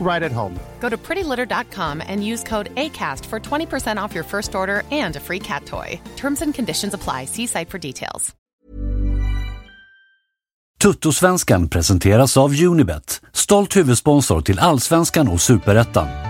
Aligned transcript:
right 0.00 0.22
at 0.22 0.32
home. 0.32 0.58
Go 0.80 0.88
to 0.88 0.96
prettylitter.com 0.96 2.02
and 2.06 2.24
use 2.24 2.42
code 2.42 2.74
ACAST 2.76 3.26
for 3.26 3.40
20% 3.40 3.98
off 3.98 4.14
your 4.14 4.24
first 4.24 4.54
order 4.54 4.84
and 4.90 5.16
a 5.16 5.20
free 5.20 5.40
cat 5.40 5.66
toy. 5.66 6.00
Terms 6.16 6.42
and 6.42 6.54
conditions 6.54 6.94
apply. 6.94 7.26
See 7.26 7.46
site 7.46 7.68
for 7.68 7.78
details. 7.78 8.34
Tuttosvenskan 10.82 11.68
presenteras 11.68 12.36
av 12.36 12.50
Unibet, 12.50 13.20
stolt 13.32 13.76
huvudsponsor 13.76 14.40
till 14.40 14.58
Allsvenskan 14.58 15.28
och 15.28 15.40
Superettan. 15.40 16.27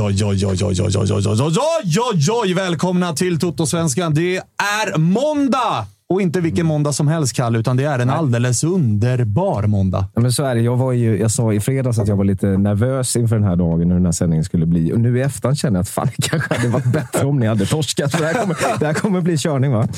Oj, 0.00 0.24
oj, 0.24 0.46
oj, 0.46 0.46
oj, 0.46 0.64
oj, 0.64 0.82
oj, 0.82 0.94
oj, 0.96 1.10
oj, 1.10 1.26
oj, 1.26 1.40
oj, 1.40 2.00
oj, 2.10 2.30
oj, 2.30 2.54
välkomna 2.54 3.12
till 3.12 3.38
Toto-svenskan. 3.38 4.14
Det 4.14 4.36
är 4.36 4.98
måndag! 4.98 5.86
Och 6.08 6.22
inte 6.22 6.40
vilken 6.40 6.66
måndag 6.66 6.92
som 6.92 7.08
helst, 7.08 7.36
Kalle, 7.36 7.58
utan 7.58 7.76
det 7.76 7.84
är 7.84 7.98
en 7.98 8.10
alldeles 8.10 8.64
underbar 8.64 9.62
måndag. 9.62 10.08
Ja, 10.14 10.20
men 10.20 10.32
så 10.32 10.44
är 10.44 10.54
det. 10.54 10.60
Jag, 10.60 10.76
var 10.76 10.92
ju, 10.92 11.18
jag 11.18 11.30
sa 11.30 11.52
i 11.52 11.60
fredags 11.60 11.98
att 11.98 12.08
jag 12.08 12.16
var 12.16 12.24
lite 12.24 12.46
nervös 12.46 13.16
inför 13.16 13.36
den 13.36 13.44
här 13.44 13.56
dagen, 13.56 13.90
hur 13.90 13.94
den 13.94 14.04
här 14.04 14.12
sändningen 14.12 14.44
skulle 14.44 14.66
bli. 14.66 14.92
Och 14.92 15.00
nu 15.00 15.18
i 15.18 15.22
efterhand 15.22 15.58
känner 15.58 15.78
jag 15.78 15.82
att 15.82 15.88
fan, 15.88 16.08
det 16.16 16.28
kanske 16.28 16.54
hade 16.54 16.68
varit 16.68 16.92
bättre 16.92 17.26
om 17.26 17.38
ni 17.38 17.46
hade 17.46 17.66
torskat. 17.66 18.12
För 18.12 18.18
det, 18.18 18.26
här 18.26 18.34
kommer, 18.34 18.56
det 18.78 18.86
här 18.86 18.94
kommer 18.94 19.20
bli 19.20 19.38
körning, 19.38 19.72
va? 19.72 19.88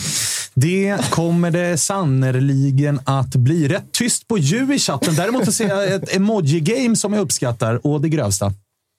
Det 0.55 1.11
kommer 1.11 1.51
det 1.51 1.79
sannerligen 1.79 3.01
att 3.05 3.37
bli. 3.37 3.69
Rätt 3.69 3.93
tyst 3.93 4.29
på 4.29 4.39
ljud 4.39 4.71
i 4.71 4.79
chatten. 4.79 5.15
Däremot 5.15 5.45
så 5.45 5.53
ser 5.53 5.69
jag 5.69 5.93
ett 5.93 6.17
emoji-game 6.17 6.97
som 6.97 7.12
jag 7.12 7.21
uppskattar, 7.21 7.87
och 7.87 8.01
det 8.01 8.09
grövsta. 8.09 8.53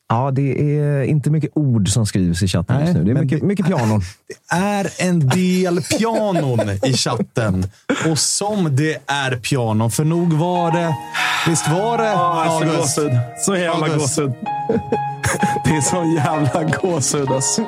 Ja, 0.09 0.31
det 0.31 0.78
är 0.79 1.03
inte 1.03 1.29
mycket 1.29 1.51
ord 1.53 1.90
som 1.90 2.06
skrivs 2.06 2.44
i 2.44 2.47
chatten 2.47 2.81
just 2.81 2.94
nu. 2.94 3.03
Det 3.03 3.12
är 3.12 3.23
mycket, 3.23 3.41
mycket 3.44 3.66
pianon. 3.66 4.01
Det 4.28 4.56
är 4.56 4.88
en 5.00 5.29
del 5.29 5.81
pianon 5.81 6.59
i 6.85 6.94
chatten. 6.94 7.68
Och 8.12 8.19
som 8.19 8.75
det 8.75 8.97
är 9.07 9.35
pianon, 9.35 9.91
för 9.91 10.03
nog 10.03 10.34
var 10.34 10.72
det... 10.72 10.95
Visst 11.47 11.68
var 11.69 11.97
det, 11.97 12.12
så 12.12 12.19
August? 12.19 12.95
gåshud. 12.97 13.12
Så 13.45 13.56
jävla 13.56 13.88
gåshud. 13.88 14.31
Det 15.66 15.69
är 15.75 15.81
så 15.81 16.13
jävla 16.16 16.63
gåshud 16.63 17.31
alltså. 17.31 17.62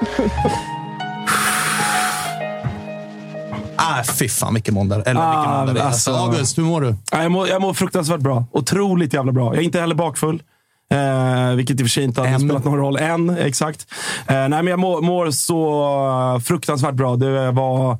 Ah, 3.75 4.03
fy 4.03 4.29
fan 4.29 4.53
vilken 4.53 4.73
måndag. 4.73 4.95
Eller 4.95 5.03
vilken 5.06 5.19
Ah, 5.21 5.57
måndag 5.57 5.73
det 5.73 5.79
är. 5.79 5.83
alltså. 5.85 6.11
August, 6.11 6.57
hur 6.57 6.63
mår 6.63 6.81
du? 6.81 6.95
Ja, 7.11 7.21
Jag 7.23 7.31
mår, 7.31 7.47
jag 7.47 7.61
mår 7.61 7.73
fruktansvärt 7.73 8.19
bra. 8.19 8.45
Otroligt 8.51 9.13
jävla 9.13 9.31
bra. 9.31 9.45
Jag 9.45 9.57
är 9.57 9.66
inte 9.66 9.79
heller 9.79 9.95
bakfull. 9.95 10.41
Eh, 10.89 11.55
vilket 11.55 11.79
i 11.79 11.83
och 11.83 11.88
för 11.88 11.89
sig 11.89 12.03
inte 12.03 12.22
hade 12.22 12.39
spelat 12.39 12.66
någon 12.66 12.77
roll 12.77 12.97
än. 12.97 13.29
Exakt. 13.29 13.88
Eh, 14.27 14.35
nej, 14.35 14.50
men 14.50 14.67
jag 14.67 14.79
mår, 14.79 15.01
mår 15.01 15.31
så 15.31 16.41
fruktansvärt 16.45 16.94
bra. 16.94 17.16
Det 17.16 17.51
var 17.51 17.97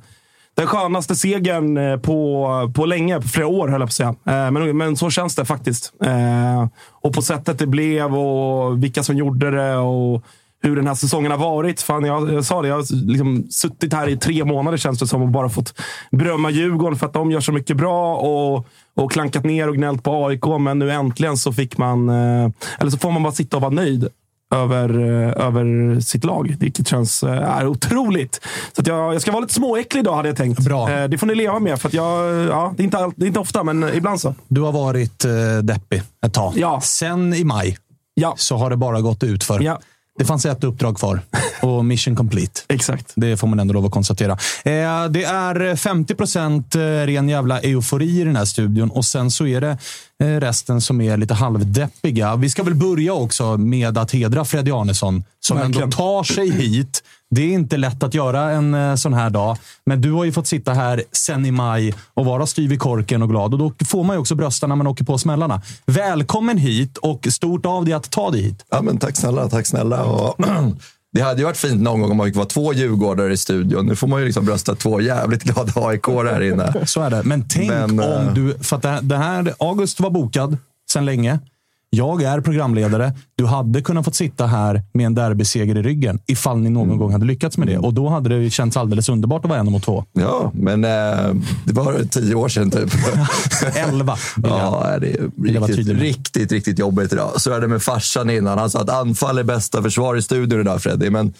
den 0.54 0.66
skönaste 0.66 1.16
segern 1.16 1.76
eh, 1.76 1.96
på, 1.96 2.72
på 2.74 2.86
länge. 2.86 3.20
På 3.20 3.28
flera 3.28 3.46
år, 3.46 3.68
höll 3.68 3.80
jag 3.80 3.88
på 3.88 3.90
att 3.90 3.92
säga. 3.92 4.08
Eh, 4.08 4.50
men, 4.50 4.76
men 4.76 4.96
så 4.96 5.10
känns 5.10 5.34
det 5.34 5.44
faktiskt. 5.44 5.92
Eh, 6.04 6.66
och 6.90 7.14
på 7.14 7.22
sättet 7.22 7.58
det 7.58 7.66
blev 7.66 8.14
och 8.14 8.82
vilka 8.82 9.02
som 9.02 9.16
gjorde 9.16 9.50
det. 9.50 9.76
och 9.76 10.24
hur 10.62 10.76
den 10.76 10.86
här 10.86 10.94
säsongen 10.94 11.30
har 11.30 11.38
varit. 11.38 11.82
Fan, 11.82 12.04
jag, 12.04 12.32
jag 12.32 12.44
sa 12.44 12.62
det, 12.62 12.68
jag 12.68 12.76
har 12.76 13.06
liksom 13.08 13.46
suttit 13.50 13.92
här 13.92 14.08
i 14.08 14.16
tre 14.16 14.44
månader 14.44 14.78
känns 14.78 14.98
det 14.98 15.06
som 15.06 15.22
och 15.22 15.28
bara 15.28 15.48
fått 15.48 15.80
berömma 16.10 16.50
Djurgården 16.50 16.98
för 16.98 17.06
att 17.06 17.12
de 17.12 17.30
gör 17.30 17.40
så 17.40 17.52
mycket 17.52 17.76
bra 17.76 18.16
och, 18.16 18.66
och 19.00 19.12
klankat 19.12 19.44
ner 19.44 19.68
och 19.68 19.76
gnällt 19.76 20.02
på 20.02 20.26
AIK. 20.26 20.44
Men 20.60 20.78
nu 20.78 20.90
äntligen 20.90 21.36
så 21.36 21.52
fick 21.52 21.78
man, 21.78 22.08
eh, 22.08 22.50
eller 22.78 22.90
så 22.90 22.98
får 22.98 23.10
man 23.10 23.22
bara 23.22 23.32
sitta 23.32 23.56
och 23.56 23.60
vara 23.60 23.72
nöjd 23.72 24.08
över, 24.54 24.98
eh, 24.98 25.46
över 25.46 26.00
sitt 26.00 26.24
lag. 26.24 26.56
Vilket 26.60 26.88
känns 26.88 27.22
eh, 27.22 27.58
är 27.58 27.66
otroligt. 27.66 28.40
Så 28.72 28.82
jag, 28.86 29.14
jag 29.14 29.22
ska 29.22 29.32
vara 29.32 29.40
lite 29.40 29.54
småäcklig 29.54 30.00
idag 30.00 30.16
hade 30.16 30.28
jag 30.28 30.36
tänkt. 30.36 30.60
Bra. 30.60 31.06
Det 31.08 31.18
får 31.18 31.26
ni 31.26 31.34
leva 31.34 31.58
med. 31.58 31.80
För 31.80 31.90
jag, 31.94 32.44
ja, 32.48 32.74
det, 32.76 32.82
är 32.82 32.84
inte 32.84 32.98
all, 32.98 33.12
det 33.16 33.24
är 33.24 33.28
inte 33.28 33.40
ofta, 33.40 33.64
men 33.64 33.94
ibland 33.94 34.20
så. 34.20 34.34
Du 34.48 34.60
har 34.60 34.72
varit 34.72 35.24
deppig 35.62 36.02
ett 36.26 36.34
tag. 36.34 36.52
Ja. 36.56 36.80
Sen 36.80 37.34
i 37.34 37.44
maj 37.44 37.78
Ja, 38.14 38.34
så 38.36 38.56
har 38.56 38.70
det 38.70 38.76
bara 38.76 39.00
gått 39.00 39.22
ut 39.22 39.44
för. 39.44 39.60
Ja. 39.60 39.80
Det 40.20 40.26
fanns 40.26 40.46
ett 40.46 40.64
uppdrag 40.64 40.96
kvar 40.96 41.20
och 41.60 41.84
mission 41.84 42.16
complete. 42.16 42.60
exakt. 42.68 43.12
Det 43.16 43.36
får 43.36 43.46
man 43.46 43.60
ändå 43.60 43.74
lov 43.74 43.84
att 43.84 43.90
konstatera. 43.92 44.32
Eh, 44.64 45.06
det 45.10 45.24
är 45.24 45.76
50 45.76 46.14
procent 46.14 46.74
eh, 46.74 46.80
ren 46.80 47.28
jävla 47.28 47.60
eufori 47.60 48.20
i 48.20 48.24
den 48.24 48.36
här 48.36 48.44
studion 48.44 48.90
och 48.90 49.04
sen 49.04 49.30
så 49.30 49.46
är 49.46 49.60
det 49.60 49.78
resten 50.20 50.80
som 50.80 51.00
är 51.00 51.16
lite 51.16 51.34
halvdeppiga. 51.34 52.36
Vi 52.36 52.50
ska 52.50 52.62
väl 52.62 52.74
börja 52.74 53.12
också 53.12 53.56
med 53.56 53.98
att 53.98 54.10
hedra 54.10 54.44
Freddy 54.44 54.70
Arnesson 54.70 55.24
som 55.40 55.56
Verkligen. 55.56 55.82
ändå 55.82 55.96
tar 55.96 56.22
sig 56.24 56.50
hit. 56.50 57.02
Det 57.30 57.42
är 57.42 57.52
inte 57.52 57.76
lätt 57.76 58.02
att 58.02 58.14
göra 58.14 58.50
en 58.50 58.74
eh, 58.74 58.94
sån 58.94 59.14
här 59.14 59.30
dag, 59.30 59.56
men 59.86 60.00
du 60.00 60.12
har 60.12 60.24
ju 60.24 60.32
fått 60.32 60.46
sitta 60.46 60.72
här 60.72 61.02
sen 61.12 61.46
i 61.46 61.50
maj 61.50 61.94
och 62.14 62.24
vara 62.24 62.46
styv 62.46 62.72
i 62.72 62.76
korken 62.76 63.22
och 63.22 63.28
glad. 63.28 63.52
Och 63.54 63.58
då 63.58 63.72
får 63.86 64.04
man 64.04 64.16
ju 64.16 64.20
också 64.20 64.34
brösta 64.34 64.66
när 64.66 64.76
man 64.76 64.86
åker 64.86 65.04
på 65.04 65.18
smällarna. 65.18 65.62
Välkommen 65.86 66.58
hit 66.58 66.98
och 66.98 67.26
stort 67.30 67.66
av 67.66 67.84
dig 67.84 67.94
att 67.94 68.10
ta 68.10 68.30
dig 68.30 68.42
hit. 68.42 68.64
Ja, 68.70 68.82
men 68.82 68.98
tack 68.98 69.16
snälla, 69.16 69.48
tack 69.48 69.66
snälla. 69.66 70.04
Och, 70.04 70.40
det 71.12 71.20
hade 71.20 71.38
ju 71.38 71.44
varit 71.44 71.56
fint 71.56 71.82
någon 71.82 72.00
gång 72.00 72.10
om 72.10 72.16
man 72.16 72.26
fick 72.26 72.36
vara 72.36 72.46
två 72.46 72.72
djurgårdare 72.72 73.32
i 73.32 73.36
studion. 73.36 73.86
Nu 73.86 73.96
får 73.96 74.06
man 74.06 74.20
ju 74.20 74.26
liksom 74.26 74.44
brösta 74.44 74.74
två 74.74 75.00
jävligt 75.00 75.42
glada 75.42 75.72
aik 75.88 76.06
här 76.06 76.40
inne. 76.40 76.86
Så 76.86 77.00
är 77.00 77.10
det. 77.10 77.22
Men 77.22 77.48
tänk 77.48 77.70
Men, 77.70 77.90
om 77.90 78.26
eh, 78.26 78.34
du... 78.34 78.58
För 78.58 78.76
att 78.76 78.82
det 78.82 78.88
här, 78.88 79.02
det 79.02 79.16
här, 79.16 79.54
August 79.58 80.00
var 80.00 80.10
bokad 80.10 80.56
sen 80.90 81.04
länge. 81.04 81.38
Jag 81.96 82.22
är 82.22 82.40
programledare. 82.40 83.12
Du 83.36 83.46
hade 83.46 83.82
kunnat 83.82 84.04
fått 84.04 84.14
sitta 84.14 84.46
här 84.46 84.82
med 84.92 85.06
en 85.06 85.14
derbyseger 85.14 85.78
i 85.78 85.82
ryggen 85.82 86.20
ifall 86.26 86.58
ni 86.58 86.70
någon 86.70 86.98
gång 86.98 87.12
hade 87.12 87.24
lyckats 87.24 87.58
med 87.58 87.68
det. 87.68 87.78
Och 87.78 87.94
då 87.94 88.08
hade 88.08 88.28
det 88.28 88.50
känts 88.50 88.76
alldeles 88.76 89.08
underbart 89.08 89.44
att 89.44 89.48
vara 89.48 89.60
en 89.60 89.72
mot 89.72 89.82
två. 89.82 90.04
Ja, 90.12 90.52
men 90.54 90.84
eh, 90.84 91.34
det 91.64 91.72
var 91.72 92.04
tio 92.10 92.34
år 92.34 92.48
sedan 92.48 92.70
typ. 92.70 92.90
Elva. 93.76 94.16
Ja, 94.42 94.98
det 95.00 95.06
är 95.06 95.30
riktigt, 95.42 95.88
riktigt, 95.88 96.52
riktigt 96.52 96.78
jobbigt 96.78 97.12
idag. 97.12 97.30
Så 97.36 97.52
är 97.52 97.60
det 97.60 97.68
med 97.68 97.82
farsan 97.82 98.30
innan. 98.30 98.58
Han 98.58 98.70
sa 98.70 98.80
att 98.80 98.90
anfall 98.90 99.38
är 99.38 99.44
bästa 99.44 99.82
försvar 99.82 100.16
i 100.16 100.22
studion 100.22 100.60
idag, 100.60 100.82
Freddy. 100.82 101.10
Men 101.10 101.32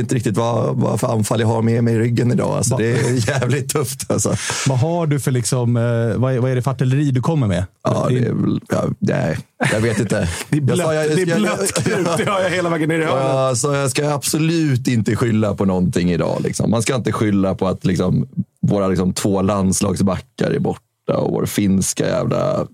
är 0.00 0.02
inte 0.02 0.14
riktigt 0.14 0.36
vad, 0.36 0.76
vad 0.76 1.00
för 1.00 1.12
anfall 1.12 1.40
jag 1.40 1.46
har 1.46 1.62
med 1.62 1.84
mig 1.84 1.94
i 1.94 1.98
ryggen 1.98 2.32
idag. 2.32 2.56
Alltså, 2.56 2.76
det 2.76 2.84
är 2.92 3.28
jävligt 3.40 3.68
tufft. 3.68 4.10
Alltså. 4.10 4.34
Vad 4.68 4.78
har 4.78 5.06
du 5.06 5.20
för 5.20 5.30
liksom, 5.30 5.76
eh, 5.76 5.82
vad, 6.16 6.34
är, 6.34 6.38
vad 6.38 6.50
är 6.50 6.54
det 6.54 6.62
för 6.62 6.70
artilleri 6.70 7.10
du 7.10 7.20
kommer 7.20 7.46
med? 7.46 7.64
Ja, 7.84 8.06
det 8.10 8.32
ja, 8.70 8.84
nej, 8.98 9.38
jag 9.72 9.80
vet 9.80 9.98
inte. 10.00 10.28
Det 10.48 10.56
är 10.56 10.60
Jag 10.60 10.68
sa, 10.68 10.74
blött, 10.74 10.94
jag- 10.94 11.16
det 11.16 11.22
är 11.22 11.26
jag- 11.26 11.38
blött 11.40 11.84
krut. 11.84 12.06
Det 12.16 12.30
hör 12.30 12.42
jag 12.42 12.50
hela 12.50 12.68
vägen 12.70 12.88
ner 12.88 12.98
i. 12.98 13.02
Ja, 13.02 13.52
så 13.56 13.72
jag 13.74 13.90
ska 13.90 14.10
absolut 14.14 14.88
inte 14.88 15.16
skylla 15.16 15.54
på 15.54 15.64
någonting 15.64 16.10
idag. 16.12 16.40
Liksom. 16.42 16.70
Man 16.70 16.82
ska 16.82 16.94
inte 16.94 17.12
skylla 17.12 17.54
på 17.54 17.68
att 17.68 17.84
liksom, 17.84 18.28
våra 18.62 18.88
liksom, 18.88 19.12
två 19.12 19.42
landslagsbackar 19.42 20.50
är 20.50 20.58
borta 20.58 21.16
och 21.16 21.32
vår 21.32 21.46
finska 21.46 22.06
jävla 22.06 22.66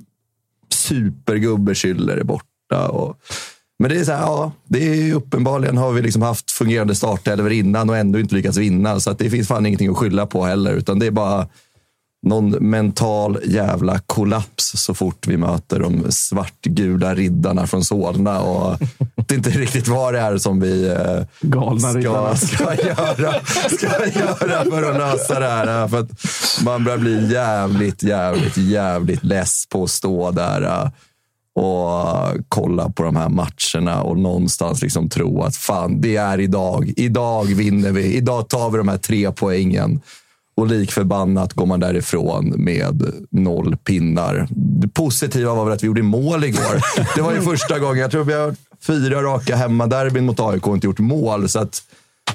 supergubbe 0.74 1.72
Schüller 1.74 2.16
är 2.20 2.24
borta. 2.24 2.88
Och... 2.88 3.16
Men 3.80 3.90
det 3.90 4.00
är 4.00 4.04
så 4.04 4.12
här, 4.12 4.20
ja, 4.20 4.52
det 4.68 4.78
är 4.78 5.14
uppenbarligen 5.14 5.76
har 5.76 5.92
vi 5.92 6.02
liksom 6.02 6.22
haft 6.22 6.50
fungerande 6.50 6.94
startelvor 6.94 7.52
innan 7.52 7.90
och 7.90 7.96
ändå 7.96 8.18
inte 8.18 8.34
lyckats 8.34 8.58
vinna. 8.58 9.00
Så 9.00 9.10
att 9.10 9.18
det 9.18 9.30
finns 9.30 9.48
fan 9.48 9.66
ingenting 9.66 9.90
att 9.90 9.96
skylla 9.96 10.26
på 10.26 10.44
heller, 10.44 10.72
utan 10.72 10.98
det 10.98 11.06
är 11.06 11.10
bara 11.10 11.46
någon 12.26 12.50
mental 12.50 13.38
jävla 13.44 13.98
kollaps 13.98 14.72
så 14.74 14.94
fort 14.94 15.26
vi 15.26 15.36
möter 15.36 15.80
de 15.80 16.12
svartgula 16.12 17.14
riddarna 17.14 17.66
från 17.66 17.84
Solna. 17.84 18.40
Och 18.40 18.78
det 19.26 19.34
är 19.34 19.38
inte 19.38 19.50
riktigt 19.50 19.88
vad 19.88 20.14
det 20.14 20.20
är 20.20 20.38
som 20.38 20.60
vi 20.60 20.88
eh, 20.88 21.26
Galna 21.40 21.80
ska, 21.80 21.98
riddarna. 21.98 22.36
ska, 22.36 22.74
göra, 22.74 23.34
ska 23.70 24.20
göra 24.20 24.64
för 24.64 24.90
att 24.90 24.96
lösa 24.96 25.40
det 25.40 25.48
här. 25.48 25.88
För 25.88 25.98
att 25.98 26.10
man 26.64 26.84
börjar 26.84 26.98
bli 26.98 27.32
jävligt, 27.32 28.02
jävligt, 28.02 28.56
jävligt 28.56 29.24
less 29.24 29.66
på 29.68 29.82
att 29.82 29.90
stå 29.90 30.30
där 30.30 30.62
eh, 30.62 30.90
och 31.54 32.36
kolla 32.48 32.90
på 32.90 33.02
de 33.02 33.16
här 33.16 33.28
matcherna 33.28 34.02
och 34.02 34.18
någonstans 34.18 34.82
liksom 34.82 35.08
tro 35.08 35.42
att 35.42 35.56
fan, 35.56 36.00
det 36.00 36.16
är 36.16 36.40
idag. 36.40 36.92
Idag 36.96 37.44
vinner 37.44 37.92
vi. 37.92 38.14
Idag 38.16 38.48
tar 38.48 38.70
vi 38.70 38.78
de 38.78 38.88
här 38.88 38.98
tre 38.98 39.32
poängen. 39.32 40.00
Och 40.56 40.66
lik 40.66 40.92
förbannat 40.92 41.52
går 41.52 41.66
man 41.66 41.80
därifrån 41.80 42.54
med 42.56 43.12
noll 43.30 43.76
pinnar. 43.76 44.46
Det 44.50 44.88
positiva 44.88 45.54
var 45.54 45.64
väl 45.64 45.74
att 45.74 45.82
vi 45.82 45.86
gjorde 45.86 46.02
mål 46.02 46.44
igår. 46.44 46.82
Det 47.14 47.22
var 47.22 47.32
ju 47.32 47.40
första 47.40 47.78
gången. 47.78 47.98
Jag 47.98 48.10
tror 48.10 48.24
vi 48.24 48.34
har 48.34 48.54
fyra 48.80 49.22
raka 49.22 49.56
hemmaderbyn 49.56 50.26
mot 50.26 50.40
AIK 50.40 50.66
och 50.66 50.74
inte 50.74 50.86
gjort 50.86 50.98
mål. 50.98 51.48
Så 51.48 51.58
att, 51.58 51.82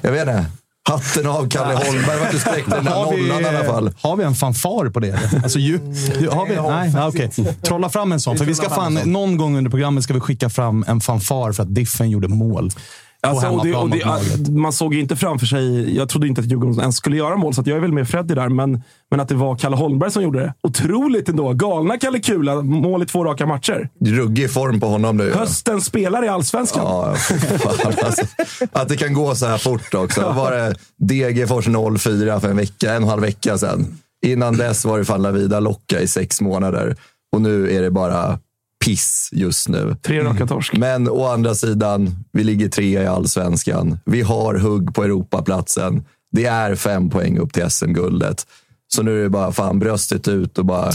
jag 0.02 0.12
vet 0.12 0.28
inte. 0.28 0.44
Hatten 0.86 1.26
av 1.26 1.48
Kalle 1.48 1.74
Holmberg. 1.74 2.18
Vart 2.20 2.32
du 2.32 2.38
spräckte 2.38 2.70
den 2.70 2.84
där 2.84 2.92
Har 2.92 3.16
vi, 3.16 3.22
nollan 3.22 3.42
i 3.42 3.46
alla 3.46 3.64
fall. 3.64 3.90
har 4.00 4.16
vi 4.16 4.24
en 4.24 4.34
fanfar 4.34 4.90
på 4.90 5.00
det? 5.00 5.18
Alltså, 5.42 5.58
ju, 5.58 5.80
ju, 6.20 6.28
har 6.28 6.46
vi, 6.46 6.90
nej, 6.92 7.08
okej. 7.08 7.54
Trolla 7.62 7.88
fram 7.88 8.12
en 8.12 8.20
sån. 8.20 8.36
För 8.38 8.44
vi 8.44 8.54
ska 8.54 8.70
fan, 8.70 8.94
någon 9.04 9.36
gång 9.36 9.56
under 9.58 9.70
programmet 9.70 10.04
ska 10.04 10.14
vi 10.14 10.20
skicka 10.20 10.50
fram 10.50 10.84
en 10.88 11.00
fanfar 11.00 11.52
för 11.52 11.62
att 11.62 11.74
Diffen 11.74 12.10
gjorde 12.10 12.28
mål. 12.28 12.70
Alltså, 13.26 13.48
och 13.48 13.66
det, 13.66 13.74
och 13.74 13.90
det, 13.90 14.50
man 14.50 14.72
såg 14.72 14.94
ju 14.94 15.00
inte 15.00 15.16
framför 15.16 15.46
sig, 15.46 15.96
jag 15.96 16.08
trodde 16.08 16.28
inte 16.28 16.40
att 16.40 16.46
Djurgården 16.46 16.80
ens 16.80 16.96
skulle 16.96 17.16
göra 17.16 17.36
mål, 17.36 17.54
så 17.54 17.60
att 17.60 17.66
jag 17.66 17.76
är 17.76 17.80
väl 17.80 17.92
med 17.92 18.08
Freddy 18.08 18.34
där. 18.34 18.48
Men, 18.48 18.82
men 19.10 19.20
att 19.20 19.28
det 19.28 19.34
var 19.34 19.56
Kalle 19.56 19.76
Holmberg 19.76 20.10
som 20.10 20.22
gjorde 20.22 20.38
det. 20.38 20.54
Otroligt 20.62 21.28
ändå. 21.28 21.52
Galna 21.52 21.98
Kalle 21.98 22.18
Kula, 22.18 22.62
mål 22.62 23.02
i 23.02 23.06
två 23.06 23.24
raka 23.24 23.46
matcher. 23.46 23.88
Ruggig 24.04 24.52
form 24.52 24.80
på 24.80 24.86
honom 24.86 25.16
nu. 25.16 25.32
Höstens 25.32 25.84
spelare 25.84 26.26
i 26.26 26.28
Allsvenskan. 26.28 26.82
Ja, 26.84 27.14
fan, 27.14 27.94
alltså, 28.04 28.22
att 28.72 28.88
det 28.88 28.96
kan 28.96 29.14
gå 29.14 29.34
så 29.34 29.46
här 29.46 29.58
fort 29.58 29.94
också. 29.94 30.20
Var 30.20 30.52
det 30.52 30.74
Degerfors 30.98 31.64
04 32.00 32.40
för 32.40 32.48
en 32.48 32.56
vecka, 32.56 32.90
en 32.90 32.96
och 32.96 33.02
en 33.02 33.08
halv 33.08 33.22
vecka 33.22 33.58
sedan. 33.58 33.98
Innan 34.26 34.56
dess 34.56 34.84
var 34.84 34.98
det 34.98 35.04
fan 35.04 35.22
Lavida 35.22 35.60
Locka 35.60 36.00
i 36.00 36.06
sex 36.08 36.40
månader. 36.40 36.96
Och 37.32 37.42
nu 37.42 37.76
är 37.76 37.82
det 37.82 37.90
bara 37.90 38.38
piss 38.86 39.28
just 39.32 39.68
nu. 39.68 39.96
Tre 40.02 40.22
raka 40.24 40.46
torsk. 40.46 40.76
Men 40.76 41.08
å 41.08 41.26
andra 41.26 41.54
sidan, 41.54 42.24
vi 42.32 42.44
ligger 42.44 42.68
trea 42.68 43.02
i 43.02 43.06
allsvenskan. 43.06 43.98
Vi 44.04 44.22
har 44.22 44.54
hugg 44.54 44.94
på 44.94 45.04
Europaplatsen. 45.04 46.04
Det 46.32 46.46
är 46.46 46.74
fem 46.74 47.10
poäng 47.10 47.38
upp 47.38 47.52
till 47.52 47.70
SM-guldet. 47.70 48.46
Så 48.88 49.02
nu 49.02 49.18
är 49.18 49.22
det 49.22 49.28
bara 49.28 49.52
fan 49.52 49.78
bröstet 49.78 50.28
ut 50.28 50.58
och 50.58 50.64
bara 50.64 50.92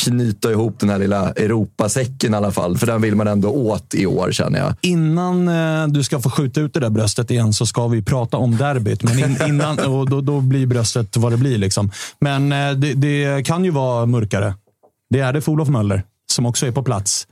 knyta 0.00 0.50
ihop 0.50 0.80
den 0.80 0.90
här 0.90 0.98
lilla 0.98 1.32
Europasäcken 1.32 2.34
i 2.34 2.36
alla 2.36 2.50
fall. 2.50 2.78
För 2.78 2.86
den 2.86 3.02
vill 3.02 3.14
man 3.14 3.28
ändå 3.28 3.48
åt 3.48 3.94
i 3.94 4.06
år 4.06 4.32
känner 4.32 4.58
jag. 4.58 4.74
Innan 4.80 5.48
eh, 5.48 5.88
du 5.88 6.02
ska 6.02 6.20
få 6.20 6.30
skjuta 6.30 6.60
ut 6.60 6.74
det 6.74 6.80
där 6.80 6.90
bröstet 6.90 7.30
igen 7.30 7.52
så 7.52 7.66
ska 7.66 7.88
vi 7.88 8.02
prata 8.02 8.36
om 8.36 8.56
derbyt. 8.56 9.02
Men 9.02 9.18
in, 9.18 9.36
innan, 9.48 9.78
och 9.78 10.10
då, 10.10 10.20
då 10.20 10.40
blir 10.40 10.66
bröstet 10.66 11.16
vad 11.16 11.32
det 11.32 11.36
blir. 11.36 11.58
Liksom. 11.58 11.90
Men 12.20 12.52
eh, 12.52 12.72
det, 12.72 12.94
det 12.94 13.46
kan 13.46 13.64
ju 13.64 13.70
vara 13.70 14.06
mörkare. 14.06 14.54
Det 15.10 15.20
är 15.20 15.32
det 15.32 15.40
för 15.40 15.52
Olof 15.52 15.68
Möller, 15.68 16.02
som 16.32 16.46
också 16.46 16.66
är 16.66 16.72
på 16.72 16.82
plats. 16.82 17.26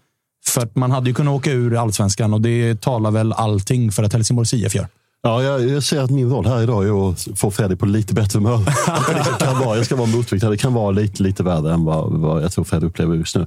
För 0.46 0.60
att 0.62 0.76
man 0.76 0.90
hade 0.90 1.10
ju 1.10 1.14
kunnat 1.14 1.34
åka 1.34 1.52
ur 1.52 1.76
allsvenskan 1.76 2.34
och 2.34 2.40
det 2.40 2.80
talar 2.80 3.10
väl 3.10 3.32
allting 3.32 3.92
för 3.92 4.02
att 4.02 4.12
Helsingborgs 4.12 4.54
IF 4.54 4.74
gör. 4.74 4.86
Ja, 5.24 5.42
jag, 5.42 5.68
jag 5.68 5.82
ser 5.82 6.00
att 6.00 6.10
min 6.10 6.30
roll 6.30 6.46
här 6.46 6.62
idag 6.62 6.86
är 6.88 7.10
att 7.10 7.28
få 7.36 7.50
Freddy 7.50 7.76
på 7.76 7.86
lite 7.86 8.14
bättre 8.14 8.38
humör. 8.38 8.58
det 9.38 9.44
kan 9.44 9.58
vara, 9.58 9.76
jag 9.76 9.86
ska 9.86 9.96
vara 9.96 10.06
motvikt. 10.06 10.44
Det 10.50 10.56
kan 10.56 10.74
vara 10.74 10.90
lite, 10.90 11.22
lite 11.22 11.42
värre 11.42 11.72
än 11.72 11.84
vad, 11.84 12.12
vad 12.12 12.42
jag 12.42 12.52
tror 12.52 12.64
Freddy 12.64 12.86
upplever 12.86 13.16
just 13.16 13.36
nu. 13.36 13.46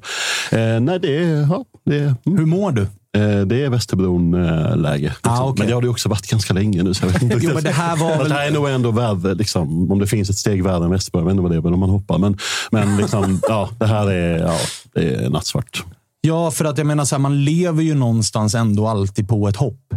Eh, 0.52 0.80
nej, 0.80 1.00
det. 1.00 1.12
Ja, 1.50 1.66
det 1.86 1.98
mm. 2.00 2.16
Hur 2.26 2.46
mår 2.46 2.72
du? 2.72 2.82
Eh, 2.82 3.42
Det 3.46 3.64
är 3.64 3.70
Västerbron-läge. 3.70 5.00
Liksom. 5.08 5.32
Ah, 5.32 5.44
okej. 5.44 5.56
Men 5.60 5.68
det 5.68 5.74
har 5.74 5.82
det 5.82 5.90
också 5.90 6.10
varit 6.10 6.28
ganska 6.28 6.54
länge 6.54 6.84
nu. 6.84 6.94
Så 6.94 7.06
jag 7.06 7.12
vet 7.14 7.22
inte 7.22 7.40
Jo, 7.42 7.52
men 7.54 7.64
det 7.64 7.72
här 7.72 7.98
var 7.98 8.10
Men 8.10 8.18
väl- 8.18 8.30
det 8.30 8.36
här 8.36 8.48
är 8.48 8.52
nog 8.52 8.70
ändå 8.70 8.92
värre, 8.92 9.34
liksom, 9.34 9.92
om 9.92 10.00
det 10.00 10.08
finns 10.08 10.30
ett 10.30 10.38
steg 10.38 10.64
värre 10.64 10.84
än 10.86 10.92
Västerberg. 10.92 11.22
Jag 11.22 11.26
vet 11.26 11.32
inte 11.32 11.42
vad 11.42 11.52
det 11.52 11.58
är 11.58 11.62
väl 11.62 11.74
om 11.74 11.80
man 11.80 11.90
hoppar. 11.90 12.18
Men, 12.18 12.38
men 12.72 12.98
liksom, 12.98 13.40
ja, 13.50 13.70
det 13.80 13.86
här 13.86 14.12
är, 14.12 14.38
ja, 14.40 14.58
det 14.94 15.14
är 15.16 15.30
nattsvart. 15.30 15.84
Ja, 16.26 16.52
för 16.52 16.66
att 16.66 16.78
jag 16.78 16.88
menar, 16.88 17.06
så 17.06 17.16
här, 17.16 17.20
man 17.20 17.44
lever 17.44 17.84
ju 17.84 17.94
någonstans 17.96 18.56
ändå 18.56 18.88
alltid 18.88 19.28
på 19.28 19.48
ett 19.48 19.56
hopp. 19.56 19.94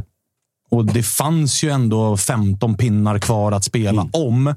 Och 0.70 0.84
det 0.86 1.02
fanns 1.02 1.62
ju 1.62 1.70
ändå 1.70 2.16
15 2.16 2.74
pinnar 2.76 3.18
kvar 3.18 3.52
att 3.52 3.64
spela 3.64 4.08
om. 4.12 4.54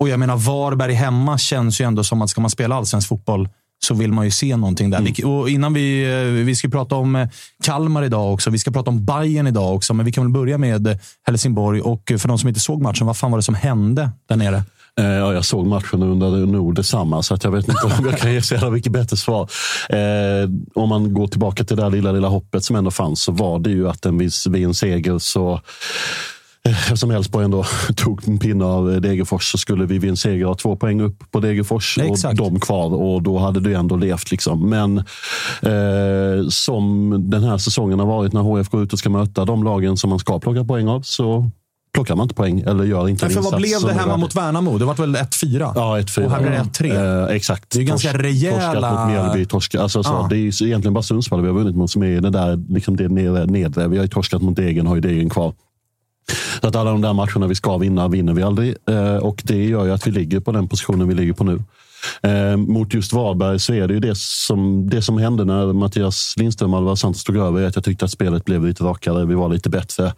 Och 0.00 0.08
jag 0.08 0.18
menar, 0.20 0.36
Varberg 0.36 0.92
hemma 0.92 1.38
känns 1.38 1.80
ju 1.80 1.84
ändå 1.84 2.04
som 2.04 2.22
att 2.22 2.30
ska 2.30 2.40
man 2.40 2.50
spela 2.50 2.74
allsvensk 2.76 3.08
fotboll 3.08 3.48
så 3.86 3.94
vill 3.94 4.12
man 4.12 4.24
ju 4.24 4.30
se 4.30 4.56
någonting 4.56 4.90
där. 4.90 5.00
Vi- 5.00 5.24
Och 5.24 5.50
innan 5.50 5.72
vi, 5.74 6.04
eh, 6.12 6.44
vi 6.44 6.56
ska 6.56 6.68
prata 6.68 6.94
om 6.94 7.16
eh, 7.16 7.28
Kalmar 7.64 8.02
idag 8.02 8.32
också. 8.34 8.50
Vi 8.50 8.58
ska 8.58 8.70
prata 8.70 8.90
om 8.90 9.04
Bayern 9.04 9.46
idag 9.46 9.74
också. 9.74 9.94
Men 9.94 10.06
vi 10.06 10.12
kan 10.12 10.24
väl 10.24 10.32
börja 10.32 10.58
med 10.58 10.86
eh, 10.86 10.96
Helsingborg. 11.26 11.80
Och 11.80 12.02
för 12.18 12.28
de 12.28 12.38
som 12.38 12.48
inte 12.48 12.60
såg 12.60 12.82
matchen, 12.82 13.06
vad 13.06 13.16
fan 13.16 13.30
var 13.30 13.38
det 13.38 13.42
som 13.42 13.54
hände 13.54 14.10
där 14.28 14.36
nere? 14.36 14.62
Eh, 15.00 15.06
Ja, 15.06 15.32
jag 15.32 15.44
såg 15.44 15.66
matchen 15.66 16.02
och 16.02 16.08
undrade 16.08 16.36
nog 16.46 16.74
detsamma, 16.74 17.22
så 17.22 17.34
att 17.34 17.44
jag 17.44 17.50
vet 17.50 17.68
inte 17.68 17.86
om 17.86 18.06
jag 18.06 18.18
kan 18.18 18.32
ge 18.32 18.42
så 18.42 18.54
jävla 18.54 18.70
mycket 18.70 18.92
bättre 18.92 19.16
svar. 19.16 19.50
Eh, 19.88 20.50
om 20.74 20.88
man 20.88 21.14
går 21.14 21.26
tillbaka 21.26 21.64
till 21.64 21.76
det 21.76 21.82
där 21.82 21.90
lilla, 21.90 22.12
lilla 22.12 22.28
hoppet 22.28 22.64
som 22.64 22.76
ändå 22.76 22.90
fanns, 22.90 23.22
så 23.22 23.32
var 23.32 23.58
det 23.58 23.70
ju 23.70 23.88
att 23.88 24.06
en 24.06 24.18
vid, 24.18 24.32
vid 24.50 24.64
en 24.64 24.74
seger 24.74 25.18
så 25.18 25.52
eh, 25.52 26.82
Eftersom 26.82 27.10
Elfsborg 27.10 27.44
ändå 27.44 27.64
tog 27.96 28.28
en 28.28 28.38
pinne 28.38 28.64
av 28.64 28.92
eh, 28.92 29.00
Degerfors 29.00 29.52
så 29.52 29.58
skulle 29.58 29.86
vi 29.86 29.98
vid 29.98 30.10
en 30.10 30.16
seger 30.16 30.44
ha 30.44 30.54
två 30.54 30.76
poäng 30.76 31.00
upp 31.00 31.30
på 31.30 31.40
Degerfors 31.40 31.98
och 31.98 32.04
Exakt. 32.04 32.38
de 32.38 32.60
kvar 32.60 32.94
och 32.94 33.22
då 33.22 33.38
hade 33.38 33.60
det 33.60 33.68
ju 33.68 33.74
ändå 33.74 33.96
levt. 33.96 34.30
Liksom. 34.30 34.70
Men 34.70 34.98
eh, 35.62 36.48
som 36.48 37.16
den 37.30 37.44
här 37.44 37.58
säsongen 37.58 37.98
har 37.98 38.06
varit 38.06 38.32
när 38.32 38.40
HF 38.40 38.68
går 38.68 38.82
ut 38.82 38.92
och 38.92 38.98
ska 38.98 39.10
möta 39.10 39.44
de 39.44 39.64
lagen 39.64 39.96
som 39.96 40.10
man 40.10 40.18
ska 40.18 40.40
plocka 40.40 40.64
poäng 40.64 40.88
av 40.88 41.00
så 41.02 41.50
plockar 41.94 42.16
man 42.16 42.24
inte 42.24 42.34
poäng 42.34 42.60
eller 42.60 42.84
gör 42.84 43.08
inte 43.08 43.26
en 43.26 43.30
För 43.32 43.40
vad 43.40 43.54
insats 43.64 43.82
blev 43.84 43.94
det 43.94 44.00
hemma 44.00 44.16
mot 44.16 44.34
Värnamo? 44.34 44.78
Det 44.78 44.84
var 44.84 44.94
väl 44.94 45.16
1-4? 45.16 45.72
Ja, 45.74 45.98
1-4. 45.98 46.24
Och 46.24 46.30
här 46.30 46.40
blir 46.40 46.50
det 46.50 46.58
1-3. 46.58 47.28
Eh, 47.28 47.36
exakt. 47.36 47.70
Det 47.70 47.78
är 47.78 47.82
ganska 47.82 48.12
Torsk- 48.12 48.22
rejäla- 48.22 48.72
Torskat 48.72 48.92
mot 49.00 49.08
Mjällby. 49.08 49.44
Torska, 49.46 49.80
alltså, 49.82 50.02
så, 50.02 50.10
Ja. 50.12 50.26
Det 50.30 50.36
är 50.36 50.62
egentligen 50.62 50.94
bara 50.94 51.02
Sundsvall 51.02 51.40
vi 51.40 51.46
har 51.46 51.54
vunnit 51.54 51.76
mot 51.76 51.90
som 51.90 52.02
är 52.02 52.20
det 52.20 52.30
där 52.30 52.72
liksom 52.72 52.96
det 52.96 53.08
nedre. 53.08 53.46
nedre. 53.46 53.88
Vi 53.88 53.96
har 53.96 54.04
ju 54.04 54.08
torskat 54.08 54.42
mot 54.42 54.56
Degen, 54.56 54.86
har 54.86 54.94
ju 54.94 55.00
Degen 55.00 55.30
kvar. 55.30 55.54
Så 56.60 56.68
att 56.68 56.76
alla 56.76 56.90
de 56.90 57.00
där 57.00 57.12
matcherna 57.12 57.46
vi 57.46 57.54
ska 57.54 57.78
vinna, 57.78 58.08
vinner 58.08 58.32
vi 58.32 58.42
aldrig. 58.42 58.74
Eh, 58.88 59.16
och 59.16 59.42
det 59.44 59.64
gör 59.64 59.84
ju 59.84 59.92
att 59.92 60.06
vi 60.06 60.10
ligger 60.10 60.40
på 60.40 60.52
den 60.52 60.68
positionen 60.68 61.08
vi 61.08 61.14
ligger 61.14 61.32
på 61.32 61.44
nu. 61.44 61.62
Eh, 62.22 62.56
mot 62.56 62.94
just 62.94 63.12
Varberg 63.12 63.58
så 63.58 63.74
är 63.74 63.88
det 63.88 63.94
ju 63.94 64.00
det 64.00 64.16
som, 64.16 64.90
det 64.90 65.02
som 65.02 65.18
hände 65.18 65.44
när 65.44 65.72
Mattias 65.72 66.34
Lindström 66.36 66.74
och 66.74 66.78
Alvar 66.78 66.94
Santos 66.94 67.24
tog 67.24 67.36
över. 67.36 67.60
är 67.60 67.66
Att 67.66 67.74
jag 67.74 67.84
tyckte 67.84 68.04
att 68.04 68.10
spelet 68.10 68.44
blev 68.44 68.66
lite 68.66 68.84
rakare. 68.84 69.26
Vi 69.26 69.34
var 69.34 69.48
lite 69.48 69.70
bättre. 69.70 70.12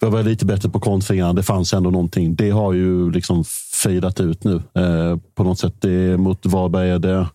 Vi 0.00 0.10
var 0.10 0.22
lite 0.22 0.46
bättre 0.46 0.68
på 0.68 0.80
kontringarna. 0.80 1.32
Det 1.32 1.42
fanns 1.42 1.72
ändå 1.72 1.90
någonting. 1.90 2.34
Det 2.34 2.50
har 2.50 2.72
ju 2.72 3.10
liksom 3.10 3.44
fejdat 3.82 4.20
ut 4.20 4.44
nu 4.44 4.54
eh, 4.54 5.16
på 5.34 5.44
något 5.44 5.58
sätt. 5.58 5.74
Det, 5.80 6.16
mot 6.16 6.46
Varberg 6.46 6.90
är 6.90 6.98
det... 6.98 7.26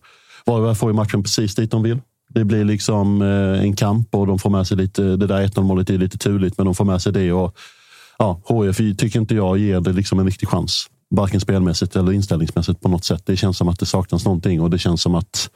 Varberg 0.46 0.74
får 0.74 0.90
ju 0.90 0.94
matchen 0.96 1.22
precis 1.22 1.54
dit 1.54 1.70
de 1.70 1.82
vill. 1.82 1.98
Det 2.28 2.44
blir 2.44 2.64
liksom 2.64 3.22
eh, 3.22 3.62
en 3.62 3.76
kamp 3.76 4.14
och 4.14 4.26
de 4.26 4.38
får 4.38 4.50
med 4.50 4.66
sig 4.66 4.76
lite... 4.76 5.02
Det 5.02 5.26
där 5.26 5.46
1-0 5.46 5.62
målet 5.62 5.90
är 5.90 5.98
lite 5.98 6.18
turligt, 6.18 6.58
men 6.58 6.64
de 6.64 6.74
får 6.74 6.84
med 6.84 7.02
sig 7.02 7.12
det. 7.12 7.32
Och, 7.32 7.56
ja, 8.18 8.40
HF 8.44 8.76
tycker 8.76 9.20
inte 9.20 9.34
jag 9.34 9.58
ger 9.58 9.80
det 9.80 9.92
liksom 9.92 10.18
en 10.18 10.26
riktig 10.26 10.48
chans. 10.48 10.86
Varken 11.10 11.40
spelmässigt 11.40 11.96
eller 11.96 12.12
inställningsmässigt 12.12 12.80
på 12.80 12.88
något 12.88 13.04
sätt. 13.04 13.22
Det 13.26 13.36
känns 13.36 13.56
som 13.58 13.68
att 13.68 13.78
det 13.78 13.86
saknas 13.86 14.24
någonting 14.24 14.60
och 14.60 14.70
det 14.70 14.78
känns 14.78 15.02
som 15.02 15.14
att 15.14 15.50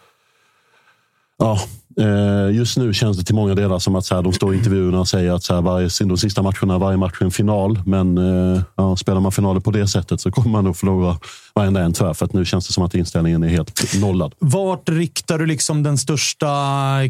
Ja, 1.40 1.58
Eh, 2.00 2.56
just 2.56 2.76
nu 2.76 2.94
känns 2.94 3.18
det 3.18 3.24
till 3.24 3.34
många 3.34 3.54
delar 3.54 3.78
som 3.78 3.96
att 3.96 4.04
så 4.04 4.14
här, 4.14 4.22
de 4.22 4.32
står 4.32 4.54
i 4.54 4.58
intervjuerna 4.58 5.00
och 5.00 5.08
säger 5.08 5.32
att 5.32 5.42
så 5.42 5.54
här, 5.54 5.62
varje, 5.62 5.88
de 6.00 6.16
sista 6.16 6.42
matcherna, 6.42 6.78
varje 6.78 6.96
match 6.96 7.16
är 7.20 7.24
en 7.24 7.30
final. 7.30 7.80
Men 7.86 8.18
eh, 8.18 8.62
ja, 8.76 8.96
spelar 8.96 9.20
man 9.20 9.32
finaler 9.32 9.60
på 9.60 9.70
det 9.70 9.88
sättet 9.88 10.20
så 10.20 10.30
kommer 10.30 10.50
man 10.50 10.64
nog 10.64 10.76
förlora 10.76 11.18
varenda 11.54 11.80
en 11.80 11.92
tyvärr. 11.92 12.14
För 12.14 12.24
att 12.24 12.32
nu 12.32 12.44
känns 12.44 12.66
det 12.66 12.72
som 12.72 12.84
att 12.84 12.94
inställningen 12.94 13.42
är 13.42 13.48
helt 13.48 14.00
nollad. 14.00 14.34
Vart 14.38 14.88
riktar 14.88 15.38
du 15.38 15.46
liksom 15.46 15.82
den 15.82 15.98
största 15.98 16.48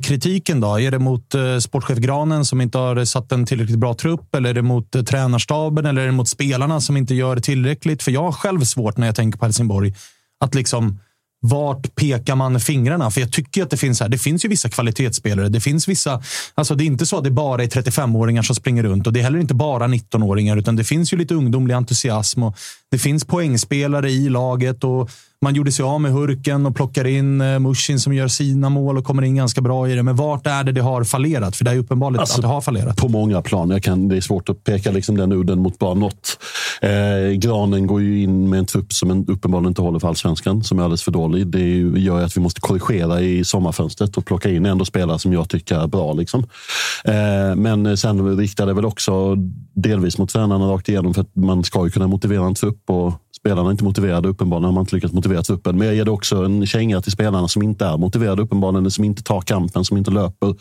kritiken 0.02 0.61
då? 0.61 0.80
Är 0.80 0.90
det 0.90 0.99
mot 0.99 1.35
eh, 1.35 1.59
sportchef 1.59 1.99
Granen 1.99 2.44
som 2.44 2.61
inte 2.61 2.78
har 2.78 3.04
satt 3.04 3.32
en 3.32 3.47
tillräckligt 3.47 3.78
bra 3.78 3.94
trupp? 3.94 4.35
Eller 4.35 4.50
är 4.50 4.54
det 4.54 4.62
mot 4.62 5.06
tränarstaben? 5.06 5.87
Eller 5.87 6.02
är 6.02 6.06
det 6.06 6.12
mot 6.12 6.28
spelarna 6.28 6.80
som 6.80 6.97
inte 6.97 7.14
gör 7.14 7.37
tillräckligt? 7.37 8.02
För 8.02 8.11
jag 8.11 8.23
har 8.23 8.32
själv 8.32 8.61
svårt 8.61 8.97
när 8.97 9.06
jag 9.06 9.16
tänker 9.16 9.38
på 9.38 9.44
Helsingborg 9.44 9.94
att 10.40 10.54
liksom 10.54 10.99
vart 11.40 11.94
pekar 11.94 12.37
man 12.37 12.61
fingrarna? 12.61 13.11
För 13.11 13.20
jag 13.20 13.32
tycker 13.32 13.62
att 13.62 13.70
det 13.70 13.76
finns 13.76 14.00
här. 14.00 14.09
Det 14.09 14.18
finns 14.18 14.44
ju 14.44 14.49
vissa 14.49 14.68
kvalitetsspelare. 14.68 15.49
Det 15.49 15.61
finns 15.61 15.88
vissa. 15.88 16.23
Alltså 16.54 16.75
det 16.75 16.85
är 16.85 16.87
inte 16.87 17.06
så 17.06 17.18
att 17.18 17.25
det 17.25 17.30
bara 17.30 17.62
är 17.62 17.66
35-åringar 17.66 18.42
som 18.42 18.56
springer 18.56 18.82
runt 18.82 19.06
och 19.06 19.12
det 19.12 19.20
är 19.20 19.25
heller 19.25 19.38
inte 19.38 19.54
bara 19.54 19.87
19-åringar, 19.87 20.56
utan 20.56 20.76
det 20.76 20.85
finns 20.85 21.12
ju 21.12 21.16
lite 21.16 21.35
ungdomlig 21.35 21.75
entusiasm 21.75 22.42
och 22.42 22.56
det 22.90 22.99
finns 22.99 23.25
poängspelare 23.25 24.11
i 24.11 24.28
laget 24.28 24.85
och 24.85 25.11
man 25.42 25.54
gjorde 25.54 25.73
sig 25.73 25.82
av 25.85 26.00
med 26.00 26.12
Hurken 26.12 26.66
och 26.66 26.75
plockar 26.76 27.06
in 27.06 27.40
eh, 27.40 27.59
Mushin 27.59 28.00
som 28.00 28.12
gör 28.14 28.28
sina 28.28 28.68
mål 28.68 28.99
och 28.99 29.04
kommer 29.04 29.23
in 29.23 29.37
ganska 29.37 29.61
bra 29.61 29.88
i 29.88 29.94
det. 29.94 30.02
Men 30.02 30.16
vart 30.16 30.47
är 30.47 30.64
det 30.64 30.73
det 30.73 30.80
har 30.80 31.04
fallerat? 31.04 31.56
För 31.56 31.64
det 31.64 31.70
är 31.70 31.78
uppenbarligen 31.78 32.20
Alltså, 32.20 32.35
att 32.38 32.42
det 32.42 32.49
har 32.49 32.61
fallerat. 32.61 32.97
På 32.97 33.09
många 33.09 33.42
plan. 33.42 33.70
Jag 33.70 33.82
kan, 33.82 34.09
det 34.09 34.16
är 34.16 34.20
svårt 34.20 34.49
att 34.49 34.64
peka 34.64 34.90
liksom 34.90 35.16
den 35.16 35.32
udden 35.32 35.59
mot 35.59 35.78
bara 35.78 35.94
något. 35.94 36.38
Eh, 36.82 37.32
Granen 37.32 37.87
går 37.87 38.00
ju 38.02 38.23
in 38.23 38.50
med 38.50 38.59
en 38.59 38.66
trupp 38.66 38.92
som 38.92 39.11
en, 39.11 39.26
uppenbarligen 39.28 39.68
inte 39.68 39.82
håller 39.82 39.99
för 39.99 40.09
allsvenskan, 40.09 40.62
som 40.64 40.78
är 40.78 40.82
alldeles 40.82 41.02
för 41.02 41.12
dålig. 41.12 41.47
Det 41.47 41.61
ju- 41.61 41.99
gör 41.99 42.23
att 42.25 42.37
vi 42.37 42.40
måste 42.40 42.61
korrigera 42.61 43.20
i 43.20 43.44
sommarfönstret 43.44 44.16
och 44.16 44.25
plocka 44.25 44.50
in 44.50 44.66
ändå 44.66 44.85
spelare 44.85 45.18
som 45.18 45.32
jag 45.32 45.49
tycker 45.49 45.76
är 45.80 45.87
bra. 45.87 46.12
Liksom. 46.12 46.40
Eh, 47.04 47.56
men 47.56 47.97
sen 47.97 48.37
riktar 48.37 48.66
det 48.66 48.73
väl 48.73 48.85
också 48.85 49.37
delvis 49.75 50.18
mot 50.18 50.30
tränarna 50.30 50.64
rakt 50.64 50.88
igenom, 50.88 51.14
för 51.14 51.20
att 51.23 51.37
man 51.37 51.64
ska 51.64 51.85
ju 51.85 51.90
kunna 51.90 52.06
motivera 52.06 52.47
en 52.47 52.54
trupp. 52.54 52.90
Och 52.90 53.12
Spelarna 53.40 53.68
är 53.68 53.73
inte 53.73 53.85
motiverade, 53.85 54.28
uppenbarligen 54.28 54.64
har 54.64 54.73
man 54.73 54.82
inte 54.82 54.94
lyckats 54.94 55.14
motivera 55.14 55.42
truppen. 55.42 55.78
Men 55.78 55.87
jag 55.87 55.97
ger 55.97 56.04
det 56.04 56.11
också 56.11 56.44
en 56.44 56.66
känga 56.66 57.00
till 57.00 57.12
spelarna 57.12 57.49
som 57.49 57.62
inte 57.62 57.87
är 57.87 57.97
motiverade, 57.97 58.42
uppenbarligen, 58.42 58.90
som 58.90 59.04
inte 59.04 59.23
tar 59.23 59.40
kampen, 59.40 59.85
som 59.85 59.97
inte 59.97 60.11
löper 60.11 60.54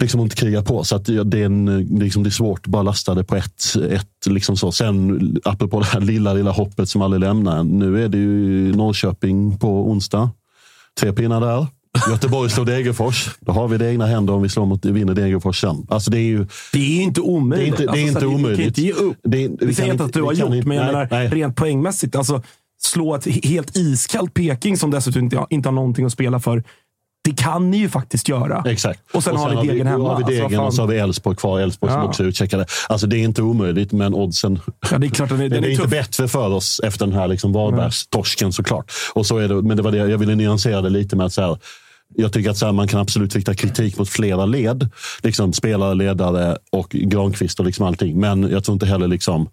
liksom 0.00 0.20
inte 0.20 0.36
kriga 0.36 0.62
på. 0.62 0.84
Så 0.84 0.96
att 0.96 1.04
det, 1.04 1.40
är, 1.40 1.44
en, 1.44 1.86
liksom 1.98 2.22
det 2.22 2.28
är 2.28 2.30
svårt 2.30 2.60
att 2.60 2.66
bara 2.66 2.82
lasta 2.82 3.14
det 3.14 3.24
på 3.24 3.36
ett. 3.36 3.76
ett 3.90 4.26
liksom 4.26 4.56
så. 4.56 4.72
Sen, 4.72 5.20
apropå 5.44 5.80
det 5.80 5.86
här 5.86 6.00
lilla, 6.00 6.34
lilla 6.34 6.50
hoppet 6.50 6.88
som 6.88 7.02
aldrig 7.02 7.20
lämnar. 7.20 7.64
Nu 7.64 8.04
är 8.04 8.08
det 8.08 8.18
ju 8.18 8.72
Norrköping 8.76 9.58
på 9.58 9.90
onsdag. 9.90 10.30
Tre 11.00 11.12
pinnar 11.12 11.40
där. 11.40 11.66
Göteborg 12.10 12.50
slår 12.50 12.64
Degerfors. 12.64 13.30
Då 13.40 13.52
har 13.52 13.68
vi 13.68 13.78
det 13.78 13.90
egna 13.90 14.06
händer 14.06 14.32
om 14.34 14.42
vi 14.42 14.48
slår 14.48 14.66
mot, 14.66 14.84
vinner 14.84 15.14
Degerfors 15.14 15.60
sen. 15.60 15.86
Alltså 15.88 16.10
det 16.10 16.18
är 16.18 16.22
ju... 16.22 16.46
Det 16.72 16.98
är 16.98 17.02
inte 17.02 17.20
omöjligt. 17.20 17.76
Det 17.76 17.82
är 17.82 17.86
inte, 17.86 17.92
det 17.92 18.00
är 18.00 18.06
Alltså, 18.06 18.06
inte 18.06 18.20
så 18.20 18.26
att 18.26 18.32
vi- 18.32 18.36
kan 18.36 18.44
omöjligt. 18.44 18.66
inte 18.66 18.82
ge 18.82 18.92
upp. 18.92 19.16
Vi 19.68 19.74
säger 19.74 19.92
inte 19.92 20.04
att 20.04 20.12
du 20.12 20.22
har 20.22 20.32
gjort, 20.32 20.54
inte- 20.54 20.68
men 20.68 20.76
jag 20.76 20.84
nej, 20.86 20.92
menar 20.94 21.08
nej. 21.10 21.28
rent 21.28 21.56
poängmässigt. 21.56 22.16
Alltså, 22.16 22.42
slå 22.82 23.14
ett 23.14 23.26
he- 23.26 23.46
helt 23.48 23.76
iskallt 23.76 24.34
Peking 24.34 24.76
som 24.76 24.90
dessutom 24.90 25.22
inte, 25.22 25.46
inte 25.50 25.68
har 25.68 25.74
någonting 25.74 26.04
att 26.06 26.12
spela 26.12 26.40
för. 26.40 26.64
Det 27.30 27.42
kan 27.42 27.70
ni 27.70 27.76
ju 27.76 27.88
faktiskt 27.88 28.28
göra. 28.28 28.62
Exakt. 28.66 29.00
Och 29.12 29.24
sen 29.24 29.36
har 29.36 29.50
ni 29.50 29.56
degen 29.68 29.74
vi, 29.86 29.90
hemma. 29.90 30.08
har 30.08 30.16
vi 30.16 30.24
Alltså, 30.24 30.30
degen 30.42 30.58
vad 30.58 30.66
och 30.66 30.74
så 30.74 30.82
har 30.82 30.86
vi 30.88 30.98
Elfsborg 30.98 31.36
kvar. 31.36 31.60
Elfsborg 31.60 31.92
som 31.92 32.00
Ja. 32.02 32.08
också 32.08 32.22
är 32.22 32.26
utcheckade. 32.26 32.66
Alltså 32.88 33.06
det 33.06 33.16
är 33.16 33.22
inte 33.24 33.42
omöjligt, 33.42 33.92
men 33.92 34.14
oddsen... 34.14 34.58
Ja, 34.90 34.98
det 34.98 35.06
är 35.06 35.10
klart, 35.10 35.28
den 35.28 35.38
Det 35.38 35.48
den 35.48 35.64
är 35.64 35.68
är 35.68 35.72
inte 35.72 35.86
bättre 35.88 36.28
för 36.28 36.48
oss 36.48 36.80
efter 36.84 37.06
den 37.06 37.14
här 37.14 37.28
liksom 37.28 37.52
Varbergstorsken 37.52 38.52
såklart. 38.52 38.92
Och 39.14 39.26
så 39.26 39.38
är 39.38 39.48
det, 39.48 39.54
men 39.62 39.76
det 39.76 39.82
var 39.82 39.90
det 39.92 39.98
jag 39.98 40.18
ville 40.18 40.34
nyansera 40.34 40.80
det 40.82 40.90
lite 40.90 41.16
med 41.16 41.26
att 41.26 41.32
så 41.32 41.42
här, 41.42 41.58
jag 42.16 42.32
tycker 42.32 42.50
att 42.50 42.62
här, 42.62 42.72
man 42.72 42.88
kan 42.88 43.00
absolut 43.00 43.34
rikta 43.34 43.54
kritik 43.54 43.98
mot 43.98 44.08
flera 44.08 44.46
led. 44.46 44.88
Liksom 45.22 45.52
spelare, 45.52 45.94
ledare 45.94 46.56
och 46.72 46.88
Granqvist 46.90 47.60
och 47.60 47.66
liksom 47.66 47.86
allting. 47.86 48.20
Men 48.20 48.50
jag 48.50 48.64
tror 48.64 48.72
inte 48.72 48.86
heller 48.86 49.06
liksom 49.08 49.48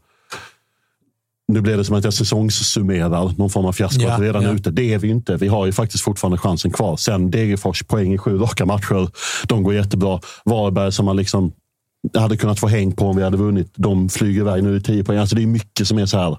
nu 1.48 1.62
blev 1.62 1.78
det 1.78 1.84
som 1.86 1.96
att 1.96 2.04
jag 2.04 2.14
säsongssummerar 2.14 3.34
någon 3.38 3.50
form 3.50 3.66
av 3.66 3.74
fiasko. 3.74 4.02
Ja, 4.02 4.18
redan 4.22 4.44
ja. 4.44 4.52
ute. 4.52 4.72
Det 4.72 4.94
är 4.94 5.00
vi 5.00 5.08
inte. 5.10 5.36
Vi 5.38 5.48
har 5.48 5.66
ju 5.66 5.72
faktiskt 5.72 6.04
fortfarande 6.04 6.38
chansen 6.38 6.72
kvar. 6.72 6.98
Sen 6.98 7.32
Degerfors 7.32 7.84
poäng 7.84 8.14
i 8.14 8.18
sju 8.18 8.38
raka 8.38 8.66
matcher. 8.66 9.10
De 9.48 9.64
går 9.64 9.74
jättebra. 9.74 10.20
Varberg 10.46 10.92
som 10.92 11.06
man 11.06 11.16
liksom 11.18 11.52
hade 12.18 12.38
kunnat 12.38 12.60
få 12.60 12.68
häng 12.68 12.92
på 12.92 13.06
om 13.08 13.16
vi 13.18 13.24
hade 13.24 13.38
vunnit. 13.38 13.72
De 13.76 14.10
flyger 14.10 14.42
iväg 14.42 14.64
nu 14.64 14.78
i 14.78 14.82
tio 14.82 15.04
poäng. 15.04 15.18
Alltså 15.20 15.36
det 15.36 15.44
är 15.44 15.48
mycket 15.48 15.88
som 15.88 15.98
är 15.98 16.06
så 16.06 16.18
här. 16.18 16.38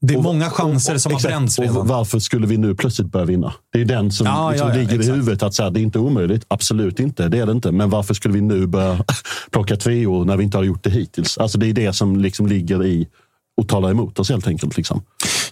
Det 0.00 0.14
är 0.14 0.18
Och- 0.18 0.24
många 0.24 0.50
chanser 0.50 0.98
som 0.98 1.12
har 1.12 1.20
bränts 1.20 1.58
Och 1.58 1.64
redan. 1.64 1.86
varför 1.86 2.18
skulle 2.18 2.46
vi 2.46 2.56
nu 2.56 2.74
plötsligt 2.74 3.08
börja 3.12 3.26
vinna? 3.26 3.54
Det 3.72 3.80
är 3.80 3.84
den 3.84 4.10
som 4.12 4.26
Ja, 4.26 4.50
liksom 4.50 4.68
ja, 4.68 4.74
ja, 4.74 4.80
ligger 4.80 4.92
i 4.94 4.98
exakt. 4.98 5.16
huvudet. 5.16 5.42
att 5.42 5.54
så 5.54 5.62
här, 5.62 5.70
Det 5.70 5.80
är 5.80 5.82
inte 5.82 5.98
omöjligt. 5.98 6.44
Absolut 6.48 7.00
inte. 7.00 7.28
Det 7.28 7.38
är 7.38 7.46
det 7.46 7.52
inte. 7.52 7.72
Men 7.72 7.90
varför 7.90 8.14
skulle 8.14 8.34
vi 8.34 8.40
nu 8.40 8.66
börja 8.66 9.04
plocka 9.50 9.76
treor 9.76 10.24
när 10.24 10.36
vi 10.36 10.44
inte 10.44 10.56
har 10.56 10.64
gjort 10.64 10.84
det 10.84 10.90
hittills? 10.90 11.38
Alltså 11.38 11.58
det 11.58 11.66
är 11.66 11.72
det 11.72 11.92
som 11.92 12.16
liksom 12.16 12.46
ligger 12.46 12.84
i 12.84 13.08
och 13.56 13.68
tala 13.68 13.90
emot 13.90 14.18
oss 14.18 14.30
helt 14.30 14.46
enkelt. 14.46 14.76
Liksom. 14.76 15.02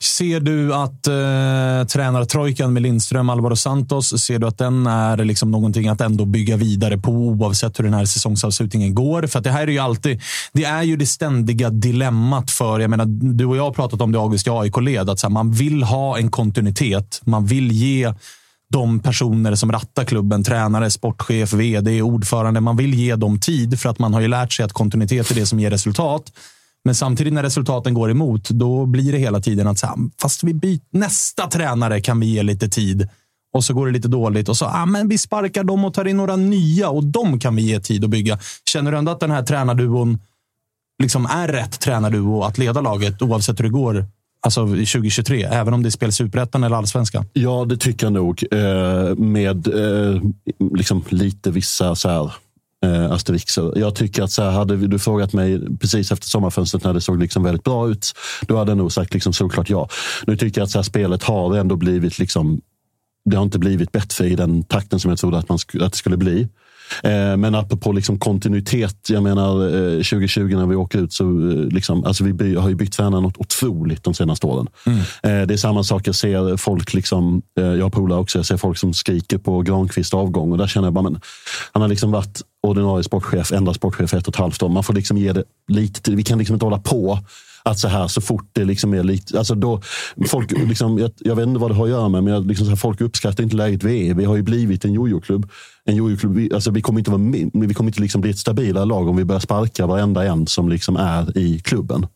Ser 0.00 0.40
du 0.40 0.74
att 0.74 1.06
eh, 1.06 1.86
tränartrojkan 1.86 2.72
med 2.72 2.82
Lindström, 2.82 3.30
Alvaro 3.30 3.56
Santos, 3.56 4.22
ser 4.22 4.38
du 4.38 4.46
att 4.46 4.58
den 4.58 4.86
är 4.86 5.16
liksom 5.16 5.50
någonting 5.50 5.88
att 5.88 6.00
ändå 6.00 6.24
bygga 6.24 6.56
vidare 6.56 6.98
på 6.98 7.10
oavsett 7.10 7.78
hur 7.78 7.84
den 7.84 7.94
här 7.94 8.04
säsongsavslutningen 8.04 8.94
går? 8.94 9.26
För 9.26 9.38
att 9.38 9.44
det 9.44 9.50
här 9.50 9.62
är 9.62 9.72
ju 9.72 9.78
alltid, 9.78 10.20
det 10.52 10.64
är 10.64 10.82
ju 10.82 10.96
det 10.96 11.06
ständiga 11.06 11.70
dilemmat 11.70 12.50
för, 12.50 12.80
jag 12.80 12.90
menar, 12.90 13.04
du 13.06 13.44
och 13.44 13.56
jag 13.56 13.62
har 13.62 13.72
pratat 13.72 14.00
om 14.00 14.12
det 14.12 14.18
August 14.18 14.46
i 14.46 14.50
AIK-led, 14.50 15.10
att 15.10 15.18
så 15.18 15.26
här, 15.26 15.32
man 15.32 15.52
vill 15.52 15.82
ha 15.82 16.18
en 16.18 16.30
kontinuitet. 16.30 17.20
Man 17.24 17.46
vill 17.46 17.72
ge 17.72 18.14
de 18.72 19.00
personer 19.00 19.54
som 19.54 19.72
rattar 19.72 20.04
klubben, 20.04 20.44
tränare, 20.44 20.90
sportchef, 20.90 21.52
vd, 21.52 22.02
ordförande. 22.02 22.60
Man 22.60 22.76
vill 22.76 22.94
ge 22.94 23.16
dem 23.16 23.40
tid 23.40 23.80
för 23.80 23.88
att 23.88 23.98
man 23.98 24.14
har 24.14 24.20
ju 24.20 24.28
lärt 24.28 24.52
sig 24.52 24.64
att 24.64 24.72
kontinuitet 24.72 25.30
är 25.30 25.34
det 25.34 25.46
som 25.46 25.60
ger 25.60 25.70
resultat. 25.70 26.32
Men 26.84 26.94
samtidigt 26.94 27.32
när 27.32 27.42
resultaten 27.42 27.94
går 27.94 28.10
emot, 28.10 28.50
då 28.50 28.86
blir 28.86 29.12
det 29.12 29.18
hela 29.18 29.40
tiden 29.40 29.66
att 29.66 29.78
så 29.78 29.86
här, 29.86 29.96
fast 30.20 30.44
vi 30.44 30.54
byter 30.54 30.80
nästa 30.90 31.46
tränare 31.46 32.00
kan 32.00 32.20
vi 32.20 32.26
ge 32.26 32.42
lite 32.42 32.68
tid. 32.68 33.08
Och 33.54 33.64
så 33.64 33.74
går 33.74 33.86
det 33.86 33.92
lite 33.92 34.08
dåligt 34.08 34.48
och 34.48 34.56
så 34.56 34.66
ah, 34.66 34.86
men 34.86 35.08
vi 35.08 35.18
sparkar 35.18 35.64
dem 35.64 35.84
och 35.84 35.94
tar 35.94 36.04
in 36.04 36.16
några 36.16 36.36
nya 36.36 36.88
och 36.88 37.04
de 37.04 37.38
kan 37.38 37.56
vi 37.56 37.62
ge 37.62 37.80
tid 37.80 38.04
att 38.04 38.10
bygga. 38.10 38.38
Känner 38.64 38.92
du 38.92 38.98
ändå 38.98 39.12
att 39.12 39.20
den 39.20 39.30
här 39.30 39.42
tränarduon 39.42 40.18
liksom 41.02 41.26
är 41.26 41.48
rätt 41.48 41.80
tränarduo 41.80 42.42
att 42.42 42.58
leda 42.58 42.80
laget 42.80 43.22
oavsett 43.22 43.58
hur 43.58 43.64
det 43.64 43.70
går 43.70 44.06
alltså 44.40 44.66
2023? 44.66 45.42
Även 45.42 45.74
om 45.74 45.82
det 45.82 45.88
är 45.88 45.90
spel 45.90 46.12
superettan 46.12 46.64
eller 46.64 46.76
allsvenskan? 46.76 47.26
Ja, 47.32 47.64
det 47.64 47.76
tycker 47.76 48.06
jag 48.06 48.12
nog. 48.12 48.44
Eh, 48.52 49.16
med 49.16 49.66
eh, 49.68 50.22
liksom 50.74 51.04
lite 51.08 51.50
vissa 51.50 51.94
så 51.94 52.08
här, 52.08 52.32
eh, 52.82 53.12
Asterix. 53.12 53.58
Jag 53.76 53.94
tycker 53.94 54.22
att 54.22 54.32
så 54.32 54.42
här, 54.42 54.50
hade 54.50 54.76
du 54.76 54.98
frågat 54.98 55.32
mig 55.32 55.78
precis 55.78 56.12
efter 56.12 56.26
sommarfönstret 56.26 56.84
när 56.84 56.94
det 56.94 57.00
såg 57.00 57.20
liksom 57.20 57.42
väldigt 57.42 57.64
bra 57.64 57.88
ut, 57.88 58.12
då 58.46 58.56
hade 58.56 58.70
jag 58.70 58.78
nog 58.78 58.92
sagt 58.92 59.14
liksom 59.14 59.32
såklart 59.32 59.70
ja. 59.70 59.88
Nu 60.26 60.36
tycker 60.36 60.60
jag 60.60 60.64
att 60.64 60.70
så 60.70 60.78
här, 60.78 60.82
spelet 60.82 61.22
har 61.22 61.56
ändå 61.56 61.76
blivit 61.76 62.18
liksom 62.18 62.60
det 63.24 63.36
har 63.36 63.42
inte 63.44 63.58
blivit 63.58 63.92
bättre 63.92 64.26
i 64.28 64.36
den 64.36 64.62
takten 64.62 65.00
som 65.00 65.10
jag 65.10 65.18
trodde 65.18 65.38
att, 65.38 65.48
man 65.48 65.58
sk- 65.58 65.84
att 65.84 65.92
det 65.92 65.98
skulle 65.98 66.16
bli. 66.16 66.48
Eh, 67.02 67.36
men 67.36 67.54
apropå 67.54 67.92
liksom 67.92 68.18
kontinuitet, 68.18 68.96
jag 69.08 69.22
menar 69.22 69.66
eh, 69.66 69.96
2020 69.96 70.56
när 70.56 70.66
vi 70.66 70.76
åker 70.76 70.98
ut 70.98 71.12
så 71.12 71.24
eh, 71.24 71.54
liksom, 71.54 72.04
alltså 72.04 72.24
vi 72.24 72.32
by, 72.32 72.54
har 72.54 72.68
ju 72.68 72.74
bytt 72.74 72.92
tränare 72.92 73.20
något 73.20 73.36
otroligt 73.36 74.04
de 74.04 74.14
senaste 74.14 74.46
åren. 74.46 74.68
Eh, 75.22 75.42
det 75.42 75.54
är 75.54 75.56
samma 75.56 75.84
sak, 75.84 76.06
jag 76.06 76.14
ser 76.14 76.56
folk, 76.56 76.94
liksom, 76.94 77.42
eh, 77.58 77.64
jag 77.64 77.84
har 77.84 77.90
polare 77.90 78.18
också, 78.18 78.38
jag 78.38 78.46
ser 78.46 78.56
folk 78.56 78.78
som 78.78 78.94
skriker 78.94 79.38
på 79.38 79.60
Granqvist 79.60 80.14
avgång 80.14 80.52
och 80.52 80.58
där 80.58 80.66
känner 80.66 80.86
jag 80.86 80.94
bara, 80.94 81.02
men 81.02 81.20
han 81.72 81.82
har 81.82 81.88
liksom 81.88 82.10
varit 82.10 82.42
ordinarie 82.62 83.04
sportchef, 83.04 83.52
enda 83.52 83.74
sportchef 83.74 84.14
ett 84.14 84.28
och 84.28 84.34
ett 84.34 84.40
halvt 84.40 84.62
år. 84.62 84.68
Man 84.68 84.84
får 84.84 84.94
liksom 84.94 85.18
ge 85.18 85.32
det 85.32 85.44
lite. 85.68 86.10
Vi 86.10 86.22
kan 86.22 86.38
liksom 86.38 86.54
inte 86.54 86.66
hålla 86.66 86.78
på 86.78 87.18
att 87.62 87.78
så 87.78 87.88
här 87.88 88.08
så 88.08 88.20
fort 88.20 88.48
det 88.52 88.64
liksom 88.64 88.94
är 88.94 89.02
lite... 89.02 89.38
Alltså 89.38 89.54
då, 89.54 89.80
folk, 90.28 90.50
liksom, 90.50 90.98
jag, 90.98 91.10
jag 91.18 91.36
vet 91.36 91.46
inte 91.46 91.60
vad 91.60 91.70
det 91.70 91.74
har 91.74 91.84
att 91.84 91.90
göra 91.90 92.08
med, 92.08 92.24
men 92.24 92.32
jag, 92.32 92.46
liksom 92.46 92.66
så 92.66 92.70
här, 92.70 92.76
folk 92.76 93.00
uppskattar 93.00 93.44
inte 93.44 93.56
läget 93.56 93.84
vi 93.84 94.08
är. 94.08 94.14
Vi 94.14 94.24
har 94.24 94.36
ju 94.36 94.42
blivit 94.42 94.84
en 94.84 94.92
jojo-klubb. 94.92 95.50
En 95.84 95.96
jojo-klubb 95.96 96.34
vi, 96.34 96.54
alltså, 96.54 96.70
vi 96.70 96.82
kommer 96.82 97.00
inte, 97.00 97.10
vara, 97.10 97.18
med- 97.18 97.50
vi 97.52 97.74
kommer 97.74 97.90
inte 97.90 98.00
liksom 98.00 98.20
bli 98.20 98.30
ett 98.30 98.38
stabilare 98.38 98.84
lag 98.84 99.08
om 99.08 99.16
vi 99.16 99.24
börjar 99.24 99.40
sparka 99.40 99.86
varenda 99.86 100.24
en 100.24 100.46
som 100.46 100.68
liksom 100.68 100.96
är 100.96 101.38
i 101.38 101.58
klubben. 101.58 102.06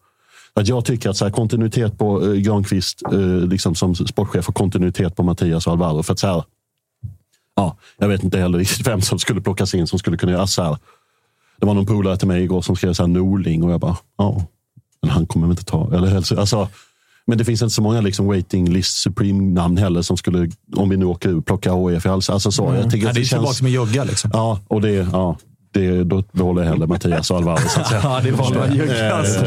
Att 0.55 0.69
jag 0.69 0.85
tycker 0.85 1.11
att 1.11 1.17
så 1.17 1.25
här, 1.25 1.33
kontinuitet 1.33 1.99
på 1.99 2.25
eh, 2.25 2.33
Granqvist 2.33 3.03
eh, 3.13 3.19
liksom 3.49 3.75
som 3.75 3.95
sportchef 3.95 4.49
och 4.49 4.55
kontinuitet 4.55 5.17
på 5.17 5.23
Mattias 5.23 5.67
och 5.67 5.73
Alvaro. 5.73 6.03
För 6.03 6.13
att 6.13 6.19
så 6.19 6.27
här, 6.27 6.45
ja, 7.57 7.77
jag 7.99 8.09
vet 8.09 8.23
inte 8.23 8.39
heller 8.39 8.59
riktigt 8.59 8.87
vem 8.87 9.01
som 9.01 9.19
skulle 9.19 9.41
plockas 9.41 9.75
in 9.75 9.87
som 9.87 9.99
skulle 9.99 10.17
kunna 10.17 10.33
göra 10.33 10.47
så 10.47 10.63
här. 10.63 10.77
Det 11.61 11.67
var 11.67 11.75
någon 11.75 11.87
polare 11.87 12.17
till 12.17 12.29
mig 12.29 12.43
igår 12.43 12.63
som 12.63 12.77
skrev 12.77 12.93
så 12.93 13.03
här 13.03 13.09
Norling 13.09 13.65
och 13.65 13.73
jag 13.73 13.81
bara, 13.81 13.97
ja, 14.19 14.45
men 15.03 15.11
han 15.11 15.27
kommer 15.27 15.51
inte 15.51 15.65
ta... 15.65 15.95
Eller, 15.95 16.17
alltså, 16.39 16.69
men 17.27 17.39
det 17.39 17.45
finns 17.45 17.63
inte 17.63 17.75
så 17.75 17.83
många 17.83 18.01
liksom 18.01 18.27
waiting 18.27 18.71
list 18.71 18.97
Supreme-namn 18.97 19.77
heller 19.77 20.03
som 20.03 20.17
skulle, 20.17 20.51
om 20.77 20.89
vi 20.89 20.97
nu 20.97 21.05
åker 21.05 21.29
ut, 21.39 21.47
plocka 21.47 21.75
HIF 21.75 22.07
i 22.07 22.09
halsen. 22.09 22.33
Alltså 22.33 22.53
så, 22.53 22.75
jag 22.75 22.91
tycker 22.91 23.07
Ja, 23.07 23.09
att 23.09 23.15
det 23.15 23.21
är 23.21 23.23
det 23.23 23.29
tillbaka 23.29 23.47
känns... 23.47 23.63
med 23.63 23.73
Jogga. 23.73 24.05
Liksom. 24.05 24.31
Ja, 24.35 24.61
och 24.69 24.81
det, 24.81 25.09
ja, 25.13 25.37
det, 25.73 26.05
då 26.05 26.25
behåller 26.33 26.63
jag 26.63 26.71
hellre 26.71 26.87
Mattias 26.87 27.31
och 27.31 27.37
Alvaro. 27.37 27.69
Så 27.69 27.81
att 27.81 27.89
säga. 27.89 28.01
Ja, 28.05 28.21
det 28.25 28.31
var 28.31 28.47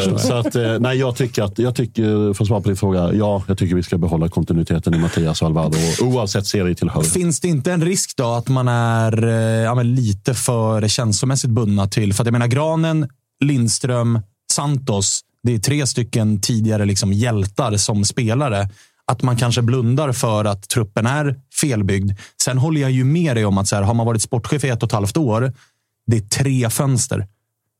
Eh, 0.09 0.17
så 0.17 0.33
att, 0.33 0.55
eh, 0.55 0.79
nej, 0.79 0.97
jag 0.97 1.15
tycker, 1.15 1.43
att, 1.43 1.59
jag 1.59 1.75
tycker, 1.75 2.33
för 2.33 2.43
att 2.43 2.47
svara 2.47 2.61
på 2.61 2.67
din 2.69 2.77
fråga, 2.77 3.13
ja, 3.13 3.43
jag 3.47 3.57
tycker 3.57 3.75
vi 3.75 3.83
ska 3.83 3.97
behålla 3.97 4.29
kontinuiteten 4.29 4.93
i 4.93 4.97
Mattias 4.97 5.41
och 5.41 5.47
Alvaro 5.47 5.71
oavsett 6.01 6.45
serietillhörighet. 6.47 7.13
Finns 7.13 7.39
det 7.39 7.47
inte 7.47 7.71
en 7.71 7.85
risk 7.85 8.17
då 8.17 8.31
att 8.31 8.47
man 8.47 8.67
är 8.67 9.27
eh, 9.27 9.33
ja, 9.63 9.81
lite 9.81 10.33
för 10.33 10.87
känslomässigt 10.87 11.49
bundna 11.49 11.87
till... 11.87 12.13
För 12.13 12.23
att 12.23 12.27
jag 12.27 12.33
menar, 12.33 12.47
Granen, 12.47 13.07
Lindström, 13.43 14.19
Santos. 14.51 15.21
Det 15.43 15.53
är 15.53 15.59
tre 15.59 15.87
stycken 15.87 16.41
tidigare 16.41 16.85
liksom 16.85 17.13
hjältar 17.13 17.77
som 17.77 18.05
spelare. 18.05 18.69
Att 19.05 19.21
man 19.21 19.37
kanske 19.37 19.61
blundar 19.61 20.11
för 20.11 20.45
att 20.45 20.69
truppen 20.69 21.05
är 21.05 21.39
felbyggd. 21.61 22.11
Sen 22.41 22.57
håller 22.57 22.81
jag 22.81 22.91
ju 22.91 23.03
med 23.03 23.35
dig 23.35 23.45
om 23.45 23.57
att 23.57 23.67
så 23.67 23.75
här, 23.75 23.83
har 23.83 23.93
man 23.93 24.05
varit 24.05 24.21
sportchef 24.21 24.63
i 24.63 24.69
ett 24.69 24.83
och 24.83 24.89
ett 24.89 24.93
halvt 24.93 25.17
år, 25.17 25.53
det 26.07 26.17
är 26.17 26.21
tre 26.21 26.69
fönster. 26.69 27.27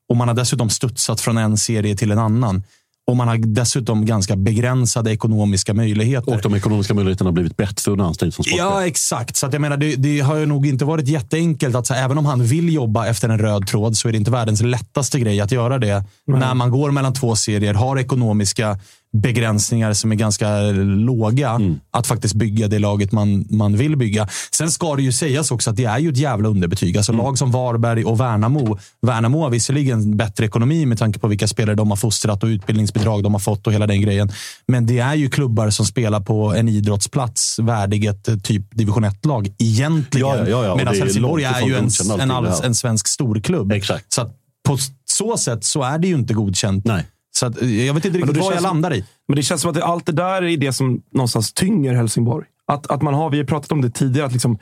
Och 0.09 0.17
man 0.17 0.27
har 0.27 0.35
dessutom 0.35 0.69
studsat 0.69 1.21
från 1.21 1.37
en 1.37 1.57
serie 1.57 1.95
till 1.95 2.11
en 2.11 2.19
annan. 2.19 2.63
Och 3.09 3.17
man 3.17 3.27
har 3.27 3.37
dessutom 3.37 4.05
ganska 4.05 4.35
begränsade 4.35 5.11
ekonomiska 5.11 5.73
möjligheter. 5.73 6.33
Och 6.33 6.41
de 6.41 6.55
ekonomiska 6.55 6.93
möjligheterna 6.93 7.27
har 7.27 7.33
blivit 7.33 7.57
bättre 7.57 7.91
under 7.91 8.05
hans 8.05 8.17
tid 8.17 8.33
som 8.33 8.43
sportchef. 8.43 8.59
Ja, 8.59 8.85
exakt. 8.85 9.35
Så 9.35 9.45
att 9.45 9.53
jag 9.53 9.61
menar, 9.61 9.77
det, 9.77 9.95
det 9.95 10.19
har 10.19 10.35
ju 10.35 10.45
nog 10.45 10.65
inte 10.67 10.85
varit 10.85 11.07
jätteenkelt. 11.07 11.75
att 11.75 11.89
här, 11.89 12.03
Även 12.05 12.17
om 12.17 12.25
han 12.25 12.43
vill 12.43 12.73
jobba 12.73 13.07
efter 13.07 13.29
en 13.29 13.39
röd 13.39 13.67
tråd 13.67 13.97
så 13.97 14.07
är 14.07 14.11
det 14.11 14.17
inte 14.17 14.31
världens 14.31 14.61
lättaste 14.61 15.19
grej 15.19 15.41
att 15.41 15.51
göra 15.51 15.77
det. 15.77 16.03
När 16.27 16.53
man 16.53 16.71
går 16.71 16.91
mellan 16.91 17.13
två 17.13 17.35
serier, 17.35 17.73
har 17.73 17.99
ekonomiska 17.99 18.79
begränsningar 19.13 19.93
som 19.93 20.11
är 20.11 20.15
ganska 20.15 20.61
låga. 20.81 21.49
Mm. 21.49 21.79
Att 21.91 22.07
faktiskt 22.07 22.35
bygga 22.35 22.67
det 22.67 22.79
laget 22.79 23.11
man, 23.11 23.45
man 23.49 23.77
vill 23.77 23.97
bygga. 23.97 24.27
Sen 24.51 24.71
ska 24.71 24.95
det 24.95 25.01
ju 25.01 25.11
sägas 25.11 25.51
också 25.51 25.69
att 25.69 25.75
det 25.75 25.85
är 25.85 25.99
ju 25.99 26.09
ett 26.09 26.17
jävla 26.17 26.49
underbetyg. 26.49 26.97
Alltså 26.97 27.11
Mm. 27.11 27.25
lag 27.25 27.37
som 27.37 27.51
Varberg 27.51 28.05
och 28.05 28.19
Värnamo. 28.19 28.77
Värnamo 29.01 29.41
har 29.41 29.49
visserligen 29.49 30.17
bättre 30.17 30.45
ekonomi 30.45 30.85
med 30.85 30.97
tanke 30.99 31.19
på 31.19 31.27
vilka 31.27 31.47
spelare 31.47 31.75
de 31.75 31.89
har 31.89 31.97
fostrat 31.97 32.43
och 32.43 32.47
utbildningsbidrag 32.47 33.23
de 33.23 33.33
har 33.33 33.39
fått 33.39 33.67
och 33.67 33.73
hela 33.73 33.87
den 33.87 34.01
grejen. 34.01 34.31
Men 34.67 34.85
det 34.85 34.99
är 34.99 35.15
ju 35.15 35.29
klubbar 35.29 35.69
som 35.69 35.85
spelar 35.85 36.19
på 36.19 36.53
en 36.53 36.69
idrottsplats 36.69 37.59
värdig 37.59 38.05
ett 38.05 38.27
eh, 38.27 38.37
typ 38.37 38.71
division 38.71 39.05
1-lag 39.05 39.51
egentligen. 39.59 40.27
Ja, 40.27 40.49
ja, 40.49 40.65
ja, 40.65 40.75
Medan 40.75 40.95
är 40.95 40.99
Helsingborg 40.99 41.43
är 41.43 41.51
ifrån 41.51 41.69
ju 41.69 41.75
en, 41.75 42.21
en, 42.21 42.31
all, 42.31 42.47
en 42.63 42.75
svensk 42.75 43.07
storklubb. 43.07 43.71
Exakt. 43.71 44.13
Så 44.13 44.31
på 44.67 44.77
så 45.05 45.37
sätt 45.37 45.63
så 45.63 45.83
är 45.83 45.97
det 45.97 46.07
ju 46.07 46.15
inte 46.15 46.33
godkänt. 46.33 46.85
Nej. 46.85 47.05
Så 47.31 47.45
att, 47.45 47.61
eh, 47.61 47.85
jag 47.85 47.93
vet 47.93 48.05
inte 48.05 48.17
riktigt 48.17 48.37
vad 48.37 48.55
jag 48.55 48.63
landar 48.63 48.93
i. 48.93 49.05
Men 49.27 49.35
det 49.35 49.43
känns 49.43 49.61
som 49.61 49.69
att 49.69 49.75
det, 49.75 49.85
allt 49.85 50.05
det 50.05 50.11
där 50.11 50.43
är 50.43 50.57
det 50.57 50.73
som 50.73 51.01
någonstans 51.11 51.53
tynger 51.53 51.93
Helsingborg. 51.93 52.45
Att, 52.67 52.91
att 52.91 53.01
man 53.01 53.13
har, 53.13 53.29
vi 53.29 53.37
har 53.37 53.45
pratat 53.45 53.71
om 53.71 53.81
det 53.81 53.89
tidigare, 53.89 54.27
att 54.27 54.33
liksom, 54.33 54.57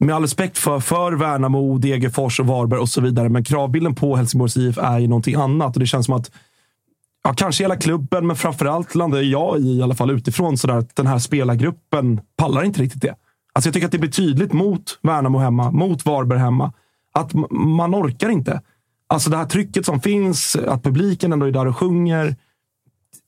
med 0.00 0.14
all 0.14 0.22
respekt 0.22 0.58
för, 0.58 0.80
för 0.80 1.12
Värnamo, 1.12 1.78
Degerfors 1.78 2.40
och 2.40 2.46
Varberg 2.46 2.80
och 2.80 2.88
så 2.88 3.00
vidare, 3.00 3.28
men 3.28 3.44
kravbilden 3.44 3.94
på 3.94 4.16
Helsingborgs 4.16 4.56
IF 4.56 4.78
är 4.78 4.98
ju 4.98 5.08
någonting 5.08 5.34
annat. 5.34 5.76
Och 5.76 5.80
det 5.80 5.86
känns 5.86 6.06
som 6.06 6.14
att, 6.14 6.30
ja, 7.24 7.34
kanske 7.34 7.64
hela 7.64 7.76
klubben, 7.76 8.26
men 8.26 8.36
framförallt 8.36 8.94
landar 8.94 9.20
jag 9.20 9.58
i, 9.60 9.78
i 9.78 9.82
alla 9.82 9.94
fall 9.94 10.10
utifrån, 10.10 10.58
sådär, 10.58 10.74
att 10.74 10.96
den 10.96 11.06
här 11.06 11.18
spelargruppen 11.18 12.20
pallar 12.36 12.62
inte 12.62 12.82
riktigt 12.82 13.02
det. 13.02 13.14
Alltså 13.52 13.68
jag 13.68 13.74
tycker 13.74 13.86
att 13.86 13.92
det 13.92 13.98
blir 13.98 14.10
tydligt 14.10 14.52
mot 14.52 14.98
Värnamo 15.02 15.38
hemma, 15.38 15.70
mot 15.70 16.04
Varberg 16.04 16.38
hemma, 16.38 16.72
att 17.12 17.34
man 17.50 17.94
orkar 17.94 18.28
inte. 18.28 18.60
Alltså 19.08 19.30
det 19.30 19.36
här 19.36 19.44
trycket 19.44 19.86
som 19.86 20.00
finns, 20.00 20.56
att 20.56 20.82
publiken 20.82 21.32
ändå 21.32 21.46
är 21.46 21.50
där 21.50 21.66
och 21.66 21.76
sjunger 21.76 22.36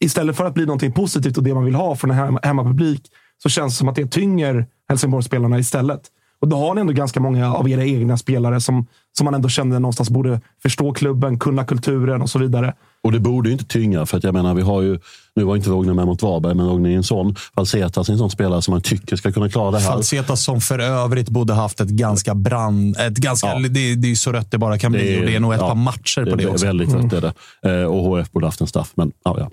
istället 0.00 0.36
för 0.36 0.44
att 0.44 0.54
bli 0.54 0.66
någonting 0.66 0.92
positivt 0.92 1.36
och 1.36 1.42
det 1.42 1.54
man 1.54 1.64
vill 1.64 1.74
ha 1.74 1.96
från 1.96 2.10
en 2.10 2.16
hemma, 2.16 2.40
hemmapublik 2.42 3.02
så 3.42 3.48
känns 3.48 3.74
det 3.74 3.78
som 3.78 3.88
att 3.88 3.94
det 3.94 4.06
tynger 4.06 4.66
Helsingborgsspelarna 4.88 5.58
istället. 5.58 6.02
Och 6.40 6.48
då 6.48 6.56
har 6.56 6.74
ni 6.74 6.80
ändå 6.80 6.92
ganska 6.92 7.20
många 7.20 7.54
av 7.54 7.68
era 7.68 7.84
egna 7.84 8.16
spelare 8.16 8.60
som, 8.60 8.86
som 9.18 9.24
man 9.24 9.34
ändå 9.34 9.48
kände 9.48 9.78
någonstans 9.78 10.10
borde 10.10 10.40
förstå 10.62 10.92
klubben, 10.92 11.38
kunna 11.38 11.64
kulturen 11.64 12.22
och 12.22 12.30
så 12.30 12.38
vidare. 12.38 12.74
Och 13.08 13.12
det 13.12 13.20
borde 13.20 13.48
ju 13.48 13.52
inte 13.52 13.64
tynga, 13.64 14.06
för 14.06 14.16
att 14.16 14.24
jag 14.24 14.34
menar, 14.34 14.54
vi 14.54 14.62
har 14.62 14.82
ju, 14.82 14.98
nu 15.34 15.44
var 15.44 15.56
inte 15.56 15.70
Wagner 15.70 15.94
med 15.94 16.06
mot 16.06 16.22
Varberg, 16.22 16.54
men 16.54 16.66
Wagner 16.66 16.90
är 16.90 16.96
en 16.96 17.02
sån. 17.02 17.36
Falsetas 17.54 18.08
är 18.08 18.12
en 18.12 18.18
sån 18.18 18.30
spelare 18.30 18.62
som 18.62 18.72
man 18.72 18.80
tycker 18.80 19.16
ska 19.16 19.32
kunna 19.32 19.48
klara 19.48 19.70
det 19.70 19.78
här. 19.78 19.92
Falsetas 19.92 20.44
som 20.44 20.60
för 20.60 20.78
övrigt 20.78 21.28
borde 21.28 21.52
haft 21.52 21.80
ett 21.80 21.88
ganska 21.88 22.34
brand... 22.34 22.96
Ett 22.98 23.16
ganska, 23.16 23.46
Ja. 23.46 23.68
det, 23.68 23.94
det 23.94 24.10
är 24.10 24.14
så 24.14 24.32
rött 24.32 24.50
det 24.50 24.58
bara 24.58 24.78
kan 24.78 24.92
bli 24.92 25.20
och 25.20 25.26
det 25.26 25.34
är 25.36 25.40
nog 25.40 25.54
ett 25.54 25.60
ja, 25.60 25.68
par 25.68 25.74
matcher 25.74 26.30
på 26.30 26.36
det 26.36 26.44
är 26.44 26.50
också. 26.50 26.66
Väldigt 26.66 26.94
rätt 26.94 27.12
är 27.12 27.20
det. 27.62 27.80
Eh, 27.80 27.84
och 27.86 28.18
HF 28.18 28.30
borde 28.30 28.46
haft 28.46 28.60
en 28.60 28.66
straff, 28.66 28.92
men 28.94 29.12
ja, 29.24 29.36
ja. 29.38 29.50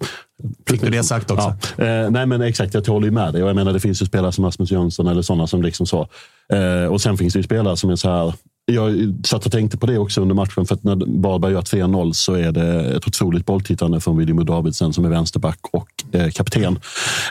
Fick 0.70 0.82
du 0.82 0.90
det 0.90 1.04
sagt 1.04 1.32
också? 1.32 1.56
Ja. 1.78 1.84
Eh, 1.84 2.10
nej, 2.10 2.26
men 2.26 2.42
exakt. 2.42 2.74
Jag 2.74 2.88
håller 2.88 3.06
ju 3.08 3.12
med 3.12 3.34
dig. 3.34 3.42
Jag 3.42 3.56
menar, 3.56 3.74
det 3.74 3.80
finns 3.80 4.02
ju 4.02 4.06
spelare 4.06 4.32
som 4.32 4.46
Rasmus 4.46 4.72
Jönsson 4.72 5.08
eller 5.08 5.22
sådana 5.22 5.48
som 5.48 5.62
liksom 5.62 5.86
så. 5.86 6.08
Eh, 6.54 6.92
och 6.92 7.02
sen 7.02 7.18
finns 7.18 7.34
det 7.34 7.40
ju 7.40 7.44
spelare 7.44 7.78
som 7.78 7.90
är 7.90 7.96
så 7.96 8.10
här. 8.10 8.34
Jag 8.72 9.16
satt 9.26 9.46
och 9.46 9.52
tänkte 9.52 9.78
på 9.78 9.86
det 9.86 9.98
också 9.98 10.22
under 10.22 10.36
matchen. 10.36 10.66
För 10.66 10.76
att 10.76 10.84
när 10.84 11.22
Varberg 11.22 11.54
gör 11.54 11.62
3-0 11.62 12.12
så 12.12 12.34
är 12.34 12.52
det 12.52 12.96
ett 12.96 13.08
otroligt 13.08 13.46
bolltittande 13.46 14.00
från 14.00 14.18
William 14.18 14.46
Davidsen 14.46 14.94
som 14.94 15.06
är 15.06 15.10
vänsterback 15.10 15.60
och 15.72 15.90
eh, 16.12 16.30
kapten. 16.30 16.80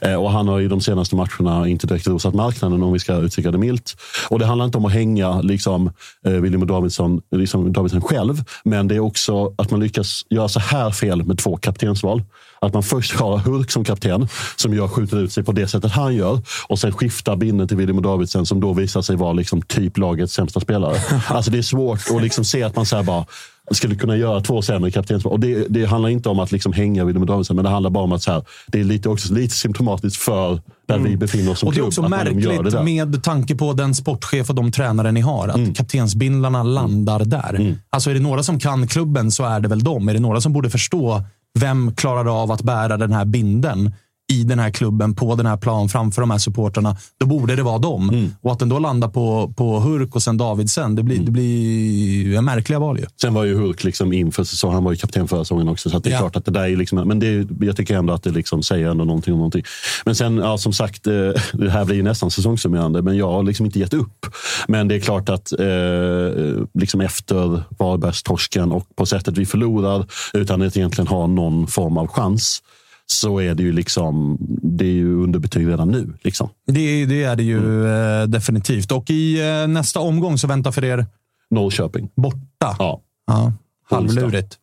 Eh, 0.02 0.14
och 0.14 0.30
han 0.30 0.48
har 0.48 0.60
i 0.60 0.68
de 0.68 0.80
senaste 0.80 1.16
matcherna 1.16 1.68
inte 1.68 1.86
direkt 1.86 2.06
rosat 2.06 2.34
marknaden 2.34 2.82
om 2.82 2.92
vi 2.92 2.98
ska 2.98 3.16
uttrycka 3.16 3.50
det 3.50 3.58
milt. 3.58 3.96
Och 4.28 4.38
det 4.38 4.46
handlar 4.46 4.64
inte 4.64 4.78
om 4.78 4.84
att 4.84 4.92
hänga 4.92 5.40
liksom, 5.40 5.90
eh, 6.26 6.32
William 6.32 6.66
Davidsson, 6.66 7.20
liksom 7.30 7.72
Davidsen 7.72 8.00
själv. 8.00 8.44
Men 8.64 8.88
det 8.88 8.94
är 8.94 9.00
också 9.00 9.54
att 9.58 9.70
man 9.70 9.80
lyckas 9.80 10.26
göra 10.30 10.48
så 10.48 10.60
här 10.60 10.90
fel 10.90 11.22
med 11.22 11.38
två 11.38 11.56
kaptensval. 11.56 12.22
Att 12.64 12.74
man 12.74 12.82
först 12.82 13.14
har 13.14 13.38
Hurk 13.38 13.70
som 13.70 13.84
kapten 13.84 14.28
som 14.56 14.74
gör, 14.74 14.88
skjuter 14.88 15.16
ut 15.20 15.32
sig 15.32 15.44
på 15.44 15.52
det 15.52 15.68
sättet 15.68 15.92
han 15.92 16.14
gör 16.14 16.40
och 16.68 16.78
sen 16.78 16.92
skiftar 16.92 17.36
binden 17.36 17.68
till 17.68 17.76
William 17.76 18.02
Davidsen 18.02 18.46
som 18.46 18.60
då 18.60 18.72
visar 18.72 19.02
sig 19.02 19.16
vara 19.16 19.32
liksom 19.32 19.62
typ 19.62 19.98
lagets 19.98 20.34
sämsta 20.34 20.60
spelare. 20.60 20.96
alltså 21.28 21.50
det 21.50 21.58
är 21.58 21.62
svårt 21.62 22.00
att 22.16 22.22
liksom 22.22 22.44
se 22.44 22.62
att 22.62 22.76
man 22.76 22.86
så 22.86 23.02
bara 23.02 23.24
skulle 23.70 23.94
kunna 23.94 24.16
göra 24.16 24.40
två 24.40 24.62
sämre 24.62 24.90
kaptensval. 24.90 25.32
Och 25.32 25.40
det, 25.40 25.66
det 25.68 25.84
handlar 25.84 26.08
inte 26.08 26.28
om 26.28 26.38
att 26.38 26.52
liksom 26.52 26.72
hänga 26.72 27.04
William 27.04 27.26
Davidsen, 27.26 27.56
men 27.56 27.64
det 27.64 27.70
handlar 27.70 27.90
bara 27.90 28.04
om 28.04 28.12
att 28.12 28.22
så 28.22 28.32
här, 28.32 28.44
det 28.66 28.80
är 28.80 28.84
lite, 28.84 29.08
också 29.08 29.34
lite 29.34 29.54
symptomatiskt 29.54 30.22
för 30.22 30.60
där 30.88 30.98
vi 30.98 31.16
befinner 31.16 31.52
oss 31.52 31.58
som 31.58 31.66
Och 31.68 31.74
det 31.74 31.78
är 31.78 31.80
klubb. 31.80 31.88
också 31.88 32.02
det 32.02 32.08
märkligt 32.08 32.72
där. 32.72 32.82
med 32.82 33.22
tanke 33.22 33.54
på 33.54 33.72
den 33.72 33.94
sportchef 33.94 34.48
och 34.50 34.54
de 34.54 34.72
tränare 34.72 35.12
ni 35.12 35.20
har. 35.20 35.48
Att 35.48 35.56
Mm. 35.56 35.74
kaptensbindlarna 35.74 36.62
landar 36.62 37.24
där. 37.24 37.76
Alltså 37.90 38.10
är 38.10 38.14
det 38.14 38.20
några 38.20 38.42
som 38.42 38.58
kan 38.60 38.86
klubben 38.86 39.30
så 39.30 39.44
är 39.44 39.60
det 39.60 39.68
väl 39.68 39.84
dem. 39.84 40.08
Är 40.08 40.14
det 40.14 40.20
några 40.20 40.40
som 40.40 40.52
borde 40.52 40.70
förstå 40.70 41.22
vem 41.60 41.94
klarar 41.94 42.42
av 42.42 42.52
att 42.52 42.62
bära 42.62 42.96
den 42.96 43.12
här 43.12 43.24
binden? 43.24 43.94
I 44.32 44.44
den 44.44 44.58
här 44.58 44.70
klubben, 44.70 45.14
på 45.14 45.34
den 45.34 45.46
här 45.46 45.56
plan 45.56 45.88
framför 45.88 46.22
de 46.22 46.30
här 46.30 46.38
supporterna, 46.38 46.96
då 47.20 47.26
borde 47.26 47.56
det 47.56 47.62
vara 47.62 47.78
dem. 47.78 48.08
Mm. 48.10 48.34
Och 48.42 48.52
att 48.52 48.58
den 48.58 48.68
då 48.68 48.78
landar 48.78 49.08
på, 49.08 49.54
på 49.56 49.80
Hurk 49.80 50.14
och 50.14 50.22
sen 50.22 50.36
Davidsen, 50.36 50.94
det 50.94 51.02
blir, 51.02 51.18
det 51.18 51.30
blir 51.30 52.36
en 52.38 52.44
märkliga 52.44 52.78
val 52.78 52.98
ju. 52.98 53.06
Sen 53.20 53.34
var 53.34 53.44
ju 53.44 53.54
Hurk 53.56 53.84
liksom 53.84 54.12
inför 54.12 54.44
säsongen. 54.44 54.74
Han 54.74 54.84
var 54.84 54.92
ju 54.92 54.96
kapten 54.98 55.28
förra 55.28 55.44
säsongen 55.44 55.68
också. 55.68 55.90
Så 55.90 55.98
det 55.98 56.08
är 56.08 56.12
Ja. 56.12 56.18
klart 56.18 56.36
att 56.36 56.44
det 56.44 56.50
där 56.50 56.64
är 56.64 56.76
liksom, 56.76 57.08
men 57.08 57.18
det 57.18 57.46
jag 57.60 57.76
tycker 57.76 57.96
ändå 57.96 58.12
att 58.14 58.22
det 58.22 58.30
liksom 58.30 58.62
säger 58.62 58.88
ändå 58.90 59.04
någonting 59.04 59.32
om 59.34 59.38
någonting. 59.38 59.64
Men 60.04 60.14
sen, 60.14 60.36
ja, 60.36 60.58
som 60.58 60.72
sagt, 60.72 61.06
eh, 61.06 61.12
det 61.52 61.70
här 61.70 61.84
blir 61.84 61.96
ju 61.96 62.02
nästan 62.02 62.30
säsongssummerande, 62.30 63.02
men 63.02 63.16
jag 63.16 63.32
har 63.32 63.42
liksom 63.42 63.66
inte 63.66 63.78
gett 63.78 63.94
upp. 63.94 64.26
Men 64.68 64.88
det 64.88 64.94
är 64.94 65.00
klart 65.00 65.28
att 65.28 65.52
eh, 65.52 66.62
liksom 66.74 67.00
efter 67.00 67.62
Varbergstorsken 67.78 68.72
och 68.72 68.86
på 68.96 69.06
sättet 69.06 69.38
vi 69.38 69.46
förlorar 69.46 70.06
utan 70.32 70.62
att 70.62 70.76
egentligen 70.76 71.08
ha 71.08 71.26
någon 71.26 71.66
form 71.66 71.98
av 71.98 72.06
chans 72.06 72.62
så 73.06 73.40
är 73.40 73.54
det 73.54 73.62
ju 73.62 73.72
liksom, 73.72 74.36
det 74.62 74.84
är 74.84 74.92
ju 74.92 75.14
underbetyg 75.22 75.68
redan 75.68 75.88
nu. 75.90 76.12
Liksom. 76.22 76.48
Det, 76.66 77.06
det 77.06 77.22
är 77.24 77.36
det 77.36 77.42
ju 77.42 77.58
Mm. 77.58 78.20
eh, 78.22 78.26
definitivt. 78.28 78.92
Och 78.92 79.10
i 79.10 79.40
eh, 79.40 79.66
nästa 79.68 80.00
omgång 80.00 80.38
så 80.38 80.46
väntar 80.46 80.72
för 80.72 80.84
er 80.84 81.06
Norrköping. 81.50 82.10
borta. 82.16 82.76
Ja, 82.78 83.00
Ja, 83.26 83.52
halvlurigt. 83.90 84.58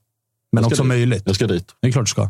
Men 0.52 0.66
också 0.66 0.82
dit. 0.84 0.88
möjligt. 0.88 1.24
jag 1.26 1.36
ska 1.36 1.48
dit. 1.48 1.68
Det 1.82 1.88
är 1.88 1.92
klart 1.92 2.06
du 2.06 2.10
ska. 2.10 2.30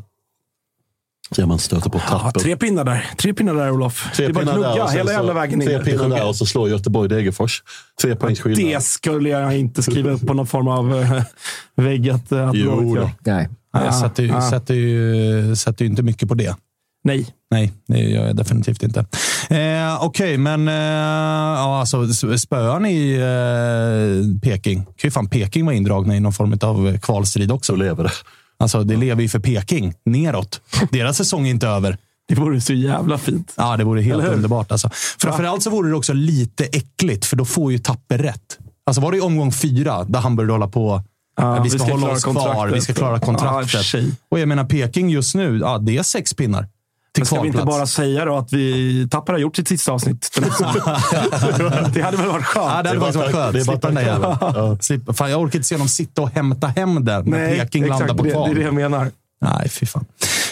Ser 1.35 1.45
man 1.45 1.59
stöter 1.59 1.89
på 1.89 1.97
Ja, 2.09 2.19
trappor. 2.19 2.39
tre 2.39 2.55
pinnar 2.57 2.83
där. 2.83 3.09
Tre 3.17 3.33
pinnar 3.33 3.53
där, 3.55 3.71
Olof. 3.71 4.09
Tre 4.15 4.25
det 4.25 4.31
är 4.31 4.33
bara 4.33 4.39
pinnar 4.39 4.53
där 4.53 4.61
gnugga 4.75 4.87
hela 4.87 5.05
så- 5.05 5.11
jävla 5.13 5.33
vägen 5.33 5.59
Tre 5.59 5.77
ner. 5.77 5.83
pinnar 5.85 6.09
där 6.09 6.27
och 6.27 6.35
så 6.35 6.45
slår 6.45 6.69
Göteborg 6.69 7.09
Degerfors. 7.09 7.63
Tre 8.01 8.15
poängs 8.15 8.39
skillnad. 8.39 8.71
Det 8.73 8.83
skulle 8.83 9.29
jag 9.29 9.57
inte 9.57 9.83
skriva 9.83 10.11
upp 10.11 10.27
på 10.27 10.33
någon 10.33 10.47
form 10.47 10.67
av 10.67 10.95
eh, 11.01 11.23
vägg 11.75 12.09
att, 12.09 12.31
eh, 12.31 12.49
att 12.49 12.55
Jo 12.55 12.95
då. 12.95 13.09
Nej. 13.19 13.49
Jag 13.73 13.83
Ah, 13.87 13.91
sätter 14.01 14.23
ju, 14.23 14.33
ah. 14.33 14.49
sätter, 14.49 14.73
ju, 14.73 15.55
sätter 15.55 15.85
ju 15.85 15.91
inte 15.91 16.03
mycket 16.03 16.29
på 16.29 16.35
det. 16.35 16.55
Nej. 17.03 17.27
Nej, 17.51 17.71
det 17.87 17.97
gör 17.99 18.27
jag 18.27 18.35
definitivt 18.35 18.83
inte. 18.83 18.99
Eh, 19.49 20.03
Okej, 20.03 20.37
men 20.37 20.67
eh, 20.67 20.73
ja, 20.73 21.79
alltså, 21.79 22.07
spöar 22.37 22.79
ni 22.79 23.11
eh, 23.13 24.41
Peking? 24.41 24.83
Kan 24.83 24.93
ju 25.03 25.11
fan 25.11 25.29
Peking 25.29 25.65
vara 25.65 25.75
indragna 25.75 26.15
i 26.15 26.19
någon 26.19 26.33
form 26.33 26.57
av 26.61 26.97
kvalstrid 26.97 27.51
också. 27.51 27.73
Så 27.73 27.77
lever 27.77 28.03
det. 28.03 28.11
Alltså, 28.61 28.83
det 28.83 28.95
lever 28.95 29.21
ju 29.21 29.29
för 29.29 29.39
Peking 29.39 29.93
neråt. 30.05 30.61
Deras 30.91 31.17
säsong 31.17 31.47
är 31.47 31.51
inte 31.51 31.67
över. 31.67 31.97
Det 32.27 32.35
vore 32.35 32.61
så 32.61 32.73
jävla 32.73 33.17
fint. 33.17 33.53
Ja, 33.57 33.77
det 33.77 33.83
vore 33.83 34.01
helt 34.01 34.23
underbart. 34.23 34.71
Alltså. 34.71 34.89
Framförallt 35.19 35.63
så 35.63 35.69
vore 35.69 35.89
det 35.89 35.95
också 35.95 36.13
lite 36.13 36.63
äckligt, 36.63 37.25
för 37.25 37.35
då 37.35 37.45
får 37.45 37.71
ju 37.71 37.77
Tapper 37.77 38.17
rätt. 38.17 38.57
Alltså 38.85 39.01
var 39.01 39.11
det 39.11 39.17
i 39.17 39.21
omgång 39.21 39.51
fyra, 39.51 40.03
där 40.03 40.19
han 40.19 40.35
började 40.35 40.53
hålla 40.53 40.67
på 40.67 41.03
Ja, 41.35 41.63
vi 41.63 41.69
ska, 41.69 41.83
hålla 41.83 41.97
klara 41.97 42.13
oss 42.13 42.23
kvar, 42.23 42.67
vi 42.67 42.81
ska 42.81 42.93
klara 42.93 43.19
kontraktet. 43.19 43.83
tjej. 43.83 44.11
och 44.31 44.39
jag 44.39 44.47
menar, 44.47 44.65
Peking 44.65 45.09
just 45.09 45.35
nu, 45.35 45.57
ja, 45.57 45.77
det 45.77 45.97
är 45.97 46.03
sex 46.03 46.33
pinnar. 46.33 46.67
Men 47.17 47.25
ska 47.25 47.41
vi 47.41 47.47
inte 47.47 47.63
bara 47.65 47.85
säga 47.87 48.25
då 48.25 48.37
att 48.37 48.53
vi 48.53 49.07
Tappara 49.11 49.35
har 49.35 49.41
gjort 49.41 49.55
sitt 49.55 49.67
sista 49.67 49.91
avsnitt? 49.91 50.29
den 50.35 50.43
det 51.93 52.01
hade 52.01 52.17
väl 52.17 52.27
varit 52.27 52.45
skönt? 52.45 52.71
Ja, 52.75 52.81
det 52.83 52.89
hade 52.89 52.99
faktiskt 52.99 53.17
varit 53.19 53.35
skönt. 53.35 53.53
det 53.53 53.59
är 53.59 53.65
bara 53.65 53.73
Slippa 53.73 53.87
den 53.87 53.95
där 53.95 54.01
jäveln. 54.01 54.77
Slippa- 54.81 55.13
Fan, 55.13 55.31
jag 55.31 55.41
orkar 55.41 55.55
inte 55.59 55.67
se 55.67 55.77
dem 55.77 55.87
sitta 55.87 56.21
och 56.21 56.29
hämta 56.29 56.67
hem 56.67 57.05
där 57.05 57.23
när 57.23 57.37
Nej, 57.39 57.59
Peking 57.59 57.87
landar 57.87 58.07
på 58.07 58.23
Det, 58.23 58.29
det 58.29 58.33
kval. 58.33 58.49
är 58.51 58.55
det 58.55 58.61
jag 58.61 58.73
menar. 58.73 59.11
Nej, 59.41 59.69
fy 59.69 59.85
fan. 59.85 60.05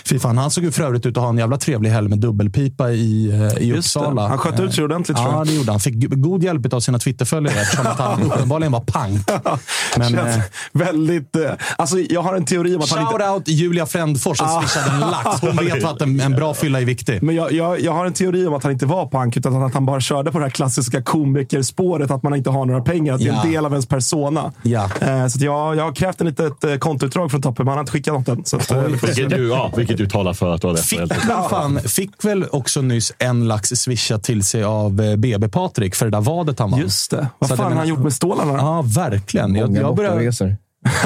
fy 0.06 0.20
fan. 0.20 0.38
Han 0.38 0.52
såg 0.52 0.64
ju 0.64 0.72
för 0.72 0.84
övrigt 0.84 1.06
ut 1.06 1.18
att 1.18 1.24
ha 1.24 1.30
en 1.30 1.38
jävla 1.38 1.58
trevlig 1.58 1.90
helg 1.90 2.10
med 2.10 2.18
dubbelpipa 2.20 2.92
i, 2.92 3.30
eh, 3.58 3.64
i. 3.64 3.74
Uppsala. 3.74 4.28
Han 4.28 4.38
sköt 4.38 4.60
ut 4.60 4.74
sig 4.74 4.84
ordentligt, 4.84 5.18
Ja, 5.18 5.44
det 5.46 5.54
gjorde 5.54 5.72
han. 5.72 5.80
Fick 5.80 6.10
god 6.10 6.44
hjälp 6.44 6.74
av 6.74 6.80
sina 6.80 7.00
Twitterföljare 7.00 7.62
eftersom 7.62 7.88
att 7.88 8.00
han 8.00 8.24
uppenbarligen 8.32 8.72
var 8.72 8.80
pank. 8.80 9.30
Men, 9.98 10.10
Känns 10.10 10.36
eh, 10.38 10.42
väldigt... 10.74 11.36
eh, 11.36 11.52
Alltså, 11.78 11.98
jag 12.00 12.22
har 12.22 12.36
en 12.36 12.46
teori 12.46 12.76
om 12.76 12.82
att 12.82 12.90
han 12.92 13.02
inte... 13.02 13.14
Shout 13.14 13.34
out 13.36 13.48
Julia 13.48 13.86
Frändfors 13.86 14.38
som 14.38 14.48
Ah. 14.48 14.62
swishade 14.62 14.92
en 14.92 15.00
lax. 15.00 15.42
Hon 15.42 15.56
vet 15.66 15.84
att 15.84 16.02
en, 16.02 16.20
en 16.20 16.32
bra 16.36 16.54
fylla 16.54 16.82
är 16.82 16.86
viktig. 16.86 17.24
Men 17.24 17.36
jag, 17.36 17.52
jag, 17.52 17.80
jag 17.82 17.92
har 17.94 18.06
en 18.06 18.14
teori 18.14 18.48
om 18.48 18.54
att 18.54 18.64
han 18.64 18.72
inte 18.72 18.86
var 18.86 19.08
punk, 19.10 19.38
utan 19.38 19.64
att 19.64 19.74
han 19.74 19.86
bara 19.86 20.02
körde 20.02 20.32
på 20.32 20.38
det 20.40 20.46
här 20.46 20.50
klassiska 20.52 21.02
komikerspåret, 21.02 22.12
att 22.12 22.24
man 22.24 22.36
inte 22.36 22.50
har 22.50 22.66
några 22.66 22.82
pengar. 22.82 23.14
Att 23.14 23.20
det 23.20 23.26
är 23.28 23.34
Ja. 23.34 23.42
en 23.46 23.52
del 23.52 23.66
av 23.66 23.72
ens 23.72 23.86
persona. 23.88 24.52
Ja. 24.62 24.90
Eh, 25.02 25.28
så 25.28 25.46
jag, 25.46 25.76
jag 25.76 25.84
har 25.84 25.96
krävt 25.96 26.22
en 26.22 26.28
litet 26.28 26.64
eh, 26.64 26.76
kontoutdrag 26.76 27.32
från 27.32 27.42
Toppe, 27.42 27.64
men 27.64 27.68
han 27.68 27.78
har 27.78 27.82
inte 27.82 27.92
skickat 27.92 28.14
något 28.14 28.28
än. 28.28 28.46
Så 28.46 28.58
att, 28.58 28.72
se. 28.84 29.06
Vilket 29.06 29.40
ju, 29.40 29.48
ja, 29.48 29.72
vilket 29.78 30.00
ju 30.00 30.08
talar 30.08 30.34
för 30.34 30.56
att 30.56 30.62
du 30.62 30.68
har 30.68 30.74
rätt. 30.74 30.86
Fick 30.86 31.00
väl, 31.00 31.10
fan, 31.50 31.80
fick 31.80 32.26
väl 32.26 32.46
också 32.52 32.82
nyss 32.82 33.14
en 33.18 33.48
lax 33.48 33.70
swisha 33.70 34.20
till 34.20 34.44
sig 34.44 34.64
av 34.64 35.02
eh, 35.02 35.16
BB 35.16 35.50
Patrik 35.50 35.96
för 35.96 36.06
det 36.06 36.12
där 36.12 36.22
vadet 36.22 36.60
han 36.60 36.72
vann. 36.72 36.80
Just 36.80 37.12
det. 37.12 37.28
Vad 37.40 37.50
Så 37.50 37.56
fan 37.56 37.72
har 37.72 37.80
han 37.80 37.88
gjort 37.88 38.00
med 38.00 38.14
stålarna? 38.14 38.54
Ja, 38.54 38.82
verkligen. 38.82 39.56
Jag, 39.56 39.68
Många 39.70 39.82
jag 39.82 39.96
börjar, 39.96 40.12
bortaresor. 40.12 40.58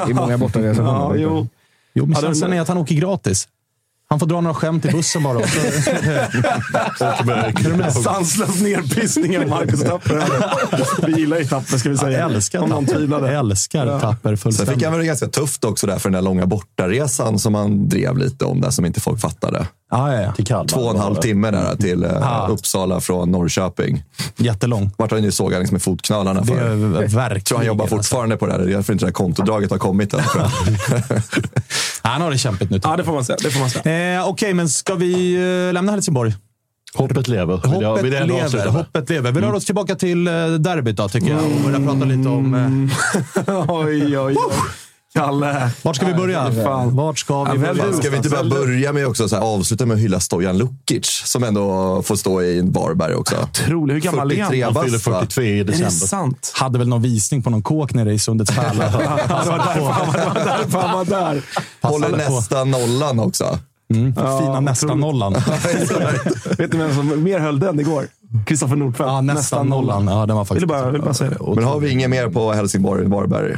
Det 0.06 0.12
är 0.12 0.14
många 0.14 0.38
bortaresor. 0.38 0.84
Ja, 0.86 1.14
jo. 1.16 1.48
jo, 1.94 2.06
men 2.06 2.14
Ja, 2.16 2.22
känslan 2.22 2.54
är 2.54 2.62
att 2.62 2.68
han 2.68 2.78
åker 2.78 2.96
gratis. 2.96 3.48
Han 4.14 4.20
får 4.20 4.28
dra 4.28 4.42
några 4.42 4.54
skämt 4.54 4.86
i 4.86 4.92
bussen 4.92 5.24
bara. 5.24 5.40
Sanslös 7.92 8.62
nerpissning 8.62 9.40
av 9.40 9.48
Marcus 9.48 9.82
Tapper. 9.84 10.24
Vi 11.08 11.20
gillar 11.20 11.38
ju 11.38 11.46
Tapper, 11.46 11.78
ska 11.78 11.90
vi 11.90 11.98
säga. 11.98 12.20
jag 12.20 12.32
älskar 12.32 12.60
Om 12.60 12.70
någon 12.70 12.86
Tapper. 12.86 12.98
tvivlade. 13.00 13.28
Jag 13.32 13.40
älskar 13.40 14.00
Tapper 14.00 14.30
Sen 14.30 14.38
fullständigt. 14.38 14.74
fick 14.76 14.84
han 14.84 14.92
väl 14.94 15.00
det 15.02 15.06
ganska 15.08 15.28
tufft 15.28 15.64
också 15.64 15.88
där 15.88 16.00
för 16.00 16.10
den 16.10 16.14
där 16.14 16.22
långa 16.22 16.46
bortaresan 16.46 17.40
som 17.40 17.56
han 17.56 17.90
drev 17.90 18.18
lite 18.18 18.46
om 18.46 18.62
där 18.62 18.70
som 18.70 18.86
inte 18.86 19.00
folk 19.02 19.22
fattade. 19.22 19.68
Ja, 19.96 20.14
ja, 20.14 20.22
ja. 20.22 20.32
Till 20.34 20.46
Kalmar. 20.46 20.66
Två 20.68 20.80
och 20.80 20.94
en 20.96 21.00
halv 21.02 21.16
timme 21.16 21.52
där 21.52 21.76
till 21.76 22.04
eh, 22.04 22.12
Ah. 22.22 22.48
Uppsala 22.48 23.00
från 23.02 23.32
Norrköping. 23.32 24.04
Jättelång. 24.38 24.92
Vart 24.98 25.12
han 25.12 25.24
ju 25.24 25.32
sågad 25.32 25.72
med 25.72 25.82
fotknölarna 25.82 26.42
Det 26.42 26.48
för. 26.48 26.56
är 26.58 26.76
verkligen. 26.76 27.34
Jag 27.34 27.46
tror 27.46 27.58
han 27.58 27.68
jobbar 27.68 27.84
alltså. 27.84 27.96
fortfarande 27.96 28.38
på 28.38 28.46
det 28.46 28.52
här. 28.52 28.60
Det 28.60 28.72
är 28.72 28.76
därför 28.76 28.94
inte 28.94 29.06
det 29.06 29.08
här 29.08 29.14
kontodraget 29.14 29.72
har 29.72 29.78
kommit 29.78 30.14
än. 30.14 30.20
Han 32.02 32.22
har 32.22 32.32
det 32.32 32.38
kämpigt 32.38 32.72
nu. 32.72 32.80
Ja, 32.84 32.98
det 32.98 33.04
får 33.04 33.14
man 33.14 33.26
säga. 33.26 33.38
Det 33.44 33.52
får 33.52 33.60
man 33.60 33.70
säga. 33.70 34.18
Eh, 34.20 34.28
Okej, 34.28 34.54
men 34.54 34.70
ska 34.70 34.96
vi 34.96 35.34
eh, 35.68 35.74
lämna 35.74 35.92
Helsingborg? 35.92 36.34
Hoppet 36.96 37.28
lever. 37.28 37.62
Vill 37.72 37.82
jag- 37.82 37.90
Hoppet 37.90 38.06
vill 38.06 38.14
jag 38.14 38.28
lever. 38.28 38.68
Hoppet 38.68 39.10
lever. 39.10 39.32
Vi 39.32 39.42
rör 39.42 39.54
oss 39.54 39.66
tillbaka 39.66 39.96
till 39.96 40.28
eh, 40.28 40.34
derbyt 40.48 40.96
då, 40.98 41.10
tycker 41.10 41.30
jag. 41.30 41.40
Och 41.44 41.62
börjar 41.64 41.80
prata 41.80 42.06
lite 42.06 42.30
om... 42.30 42.54
Eh, 43.48 43.66
Oj, 43.70 44.18
oj, 44.18 44.20
oj. 44.20 44.36
Kalle. 45.16 45.70
vart 45.82 45.96
ska 45.96 46.06
vi 46.06 46.14
börja? 46.14 46.52
Fan. 46.64 46.96
Vart 46.96 47.20
ska 47.20 47.44
vi 47.44 47.50
Ja, 47.66 47.74
börja? 47.74 47.94
Ska 47.94 48.10
vi 48.10 48.18
inte 48.18 48.30
bara 48.30 48.44
börja 48.44 48.94
med 48.94 49.08
också 49.08 49.30
så 49.30 49.36
här, 49.36 49.44
avsluta 49.44 49.86
med 49.86 49.96
att 49.96 50.02
hylla 50.02 50.20
Stojan 50.20 50.58
Lukic 50.58 51.06
som 51.26 51.44
ändå 51.44 52.02
får 52.04 52.16
stå 52.16 52.42
i 52.42 52.60
en 52.60 52.72
Varberg 52.72 53.16
också. 53.16 53.36
Otroligt. 53.44 53.96
Hur 53.96 54.02
gammal 54.02 54.32
är 54.32 54.42
han? 54.42 54.52
43 54.52 54.64
Han 54.64 54.84
fyller 54.86 54.98
bast 54.98 55.08
va? 55.08 55.20
43 55.20 55.46
i 55.46 55.60
Är 55.60 55.64
det 55.64 55.72
december. 55.72 55.90
sant? 55.92 56.52
Hade 56.56 56.80
väl 56.80 56.88
någon 56.88 57.02
visning 57.02 57.44
på 57.44 57.50
någon 57.50 57.62
kåk 57.64 57.94
nere 57.94 58.14
i 58.14 58.20
Sundets 58.20 58.56
pärla. 58.56 58.84
Ja, 59.04 59.20
han 59.28 59.48
var- 59.48 59.58
därför 59.58 60.80
han 60.80 60.98
var 60.98 61.06
där. 61.06 61.42
Håller 61.82 62.10
nästan 62.18 62.72
nollan 62.72 63.20
också. 63.20 63.60
Fina 64.40 64.60
nästan 64.60 65.00
nollan. 65.00 65.34
Vet 66.58 66.74
ni 66.74 66.80
vem 66.80 66.96
som 66.96 67.24
mer 67.24 67.40
höll 67.40 67.60
den 67.60 67.80
igår? 67.80 68.08
Kristoffer 68.46 68.76
Nordfeldt. 68.76 69.08
Ja, 69.12 69.22
nästan 69.22 69.68
nollan. 69.68 70.08
Ja, 70.08 70.26
den 70.26 70.36
var 70.36 70.46
faktiskt... 70.46 70.62
Vill 70.62 70.68
bara, 70.68 70.92
vill 70.92 71.02
bara 71.02 71.14
säga 71.14 71.30
det. 71.30 71.56
Men 71.56 71.64
har 71.64 71.80
vi 71.80 71.90
inget 71.90 72.10
mer 72.10 72.28
på 72.28 72.52
Helsingborg 72.54 73.06
Varberg? 73.06 73.56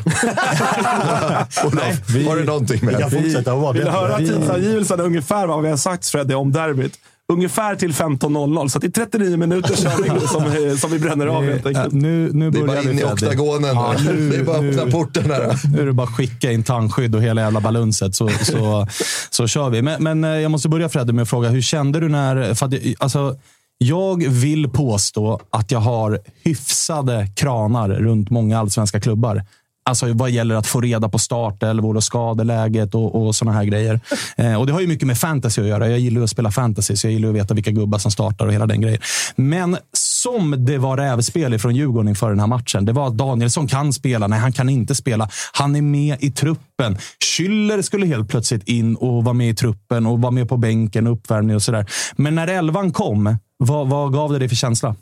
vi- 2.13 2.27
Har 2.27 2.35
du 2.35 2.43
någonting 2.43 2.79
Vi 2.87 2.93
kan 2.95 3.11
fortsätta 3.11 3.55
vara 3.55 3.71
Vill 3.73 3.81
du 3.81 3.85
det. 3.85 3.91
höra 3.91 4.17
Vi- 4.17 4.27
tidsangivelsen 4.27 4.99
ungefär 4.99 5.47
vad 5.47 5.63
vi 5.63 5.69
har 5.69 5.77
sagt 5.77 6.07
Freddy 6.07 6.33
om 6.33 6.51
derbyt? 6.51 6.93
Ungefär 7.33 7.75
till 7.75 7.91
15.00. 7.91 8.67
Så 8.67 8.77
att 8.77 8.83
i 8.83 8.91
39 8.91 9.37
minuter 9.37 9.75
kör 9.75 10.03
vi 10.03 10.27
som, 10.27 10.77
som 10.77 10.91
vi 10.91 10.99
bränner 10.99 11.27
av 11.27 11.43
helt 11.43 11.65
enkelt. 11.65 11.93
nu, 11.93 12.29
nu 12.33 12.51
Det 12.51 12.59
är 12.59 12.61
börjar 12.67 12.83
bara 12.83 12.91
in 12.91 12.99
i 12.99 13.03
oktagonen. 13.03 13.75
Ja, 13.75 13.95
nu. 14.05 14.29
det 14.29 14.37
är 14.37 14.43
bara 14.43 14.57
att 14.57 14.63
öppna 14.63 14.83
nu- 14.85 14.91
porten 14.91 15.27
där. 15.27 15.59
Nu 15.73 15.81
är 15.81 15.85
det 15.85 15.93
bara 15.93 16.07
att 16.07 16.15
skicka 16.15 16.51
in 16.51 16.63
tandskydd 16.63 17.15
och 17.15 17.21
hela 17.21 17.41
jävla 17.41 17.59
balunset 17.61 18.15
så, 18.15 18.29
så, 18.29 18.87
så 19.29 19.47
kör 19.47 19.69
vi. 19.69 19.81
Men, 19.81 20.03
men 20.03 20.23
eh, 20.23 20.29
jag 20.29 20.51
måste 20.51 20.69
börja 20.69 20.89
Fredde 20.89 21.13
med 21.13 21.21
att 21.23 21.29
fråga, 21.29 21.49
hur 21.49 21.61
kände 21.61 21.99
du 21.99 22.09
när... 22.09 22.53
För 22.53 22.65
att, 22.65 22.71
det- 22.71 22.95
alltså, 22.99 23.35
jag 23.77 24.27
vill 24.29 24.69
påstå 24.69 25.39
att 25.49 25.71
jag 25.71 25.79
har 25.79 26.19
hyfsade 26.43 27.27
kranar 27.35 27.89
runt 27.89 28.29
många 28.29 28.59
allsvenska 28.59 28.99
klubbar. 28.99 29.43
Alltså 29.89 30.13
vad 30.13 30.29
gäller 30.29 30.55
att 30.55 30.67
få 30.67 30.81
reda 30.81 31.09
på 31.09 31.19
startelvor 31.19 31.95
och 31.95 32.03
skadeläget 32.03 32.95
och, 32.95 33.25
och 33.25 33.35
såna 33.35 33.51
här 33.51 33.63
grejer. 33.63 33.99
Eh, 34.37 34.59
och 34.59 34.67
Det 34.67 34.73
har 34.73 34.81
ju 34.81 34.87
mycket 34.87 35.07
med 35.07 35.17
fantasy 35.17 35.61
att 35.61 35.67
göra. 35.67 35.89
Jag 35.89 35.99
gillar 35.99 36.21
att 36.21 36.29
spela 36.29 36.51
fantasy, 36.51 36.95
så 36.95 37.07
jag 37.07 37.13
gillar 37.13 37.29
att 37.29 37.35
veta 37.35 37.53
vilka 37.53 37.71
gubbar 37.71 37.99
som 37.99 38.11
startar 38.11 38.47
och 38.47 38.53
hela 38.53 38.65
den 38.65 38.81
grejen. 38.81 39.01
Men 39.35 39.77
som 39.93 40.65
det 40.65 40.77
var 40.77 40.97
rävspel 40.97 41.53
ifrån 41.53 41.75
Djurgården 41.75 42.09
inför 42.09 42.29
den 42.29 42.39
här 42.39 42.47
matchen. 42.47 42.85
Det 42.85 42.93
var 42.93 43.07
att 43.07 43.17
Danielsson 43.17 43.67
kan 43.67 43.93
spela. 43.93 44.27
Nej, 44.27 44.39
han 44.39 44.53
kan 44.53 44.69
inte 44.69 44.95
spela. 44.95 45.29
Han 45.53 45.75
är 45.75 45.81
med 45.81 46.17
i 46.19 46.31
truppen. 46.31 46.97
Schüller 47.25 47.81
skulle 47.81 48.05
helt 48.05 48.29
plötsligt 48.29 48.67
in 48.67 48.95
och 48.95 49.23
vara 49.23 49.33
med 49.33 49.49
i 49.49 49.55
truppen 49.55 50.05
och 50.05 50.21
vara 50.21 50.31
med 50.31 50.49
på 50.49 50.57
bänken 50.57 51.07
och 51.07 51.13
uppvärmning 51.13 51.55
och 51.55 51.63
sådär. 51.63 51.85
Men 52.15 52.35
när 52.35 52.47
elvan 52.47 52.91
kom, 52.91 53.37
vad, 53.57 53.87
vad 53.87 54.13
gav 54.13 54.33
det 54.33 54.39
dig 54.39 54.49
för 54.49 54.55
känsla? 54.55 54.95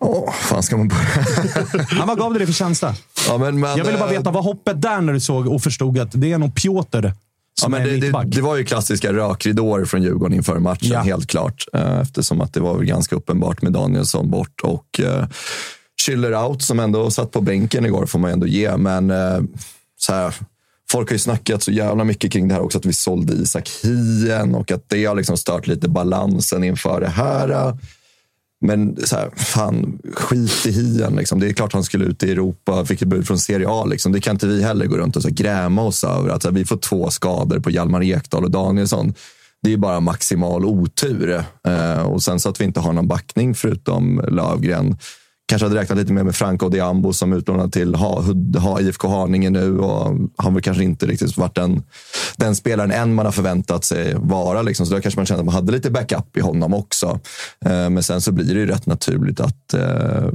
Åh, 0.00 0.32
fan 0.32 0.62
ska 0.62 0.76
man 0.76 0.88
börja? 0.88 1.86
Ja, 1.98 2.04
vad 2.06 2.18
gav 2.18 2.32
det 2.32 2.38
dig 2.38 2.46
för 2.46 2.54
känsla? 2.54 2.94
Ja, 3.28 3.38
men, 3.38 3.60
men, 3.60 3.78
Jag 3.78 3.84
ville 3.84 3.98
bara 3.98 4.10
eh, 4.10 4.18
veta, 4.18 4.30
vad 4.30 4.44
hoppet 4.44 4.82
där 4.82 5.00
när 5.00 5.12
du 5.12 5.20
såg 5.20 5.46
och 5.48 5.62
förstod 5.62 5.98
att 5.98 6.08
det 6.12 6.32
är 6.32 6.38
nog 6.38 6.54
Piotr 6.54 7.04
Ja, 7.04 7.12
som 7.62 7.70
men 7.72 7.82
är 7.82 7.86
det, 7.86 7.96
det, 7.96 8.24
det 8.24 8.40
var 8.40 8.56
ju 8.56 8.64
klassiska 8.64 9.12
rökridåer 9.12 9.84
från 9.84 10.02
Djurgården 10.02 10.36
inför 10.36 10.58
matchen, 10.58 10.88
Ja. 10.92 11.00
helt 11.00 11.26
klart. 11.26 11.64
Eh, 11.72 11.98
Eftersom 12.00 12.40
att 12.40 12.54
det 12.54 12.60
var 12.60 12.74
väl 12.76 12.84
ganska 12.86 13.16
uppenbart 13.16 13.62
med 13.62 13.72
Danielsson 13.72 14.30
bort 14.30 14.60
och 14.62 15.00
uh, 15.02 16.44
out, 16.46 16.62
som 16.62 16.80
ändå 16.80 17.10
satt 17.10 17.30
på 17.30 17.40
bänken 17.40 17.86
igår, 17.86 18.06
får 18.06 18.18
man 18.18 18.30
ändå 18.30 18.46
ge. 18.46 18.76
Men 18.76 19.10
eh, 19.10 19.40
så 19.96 20.12
här, 20.12 20.34
folk 20.90 21.08
har 21.08 21.14
ju 21.14 21.18
snackat 21.18 21.62
så 21.62 21.72
jävla 21.72 22.04
mycket 22.04 22.32
kring 22.32 22.48
det 22.48 22.54
här 22.54 22.62
också, 22.62 22.78
att 22.78 22.86
vi 22.86 22.92
sålde 22.92 23.32
Isak 23.32 23.70
Hien 23.82 24.54
och 24.54 24.72
att 24.72 24.84
det 24.88 25.04
har 25.04 25.14
liksom 25.14 25.36
stört 25.36 25.66
lite 25.66 25.88
balansen 25.88 26.64
inför 26.64 27.00
det 27.00 27.08
här. 27.08 27.78
Men 28.60 28.96
så 29.06 29.16
här, 29.16 29.30
fan, 29.36 29.98
skit 30.14 30.66
i 30.66 30.70
hien. 30.70 31.16
Liksom. 31.16 31.40
Det 31.40 31.48
är 31.48 31.52
klart 31.52 31.72
han 31.72 31.84
skulle 31.84 32.04
ut 32.04 32.22
i 32.22 32.32
Europa, 32.32 32.84
fick 32.84 33.02
ett 33.02 33.08
bud 33.08 33.26
från 33.26 33.38
Serie 33.38 33.66
A. 33.68 33.84
Liksom. 33.84 34.12
Det 34.12 34.20
kan 34.20 34.34
inte 34.34 34.46
vi 34.46 34.62
heller 34.62 34.86
gå 34.86 34.96
runt 34.96 35.16
och 35.16 35.22
så 35.22 35.28
här, 35.28 35.34
gräma 35.34 35.82
oss 35.82 36.04
över. 36.04 36.30
Att 36.30 36.42
så 36.42 36.48
här, 36.48 36.54
vi 36.54 36.64
får 36.64 36.76
två 36.76 37.10
skador 37.10 37.60
på 37.60 37.70
Hjalmar 37.70 38.02
Ekdal 38.02 38.44
och 38.44 38.50
Danielsson. 38.50 39.14
Det 39.62 39.72
är 39.72 39.76
bara 39.76 40.00
maximal 40.00 40.64
otur. 40.64 41.44
Eh, 41.68 42.02
och 42.02 42.22
sen 42.22 42.40
så 42.40 42.48
att 42.48 42.60
vi 42.60 42.64
inte 42.64 42.80
har 42.80 42.92
någon 42.92 43.08
backning 43.08 43.54
förutom 43.54 44.24
Lövgren. 44.28 44.96
Kanske 45.48 45.66
hade 45.66 45.80
räknat 45.80 45.98
lite 45.98 46.12
mer 46.12 46.22
med 46.22 46.34
Franco 46.34 46.68
Diambo 46.68 47.12
som 47.12 47.32
utlånad 47.32 47.72
till 47.72 47.94
ha, 47.94 48.24
ha, 48.58 48.80
IFK 48.80 49.08
Haninge 49.08 49.50
nu. 49.50 49.78
Och 49.78 50.16
han 50.36 50.54
väl 50.54 50.62
kanske 50.62 50.84
inte 50.84 51.06
riktigt 51.06 51.36
varit 51.36 51.54
den, 51.54 51.82
den 52.36 52.56
spelaren 52.56 52.90
än 52.90 53.14
man 53.14 53.26
har 53.26 53.32
förväntat 53.32 53.84
sig 53.84 54.14
vara. 54.16 54.62
Liksom. 54.62 54.86
Så 54.86 54.94
då 54.94 55.00
kanske 55.00 55.18
man 55.18 55.26
kände 55.26 55.40
att 55.40 55.46
man 55.46 55.54
hade 55.54 55.72
lite 55.72 55.90
backup 55.90 56.36
i 56.36 56.40
honom 56.40 56.74
också. 56.74 57.20
Eh, 57.64 57.90
men 57.90 58.02
sen 58.02 58.20
så 58.20 58.32
blir 58.32 58.54
det 58.54 58.60
ju 58.60 58.66
rätt 58.66 58.86
naturligt 58.86 59.40
att, 59.40 59.74
eh, 59.74 60.28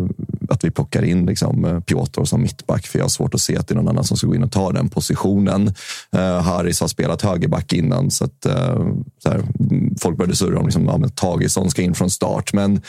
att 0.53 0.63
vi 0.63 0.71
plockar 0.71 1.03
in 1.03 1.25
liksom, 1.25 1.65
eh, 1.65 1.79
Piotr 1.79 2.23
som 2.23 2.41
mittback. 2.41 2.87
För 2.87 2.99
jag 2.99 3.03
har 3.03 3.09
svårt 3.09 3.33
att 3.33 3.41
se 3.41 3.57
att 3.57 3.67
det 3.67 3.73
är 3.73 3.75
någon 3.75 3.87
annan 3.87 4.03
som 4.03 4.17
ska 4.17 4.27
gå 4.27 4.35
in 4.35 4.43
och 4.43 4.51
ta 4.51 4.71
den 4.71 4.89
positionen. 4.89 5.73
Eh, 6.15 6.41
Haris 6.41 6.81
har 6.81 6.87
spelat 6.87 7.21
högerback 7.21 7.73
innan. 7.73 8.11
Så 8.11 8.25
att, 8.25 8.45
eh, 8.45 8.87
så 9.23 9.29
här, 9.29 9.43
folk 9.99 10.17
började 10.17 10.35
surra 10.35 10.59
om 10.59 10.65
liksom, 10.65 10.85
ja, 10.85 11.09
Tagesson 11.15 11.69
ska 11.69 11.81
in 11.81 11.95
från 11.95 12.09
start. 12.09 12.53
Men 12.53 12.81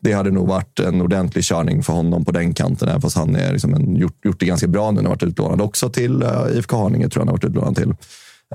det 0.00 0.12
hade 0.12 0.30
nog 0.30 0.48
varit 0.48 0.80
en 0.80 1.00
ordentlig 1.00 1.44
körning 1.44 1.82
för 1.82 1.92
honom 1.92 2.24
på 2.24 2.32
den 2.32 2.54
kanten. 2.54 2.88
Även 2.88 3.00
fast 3.00 3.16
han 3.16 3.36
är 3.36 3.52
liksom 3.52 3.74
en, 3.74 3.96
gjort, 3.96 4.24
gjort 4.24 4.40
det 4.40 4.46
ganska 4.46 4.66
bra 4.66 4.90
nu. 4.90 4.96
Han 4.96 5.06
har 5.06 5.12
varit 5.12 5.22
utlånad 5.22 5.60
också 5.60 5.88
till 5.88 6.22
eh, 6.22 6.28
uh, 6.28 6.58
IFK 6.58 6.76
Haninge. 6.76 7.08
tror 7.08 7.20
jag 7.20 7.20
han 7.20 7.28
har 7.28 7.34
varit 7.34 7.44
utlånad 7.44 7.76
till. 7.76 7.94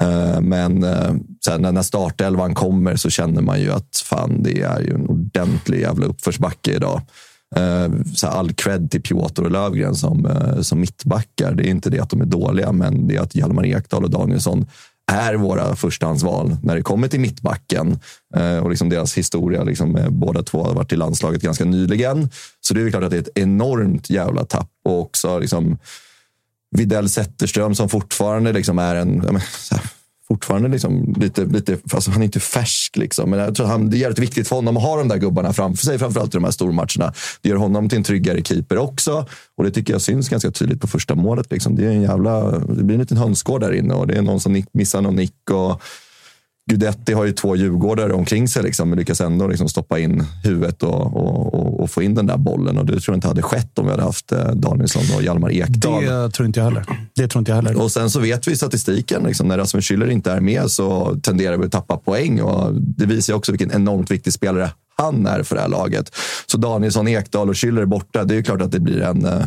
Eh, 0.01 0.41
men 0.41 0.86
sen 1.45 1.62
när 1.62 1.82
startelvan 1.82 2.56
kommer 2.56 2.95
så 2.95 3.10
känner 3.10 3.41
man 3.41 3.62
ju 3.62 3.71
att 3.71 4.03
fan, 4.06 4.43
det 4.43 4.62
är 4.62 4.80
ju 4.80 4.93
en 4.93 5.08
ordentlig 5.08 5.82
jävla 5.82 6.06
uppförsbacke 6.06 6.71
idag. 6.71 7.01
Eh, 7.55 7.89
så 8.15 8.27
här, 8.27 8.33
all 8.33 8.53
cred 8.53 8.91
till 8.91 9.01
Piotr 9.01 9.43
och 9.43 9.51
Lövgren 9.51 9.95
som, 9.95 10.25
eh, 10.25 10.62
som 10.62 10.79
mittbackar. 10.79 11.53
Det 11.53 11.67
är 11.67 11.69
inte 11.69 11.89
det 11.89 11.99
att 11.99 12.10
de 12.10 12.21
är 12.21 12.25
dåliga, 12.25 12.71
men 12.71 13.07
det 13.07 13.15
är 13.15 13.21
att 13.21 13.36
Hjalmar 13.36 13.65
Ekdal 13.65 14.03
och 14.03 14.10
Danielsson 14.10 14.65
är 15.12 15.33
våra 15.33 15.75
förstahandsval 15.75 16.57
när 16.63 16.75
det 16.75 16.81
kommer 16.81 17.07
till 17.07 17.19
mittbacken. 17.19 17.99
Eh, 18.36 18.57
och 18.57 18.69
liksom 18.69 18.89
deras 18.89 19.17
historia, 19.17 19.63
liksom, 19.63 19.95
eh, 19.95 20.10
båda 20.10 20.43
två 20.43 20.63
har 20.63 20.73
varit 20.73 20.93
i 20.93 20.95
landslaget 20.95 21.41
ganska 21.41 21.65
nyligen. 21.65 22.29
Så 22.62 22.73
det 22.73 22.79
är 22.79 22.83
ju 22.83 22.91
klart 22.91 23.03
att 23.03 23.12
det 23.12 23.17
är 23.17 23.21
ett 23.21 23.38
enormt 23.38 24.10
jävla 24.10 24.45
tapp. 24.45 24.69
Och 24.86 24.99
också 24.99 25.39
liksom, 25.39 25.77
Videll 26.71 27.10
Zetterström 27.10 27.75
som 27.75 27.89
fortfarande 27.89 28.53
liksom 28.53 28.79
är 28.79 28.95
en 28.95 29.41
så 29.60 29.75
här, 29.75 29.83
fortfarande 30.27 30.69
liksom 30.69 31.15
lite, 31.17 31.45
lite 31.45 31.77
alltså 31.91 32.11
han 32.11 32.21
är 32.21 32.25
inte 32.25 32.39
färsk. 32.39 32.97
Liksom. 32.97 33.29
Men 33.29 33.39
jag 33.39 33.55
tror 33.55 33.65
att 33.65 33.71
han, 33.71 33.89
det 33.89 33.97
är 33.97 33.99
jävligt 33.99 34.19
viktigt 34.19 34.47
för 34.47 34.55
honom 34.55 34.77
att 34.77 34.83
ha 34.83 34.97
de 34.97 35.07
där 35.07 35.17
gubbarna 35.17 35.53
framför 35.53 35.85
sig, 35.85 35.99
framförallt 35.99 36.33
i 36.33 36.37
de 36.37 36.43
här 36.43 36.51
stormatcherna. 36.51 37.13
Det 37.41 37.49
gör 37.49 37.55
honom 37.55 37.89
till 37.89 37.97
en 37.97 38.03
tryggare 38.03 38.43
keeper 38.43 38.77
också. 38.77 39.25
Och 39.57 39.63
det 39.63 39.71
tycker 39.71 39.93
jag 39.93 40.01
syns 40.01 40.29
ganska 40.29 40.51
tydligt 40.51 40.81
på 40.81 40.87
första 40.87 41.15
målet. 41.15 41.51
Liksom. 41.51 41.75
Det, 41.75 41.85
är 41.85 41.89
en 41.89 42.01
jävla, 42.01 42.51
det 42.59 42.83
blir 42.83 42.95
en 42.95 43.01
liten 43.01 43.17
hönsgård 43.17 43.61
där 43.61 43.73
inne 43.73 43.93
och 43.93 44.07
det 44.07 44.17
är 44.17 44.21
någon 44.21 44.39
som 44.39 44.63
missar 44.71 45.01
någon 45.01 45.15
nick. 45.15 45.49
Och, 45.51 45.81
Gudetti 46.69 47.13
har 47.13 47.25
ju 47.25 47.32
två 47.32 47.56
djurgårdare 47.56 48.13
omkring 48.13 48.47
sig, 48.47 48.63
liksom, 48.63 48.89
men 48.89 48.99
lyckas 48.99 49.21
ändå 49.21 49.47
liksom 49.47 49.69
stoppa 49.69 49.99
in 49.99 50.23
huvudet 50.43 50.84
och, 50.84 51.17
och, 51.17 51.53
och, 51.53 51.80
och, 51.80 51.89
få 51.91 52.01
in 52.01 52.15
den 52.15 52.25
där 52.25 52.38
bollen. 52.38 52.77
Och 52.77 52.86
det 52.86 52.99
tror 52.99 53.13
jag 53.13 53.17
inte 53.17 53.27
hade 53.27 53.41
skett 53.41 53.80
om 53.80 53.86
vi 53.86 53.91
hade 53.91 54.03
haft 54.03 54.32
eh, 54.32 54.51
Danielsson 54.51 55.03
och 55.15 55.23
Hjalmar 55.23 55.51
Ekdal. 55.51 56.06
Det 56.06 56.30
tror 56.30 56.45
inte 56.47 56.60
jag 56.60 56.65
heller. 56.65 56.86
Det 57.15 57.27
tror 57.27 57.39
inte 57.39 57.51
jag 57.51 57.56
heller. 57.56 57.82
Och 57.82 57.91
sen 57.91 58.10
så 58.10 58.19
vet 58.19 58.47
vi 58.47 58.56
statistiken. 58.56 59.23
Liksom, 59.23 59.47
när 59.47 59.58
Rasmus 59.58 59.91
Schüller 59.91 60.10
inte 60.10 60.32
är 60.32 60.39
med 60.39 60.71
så 60.71 61.15
tenderar 61.23 61.58
vi 61.58 61.65
att 61.65 61.71
tappa 61.71 61.97
poäng. 61.97 62.41
Och 62.41 62.73
det 62.73 63.06
visar 63.06 63.34
också 63.34 63.51
vilken 63.51 63.71
enormt 63.71 64.12
viktig 64.12 64.34
spelare 64.34 64.71
han 64.97 65.27
är 65.27 65.43
för 65.43 65.56
det 65.56 65.62
här 65.62 65.69
laget. 65.69 66.15
Så 66.45 66.58
Danielsson, 66.58 67.08
Ekdal 67.08 67.49
och 67.49 67.56
Schüller 67.56 67.82
är 67.82 67.86
borta. 67.86 68.23
Det 68.23 68.36
är 68.36 68.41
klart 68.41 68.62
att 68.62 68.71
det 68.71 68.80
blir 68.80 69.01
en 69.01 69.25
eh, 69.25 69.43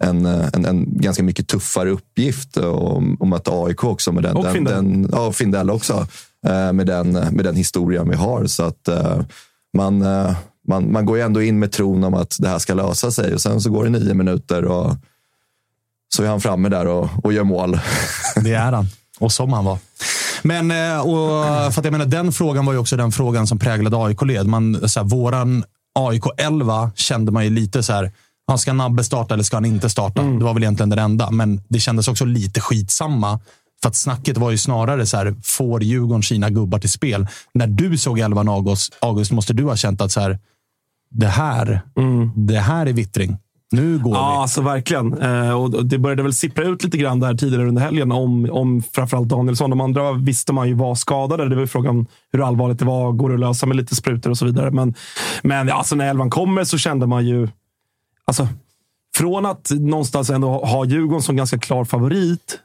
en, 0.00 0.26
en, 0.26 0.64
en, 0.64 1.00
ganska 1.00 1.22
mycket 1.22 1.48
tuffare 1.48 1.90
uppgift 1.90 2.56
att 2.56 3.28
möta 3.28 3.50
AIK 3.50 3.84
också. 3.84 4.12
Med 4.12 4.22
den, 4.22 4.36
och 4.36 4.52
Findell. 4.52 4.74
Den, 4.74 5.08
ja, 5.12 5.32
Findell 5.32 5.70
också. 5.70 6.06
Eh, 6.46 6.72
med 6.72 6.86
den, 6.86 7.12
med 7.12 7.44
den 7.44 7.56
historien 7.56 8.08
vi 8.10 8.16
har. 8.16 8.46
Så 8.46 8.62
att 8.62 8.88
eh, 8.88 9.20
man, 9.76 10.02
eh, 10.02 10.36
man, 10.68 10.92
man 10.92 11.06
går 11.06 11.16
ju 11.16 11.22
ändå 11.22 11.42
in 11.42 11.58
med 11.58 11.72
tron 11.72 12.04
om 12.04 12.14
att 12.14 12.36
det 12.38 12.48
här 12.48 12.58
ska 12.58 12.74
lösa 12.74 13.10
sig 13.10 13.34
och 13.34 13.40
sen 13.40 13.60
så 13.60 13.70
går 13.70 13.84
det 13.84 13.90
nio 13.90 14.14
minuter 14.14 14.64
och 14.64 14.94
så 16.14 16.22
är 16.22 16.28
han 16.28 16.40
framme 16.40 16.68
där 16.68 16.86
och, 16.86 17.08
och 17.24 17.32
gör 17.32 17.44
mål. 17.44 17.80
Det 18.44 18.54
är 18.54 18.72
han. 18.72 18.86
Och 19.18 19.32
som 19.32 19.52
han 19.52 19.64
var. 19.64 19.78
Men 20.42 20.70
och, 21.00 21.44
för 21.74 21.80
att 21.80 21.84
jag 21.84 21.92
menar, 21.92 22.06
den 22.06 22.32
frågan 22.32 22.66
var 22.66 22.72
ju 22.72 22.78
också 22.78 22.96
den 22.96 23.12
frågan 23.12 23.46
som 23.46 23.58
präglade 23.58 23.96
AIK-led. 23.96 24.46
våran 25.04 25.64
AIK 25.94 26.22
11 26.36 26.90
kände 26.94 27.32
man 27.32 27.44
ju 27.44 27.50
lite 27.50 27.82
så 27.82 27.92
här. 27.92 28.12
Ska 28.58 28.72
Nabbe 28.72 29.04
starta 29.04 29.34
eller 29.34 29.44
ska 29.44 29.56
han 29.56 29.64
inte 29.64 29.90
starta? 29.90 30.22
Mm. 30.22 30.38
Det 30.38 30.44
var 30.44 30.54
väl 30.54 30.62
egentligen 30.62 30.90
det 30.90 31.00
enda, 31.00 31.30
men 31.30 31.62
det 31.68 31.78
kändes 31.78 32.08
också 32.08 32.24
lite 32.24 32.60
skitsamma 32.60 33.40
för 33.82 33.88
att 33.88 33.96
snacket 33.96 34.38
var 34.38 34.50
ju 34.50 34.58
snarare 34.58 35.06
så 35.06 35.16
här, 35.16 35.34
får 35.42 35.82
Djurgården 35.82 36.22
sina 36.22 36.50
gubbar 36.50 36.78
till 36.78 36.90
spel? 36.90 37.26
När 37.54 37.66
du 37.66 37.98
såg 37.98 38.18
elvan 38.18 38.48
August, 38.48 38.98
August 39.00 39.32
måste 39.32 39.52
du 39.52 39.64
ha 39.64 39.76
känt 39.76 40.00
att 40.00 40.12
så 40.12 40.20
här, 40.20 40.38
det 41.10 41.26
här, 41.26 41.80
mm. 41.96 42.30
det 42.34 42.58
här 42.58 42.86
är 42.86 42.92
vittring. 42.92 43.36
Nu 43.70 43.98
går 43.98 44.14
ja, 44.14 44.30
vi. 44.30 44.36
Alltså, 44.36 44.62
verkligen. 44.62 45.18
Eh, 45.18 45.50
och 45.50 45.86
det 45.86 45.98
började 45.98 46.22
väl 46.22 46.34
sippra 46.34 46.64
ut 46.64 46.84
lite 46.84 46.98
grann 46.98 47.20
där 47.20 47.34
tidigare 47.34 47.68
under 47.68 47.82
helgen 47.82 48.12
om, 48.12 48.50
om 48.50 48.82
framförallt 48.92 49.28
Danielsson. 49.28 49.70
De 49.70 49.80
andra 49.80 50.12
visste 50.12 50.52
man 50.52 50.68
ju 50.68 50.74
var 50.74 50.94
skadade. 50.94 51.48
Det 51.48 51.56
var 51.56 51.66
frågan 51.66 52.06
hur 52.32 52.46
allvarligt 52.46 52.78
det 52.78 52.84
var. 52.84 53.12
Går 53.12 53.28
det 53.28 53.34
att 53.34 53.40
lösa 53.40 53.66
med 53.66 53.76
lite 53.76 53.94
sprutor 53.94 54.30
och 54.30 54.38
så 54.38 54.44
vidare? 54.44 54.70
Men, 54.70 54.94
men 55.42 55.70
alltså, 55.70 55.96
när 55.96 56.10
elvan 56.10 56.30
kommer 56.30 56.64
så 56.64 56.78
kände 56.78 57.06
man 57.06 57.26
ju... 57.26 57.48
Alltså, 58.24 58.48
från 59.16 59.46
att 59.46 59.70
någonstans 59.70 60.30
ändå 60.30 60.64
ha 60.64 60.84
Djurgården 60.84 61.22
som 61.22 61.36
ganska 61.36 61.58
klar 61.58 61.84
favorit 61.84 62.58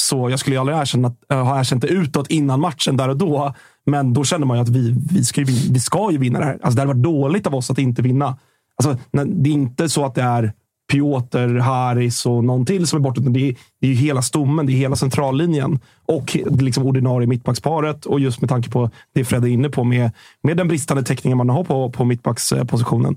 så 0.00 0.30
jag 0.30 0.38
skulle 0.38 0.60
aldrig 0.60 0.78
erkänna, 0.78 1.14
eh, 1.32 1.44
ha 1.44 1.60
erkänt 1.60 1.82
det 1.82 1.88
utåt 1.88 2.30
innan 2.30 2.60
matchen 2.60 2.96
där 2.96 3.08
och 3.08 3.16
då. 3.16 3.54
Men 3.86 4.12
då 4.12 4.24
kände 4.24 4.46
man 4.46 4.56
ju 4.56 4.62
att 4.62 4.68
vi, 4.68 4.94
vi, 5.10 5.24
ska, 5.24 5.40
ju, 5.40 5.72
vi 5.72 5.80
ska 5.80 6.10
ju 6.10 6.18
vinna 6.18 6.38
det 6.38 6.44
här. 6.44 6.58
Alltså, 6.62 6.70
det 6.70 6.80
hade 6.80 6.92
varit 6.92 7.02
dåligt 7.02 7.46
av 7.46 7.54
oss 7.54 7.70
att 7.70 7.78
inte 7.78 8.02
vinna. 8.02 8.38
Alltså, 8.76 8.98
det 9.26 9.50
är 9.50 9.54
inte 9.54 9.88
så 9.88 10.04
att 10.04 10.14
det 10.14 10.22
är 10.22 10.52
Piotr, 10.92 11.58
Haris 11.58 12.26
och 12.26 12.44
någon 12.44 12.66
till 12.66 12.86
som 12.86 12.96
är 12.96 13.00
borta. 13.00 13.20
Det 13.20 13.48
är, 13.48 13.56
det 13.80 13.86
är 13.86 13.90
ju 13.90 13.96
hela 13.96 14.22
stommen, 14.22 14.66
det 14.66 14.72
är 14.72 14.74
hela 14.74 14.96
centrallinjen 14.96 15.78
och 16.06 16.36
liksom 16.60 16.86
ordinarie 16.86 17.26
mittbacksparet. 17.26 18.06
Och 18.06 18.20
just 18.20 18.40
med 18.40 18.50
tanke 18.50 18.70
på 18.70 18.90
det 19.14 19.24
Fred 19.24 19.44
är 19.44 19.48
inne 19.48 19.68
på 19.68 19.84
med, 19.84 20.10
med 20.42 20.56
den 20.56 20.68
bristande 20.68 21.02
täckningen 21.02 21.38
man 21.38 21.48
har 21.48 21.64
på, 21.64 21.90
på 21.90 22.04
mittbackspositionen. 22.04 23.16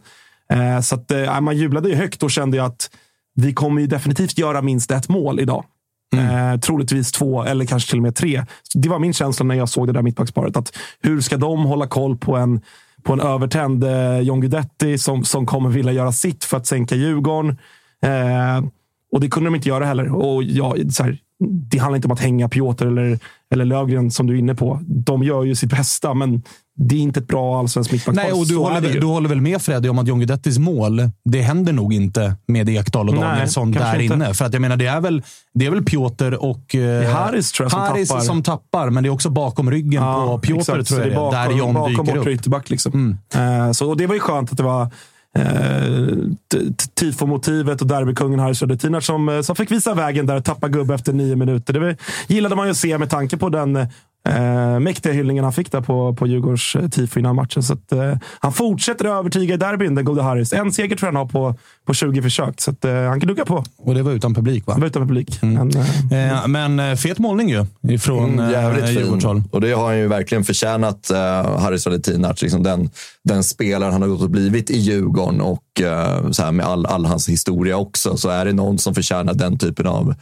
Eh, 0.49 0.79
så 0.81 0.95
att, 0.95 1.11
eh, 1.11 1.41
man 1.41 1.57
jublade 1.57 1.89
ju 1.89 1.95
högt 1.95 2.23
och 2.23 2.31
kände 2.31 2.63
att 2.63 2.89
vi 3.35 3.53
kommer 3.53 3.81
ju 3.81 3.87
definitivt 3.87 4.37
göra 4.37 4.61
minst 4.61 4.91
ett 4.91 5.09
mål 5.09 5.39
idag. 5.39 5.65
Mm. 6.13 6.53
Eh, 6.53 6.59
troligtvis 6.59 7.11
två 7.11 7.43
eller 7.43 7.65
kanske 7.65 7.89
till 7.89 7.99
och 7.99 8.03
med 8.03 8.15
tre. 8.15 8.45
Det 8.73 8.89
var 8.89 8.99
min 8.99 9.13
känsla 9.13 9.45
när 9.45 9.55
jag 9.55 9.69
såg 9.69 9.87
det 9.87 9.93
där 9.93 10.01
mittbacksparet. 10.01 10.57
Att 10.57 10.77
hur 11.01 11.21
ska 11.21 11.37
de 11.37 11.63
hålla 11.63 11.87
koll 11.87 12.17
på 12.17 12.35
en, 12.35 12.61
på 13.03 13.13
en 13.13 13.19
övertänd 13.19 13.83
eh, 13.83 14.19
John 14.19 14.41
Guidetti 14.41 14.97
som, 14.97 15.23
som 15.23 15.45
kommer 15.45 15.69
vilja 15.69 15.91
göra 15.91 16.11
sitt 16.11 16.43
för 16.43 16.57
att 16.57 16.67
sänka 16.67 16.95
Djurgården? 16.95 17.57
Eh, 18.01 18.65
och 19.11 19.21
det 19.21 19.29
kunde 19.29 19.47
de 19.47 19.55
inte 19.55 19.69
göra 19.69 19.85
heller. 19.85 20.15
Och 20.15 20.43
ja, 20.43 20.75
så 20.89 21.03
här, 21.03 21.17
det 21.71 21.77
handlar 21.77 21.95
inte 21.95 22.07
om 22.07 22.11
att 22.11 22.19
hänga 22.19 22.49
Piotr 22.49 22.85
eller, 22.85 23.19
eller 23.53 23.65
Lövgren 23.65 24.11
som 24.11 24.27
du 24.27 24.33
är 24.33 24.39
inne 24.39 24.55
på. 24.55 24.79
De 24.85 25.23
gör 25.23 25.43
ju 25.43 25.55
sitt 25.55 25.69
bästa, 25.69 26.13
men 26.13 26.43
det 26.75 26.95
är 26.95 26.99
inte 26.99 27.19
ett 27.19 27.27
bra 27.27 27.59
allsvenskt 27.59 27.91
mittbackspar. 27.91 28.23
Nej, 28.23 28.33
och 28.33 28.47
du 28.47 28.57
håller, 28.57 28.99
du 28.99 29.05
håller 29.05 29.29
väl 29.29 29.41
med 29.41 29.61
Freddy 29.61 29.89
om 29.89 29.99
att 29.99 30.07
John 30.07 30.19
Guidettis 30.19 30.57
mål, 30.57 31.09
det 31.25 31.41
händer 31.41 31.73
nog 31.73 31.93
inte 31.93 32.35
med 32.47 32.69
Ekdal 32.69 33.09
och 33.09 33.15
Danielsson 33.15 33.71
där 33.71 33.99
inte. 33.99 34.15
inne. 34.15 34.33
För 34.33 34.45
att 34.45 34.53
jag 34.53 34.61
menar, 34.61 34.77
det 34.77 34.87
är 34.87 35.01
väl, 35.01 35.23
det 35.53 35.65
är 35.65 35.69
väl 35.69 35.83
Piotr 35.83 36.33
och 36.33 36.75
eh, 36.75 37.13
Harris, 37.13 37.51
tror 37.51 37.65
jag, 37.65 37.71
som, 37.71 37.81
Haris 37.81 38.09
tappar. 38.09 38.21
som 38.21 38.43
tappar. 38.43 38.89
Men 38.89 39.03
det 39.03 39.09
är 39.09 39.11
också 39.11 39.29
bakom 39.29 39.71
ryggen 39.71 40.03
ja, 40.03 40.25
på 40.27 40.39
Piotr, 40.39 40.59
exakt. 40.59 40.87
tror 40.87 40.99
jag 40.99 41.09
det 41.09 41.13
är. 41.13 41.15
Bakom, 41.15 41.49
där 41.49 41.57
John 41.57 41.73
bakom 41.73 42.05
dyker 42.05 42.17
upp. 42.19 42.27
ytterback. 42.27 42.69
Liksom. 42.69 43.17
Mm. 43.33 43.67
Uh, 43.67 43.71
så, 43.71 43.89
och 43.89 43.97
det 43.97 44.07
var 44.07 44.13
ju 44.13 44.19
skönt 44.19 44.51
att 44.51 44.57
det 44.57 44.63
var 44.63 44.91
eh, 45.37 46.15
tifo-motivet 46.99 47.81
och 47.81 47.87
derbykungen 47.87 48.39
Harry 48.39 48.55
Södertinac 48.55 49.05
som, 49.05 49.29
eh, 49.29 49.41
som 49.41 49.55
fick 49.55 49.71
visa 49.71 49.93
vägen 49.93 50.25
där 50.25 50.35
och 50.35 50.45
tappa 50.45 50.67
gubbe 50.67 50.93
efter 50.93 51.13
nio 51.13 51.35
minuter. 51.35 51.73
Det 51.73 51.97
gillade 52.27 52.55
man 52.55 52.65
ju 52.65 52.71
att 52.71 52.77
se 52.77 52.97
med 52.97 53.09
tanke 53.09 53.37
på 53.37 53.49
den 53.49 53.87
eh, 54.29 54.79
mäktiga 54.79 55.13
hyllningen 55.13 55.43
han 55.43 55.53
fick 55.53 55.71
där 55.71 55.81
på, 55.81 56.15
på 56.15 56.27
Djurgårdens 56.27 56.75
eh, 56.75 56.89
tifo 56.89 57.19
innan 57.19 57.35
matchen. 57.35 57.63
Så 57.63 57.73
att, 57.73 57.91
eh, 57.91 58.13
han 58.39 58.53
fortsätter 58.53 59.05
att 59.05 59.11
övertyga 59.19 59.53
i 59.53 59.57
derbyn, 59.57 59.95
den 59.95 60.05
gode 60.05 60.21
Harris. 60.21 60.53
En 60.53 60.71
seger 60.71 60.95
tror 60.95 61.07
jag 61.07 61.13
han 61.13 61.15
har 61.15 61.25
på, 61.25 61.55
på 61.85 61.93
20 61.93 62.21
försök, 62.21 62.61
så 62.61 62.71
att, 62.71 62.85
eh, 62.85 62.93
han 62.93 63.19
kan 63.19 63.27
duga 63.27 63.45
på. 63.45 63.63
Och 63.77 63.95
det 63.95 64.03
var 64.03 64.11
utan 64.11 64.33
publik, 64.33 64.67
va? 64.67 64.73
Det 64.73 64.79
var 64.81 64.87
utan 64.87 65.01
publik. 65.01 65.43
Mm. 65.43 65.69
Men, 66.09 66.29
eh, 66.29 66.47
men 66.47 66.79
eh, 66.79 66.95
fet 66.95 67.19
målning 67.19 67.49
ju, 67.49 67.65
ifrån 67.89 68.33
mm, 68.33 68.51
jävligt 68.51 68.83
eh, 68.83 68.91
Djurgårdshåll. 68.91 69.43
Och 69.51 69.61
det 69.61 69.71
har 69.71 69.85
han 69.85 69.97
ju 69.97 70.07
verkligen 70.07 70.43
förtjänat, 70.43 71.11
eh, 71.11 71.17
Harris 71.59 71.85
Valetinac. 71.85 72.41
Liksom 72.41 72.63
den, 72.63 72.89
den 73.23 73.43
spelaren 73.43 73.93
han 73.93 74.01
har 74.01 74.09
gått 74.09 74.21
och 74.21 74.29
blivit 74.29 74.69
i 74.69 74.77
Djurgården 74.77 75.41
och 75.41 75.81
eh, 75.81 76.31
så 76.31 76.43
här, 76.43 76.51
med 76.51 76.65
all, 76.65 76.85
all 76.85 77.05
hans 77.05 77.29
historia 77.29 77.77
också, 77.77 78.17
så 78.17 78.29
är 78.29 78.45
det 78.45 78.53
någon 78.53 78.77
som 78.77 78.95
förtjänar 78.95 79.33
den 79.33 79.57
typen 79.57 79.87
av 79.87 80.15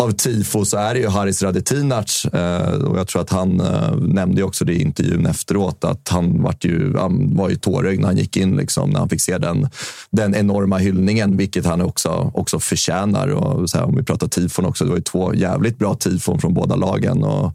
av 0.00 0.10
tifo 0.10 0.64
så 0.64 0.76
är 0.76 0.94
det 0.94 1.00
ju 1.00 1.08
Haris 1.08 1.42
Radetinac. 1.42 2.24
Eh, 2.24 2.74
och 2.74 2.98
jag 2.98 3.08
tror 3.08 3.22
att 3.22 3.30
han 3.30 3.60
eh, 3.60 3.96
nämnde 3.96 4.42
också 4.42 4.64
det 4.64 4.72
i 4.72 4.82
intervjun 4.82 5.26
efteråt 5.26 5.84
att 5.84 6.08
han, 6.08 6.42
var 6.42 6.56
ju, 6.60 6.96
han 6.96 7.36
var 7.36 7.48
ju 7.48 7.56
tårögd 7.56 8.00
när 8.00 8.06
han 8.06 8.16
gick 8.16 8.36
in, 8.36 8.56
liksom, 8.56 8.90
när 8.90 8.98
han 8.98 9.08
fick 9.08 9.20
se 9.20 9.38
den, 9.38 9.68
den 10.10 10.34
enorma 10.34 10.78
hyllningen, 10.78 11.36
vilket 11.36 11.66
han 11.66 11.80
också, 11.80 12.30
också 12.34 12.60
förtjänar. 12.60 13.28
Och 13.28 13.70
så 13.70 13.78
här, 13.78 13.84
om 13.84 13.96
vi 13.96 14.02
pratar 14.02 14.28
tifon 14.28 14.64
också, 14.64 14.84
det 14.84 14.90
var 14.90 14.96
ju 14.96 15.02
två 15.02 15.34
jävligt 15.34 15.78
bra 15.78 15.94
tifon 15.94 16.38
från 16.38 16.54
båda 16.54 16.76
lagen. 16.76 17.24
Och 17.24 17.52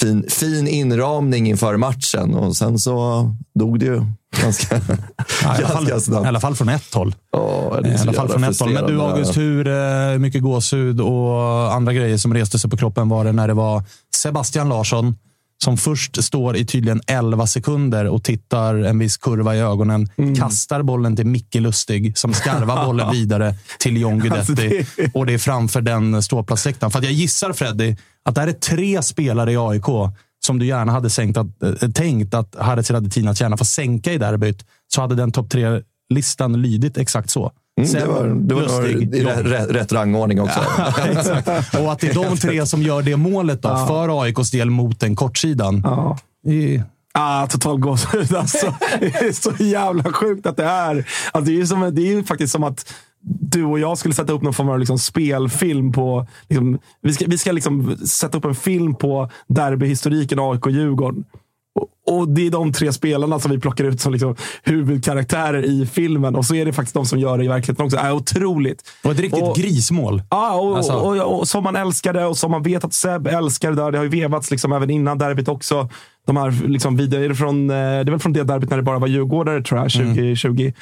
fin, 0.00 0.24
fin 0.28 0.68
inramning 0.68 1.48
inför 1.48 1.76
matchen 1.76 2.34
och 2.34 2.56
sen 2.56 2.78
så 2.78 3.28
dog 3.58 3.78
det 3.78 3.86
ju 3.86 4.02
ganska, 4.42 4.80
ja, 5.42 5.60
i, 5.60 5.64
alla 5.64 5.68
fall, 5.68 6.00
snabbt. 6.00 6.24
I 6.24 6.28
alla 6.28 6.40
fall 6.40 6.54
från 6.54 6.68
ett 6.68 6.94
håll. 6.94 7.14
Oh, 7.32 7.88
I 7.88 7.96
alla 8.00 8.12
fall 8.12 8.28
från 8.28 8.44
ett 8.44 8.60
håll. 8.60 8.72
Men 8.72 8.86
du 8.86 9.00
August, 9.00 9.36
hur 9.36 9.68
eh, 9.68 10.18
mycket 10.18 10.42
gåshud 10.42 11.00
och 11.00 11.74
andra 11.74 11.92
grejer 11.92 12.16
som 12.16 12.34
reste 12.34 12.58
sig 12.58 12.70
på 12.70 12.76
kroppen 12.76 13.08
var 13.08 13.24
det 13.24 13.32
när 13.32 13.48
det 13.48 13.54
var 13.54 13.82
Sebastian 14.16 14.68
Larsson 14.68 15.14
som 15.64 15.76
först 15.76 16.24
står 16.24 16.56
i 16.56 16.66
tydligen 16.66 17.00
11 17.06 17.46
sekunder 17.46 18.04
och 18.04 18.24
tittar 18.24 18.74
en 18.74 18.98
viss 18.98 19.16
kurva 19.16 19.56
i 19.56 19.60
ögonen. 19.60 20.08
Mm. 20.16 20.34
Kastar 20.34 20.82
bollen 20.82 21.16
till 21.16 21.26
Micke 21.26 21.54
Lustig 21.54 22.18
som 22.18 22.34
skarvar 22.34 22.86
bollen 22.86 23.10
vidare 23.12 23.54
till 23.78 24.00
John 24.00 24.18
Guidetti. 24.18 24.38
Alltså 24.38 24.54
det... 24.54 25.14
Och 25.14 25.26
det 25.26 25.34
är 25.34 25.38
framför 25.38 25.80
den 25.80 26.22
ståplatsläktaren. 26.22 26.90
För 26.90 27.02
jag 27.02 27.12
gissar 27.12 27.52
Freddy 27.52 27.96
att 28.24 28.34
det 28.34 28.40
här 28.40 28.48
är 28.48 28.52
tre 28.52 29.02
spelare 29.02 29.52
i 29.52 29.56
AIK 29.56 30.14
som 30.46 30.58
du 30.58 30.66
gärna 30.66 30.92
hade 30.92 31.10
sänkt 31.10 31.36
att, 31.36 31.62
äh, 31.62 31.90
tänkt 31.90 32.34
att 32.34 32.56
Haris 32.58 32.90
Radetinac 32.90 33.40
gärna 33.40 33.56
får 33.56 33.64
sänka 33.64 34.12
i 34.12 34.18
derbyt. 34.18 34.64
Så 34.94 35.00
hade 35.00 35.14
den 35.14 35.32
topp 35.32 35.50
tre-listan 35.50 36.62
lydit 36.62 36.98
exakt 36.98 37.30
så. 37.30 37.52
Mm, 37.80 37.92
det 37.92 38.06
var, 38.06 38.26
det 38.26 38.54
var 38.54 38.62
Lustig, 38.62 39.14
i 39.14 39.24
rätt, 39.24 39.70
rätt, 39.70 39.92
rangordning 39.92 40.40
också. 40.40 40.60
exakt. 41.04 41.74
Och 41.74 41.92
att 41.92 41.98
det 41.98 42.08
är 42.08 42.14
de 42.14 42.36
tre 42.40 42.66
som 42.66 42.82
gör 42.82 43.02
det 43.02 43.16
målet 43.16 43.62
då, 43.62 43.68
ja. 43.68 43.86
för 43.86 44.22
AIKs 44.22 44.50
del 44.50 44.70
mot 44.70 45.00
den 45.00 45.16
kortsidan. 45.16 45.82
Ja. 45.84 46.18
I, 46.50 46.82
Ah, 47.18 47.46
total 47.46 47.78
gåshud 47.78 48.34
alltså. 48.34 48.74
Det 49.00 49.06
är 49.06 49.32
så 49.32 49.64
jävla 49.64 50.12
sjukt 50.12 50.46
att 50.46 50.56
det 50.56 50.64
är. 50.64 51.08
Alltså, 51.32 51.52
det, 51.52 51.60
är 51.60 51.64
som, 51.64 51.94
det 51.94 52.02
är 52.02 52.16
ju 52.16 52.24
faktiskt 52.24 52.52
som 52.52 52.64
att 52.64 52.94
du 53.40 53.64
och 53.64 53.78
jag 53.78 53.98
skulle 53.98 54.14
sätta 54.14 54.32
upp 54.32 54.42
någon 54.42 54.54
form 54.54 54.68
av 54.68 54.78
liksom 54.78 54.98
spelfilm 54.98 55.92
på... 55.92 56.26
Liksom, 56.48 56.78
vi 57.02 57.12
ska, 57.12 57.24
vi 57.28 57.38
ska 57.38 57.52
liksom 57.52 57.96
sätta 57.96 58.38
upp 58.38 58.44
en 58.44 58.54
film 58.54 58.94
på 58.94 59.30
derbyhistoriken 59.46 60.38
AIK-Djurgården. 60.38 61.24
Och, 62.06 62.28
det 62.28 62.46
är 62.46 62.50
de 62.50 62.72
tre 62.72 62.92
spelarna 62.92 63.38
som 63.40 63.50
vi 63.50 63.58
plockar 63.60 63.84
ut 63.84 64.00
som 64.00 64.12
liksom 64.12 64.36
huvudkaraktärer 64.62 65.62
i 65.62 65.86
filmen. 65.86 66.36
Och 66.36 66.44
så 66.46 66.54
är 66.54 66.64
det 66.64 66.72
faktiskt 66.72 66.94
de 66.94 67.06
som 67.06 67.18
gör 67.18 67.38
det 67.38 67.44
i 67.44 67.48
verkligheten 67.48 67.84
också. 67.84 67.96
Det 67.96 68.02
är 68.02 68.12
otroligt. 68.12 68.82
Och 69.04 69.10
ett 69.10 69.20
riktigt 69.20 69.42
Och- 69.42 69.56
grismål. 69.56 70.22
Ja, 70.30 70.54
och, 70.54 70.76
Alltså. 70.76 70.92
och, 70.92 71.16
och, 71.16 71.38
och 71.38 71.48
som 71.48 71.64
man 71.64 71.76
älskade 71.76 72.24
och 72.26 72.36
som 72.36 72.50
man 72.50 72.62
vet 72.62 72.84
att 72.84 72.94
Seb 72.94 73.26
älskar 73.26 73.70
det 73.70 73.76
där. 73.76 73.90
Det 73.92 73.98
har 73.98 74.04
ju 74.04 74.10
vevats 74.10 74.50
liksom 74.50 74.72
även 74.72 74.90
innan 74.90 75.18
derbyt 75.18 75.48
också. 75.48 75.88
De 76.26 76.36
här 76.36 76.68
liksom 76.68 76.96
vidare, 76.96 77.24
är 77.24 77.28
det, 77.28 77.34
från, 77.34 77.70
eh, 77.70 77.76
det 77.76 77.80
är 77.80 78.04
väl 78.10 78.18
från 78.18 78.32
det 78.32 78.44
derbyt 78.44 78.70
när 78.70 78.76
det 78.76 78.82
bara 78.82 78.98
var 78.98 79.08
djurgårdare, 79.08 79.62
tror 79.62 79.80
jag, 79.80 79.90
2020. 79.92 80.72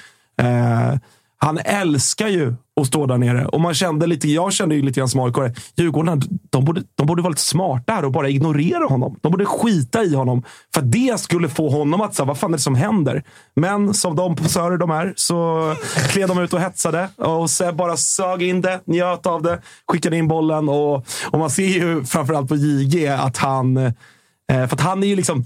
Eh, 0.40 0.98
han 1.44 1.58
älskar 1.58 2.28
ju 2.28 2.54
att 2.80 2.86
stå 2.86 3.06
där 3.06 3.18
nere. 3.18 3.46
Och 3.46 3.60
man 3.60 3.74
kände 3.74 4.06
lite, 4.06 4.28
jag 4.28 4.52
kände 4.52 4.74
ju 4.74 4.82
lite 4.82 5.00
grann 5.00 5.08
som 5.08 5.20
aik 5.20 5.56
Djurgården, 5.76 6.22
de 6.50 6.64
borde, 6.64 6.82
de 6.94 7.06
borde 7.06 7.22
vara 7.22 7.30
lite 7.30 7.42
smarta 7.42 7.92
här 7.92 8.04
och 8.04 8.12
bara 8.12 8.28
ignorera 8.28 8.84
honom. 8.84 9.18
De 9.20 9.32
borde 9.32 9.44
skita 9.44 10.04
i 10.04 10.14
honom. 10.14 10.42
För 10.74 10.80
att 10.80 10.92
det 10.92 11.20
skulle 11.20 11.48
få 11.48 11.68
honom 11.68 12.00
att 12.00 12.14
säga, 12.14 12.26
vad 12.26 12.38
fan 12.38 12.52
är 12.52 12.56
det 12.56 12.62
som 12.62 12.74
händer? 12.74 13.22
Men 13.54 13.94
som 13.94 14.16
de 14.16 14.36
posörer 14.36 14.76
de 14.78 14.90
är 14.90 15.12
så 15.16 15.74
klev 16.08 16.28
de 16.28 16.38
ut 16.38 16.52
och 16.52 16.60
hetsade. 16.60 17.08
Och 17.16 17.50
Seb 17.50 17.76
bara 17.76 17.96
sög 17.96 18.42
in 18.42 18.60
det, 18.60 18.80
njöt 18.84 19.26
av 19.26 19.42
det, 19.42 19.62
skickade 19.88 20.16
in 20.16 20.28
bollen. 20.28 20.68
Och, 20.68 21.06
och 21.30 21.38
man 21.38 21.50
ser 21.50 21.66
ju 21.66 22.04
framförallt 22.04 22.48
på 22.48 22.56
JG 22.56 23.08
att 23.08 23.36
han... 23.36 23.76
Eh, 23.76 23.92
för 24.48 24.74
att 24.74 24.80
han 24.80 25.02
är 25.02 25.06
ju 25.06 25.16
liksom 25.16 25.44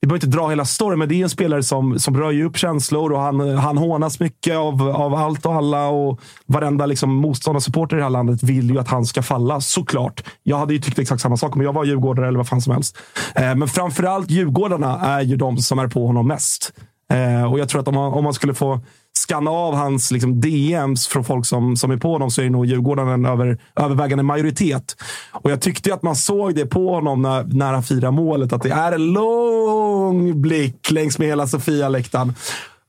vi 0.00 0.06
behöver 0.06 0.26
inte 0.26 0.36
dra 0.38 0.48
hela 0.48 0.64
storyn, 0.64 0.98
men 0.98 1.08
det 1.08 1.14
är 1.14 1.22
en 1.22 1.30
spelare 1.30 1.62
som, 1.62 1.98
som 1.98 2.16
röjer 2.16 2.44
upp 2.44 2.56
känslor 2.56 3.12
och 3.12 3.20
han, 3.20 3.40
han 3.58 3.78
hånas 3.78 4.20
mycket 4.20 4.56
av, 4.56 4.82
av 4.82 5.14
allt 5.14 5.46
och 5.46 5.54
alla. 5.54 5.88
Och 5.88 6.20
varenda 6.46 6.86
liksom, 6.86 7.14
motståndarsupporter 7.14 7.96
i 7.96 7.98
det 7.98 8.04
här 8.04 8.10
landet 8.10 8.42
vill 8.42 8.70
ju 8.70 8.78
att 8.78 8.88
han 8.88 9.06
ska 9.06 9.22
falla, 9.22 9.60
såklart. 9.60 10.24
Jag 10.42 10.58
hade 10.58 10.74
ju 10.74 10.80
tyckt 10.80 10.98
exakt 10.98 11.22
samma 11.22 11.36
sak 11.36 11.56
om 11.56 11.62
jag 11.62 11.72
var 11.72 11.84
djurgårdare 11.84 12.28
eller 12.28 12.38
vad 12.38 12.48
fan 12.48 12.60
som 12.60 12.72
helst. 12.72 12.98
Eh, 13.34 13.54
men 13.54 13.68
framförallt 13.68 14.30
djurgårdarna 14.30 15.00
är 15.00 15.20
ju 15.20 15.36
de 15.36 15.58
som 15.58 15.78
är 15.78 15.88
på 15.88 16.06
honom 16.06 16.28
mest. 16.28 16.72
Eh, 17.12 17.52
och 17.52 17.58
jag 17.58 17.68
tror 17.68 17.80
att 17.80 17.88
om 17.88 17.94
man, 17.94 18.12
om 18.12 18.24
man 18.24 18.34
skulle 18.34 18.54
få 18.54 18.80
skanna 19.20 19.50
av 19.50 19.74
hans 19.74 20.10
liksom, 20.10 20.40
DMs 20.40 21.08
från 21.08 21.24
folk 21.24 21.46
som, 21.46 21.76
som 21.76 21.90
är 21.90 21.96
på 21.96 22.12
honom 22.12 22.30
så 22.30 22.40
är 22.40 22.44
det 22.44 22.50
nog 22.50 22.66
Djurgården 22.66 23.08
en 23.08 23.26
över, 23.26 23.58
övervägande 23.76 24.24
majoritet. 24.24 24.96
Och 25.32 25.50
jag 25.50 25.60
tyckte 25.60 25.94
att 25.94 26.02
man 26.02 26.16
såg 26.16 26.54
det 26.54 26.66
på 26.66 26.94
honom 26.94 27.22
när, 27.22 27.44
när 27.44 27.72
han 27.72 27.82
firade 27.82 28.10
målet. 28.10 28.52
Att 28.52 28.62
det 28.62 28.70
är 28.70 28.92
en 28.92 29.12
lång 29.12 30.42
blick 30.42 30.90
längs 30.90 31.18
med 31.18 31.28
hela 31.28 31.46
Sofia-läktaren. 31.46 32.34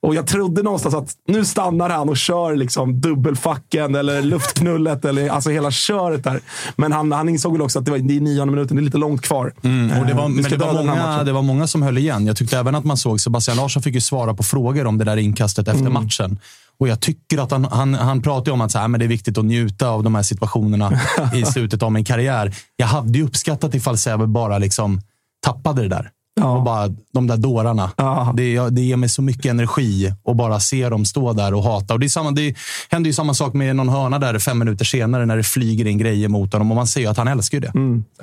Och 0.03 0.15
jag 0.15 0.27
trodde 0.27 0.63
någonstans 0.63 0.95
att 0.95 1.09
nu 1.27 1.45
stannar 1.45 1.89
han 1.89 2.09
och 2.09 2.17
kör 2.17 2.55
liksom 2.55 3.01
dubbelfacken 3.01 3.95
eller 3.95 4.21
luftknullet 4.21 5.05
eller 5.05 5.29
alltså 5.29 5.49
hela 5.49 5.71
köret 5.71 6.23
där. 6.23 6.39
Men 6.75 6.91
han, 6.91 7.11
han 7.11 7.29
insåg 7.29 7.51
väl 7.53 7.61
också 7.61 7.79
att 7.79 7.85
det, 7.85 7.91
var, 7.91 7.97
är 7.97 8.01
nionde 8.01 8.53
minuten, 8.53 8.77
det 8.77 8.81
är 8.81 8.83
lite 8.85 8.97
långt 8.97 9.21
kvar. 9.21 9.53
Mm, 9.63 9.99
och 9.99 10.05
det, 10.07 10.13
var, 10.13 10.23
Eh, 10.23 10.29
men 10.29 10.43
det, 10.43 10.57
var 10.57 10.73
många, 10.73 11.23
det 11.23 11.31
var 11.31 11.41
många 11.41 11.67
som 11.67 11.81
höll 11.81 11.97
igen. 11.97 12.25
Jag 12.25 12.37
tyckte 12.37 12.57
även 12.57 12.75
att 12.75 12.85
man 12.85 12.97
såg 12.97 13.21
Sebastian 13.21 13.57
Larsson 13.57 13.83
fick 13.83 13.95
ju 13.95 14.01
svara 14.01 14.33
på 14.33 14.43
frågor 14.43 14.85
om 14.85 14.97
det 14.97 15.05
där 15.05 15.17
inkastet 15.17 15.67
efter 15.67 15.81
Mm. 15.81 15.93
matchen. 15.93 16.39
Och 16.79 16.87
jag 16.87 16.99
tycker 16.99 17.37
att 17.37 17.51
han, 17.51 17.65
han, 17.65 17.93
han 17.93 18.21
pratar 18.21 18.51
om 18.51 18.61
att 18.61 18.71
så 18.71 18.79
här, 18.79 18.87
men 18.87 18.99
det 18.99 19.05
är 19.05 19.07
viktigt 19.07 19.37
att 19.37 19.45
njuta 19.45 19.87
av 19.89 20.03
de 20.03 20.15
här 20.15 20.23
situationerna 20.23 20.99
i 21.33 21.45
slutet 21.45 21.83
av 21.83 21.91
min 21.91 22.05
karriär. 22.05 22.55
Jag 22.75 22.87
hade 22.87 23.17
ju 23.17 23.25
uppskattat 23.25 23.75
ifall 23.75 23.97
Säve 23.97 24.27
bara 24.27 24.57
liksom 24.57 25.01
tappade 25.45 25.81
det 25.81 25.87
där. 25.87 26.09
Och 26.39 26.63
bara, 26.63 26.87
de 27.13 27.27
där 27.27 27.37
dårarna. 27.37 27.91
Det, 28.33 28.69
det 28.69 28.81
ger 28.81 28.97
mig 28.97 29.09
så 29.09 29.21
mycket 29.21 29.45
energi 29.45 30.13
att 30.25 30.37
bara 30.37 30.59
se 30.59 30.89
dem 30.89 31.05
stå 31.05 31.33
där 31.33 31.53
och 31.53 31.63
hata. 31.63 31.93
Och 31.93 31.99
det, 31.99 32.05
är 32.05 32.09
samma, 32.09 32.31
det 32.31 32.55
händer 32.89 33.07
ju 33.07 33.13
samma 33.13 33.33
sak 33.33 33.53
med 33.53 33.75
någon 33.75 33.89
hörna 33.89 34.19
där 34.19 34.39
fem 34.39 34.59
minuter 34.59 34.85
senare 34.85 35.25
när 35.25 35.37
det 35.37 35.43
flyger 35.43 35.87
in 35.87 35.97
grejer 35.97 36.27
mot 36.27 36.53
honom. 36.53 36.71
Och 36.71 36.75
man 36.75 36.87
ser 36.87 37.01
ju 37.01 37.07
att 37.07 37.17
han 37.17 37.27
älskar 37.27 37.57
ju 37.57 37.61
det. 37.61 37.71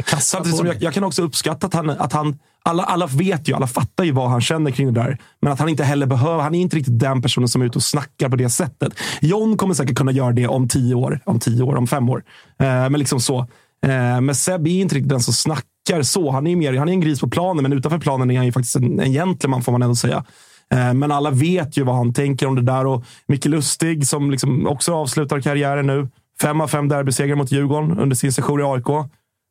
Kassa 0.02 0.20
Samtidigt 0.20 0.58
som 0.58 0.66
jag, 0.66 0.82
jag 0.82 0.94
kan 0.94 1.04
också 1.04 1.22
uppskatta 1.22 1.66
att 1.66 1.74
han, 1.74 1.90
att 1.90 2.12
han 2.12 2.38
alla, 2.62 2.82
alla 2.82 3.06
vet 3.06 3.48
ju, 3.48 3.54
alla 3.54 3.66
fattar 3.66 4.04
ju 4.04 4.12
vad 4.12 4.30
han 4.30 4.40
känner 4.40 4.70
kring 4.70 4.92
det 4.92 5.00
där. 5.00 5.18
Men 5.40 5.52
att 5.52 5.58
han 5.58 5.68
inte 5.68 5.84
heller 5.84 6.06
behöver, 6.06 6.42
han 6.42 6.54
är 6.54 6.60
inte 6.60 6.76
riktigt 6.76 6.98
den 6.98 7.22
personen 7.22 7.48
som 7.48 7.62
är 7.62 7.66
ute 7.66 7.78
och 7.78 7.82
snackar 7.82 8.28
på 8.28 8.36
det 8.36 8.50
sättet. 8.50 8.92
John 9.20 9.56
kommer 9.56 9.74
säkert 9.74 9.96
kunna 9.96 10.12
göra 10.12 10.32
det 10.32 10.48
om 10.48 10.68
tio 10.68 10.94
år, 10.94 11.20
om 11.24 11.40
tio 11.40 11.62
år, 11.62 11.76
om 11.76 11.86
fem 11.86 12.08
år. 12.08 12.22
Eh, 12.58 12.66
men 12.66 12.92
liksom 12.92 13.20
så. 13.20 13.38
Eh, 13.86 14.20
men 14.20 14.34
Seb 14.34 14.66
är 14.66 14.70
inte 14.70 14.94
riktigt 14.94 15.08
den 15.08 15.20
som 15.20 15.34
snackar 15.34 15.64
så. 16.02 16.30
Han 16.30 16.46
är, 16.46 16.56
mer, 16.56 16.74
han 16.74 16.88
är 16.88 16.92
en 16.92 17.00
gris 17.00 17.20
på 17.20 17.28
planen, 17.28 17.62
men 17.62 17.72
utanför 17.72 17.98
planen 17.98 18.30
är 18.30 18.36
han 18.36 18.46
ju 18.46 18.52
faktiskt 18.52 18.76
en, 18.76 19.00
en 19.00 19.12
gentleman 19.12 19.62
får 19.62 19.72
man 19.72 19.82
ändå 19.82 19.94
säga. 19.94 20.24
Eh, 20.70 20.94
Men 20.94 21.12
alla 21.12 21.30
vet 21.30 21.76
ju 21.78 21.84
vad 21.84 21.96
han 21.96 22.14
tänker 22.14 22.46
om 22.46 22.54
det 22.54 22.62
där. 22.62 22.86
Och 22.86 23.04
Micke 23.28 23.44
Lustig, 23.46 24.06
som 24.06 24.30
liksom 24.30 24.66
också 24.66 24.94
avslutar 24.94 25.40
karriären 25.40 25.86
nu. 25.86 26.08
Fem 26.42 26.60
av 26.60 26.68
fem 26.68 26.88
derbysegrar 26.88 27.36
mot 27.36 27.52
Djurgården 27.52 27.98
under 27.98 28.16
sin 28.16 28.32
session 28.32 28.60
i 28.60 28.62
AIK. 28.62 29.08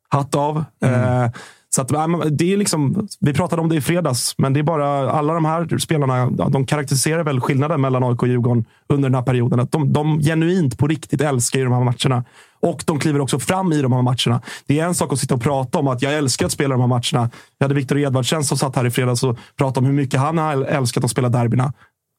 Hatt 0.08 0.34
av. 0.34 0.64
Eh, 0.84 1.26
Så 1.70 1.82
att, 1.82 1.88
det 2.30 2.52
är 2.52 2.56
liksom, 2.56 3.08
vi 3.20 3.34
pratade 3.34 3.62
om 3.62 3.68
det 3.68 3.76
i 3.76 3.80
fredags, 3.80 4.34
men 4.38 4.52
det 4.52 4.60
är 4.60 4.64
bara 4.64 5.10
alla 5.10 5.34
de 5.34 5.44
här 5.44 5.78
spelarna 5.78 6.30
de 6.30 6.66
karaktäriserar 6.66 7.24
väl 7.24 7.40
skillnaden 7.40 7.80
mellan 7.80 8.04
AIK 8.04 8.22
och 8.22 8.28
Djurgården 8.28 8.64
under 8.88 9.08
den 9.08 9.14
här 9.14 9.22
perioden. 9.22 9.60
Att 9.60 9.72
de, 9.72 9.92
de 9.92 10.20
genuint 10.20 10.78
på 10.78 10.86
riktigt 10.86 11.20
älskar 11.20 11.58
ju 11.58 11.64
de 11.64 11.74
här 11.74 11.84
matcherna. 11.84 12.24
Och 12.60 12.82
de 12.86 12.98
kliver 12.98 13.20
också 13.20 13.38
fram 13.38 13.72
i 13.72 13.82
de 13.82 13.92
här 13.92 14.02
matcherna. 14.02 14.42
Det 14.66 14.80
är 14.80 14.84
en 14.86 14.94
sak 14.94 15.12
att 15.12 15.18
sitta 15.18 15.34
och 15.34 15.42
prata 15.42 15.78
om 15.78 15.88
att 15.88 16.02
jag 16.02 16.14
älskar 16.14 16.46
att 16.46 16.52
spela 16.52 16.74
de 16.74 16.80
här 16.80 16.88
matcherna. 16.88 17.30
Jag 17.58 17.64
hade 17.64 17.74
Viktor 17.74 17.98
Edvardsen 17.98 18.44
som 18.44 18.58
satt 18.58 18.76
här 18.76 18.86
i 18.86 18.90
fredags 18.90 19.22
och 19.22 19.38
pratade 19.58 19.78
om 19.80 19.86
hur 19.86 19.92
mycket 20.02 20.20
han 20.20 20.38
har 20.38 20.64
älskat 20.64 21.04
att 21.04 21.10
spela 21.10 21.28
derbyna. 21.28 21.72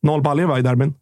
Noll 0.04 0.21
baljor 0.21 0.47
va, 0.47 0.60
i 0.60 0.62
derbyn. 0.62 0.93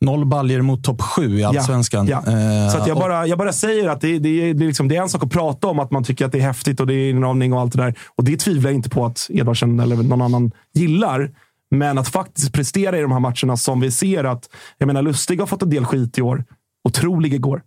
Noll 0.00 0.24
baljer 0.26 0.62
mot 0.62 0.84
topp 0.84 1.02
sju 1.02 1.38
i 1.38 1.44
allsvenskan. 1.44 2.06
Ja, 2.06 2.22
ja. 2.26 2.32
Eh, 2.32 2.70
Så 2.70 2.78
jag, 2.88 2.96
och- 2.96 3.02
bara, 3.02 3.26
jag 3.26 3.38
bara 3.38 3.52
säger 3.52 3.88
att 3.88 4.00
det, 4.00 4.18
det, 4.18 4.52
det, 4.52 4.64
liksom, 4.66 4.88
det 4.88 4.96
är 4.96 5.02
en 5.02 5.08
sak 5.08 5.24
att 5.24 5.30
prata 5.30 5.66
om 5.66 5.78
att 5.78 5.90
man 5.90 6.04
tycker 6.04 6.26
att 6.26 6.32
det 6.32 6.38
är 6.38 6.42
häftigt 6.42 6.80
och 6.80 6.86
det 6.86 6.94
är 6.94 7.10
inramning 7.10 7.52
och 7.52 7.60
allt 7.60 7.72
det 7.72 7.82
där. 7.82 7.94
Och 8.16 8.24
det 8.24 8.36
tvivlar 8.36 8.70
jag 8.70 8.74
inte 8.76 8.90
på 8.90 9.06
att 9.06 9.26
Edvardsen 9.30 9.80
eller 9.80 9.96
någon 9.96 10.22
annan 10.22 10.50
gillar. 10.74 11.30
Men 11.70 11.98
att 11.98 12.08
faktiskt 12.08 12.52
prestera 12.52 12.98
i 12.98 13.02
de 13.02 13.12
här 13.12 13.20
matcherna 13.20 13.56
som 13.56 13.80
vi 13.80 13.90
ser 13.90 14.24
att... 14.24 14.48
Jag 14.78 14.86
menar, 14.86 15.02
Lustig 15.02 15.40
har 15.40 15.46
fått 15.46 15.62
en 15.62 15.70
del 15.70 15.84
skit 15.84 16.18
i 16.18 16.22
år. 16.22 16.44
Otrolig 16.88 17.34
igår. 17.34 17.62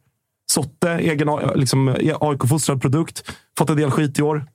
Sotte, 0.53 0.91
egen 0.91 1.29
liksom, 1.55 1.95
AIK-fostrad 2.19 2.81
produkt, 2.81 3.23
fått 3.57 3.69
en 3.69 3.77
del 3.77 3.91
skit 3.91 4.19
i 4.19 4.21
år. 4.21 4.45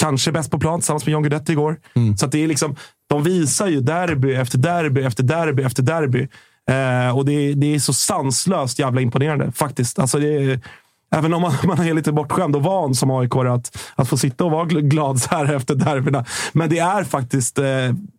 Kanske 0.00 0.32
bäst 0.32 0.50
på 0.50 0.58
plan 0.58 0.80
tillsammans 0.80 1.06
med 1.06 1.12
John 1.12 1.22
Guidetti 1.22 1.52
igår. 1.52 1.80
Så 2.16 2.26
att 2.26 2.32
det 2.32 2.44
är 2.44 2.48
liksom, 2.48 2.76
de 3.08 3.22
visar 3.22 3.66
ju 3.66 3.80
derby 3.80 4.34
efter 4.34 4.58
derby 4.58 5.02
efter 5.02 5.22
derby 5.22 5.62
efter 5.62 5.82
derby. 5.82 6.28
Eh, 6.70 7.16
och 7.16 7.24
det, 7.24 7.54
det 7.54 7.74
är 7.74 7.78
så 7.78 7.92
sanslöst 7.92 8.78
jävla 8.78 9.00
imponerande 9.00 9.52
faktiskt. 9.52 9.98
Alltså 9.98 10.18
det 10.18 10.28
är, 10.28 10.60
även 11.10 11.34
om 11.34 11.42
man, 11.42 11.52
man 11.64 11.78
är 11.80 11.94
lite 11.94 12.12
bortskämd 12.12 12.56
och 12.56 12.62
van 12.62 12.94
som 12.94 13.10
aik 13.10 13.36
att, 13.36 13.78
att 13.94 14.08
få 14.08 14.16
sitta 14.16 14.44
och 14.44 14.50
vara 14.50 14.64
glad 14.64 15.20
så 15.20 15.34
här 15.34 15.54
efter 15.54 15.74
derbyna. 15.74 16.24
Men 16.52 16.70
det 16.70 16.78
är 16.78 17.04
faktiskt 17.04 17.58
eh, 17.58 17.66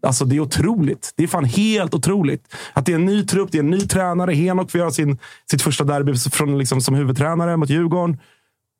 alltså 0.01 0.25
det 0.25 0.35
är 0.35 0.39
otroligt. 0.39 1.13
Det 1.15 1.23
är 1.23 1.27
fan 1.27 1.45
helt 1.45 1.93
otroligt. 1.93 2.55
Att 2.73 2.85
det 2.85 2.91
är 2.91 2.95
en 2.95 3.05
ny 3.05 3.25
trupp, 3.25 3.51
det 3.51 3.57
är 3.57 3.63
en 3.63 3.69
ny 3.69 3.79
tränare. 3.79 4.33
Henok 4.33 4.71
får 4.71 4.79
göra 4.79 4.91
sin, 4.91 5.17
sitt 5.51 5.61
första 5.61 5.83
derby 5.83 6.15
från, 6.15 6.57
liksom, 6.57 6.81
som 6.81 6.95
huvudtränare 6.95 7.57
mot 7.57 7.69
Djurgården. 7.69 8.17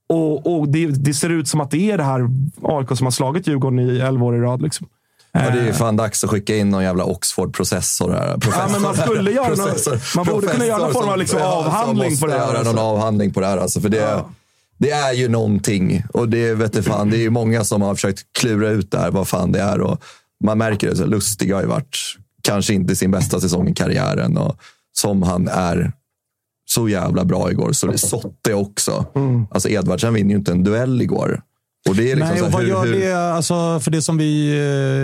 Och, 0.09 0.59
och 0.59 0.69
det, 0.69 0.85
det 0.85 1.13
ser 1.13 1.29
ut 1.29 1.47
som 1.47 1.61
att 1.61 1.71
det 1.71 1.91
är 1.91 1.97
det 1.97 2.03
här 2.03 2.29
AIK 2.61 2.97
som 2.97 3.05
har 3.05 3.11
slagit 3.11 3.47
Djurgården 3.47 3.79
i 3.79 3.99
elva 3.99 4.25
år 4.25 4.35
i 4.35 4.39
rad. 4.39 4.61
Liksom. 4.61 4.87
Ja, 5.31 5.39
det 5.39 5.59
är 5.59 5.65
ju 5.65 5.73
fan 5.73 5.95
dags 5.95 6.23
att 6.23 6.29
skicka 6.29 6.55
in 6.57 6.69
någon 6.69 6.83
jävla 6.83 7.03
Oxford-processor 7.03 8.11
här. 8.11 8.37
Professor. 8.37 8.61
Ja, 8.61 8.69
men 8.71 8.81
man 8.81 8.95
skulle 8.95 9.31
göra 9.31 9.47
någon- 9.55 9.99
man 10.15 10.25
borde 10.25 10.47
kunna 10.47 10.65
göra 10.65 10.77
någon 10.77 10.93
form 10.93 11.09
av 11.09 11.17
liksom 11.17 11.39
som- 11.39 11.47
avhandling 11.47 12.17
på 12.17 12.25
det 12.27 12.33
här, 12.33 12.39
göra 12.47 12.57
alltså. 12.57 12.73
någon 12.73 12.85
avhandling 12.85 13.33
på 13.33 13.39
det 13.39 13.47
här. 13.47 13.57
Alltså, 13.57 13.81
för 13.81 13.89
det, 13.89 14.23
det 14.77 14.91
är 14.91 15.13
ju 15.13 15.27
någonting. 15.29 16.03
Och 16.13 16.29
det 16.29 16.53
vet 16.53 16.73
du 16.73 16.83
fan, 16.83 17.09
det 17.09 17.17
är 17.17 17.21
ju 17.21 17.29
många 17.29 17.63
som 17.63 17.81
har 17.81 17.95
försökt 17.95 18.19
klura 18.39 18.69
ut 18.69 18.91
det 18.91 18.97
här, 18.99 19.11
vad 19.11 19.27
fan 19.27 19.51
det 19.51 19.59
är. 19.61 19.81
Och 19.81 20.01
man 20.43 20.57
märker 20.57 20.89
det. 20.89 20.95
Så 20.95 21.05
Lustig 21.05 21.53
har 21.53 21.61
ju 21.61 21.67
varit 21.67 21.97
kanske 22.41 22.73
inte 22.73 22.95
sin 22.95 23.11
bästa 23.11 23.39
säsong 23.39 23.67
i 23.67 23.73
karriären. 23.73 24.37
Och 24.37 24.55
som 24.97 25.23
han 25.23 25.47
är 25.47 25.91
så 26.69 26.89
jävla 26.89 27.25
bra 27.25 27.51
igår. 27.51 27.71
Så 27.71 27.87
det 27.87 27.97
Sotte 27.97 28.53
också. 28.53 29.05
Alltså 29.51 29.69
Edvardsen 29.69 30.13
vinner 30.13 30.29
ju 30.31 30.37
inte 30.37 30.51
en 30.51 30.63
duell 30.63 31.01
igår. 31.01 31.41
Och 31.89 31.95
det 31.95 32.11
är 32.11 32.15
liksom 32.15 32.33
Nej, 32.33 32.41
och 32.41 32.51
vad 32.51 32.61
hur, 32.61 32.69
gör 32.69 32.85
hur, 32.85 32.99
det, 32.99 33.33
alltså, 33.33 33.79
för 33.79 33.91
det 33.91 34.01
som 34.01 34.17
vi 34.17 34.49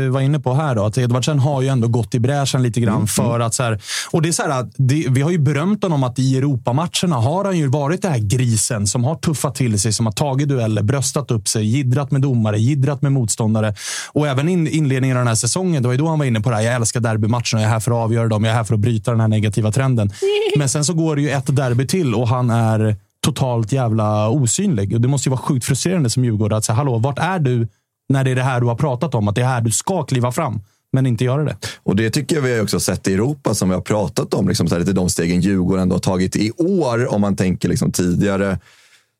eh, 0.06 0.12
var 0.12 0.22
inne 0.22 0.40
på 0.40 0.54
här, 0.54 0.76
då, 0.76 0.86
att 0.86 0.98
Edvardsen 0.98 1.40
har 1.40 1.62
ju 1.62 1.68
ändå 1.68 1.88
gått 1.88 2.16
i 2.16 2.20
bräschen 2.20 2.64
lite 2.64 2.82
grann 2.82 2.96
Mm, 2.96 3.08
för 3.08 3.40
att... 3.40 3.54
Så 3.54 3.64
här, 3.64 3.82
och 4.12 4.22
det 4.22 4.30
är 4.30 4.34
så 4.34 4.44
här, 4.44 4.50
att 4.50 4.72
det, 4.78 5.06
vi 5.10 5.22
har 5.22 5.32
ju 5.32 5.38
berömt 5.38 5.84
honom 5.84 6.04
att 6.04 6.20
i 6.20 6.38
Europamatcherna 6.38 7.16
har 7.16 7.46
han 7.46 7.58
ju 7.58 7.68
varit 7.68 8.02
den 8.02 8.12
här 8.12 8.20
grisen 8.20 8.88
som 8.88 9.04
har 9.04 9.16
tuffat 9.16 9.56
till 9.56 9.80
sig, 9.80 9.94
som 9.94 10.06
har 10.06 10.14
tagit 10.14 10.50
dueller, 10.50 10.84
bröstat 10.84 11.32
upp 11.32 11.48
sig, 11.48 11.66
jiddrat 11.66 12.12
med 12.12 12.22
domare, 12.22 12.60
jiddrat 12.60 13.02
med 13.02 13.12
motståndare. 13.12 13.76
Och 14.12 14.28
även 14.28 14.50
in, 14.50 14.68
inledningen 14.68 15.18
av 15.18 15.22
den 15.22 15.28
här 15.28 15.36
säsongen, 15.36 15.84
det 15.84 15.88
var 15.88 15.94
ju 15.94 16.00
då 16.00 16.08
han 16.08 16.20
var 16.20 16.26
inne 16.26 16.42
på 16.42 16.50
det 16.50 16.56
här. 16.56 16.64
Jag 16.64 16.76
älskar 16.76 17.00
derbymatcherna, 17.00 17.44
jag 17.52 17.62
är 17.62 17.68
här 17.68 17.80
för 17.80 17.92
att 17.92 18.06
avgöra 18.06 18.28
dem, 18.28 18.44
jag 18.44 18.52
är 18.52 18.56
här 18.56 18.64
för 18.64 18.74
att 18.74 18.80
bryta 18.80 19.12
den 19.12 19.20
här 19.20 19.28
negativa 19.28 19.72
trenden. 19.72 20.12
Men 20.58 20.70
sen 20.70 20.86
så 20.86 20.94
går 20.94 21.16
det 21.16 21.22
ju 21.22 21.30
ett 21.30 21.56
derby 21.56 21.88
till 21.88 22.16
och 22.16 22.28
han 22.28 22.50
är 22.50 22.96
totalt 23.26 23.72
jävla 23.72 24.30
osynlig. 24.30 24.94
Och 24.94 25.02
det 25.02 25.08
måste 25.08 25.30
ju 25.30 25.32
vara 25.32 25.42
sjukt 25.42 25.66
frustrerande 25.66 26.10
som 26.10 26.26
djurgårdare 26.26 26.58
att 26.58 26.66
säga, 26.66 26.76
hallå, 26.76 26.98
vart 26.98 27.20
är 27.20 27.40
du 27.40 27.68
när 28.10 28.24
det 28.24 28.32
är 28.32 28.36
det 28.36 28.44
här 28.44 28.62
du 28.62 28.68
har 28.68 28.76
pratat 28.76 29.16
om? 29.16 29.28
Att 29.28 29.36
det 29.36 29.42
är 29.42 29.46
här 29.46 29.62
du 29.62 29.72
ska 29.72 30.04
kliva 30.04 30.32
fram, 30.32 30.60
men 30.94 31.06
inte 31.06 31.24
göra 31.24 31.44
det. 31.44 31.56
Och 31.84 31.96
det 31.96 32.10
tycker 32.10 32.36
jag 32.36 32.44
vi 32.44 32.56
har 32.56 32.64
också 32.64 32.80
sett 32.80 33.08
i 33.08 33.14
Europa 33.14 33.54
som 33.54 33.70
vi 33.70 33.76
har 33.76 33.82
pratat 33.82 34.34
om. 34.34 34.48
Liksom, 34.48 34.68
så 34.68 34.76
här, 34.76 34.80
lite 34.80 34.94
de 34.94 35.10
stegen 35.10 35.42
Djurgården 35.42 35.82
ändå 35.82 35.96
har 35.96 36.00
tagit 36.00 36.36
i 36.36 36.52
år. 36.52 37.14
Om 37.14 37.22
man 37.22 37.36
tänker 37.36 37.70
liksom, 37.70 37.92
tidigare 37.92 38.60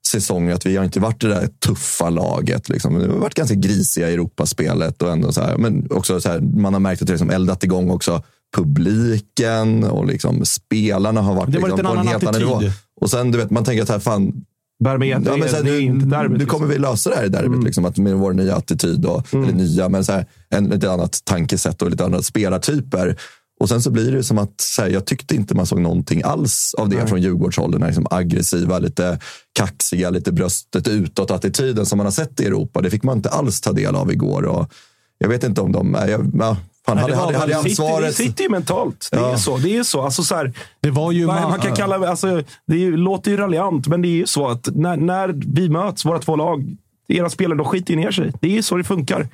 säsonger 0.08 0.54
att 0.54 0.66
vi 0.66 0.78
har 0.78 0.84
inte 0.84 1.00
varit 1.00 1.22
det 1.22 1.28
där 1.28 1.48
tuffa 1.66 2.10
laget. 2.10 2.70
Liksom. 2.70 3.00
Vi 3.00 3.08
har 3.08 3.14
varit 3.14 3.34
ganska 3.34 3.56
grisiga 3.56 4.10
i 4.10 4.14
Europaspelet 4.14 5.02
och 5.02 5.12
ändå 5.12 5.32
så 5.32 5.42
här, 5.42 5.58
men 5.58 5.88
också 5.92 6.22
så 6.22 6.30
här, 6.30 6.40
man 6.40 6.74
har 6.74 6.80
märkt 6.80 7.02
att 7.02 7.08
det 7.08 7.14
liksom 7.14 7.30
eldat 7.30 7.64
igång 7.64 7.90
också 7.90 8.24
publiken 8.56 9.84
och 9.84 10.06
liksom 10.06 10.46
spelarna 10.46 11.22
har 11.22 11.36
varit, 11.36 11.52
Det 11.52 11.60
varit 11.60 11.78
liksom, 11.78 11.86
en 11.88 11.96
på 11.96 12.02
en 12.02 12.08
helt 12.08 12.24
annan 12.24 12.42
nivå. 12.42 12.62
Och 13.02 13.10
sen, 13.10 13.32
du 13.32 13.38
vet, 13.38 13.52
man 13.52 13.64
tänker 13.64 13.84
att 13.84 13.90
här, 13.90 14.00
fan, 14.00 14.46
Bermet, 14.84 15.22
Ja, 15.26 15.38
men 15.38 15.50
så 15.50 15.56
här, 15.56 15.64
nu, 15.64 15.80
inte 15.80 16.06
derbyt. 16.06 16.38
nu 16.40 16.46
kommer 16.46 16.68
vi 16.68 16.78
lösa 16.78 17.10
det 17.10 17.16
här 17.16 17.26
i 17.26 17.30
derbyt. 17.30 17.64
Liksom, 17.64 17.86
att 17.86 17.98
med 17.98 18.16
vår 18.16 18.34
nya 18.34 18.56
attityd, 18.56 19.06
och, 19.06 19.34
eller 19.34 19.54
nya, 19.54 19.90
men 19.90 20.06
så 20.06 20.12
här, 20.12 20.26
en 20.50 20.66
lite 20.66 20.92
annat 20.92 21.22
tankesätt 21.24 21.82
och 21.82 21.92
lite 21.92 22.06
andra 22.06 22.22
spelartyper. 22.22 23.18
Och 23.60 23.70
sen 23.70 23.82
så 23.82 23.92
blir 23.92 24.12
det 24.12 24.24
som 24.24 24.38
att 24.38 24.76
här, 24.78 24.90
jag 24.90 25.06
tyckte 25.06 25.36
inte 25.36 25.56
man 25.56 25.66
såg 25.66 25.82
någonting 25.82 26.22
alls 26.26 26.74
av 26.78 26.90
det 26.90 27.08
från 27.08 27.22
Djurgårdshåll. 27.22 27.72
Den 27.72 27.82
här 27.82 27.90
liksom 27.90 28.08
aggressiva, 28.10 28.80
lite 28.80 29.20
kaxiga, 29.54 30.10
lite 30.10 30.32
bröstet 30.32 30.88
utåt-attityden 30.88 31.86
som 31.86 31.98
man 31.98 32.06
har 32.06 32.12
sett 32.12 32.40
i 32.40 32.46
Europa. 32.46 32.82
Det 32.82 32.90
fick 32.90 33.04
man 33.04 33.18
inte 33.18 33.30
alls 33.30 33.62
ta 33.62 33.72
del 33.72 33.96
av 33.96 34.12
igår. 34.12 34.44
Och 34.44 34.72
jag 35.18 35.30
vet 35.30 35.44
inte 35.44 35.62
om 35.62 35.72
de... 35.72 35.98
Jag, 36.08 36.32
ja, 36.40 36.58
fan, 36.86 36.98
hade, 36.98 37.16
hade, 37.16 37.38
hade 37.38 37.54
sitter, 37.54 37.84
det 37.84 37.90
ansvaret... 37.90 38.16
sitter 38.16 38.44
ju 38.44 38.50
mentalt. 38.50 39.10
Det 39.12 39.18
Ja. 39.18 39.32
är 39.32 39.38
så. 39.38 39.58
Det 39.58 39.78
är 39.78 39.84
så. 39.84 40.02
Alltså, 40.02 40.24
så 40.24 40.36
här, 40.36 40.54
Det 40.82 40.90
var 40.92 41.12
ju... 41.12 41.26
man, 41.28 41.38
ma- 41.38 41.50
man 41.50 41.60
kan 41.60 41.76
kalla 41.76 42.10
alltså, 42.10 42.44
det 42.68 42.78
ju- 42.78 42.98
låter 42.98 43.32
ju 43.32 43.38
raljant, 43.38 43.88
men 43.88 44.02
det 44.02 44.08
är 44.08 44.16
ju 44.16 44.26
så 44.28 44.48
att 44.48 44.68
när, 44.76 44.98
när 44.98 45.28
vi 45.56 45.70
möts, 45.70 46.06
våra 46.06 46.20
två 46.20 46.36
lag, 46.36 46.76
era 47.08 47.30
spelare, 47.30 47.58
de 47.58 47.66
skiter 47.66 47.94
ju 47.94 48.00
ner 48.00 48.12
sig. 48.12 48.32
Det 48.42 48.48
är 48.48 48.52
ju 48.52 48.62
så 48.62 48.78
det 48.78 48.84
funkar. 48.84 49.28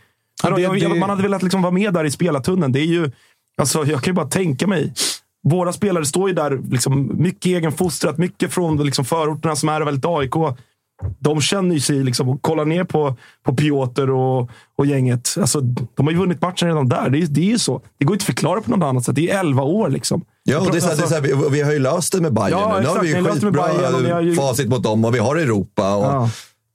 Ja, 0.44 0.50
det- 0.50 0.80
det- 0.80 0.90
Man 1.00 1.10
hade 1.10 1.22
velat 1.24 1.44
liksom 1.44 1.62
vara 1.62 1.72
med 1.74 1.94
där 1.94 2.06
i 2.06 2.12
spelartunneln. 2.12 2.72
Det 2.72 2.80
är 2.80 2.86
ju, 2.86 3.12
alltså, 3.58 3.86
jag 3.86 4.02
kan 4.04 4.12
ju 4.12 4.16
bara 4.16 4.28
tänka 4.28 4.68
mig. 4.68 4.94
Våra 5.44 5.74
spelare 5.74 6.06
står 6.06 6.30
ju 6.30 6.36
där, 6.36 6.60
liksom, 6.72 7.12
mycket 7.18 7.46
egenfostrat, 7.46 8.18
mycket 8.18 8.54
från 8.54 8.84
liksom, 8.84 9.06
förorterna 9.06 9.56
som 9.56 9.70
är 9.70 9.82
väldigt 9.82 10.06
AIK. 10.06 10.34
De 11.20 11.42
känner 11.42 11.76
ju 11.76 11.82
sig 11.82 12.04
liksom, 12.04 12.30
och 12.30 12.42
kollar 12.42 12.66
ner 12.66 12.84
på, 12.84 13.16
på 13.46 13.56
Piotr 13.56 14.10
och, 14.10 14.50
och 14.78 14.86
gänget. 14.86 15.36
Alltså, 15.40 15.62
de 15.62 16.06
har 16.06 16.12
ju 16.12 16.18
vunnit 16.18 16.42
matchen 16.42 16.68
redan 16.68 16.90
där. 16.90 17.10
Det 17.10 17.18
är, 17.18 17.28
det 17.28 17.42
är 17.42 17.46
ju 17.46 17.60
så. 17.60 17.82
Det 18.00 18.06
går 18.06 18.16
inte 18.16 18.24
att 18.24 18.26
förklara 18.26 18.62
på 18.62 18.72
något 18.72 18.84
annat 18.88 19.06
sätt. 19.06 19.16
Det 19.16 19.30
är 19.32 19.40
11 19.40 19.64
år. 19.64 19.90
Liksom. 19.90 20.22
Ja, 20.44 20.60
och 20.60 20.72
det 20.72 20.78
är 20.78 20.82
så 20.82 20.88
här, 20.88 20.96
det 20.96 21.04
är 21.04 21.08
så 21.08 21.14
här, 21.14 21.22
vi, 21.22 21.50
vi 21.52 21.62
har 21.62 21.72
ju 21.72 21.80
löst 21.80 22.12
det 22.14 22.22
med 22.22 22.34
Bayern 22.34 22.52
Ja, 22.52 22.74
nu. 22.78 22.82
Nu 22.84 22.88
har 22.88 23.00
vi 23.00 23.16
ju 23.16 23.24
skitbra 23.24 23.52
Bayern 23.52 24.26
ju- 24.28 24.36
facit 24.36 24.70
mot 24.70 24.84
dem 24.84 25.06
och 25.06 25.16
vi 25.16 25.20
har 25.20 25.36
Europa. 25.36 25.96
Och 25.96 26.06
Ja. 26.06 26.30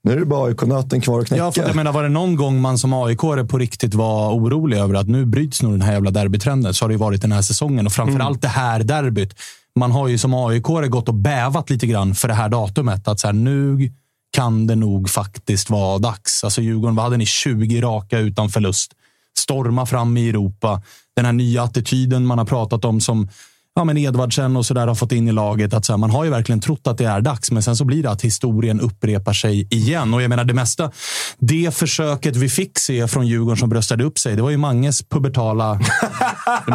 Nu 0.06 0.12
är 0.12 0.16
det 0.16 0.24
bara 0.26 0.48
AIK-nöten 0.48 1.00
kvar 1.00 1.20
att 1.20 1.26
knäcka. 1.26 1.44
Ja, 1.44 1.52
för 1.52 1.60
att 1.62 1.66
jag 1.68 1.76
menar, 1.76 1.92
var 1.92 2.02
det 2.02 2.08
någon 2.08 2.36
gång 2.36 2.60
man 2.60 2.78
som 2.78 2.92
aik 2.92 3.18
på 3.20 3.58
riktigt 3.58 3.94
var 3.94 4.32
orolig 4.32 4.78
över 4.78 4.94
att 4.94 5.08
nu 5.08 5.24
bryts 5.26 5.62
nog 5.62 5.72
den 5.72 5.82
här 5.82 5.92
jävla 5.92 6.10
derbytrenden 6.10 6.74
så 6.74 6.84
har 6.84 6.88
det 6.88 6.92
ju 6.92 6.98
varit 6.98 7.22
den 7.22 7.32
här 7.32 7.42
säsongen 7.42 7.86
och 7.86 7.92
framförallt 7.92 8.42
det 8.42 8.48
här 8.48 8.80
derbyt. 8.82 9.34
Man 9.78 9.90
har 9.90 10.08
ju 10.08 10.18
som 10.18 10.34
aik 10.34 10.62
gått 10.62 11.08
och 11.08 11.14
bävat 11.14 11.70
lite 11.70 11.86
grann 11.86 12.14
för 12.14 12.28
det 12.28 12.34
här 12.34 12.48
datumet. 12.48 13.08
Att 13.08 13.20
så 13.20 13.26
här, 13.26 13.34
nu 13.34 13.90
kan 14.36 14.66
det 14.66 14.76
nog 14.76 15.10
faktiskt 15.10 15.70
vara 15.70 15.98
dags. 15.98 16.44
Alltså 16.44 16.60
Djurgården, 16.60 16.96
vad 16.96 17.04
hade 17.04 17.16
ni? 17.16 17.26
20 17.26 17.80
raka 17.80 18.18
utan 18.18 18.48
förlust. 18.48 18.92
Storma 19.38 19.86
fram 19.86 20.16
i 20.16 20.28
Europa. 20.28 20.82
Den 21.16 21.24
här 21.24 21.32
nya 21.32 21.62
attityden 21.62 22.26
man 22.26 22.38
har 22.38 22.44
pratat 22.44 22.84
om 22.84 23.00
som 23.00 23.28
ja, 23.74 23.84
men 23.84 23.96
Edvardsen 23.96 24.56
och 24.56 24.66
så 24.66 24.74
där 24.74 24.86
har 24.86 24.94
fått 24.94 25.12
in 25.12 25.28
i 25.28 25.32
laget. 25.32 25.74
Att 25.74 25.84
så 25.84 25.92
här, 25.92 25.98
man 25.98 26.10
har 26.10 26.24
ju 26.24 26.30
verkligen 26.30 26.60
trott 26.60 26.86
att 26.86 26.98
det 26.98 27.04
är 27.04 27.20
dags, 27.20 27.50
men 27.50 27.62
sen 27.62 27.76
så 27.76 27.84
blir 27.84 28.02
det 28.02 28.10
att 28.10 28.22
historien 28.22 28.80
upprepar 28.80 29.32
sig 29.32 29.68
igen. 29.70 30.14
Och 30.14 30.22
jag 30.22 30.28
menar 30.28 30.44
det 30.44 30.54
mesta, 30.54 30.90
det 31.38 31.74
försöket 31.74 32.36
vi 32.36 32.48
fick 32.48 32.78
se 32.78 33.08
från 33.08 33.26
Djurgården 33.26 33.56
som 33.56 33.68
bröstade 33.68 34.04
upp 34.04 34.18
sig, 34.18 34.36
det 34.36 34.42
var 34.42 34.50
ju 34.50 34.56
Manges 34.56 35.02
pubertala 35.02 35.74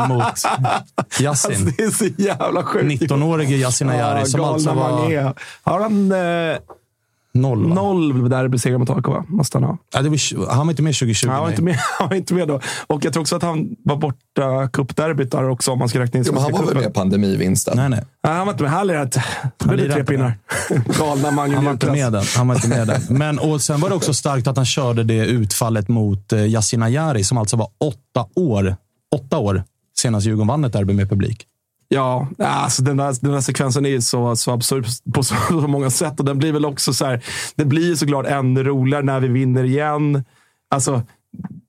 mot 0.08 0.24
Yasin. 1.20 1.28
Alltså, 1.28 1.52
det 1.52 1.84
är 1.84 1.90
så 1.90 2.06
jävla 2.18 2.64
sjukt. 2.64 3.02
19-årige 3.02 3.56
Yasin 3.56 3.90
Ayari 3.90 4.26
som 4.26 4.40
galna 4.40 4.54
alltså 4.54 4.74
var. 4.74 5.34
Har 5.64 5.80
han 5.80 6.12
eh, 6.12 6.58
noll. 7.34 7.70
Va? 7.70 7.76
noll 7.76 8.30
derbysegrar 8.30 8.78
mot 8.78 8.90
AIK? 8.90 9.08
va? 9.08 9.26
Måste 9.28 9.58
han 9.58 9.64
ha. 9.64 9.78
Ja, 9.94 10.02
det 10.02 10.10
var, 10.10 10.50
han 10.50 10.68
var 10.68 10.72
inte 10.72 10.84
med 10.84 10.96
2020. 10.96 11.28
Han 11.28 11.38
var, 11.40 11.44
nej. 11.44 11.52
inte 11.52 11.64
med, 11.64 11.76
han 12.00 12.10
var 12.10 12.16
inte 12.16 12.34
med 12.34 12.48
då. 12.48 12.60
Och 12.88 13.06
jag 13.06 13.14
tror 13.14 13.22
också 13.22 13.36
att 13.36 13.44
han 13.44 13.76
var 13.84 13.96
borta 13.96 14.68
cupderbyt 14.74 15.32
där 15.32 15.50
också, 15.50 15.72
om 15.72 15.80
man 15.80 15.90
ska 15.90 16.00
räkna 16.00 16.18
in 16.18 16.24
Jo, 16.28 16.34
men 16.34 16.44
han 16.44 16.52
var 16.52 16.66
väl 16.66 16.76
med 16.76 16.94
pandemivinsten? 16.94 17.78
Nej, 17.78 17.90
nej. 17.90 18.06
Nej, 18.24 18.34
han 18.34 18.46
var 18.46 18.54
inte 18.54 18.64
med. 18.64 18.98
Det 18.98 19.24
det 19.58 19.68
blir 19.68 19.78
lirar 19.78 19.94
tre 19.94 20.04
pinnar. 20.04 20.38
Galna 21.00 21.32
Mange 21.32 21.56
Han 21.56 21.66
var 21.66 21.72
inte 21.72 21.92
med 21.92 22.12
den. 22.12 22.24
Han 22.38 22.48
var 22.48 22.56
inte 22.56 22.68
med 22.68 22.88
den. 22.88 23.02
Men, 23.10 23.40
och 23.40 23.62
sen 23.62 23.80
var 23.80 23.90
det 23.90 23.96
också 23.96 24.14
starkt 24.14 24.48
att 24.48 24.56
han 24.56 24.66
körde 24.66 25.04
det 25.04 25.26
utfallet 25.26 25.88
mot 25.88 26.34
eh, 26.34 26.46
Yasin 26.46 26.84
Ayari 26.84 27.24
som 27.24 27.38
alltså 27.38 27.58
var 27.58 27.68
åtta 27.80 28.26
år, 28.36 28.76
åtta 29.16 29.38
år 29.38 29.64
senast 29.98 30.28
Djurgården 30.28 30.48
vann 30.48 30.64
ett 30.64 30.74
derby 30.74 30.94
med 30.94 31.10
publik. 31.10 31.48
Ja, 31.94 32.28
alltså 32.38 32.84
den, 32.84 32.98
där, 32.98 33.16
den 33.22 33.32
där 33.32 33.42
sekvensen 33.42 33.86
är 33.86 34.00
så, 34.00 34.36
så 34.36 34.52
absurd 34.52 34.86
på 35.14 35.24
så, 35.24 35.36
så 35.50 35.68
många 35.68 35.90
sätt. 35.90 36.20
Och 36.20 36.26
den 36.26 36.38
blir 36.38 36.52
väl 36.52 36.66
också 36.66 36.94
så 36.94 37.06
här, 37.06 37.24
det 37.56 37.66
blir 37.66 37.88
ju 37.88 37.96
såklart 37.96 38.26
ännu 38.26 38.64
roligare 38.64 39.04
när 39.04 39.20
vi 39.20 39.28
vinner 39.28 39.64
igen. 39.64 40.24
Alltså, 40.70 41.02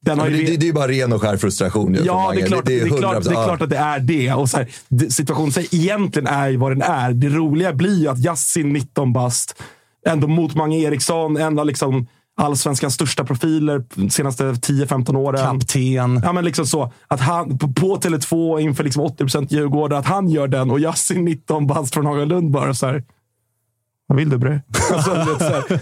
den 0.00 0.18
har 0.18 0.26
Men 0.28 0.38
ju 0.38 0.44
det, 0.44 0.50
det, 0.50 0.56
det 0.56 0.64
är 0.64 0.66
ju 0.66 0.72
bara 0.72 0.88
ren 0.88 1.12
och 1.12 1.20
skär 1.20 1.36
frustration. 1.36 1.98
Ja, 2.04 2.32
det 2.34 2.40
är, 2.40 2.46
klart, 2.46 2.64
det, 2.66 2.80
är 2.80 2.88
klart, 2.88 3.16
100%. 3.16 3.28
det 3.28 3.30
är 3.30 3.44
klart 3.44 3.62
att 3.62 3.70
det 3.70 3.76
är 3.76 4.00
det. 4.00 4.32
Och 4.32 4.50
så 4.50 4.56
här, 4.56 4.68
det- 4.88 5.10
situationen 5.10 5.52
sig 5.52 5.68
egentligen 5.72 6.26
är 6.26 6.48
ju 6.48 6.56
vad 6.56 6.70
den 6.72 6.82
är. 6.82 7.12
Det 7.12 7.28
roliga 7.28 7.72
blir 7.72 8.00
ju 8.00 8.08
att 8.08 8.18
Yassin, 8.18 8.72
19 8.72 9.12
bast, 9.12 9.62
ändå 10.06 10.26
mot 10.26 10.54
Mange 10.54 10.78
Eriksson, 10.78 11.58
av 11.58 11.66
liksom 11.66 12.06
allsvenskans 12.37 12.95
största 12.95 13.24
profiler 13.24 13.85
de 13.95 14.11
senaste 14.11 14.45
10-15 14.45 15.16
åren. 15.16 15.61
Kapten. 15.61 16.20
Ja, 16.24 16.33
men 16.33 16.45
liksom 16.45 16.66
så. 16.66 16.93
Att 17.09 17.20
han, 17.20 17.59
på, 17.59 17.72
på 17.72 17.97
Tele2 17.97 18.61
inför 18.61 18.85
liksom 18.85 19.03
80% 19.07 19.47
Djurgården, 19.51 19.99
att 19.99 20.07
han 20.07 20.28
gör 20.28 20.49
den 20.49 20.70
och 20.70 20.80
Yassin 20.80 21.24
19 21.24 21.66
bast 21.66 21.95
från 21.95 22.07
Hagalund 22.07 22.51
bara 22.51 22.74
så 22.74 22.87
här. 22.87 23.05
Vad 24.07 24.18
vill 24.18 24.30
du 24.30 24.39
bre? 24.39 24.61
Alltså, 24.93 25.11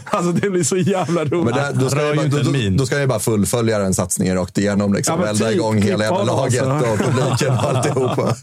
alltså 0.05 0.33
det 0.33 0.51
blir 0.51 0.65
så 0.65 0.77
jävla 0.77 1.25
roligt. 1.25 1.45
Men 1.45 1.55
där, 1.55 1.73
då, 1.73 1.89
ska 1.91 2.03
jag 2.03 2.31
då, 2.31 2.39
då, 2.39 2.51
min. 2.51 2.77
då 2.77 2.87
ska 2.87 2.99
jag 2.99 3.09
bara 3.09 3.19
fullfölja 3.19 3.79
den 3.79 3.95
satsningen 3.95 4.37
rakt 4.37 4.59
igenom. 4.59 4.95
Liksom. 4.95 5.15
Ja, 5.15 5.21
men 5.21 5.29
Elda 5.29 5.47
typ, 5.47 5.55
igång 5.55 5.83
hela 5.83 6.05
jävla 6.05 6.21
av 6.21 6.27
laget 6.27 6.63
alltså. 6.63 6.91
och 6.93 6.99
publiken 7.15 7.51
och 7.53 7.65
alltihopa. 7.65 8.35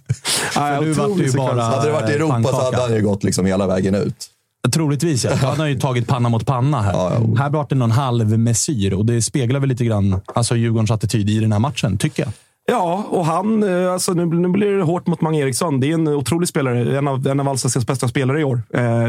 Ja, 0.55 0.79
nu 0.81 0.93
vart 0.93 1.17
det 1.17 1.23
ju 1.23 1.31
bara- 1.31 1.61
Hade 1.63 1.85
det 1.87 1.91
varit 1.93 2.09
i 2.09 2.13
Europa 2.13 2.43
så 2.43 2.63
hade 2.63 2.81
han 2.81 2.93
ju 2.93 3.01
gått 3.01 3.23
liksom 3.23 3.45
hela 3.45 3.67
vägen 3.67 3.95
ut. 3.95 4.29
Troligtvis 4.71 5.23
ja. 5.23 5.35
Han 5.35 5.59
har 5.59 5.67
ju 5.67 5.79
tagit 5.79 6.07
panna 6.07 6.29
mot 6.29 6.45
panna 6.45 6.81
här. 6.81 6.93
Ja, 6.93 7.11
ja. 7.13 7.43
Här 7.43 7.49
var 7.49 7.65
det 7.69 7.75
någon 7.75 7.91
halv 7.91 8.39
messyr 8.39 8.93
och 8.93 9.05
det 9.05 9.21
speglar 9.21 9.59
väl 9.59 9.69
lite 9.69 9.85
grann 9.85 10.21
alltså 10.25 10.55
Djurgårdens 10.55 10.91
attityd 10.91 11.29
i 11.29 11.39
den 11.39 11.51
här 11.51 11.59
matchen, 11.59 11.97
tycker 11.97 12.23
jag. 12.23 12.31
Ja, 12.69 13.05
och 13.09 13.25
han, 13.25 13.63
eh, 13.63 13.93
alltså 13.93 14.13
nu, 14.13 14.25
nu 14.25 14.47
blir 14.47 14.71
det 14.71 14.83
hårt 14.83 15.07
mot 15.07 15.21
Mange 15.21 15.41
Eriksson. 15.41 15.79
Det 15.79 15.89
är 15.89 15.93
en 15.93 16.07
otrolig 16.07 16.49
spelare. 16.49 16.97
En 16.97 17.07
av, 17.07 17.27
en 17.27 17.39
av 17.39 17.49
allsvenskans 17.49 17.87
bästa 17.87 18.07
spelare 18.07 18.41
i 18.41 18.43
år, 18.43 18.61
eh, 18.73 19.07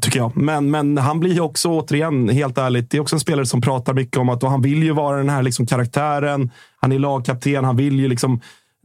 tycker 0.00 0.18
jag. 0.18 0.36
Men, 0.36 0.70
men 0.70 0.98
han 0.98 1.20
blir 1.20 1.32
ju 1.32 1.40
också, 1.40 1.68
återigen, 1.68 2.28
helt 2.28 2.58
ärligt, 2.58 2.90
det 2.90 2.96
är 2.96 3.00
också 3.00 3.16
en 3.16 3.20
spelare 3.20 3.46
som 3.46 3.60
pratar 3.60 3.94
mycket 3.94 4.16
om 4.16 4.28
att 4.28 4.42
han 4.42 4.62
vill 4.62 4.82
ju 4.82 4.92
vara 4.92 5.16
den 5.16 5.28
här 5.28 5.42
liksom, 5.42 5.66
karaktären. 5.66 6.50
Han 6.80 6.92
är 6.92 6.98
lagkapten. 6.98 7.64
Han 7.64 7.76
vill 7.76 8.00
ju 8.00 8.08
liksom... 8.08 8.40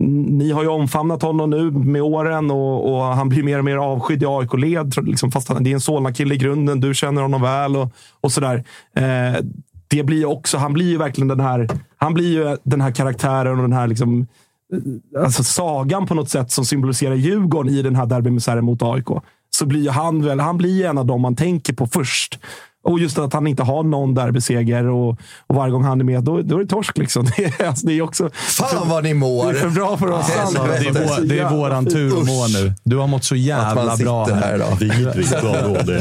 Ni 0.07 0.51
har 0.51 0.61
ju 0.61 0.67
omfamnat 0.67 1.21
honom 1.21 1.49
nu 1.49 1.71
med 1.71 2.01
åren 2.01 2.51
och, 2.51 2.93
och 2.93 3.03
han 3.03 3.29
blir 3.29 3.43
mer 3.43 3.57
och 3.57 3.65
mer 3.65 3.77
avskydd 3.77 4.23
i 4.23 4.25
AIK-led. 4.25 4.93
Liksom, 5.03 5.31
fast 5.31 5.49
han, 5.49 5.63
det 5.63 5.69
är 5.69 5.73
en 5.73 5.81
Solna-kille 5.81 6.35
i 6.35 6.37
grunden. 6.37 6.79
Du 6.79 6.93
känner 6.93 7.21
honom 7.21 7.41
väl 7.41 7.75
och, 7.75 7.93
och 8.21 8.31
sådär. 8.31 8.63
Eh, 8.95 9.43
det 9.87 10.03
blir 10.03 10.25
också, 10.25 10.57
han 10.57 10.73
blir 10.73 10.89
ju 10.89 10.97
verkligen 10.97 11.27
den 11.27 11.39
här, 11.39 11.69
han 11.97 12.13
blir 12.13 12.31
ju 12.31 12.57
den 12.63 12.81
här 12.81 12.91
karaktären 12.91 13.55
och 13.55 13.61
den 13.61 13.73
här 13.73 13.87
liksom, 13.87 14.27
eh, 14.73 15.23
alltså 15.23 15.43
sagan 15.43 16.05
på 16.05 16.13
något 16.15 16.29
sätt 16.29 16.51
som 16.51 16.65
symboliserar 16.65 17.15
Djurgården 17.15 17.73
i 17.73 17.81
den 17.81 17.95
här 17.95 18.05
derbymisären 18.05 18.65
mot 18.65 18.81
AIK. 18.81 19.07
Så 19.49 19.65
blir 19.65 19.89
han 19.89 20.25
väl, 20.25 20.39
han 20.39 20.57
blir 20.57 20.77
ju 20.77 20.83
en 20.83 20.97
av 20.97 21.05
dem 21.05 21.21
man 21.21 21.35
tänker 21.35 21.73
på 21.73 21.87
först. 21.87 22.39
Och 22.83 22.99
just 22.99 23.17
att 23.17 23.33
han 23.33 23.47
inte 23.47 23.63
har 23.63 23.83
någon 23.83 24.13
derbyseger 24.13 24.87
och, 24.87 25.09
och 25.47 25.55
varje 25.55 25.71
gång 25.71 25.83
han 25.83 25.99
är 25.99 26.05
med, 26.05 26.23
då, 26.23 26.41
då 26.41 26.55
är 26.55 26.59
det 26.59 26.65
torsk. 26.69 26.97
Liksom. 26.97 27.25
Det, 27.37 27.43
är, 27.61 27.67
alltså, 27.67 27.87
det 27.87 27.93
är 27.93 28.01
också... 28.01 28.29
Fan 28.33 28.89
vad 28.89 29.03
ni 29.03 29.13
mår! 29.13 29.53
Det 29.53 29.59
är 29.59 29.61
för 29.61 29.69
bra 29.69 29.97
för 29.97 30.11
oss 30.11 30.25
Ja, 30.35 30.41
andra. 30.41 30.67
Det 30.67 30.87
är, 30.87 30.93
vår, 30.93 31.25
det 31.25 31.39
är 31.39 31.49
våran 31.49 31.85
tur 31.85 32.19
att 32.19 32.25
må 32.27 32.47
nu. 32.47 32.73
Du 32.83 32.97
har 32.97 33.07
mått 33.07 33.23
så 33.23 33.35
Att 33.35 33.41
jävla 33.41 33.97
bra 33.97 34.25
här 34.25 34.35
här. 34.35 34.55
idag. 34.55 34.77
Vidrigt 34.79 35.41
bra 35.41 35.53
råd. 35.61 35.91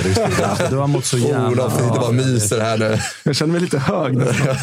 Du 0.70 0.76
har 0.76 0.86
mått 0.86 1.04
så 1.04 1.18
jävla 1.18 1.48
Olof 1.48 1.72
sitter 1.72 1.88
bara 1.88 2.00
och 2.00 2.14
bra. 2.14 2.24
myser 2.24 2.60
här 2.60 2.78
nu. 2.78 2.98
Jag 3.24 3.36
känner 3.36 3.52
mig 3.52 3.60
lite 3.60 3.78
hög 3.78 4.16
nästan. 4.16 4.46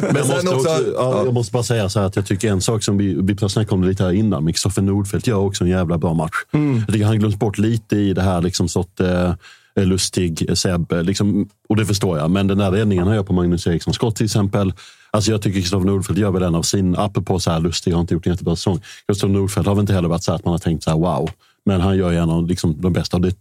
Men 0.00 0.16
Jag 0.16 0.26
måste, 0.26 0.48
också... 0.48 0.68
ja, 0.96 1.22
jag 1.24 1.34
måste 1.34 1.52
bara 1.52 1.62
säga 1.62 1.88
så 1.88 1.98
här 2.00 2.06
att 2.06 2.16
jag 2.16 2.26
tycker 2.26 2.48
en 2.50 2.60
sak 2.60 2.82
som 2.82 2.96
vi, 2.98 3.14
vi 3.22 3.36
snackade 3.48 3.74
om 3.74 3.84
lite 3.84 4.04
här 4.04 4.12
innan, 4.12 4.44
men 4.44 4.52
Kristoffer 4.52 4.82
Nordfeldt 4.82 5.26
gör 5.26 5.38
också 5.38 5.64
en 5.64 5.70
jävla 5.70 5.98
bra 5.98 6.14
match. 6.14 6.34
Jag 6.86 6.92
tycker 6.94 7.06
han 7.06 7.18
glöms 7.18 7.36
bort 7.36 7.58
lite 7.58 7.96
i 7.96 8.12
det 8.12 8.22
här 8.22 8.40
liksom 8.40 8.68
sort, 8.68 9.00
eh, 9.00 9.32
lustig 9.76 10.58
Seb, 10.58 10.92
eh, 10.92 11.02
liksom, 11.02 11.48
och 11.68 11.76
det 11.76 11.86
förstår 11.86 12.18
jag. 12.18 12.30
Men 12.30 12.46
den 12.46 12.58
där 12.58 12.70
räddningen 12.70 13.06
han 13.06 13.16
gör 13.16 13.22
på 13.22 13.32
Magnus 13.32 13.66
Eriksson 13.66 13.94
skott 13.94 14.16
till 14.16 14.24
exempel. 14.26 14.72
Alltså 15.10 15.30
jag 15.30 15.42
tycker 15.42 15.60
Kristoffer 15.60 15.86
Nordfeldt 15.86 16.20
gör 16.20 16.30
väl 16.30 16.42
en 16.42 16.54
av 16.54 16.62
sin, 16.62 16.96
apropå 16.96 17.40
så 17.40 17.50
här 17.50 17.60
lustig, 17.60 17.92
har 17.92 18.00
inte 18.00 18.14
gjort 18.14 18.26
en 18.26 18.32
jättebra 18.32 18.56
säsong. 18.56 18.80
Kristoffer 19.06 19.32
Nordfeldt 19.32 19.66
har 19.66 19.74
väl 19.74 19.82
inte 19.82 19.92
heller 19.94 20.08
varit 20.08 20.22
så 20.22 20.32
att 20.32 20.44
man 20.44 20.52
har 20.52 20.58
tänkt 20.58 20.84
så 20.84 20.90
här 20.90 20.98
wow. 20.98 21.30
Men 21.64 21.80
han 21.80 21.96
gör 21.96 22.10
ju 22.10 22.18
en 22.18 22.30
av 22.30 22.46
liksom, 22.46 22.80
de 22.80 22.92
bästa. 22.92 23.18
Det 23.18 23.34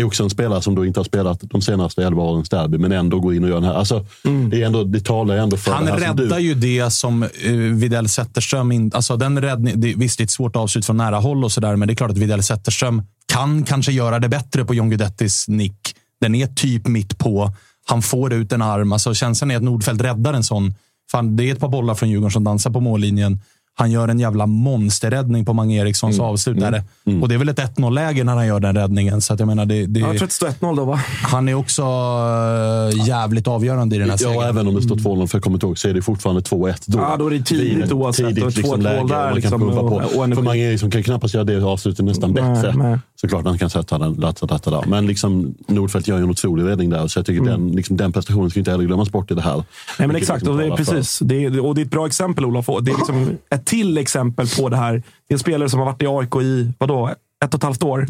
är 0.00 0.04
också 0.04 0.22
en 0.22 0.30
spelare 0.30 0.62
som 0.62 0.74
då 0.74 0.86
inte 0.86 1.00
har 1.00 1.04
spelat 1.04 1.40
de 1.42 1.62
senaste 1.62 2.04
elva 2.04 2.22
årens 2.22 2.48
derby, 2.48 2.78
men 2.78 2.92
ändå 2.92 3.20
går 3.20 3.34
in 3.34 3.44
och 3.44 3.50
gör 3.50 3.56
den 3.56 3.64
här. 3.64 3.74
Alltså, 3.74 4.06
det, 4.50 4.62
är 4.62 4.66
ändå, 4.66 4.84
det 4.84 5.04
talar 5.04 5.36
ändå 5.36 5.56
för 5.56 5.72
Han 5.72 5.84
det 5.84 5.90
här 5.92 6.14
du- 6.14 6.22
räddar 6.22 6.38
ju 6.38 6.54
det 6.54 6.90
som 6.90 7.22
uh, 7.22 7.74
Videll 7.74 8.08
Zetterström... 8.08 8.72
In, 8.72 8.90
alltså 8.94 9.16
den 9.16 9.40
räddning, 9.40 9.80
det, 9.80 9.94
visst, 9.96 10.18
det 10.18 10.22
är 10.22 10.24
ett 10.24 10.30
svårt 10.30 10.56
avslut 10.56 10.86
från 10.86 10.96
nära 10.96 11.16
håll 11.16 11.44
och 11.44 11.52
sådär, 11.52 11.76
men 11.76 11.88
det 11.88 11.94
är 11.94 11.96
klart 11.96 12.10
att 12.10 12.18
Videll 12.18 12.42
Zetterström 12.42 13.02
kan 13.36 13.64
kanske 13.64 13.92
göra 13.92 14.18
det 14.18 14.28
bättre 14.28 14.64
på 14.64 14.74
John 14.74 14.90
Guidettis 14.90 15.48
nick 15.48 15.94
Den 16.20 16.34
är 16.34 16.46
typ 16.46 16.86
mitt 16.86 17.18
på. 17.18 17.52
Han 17.86 18.02
får 18.02 18.32
ut 18.32 18.52
en 18.52 18.62
arm. 18.62 18.92
Alltså, 18.92 19.14
känslan 19.14 19.50
är 19.50 19.56
att 19.56 19.62
Nordfeldt 19.62 20.02
räddar 20.02 20.32
en 20.32 20.42
sån. 20.42 20.74
Fan, 21.10 21.36
det 21.36 21.44
är 21.44 21.52
ett 21.52 21.60
par 21.60 21.68
bollar 21.68 21.94
från 21.94 22.10
Djurgården 22.10 22.30
som 22.30 22.44
dansar 22.44 22.70
på 22.70 22.80
mållinjen. 22.80 23.40
Han 23.78 23.90
gör 23.90 24.08
en 24.08 24.18
jävla 24.20 24.46
monsterräddning 24.46 25.44
på 25.44 25.52
Mange 25.52 25.76
Erikssons 25.82 26.20
avslut. 26.20 26.60
där. 26.60 26.82
Och 27.22 27.28
det 27.28 27.34
är 27.34 27.38
väl 27.38 27.48
ett 27.48 27.58
1-0-läge 27.76 28.24
när 28.24 28.34
han 28.34 28.46
gör 28.46 28.60
den 28.60 28.74
räddningen. 28.76 29.20
Så 29.20 29.32
att 29.34 29.40
jag 29.40 29.46
menar, 29.46 29.66
det, 29.66 29.86
det, 29.86 30.00
Jag 30.00 30.08
tror 30.08 30.14
att 30.24 30.28
det 30.30 30.34
står 30.34 30.46
1-0 30.48 30.76
då, 30.76 30.84
va? 30.84 31.00
han 31.22 31.48
är 31.48 31.54
också 31.54 31.82
eh, 31.82 33.06
jävligt 33.06 33.46
avgörande 33.48 33.96
i 33.96 33.98
den 33.98 34.10
här 34.10 34.18
Ja, 34.20 34.28
segern. 34.32 34.42
även 34.48 34.68
om 34.68 34.74
det 34.74 34.82
står 34.82 34.96
2-0, 34.96 35.26
för 35.26 35.36
jag 35.38 35.42
kommer 35.42 35.56
inte 35.56 35.66
ihåg, 35.66 35.78
så 35.78 35.88
är 35.88 35.94
det 35.94 36.02
fortfarande 36.02 36.40
2-1 36.42 36.74
då. 36.86 36.98
Ja, 36.98 37.16
då 37.18 37.26
är 37.26 37.30
det 37.30 37.42
tidigt 37.44 37.92
oavsett. 37.92 38.26
Tidigt 38.28 38.56
liksom, 38.56 38.80
2-2 38.80 38.82
läge. 38.82 38.96
där, 38.96 39.02
och 39.02 39.08
man 39.10 39.34
liksom, 39.34 39.50
kan 39.50 39.60
pumpa 39.60 39.80
på. 39.80 39.86
och- 39.86 40.28
och 40.28 40.34
för 40.34 40.42
Mange 40.42 40.60
Eriksson 40.62 40.90
kan 40.90 41.02
knappast 41.02 41.34
göra 41.34 41.44
det 41.44 41.62
avslutet 41.64 42.04
nästan 42.04 42.32
Nej, 42.32 42.42
bättre. 42.54 42.74
nej. 42.76 42.98
Såklart 43.20 43.44
han 43.44 43.58
kan 43.58 43.70
sätta 43.70 43.98
den. 43.98 44.20
Detta, 44.20 44.46
detta, 44.46 44.70
där. 44.70 44.84
Men 44.86 45.06
liksom, 45.06 45.54
Nordfeldt 45.68 46.08
gör 46.08 46.16
ju 46.18 46.24
en 46.24 46.30
otrolig 46.30 46.64
räddning 46.66 46.90
där. 46.90 47.06
Så 47.06 47.18
jag 47.18 47.26
tycker 47.26 47.44
den, 47.44 47.68
liksom, 47.72 47.96
den 47.96 48.12
prestationen 48.12 48.50
ska 48.50 48.58
inte 48.58 48.70
heller 48.70 48.84
glömmas 48.84 49.10
bort 49.12 49.30
i 49.30 49.34
det 49.34 49.42
här. 49.42 49.54
Nej, 49.98 50.08
men 50.08 50.16
exakt. 50.16 50.40
liksom 50.40 50.54
Och 50.54 50.58
det 50.60 50.64
är 50.66 50.70
talar 50.70 50.84
för- 50.84 50.92
precis. 50.94 51.18
Det 51.18 51.44
är, 51.44 51.60
och 51.66 51.74
det 51.74 51.80
är 51.80 51.84
ett 51.84 51.90
bra 51.90 52.06
exempel, 52.06 52.44
Olof. 52.44 52.68
Och 52.68 52.84
Det 52.84 52.90
är 52.90 52.96
liksom 52.96 53.30
ett 53.50 53.65
till 53.66 53.98
exempel 53.98 54.46
på 54.58 54.68
det 54.68 54.76
här. 54.76 54.92
Det 54.92 55.32
är 55.32 55.34
en 55.34 55.38
spelare 55.38 55.68
som 55.68 55.78
har 55.80 55.86
varit 55.86 56.02
i 56.02 56.06
AIK 56.06 56.36
i 56.36 56.72
vadå, 56.78 57.14
ett 57.44 57.54
och 57.54 57.58
ett 57.58 57.64
halvt 57.64 57.82
år. 57.82 58.06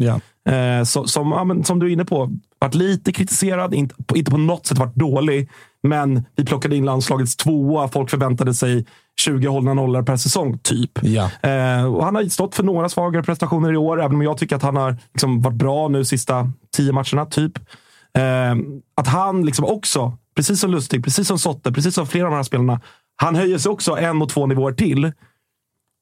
Eh, 0.49 0.83
så, 0.83 1.07
som, 1.07 1.31
ja, 1.31 1.43
men, 1.43 1.63
som 1.63 1.79
du 1.79 1.87
är 1.87 1.91
inne 1.91 2.05
på, 2.05 2.31
varit 2.59 2.75
lite 2.75 3.11
kritiserad. 3.11 3.73
Inte 3.73 3.95
på, 4.07 4.17
inte 4.17 4.31
på 4.31 4.37
något 4.37 4.65
sätt 4.65 4.77
varit 4.77 4.95
dålig. 4.95 5.49
Men 5.83 6.23
vi 6.35 6.45
plockade 6.45 6.75
in 6.75 6.85
landslagets 6.85 7.35
tvåa. 7.35 7.87
Folk 7.87 8.09
förväntade 8.09 8.53
sig 8.53 8.85
20 9.19 9.47
hållna 9.47 9.73
nollor 9.73 10.03
per 10.03 10.17
säsong, 10.17 10.59
typ. 10.63 10.91
Ja. 11.01 11.31
Eh, 11.41 11.85
och 11.85 12.05
han 12.05 12.15
har 12.15 12.23
stått 12.23 12.55
för 12.55 12.63
några 12.63 12.89
svagare 12.89 13.23
prestationer 13.23 13.73
i 13.73 13.77
år, 13.77 14.01
även 14.01 14.15
om 14.15 14.21
jag 14.21 14.37
tycker 14.37 14.55
att 14.55 14.61
han 14.61 14.75
har 14.75 14.97
liksom 15.13 15.41
varit 15.41 15.55
bra 15.55 15.87
nu 15.87 16.05
sista 16.05 16.51
tio 16.75 16.91
matcherna, 16.91 17.25
typ. 17.25 17.57
Eh, 18.17 18.55
att 18.95 19.07
han 19.07 19.45
liksom 19.45 19.65
också, 19.65 20.17
precis 20.35 20.59
som 20.59 20.71
Lustig, 20.71 21.03
precis 21.03 21.27
som 21.27 21.39
Sotte, 21.39 21.71
precis 21.71 21.95
som 21.95 22.07
flera 22.07 22.25
av 22.25 22.31
de 22.31 22.35
här 22.35 22.43
spelarna, 22.43 22.81
han 23.15 23.35
höjer 23.35 23.57
sig 23.57 23.71
också 23.71 23.97
en 23.97 24.21
och 24.21 24.29
två 24.29 24.45
nivåer 24.45 24.73
till. 24.73 25.11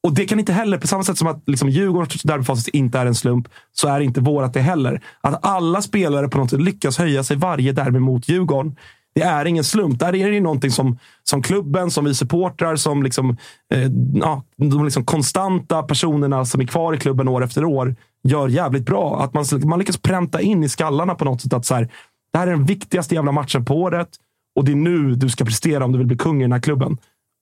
Och 0.06 0.14
det 0.14 0.26
kan 0.26 0.38
inte 0.38 0.52
heller, 0.52 0.78
på 0.78 0.86
samma 0.86 1.04
sätt 1.04 1.18
som 1.18 1.28
att 1.28 1.42
liksom 1.46 1.68
Djurgårdens 1.68 2.22
derbyfacit 2.22 2.74
inte 2.74 2.98
är 2.98 3.06
en 3.06 3.14
slump, 3.14 3.48
så 3.72 3.88
är 3.88 4.00
inte 4.00 4.20
vårat 4.20 4.54
det 4.54 4.60
heller. 4.60 5.02
Att 5.20 5.46
alla 5.46 5.82
spelare 5.82 6.28
på 6.28 6.38
något 6.38 6.50
sätt 6.50 6.60
lyckas 6.60 6.98
höja 6.98 7.24
sig 7.24 7.36
varje 7.36 7.72
derby 7.72 7.98
mot 7.98 8.28
Djurgården. 8.28 8.76
Det 9.14 9.22
är 9.22 9.44
ingen 9.44 9.64
slump. 9.64 9.98
Där 9.98 10.14
är 10.14 10.28
det 10.28 10.34
ju 10.34 10.40
någonting 10.40 10.70
som, 10.70 10.98
som 11.22 11.42
klubben, 11.42 11.90
som 11.90 12.04
vi 12.04 12.14
supportrar, 12.14 12.76
som 12.76 13.02
liksom, 13.02 13.36
eh, 13.74 13.90
ja, 14.14 14.42
de 14.56 14.84
liksom 14.84 15.04
konstanta 15.04 15.82
personerna 15.82 16.44
som 16.44 16.60
är 16.60 16.66
kvar 16.66 16.94
i 16.94 16.98
klubben 16.98 17.28
år 17.28 17.44
efter 17.44 17.64
år 17.64 17.96
gör 18.22 18.48
jävligt 18.48 18.86
bra. 18.86 19.22
Att 19.22 19.34
man, 19.34 19.44
man 19.64 19.78
lyckas 19.78 19.98
pränta 19.98 20.40
in 20.40 20.64
i 20.64 20.68
skallarna 20.68 21.14
på 21.14 21.24
något 21.24 21.40
sätt 21.40 21.52
att 21.52 21.66
så 21.66 21.74
här, 21.74 21.88
det 22.32 22.38
här 22.38 22.46
är 22.46 22.50
den 22.50 22.64
viktigaste 22.64 23.14
jävla 23.14 23.32
matchen 23.32 23.64
på 23.64 23.74
året 23.74 24.08
och 24.56 24.64
det 24.64 24.72
är 24.72 24.76
nu 24.76 25.14
du 25.14 25.28
ska 25.28 25.44
prestera 25.44 25.84
om 25.84 25.92
du 25.92 25.98
vill 25.98 26.06
bli 26.06 26.16
kung 26.16 26.40
i 26.40 26.44
den 26.44 26.52
här 26.52 26.60
klubben. 26.60 26.98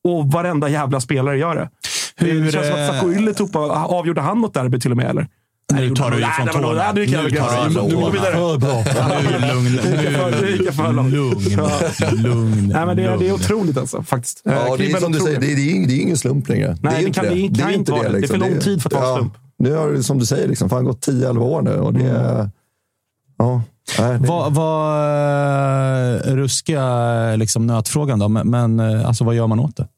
Och 0.09 0.33
varenda 0.33 0.69
jävla 0.69 1.01
spelare 1.01 1.39
gör 1.39 1.55
det. 1.55 1.69
Hur, 2.17 2.45
det 2.45 2.53
känns 2.53 2.67
som 2.67 2.75
att 2.75 2.81
eh, 2.89 2.95
Sacco 2.95 3.13
Ylätupa 3.13 3.59
avgjorde 3.59 4.21
han 4.21 4.41
något 4.41 4.55
derby 4.55 4.81
till 4.81 4.91
och 4.91 4.97
med, 4.97 5.11
eller? 5.11 5.29
Nu 5.73 5.91
tar 5.95 6.11
du 6.11 6.21
Nej, 6.21 6.31
var 6.39 6.45
nog- 6.47 6.55
tårna. 6.55 6.93
nej, 6.93 7.07
nu 7.07 7.97
går 7.97 8.07
vi 8.11 8.19
vidare. 8.19 8.33
För 8.35 8.59
bra. 8.59 8.85
Nu, 9.21 9.49
lugn, 9.49 10.41
Nu 10.43 10.51
gick 10.51 10.67
jag 10.67 10.75
för 10.75 10.93
långt. 10.93 11.13
lugn, 11.13 11.41
Ja. 11.59 11.71
lugn. 12.13 12.69
Nej, 12.75 12.87
men 12.87 12.97
det, 12.97 13.05
är- 13.05 13.19
det 13.19 13.29
är 13.29 13.33
otroligt 13.33 13.77
alltså, 13.79 14.03
faktiskt. 14.03 14.41
Ja, 14.45 14.53
Eh, 14.53 14.75
det 14.79 14.93
är 14.93 14.97
som 14.97 15.13
du 15.13 15.19
säger, 15.21 15.41
det 15.41 15.53
är, 15.53 15.57
det, 15.87 15.93
är, 15.97 16.01
ingen 16.03 16.17
slump 16.17 16.49
längre. 16.49 16.77
det 16.83 16.89
är 16.89 16.93
det 16.97 17.03
inte 17.07 17.21
det. 17.21 17.49
det 17.49 17.63
är 17.63 17.71
inte 17.71 17.93
vara 17.93 18.03
det. 18.09 18.19
Det 18.21 18.27
är 18.27 18.29
för 18.29 18.39
lång 18.39 18.59
tid 18.61 18.83
för 18.83 18.89
att 18.91 19.03
vara 19.03 19.17
slump. 19.17 19.33
Nu 19.59 19.73
har 19.75 19.89
det, 19.93 20.03
som 20.03 20.19
du 20.19 20.27
säger, 20.27 20.49
liksom, 20.49 20.69
fan 20.71 20.85
gått 20.85 21.07
10-11 21.09 21.39
år 21.45 21.63
nu. 21.63 21.71
Och 21.75 21.93
det, 21.93 22.05
är- 22.07 22.51
ja, 23.39 23.63
nej, 23.99 24.19
det, 24.21 24.27
Vad, 24.29 24.55
vad 24.55 24.99
eh, 26.15 26.35
ruskiga 26.37 27.37
liksom, 27.37 27.67
nötfrågan 27.67 28.19
då, 28.19 28.29
men, 28.29 28.51
men 28.51 28.81
alltså, 28.81 29.25
vad 29.25 29.35
gör 29.35 29.47
man 29.47 29.61
åt 29.61 29.77
det? 29.77 29.89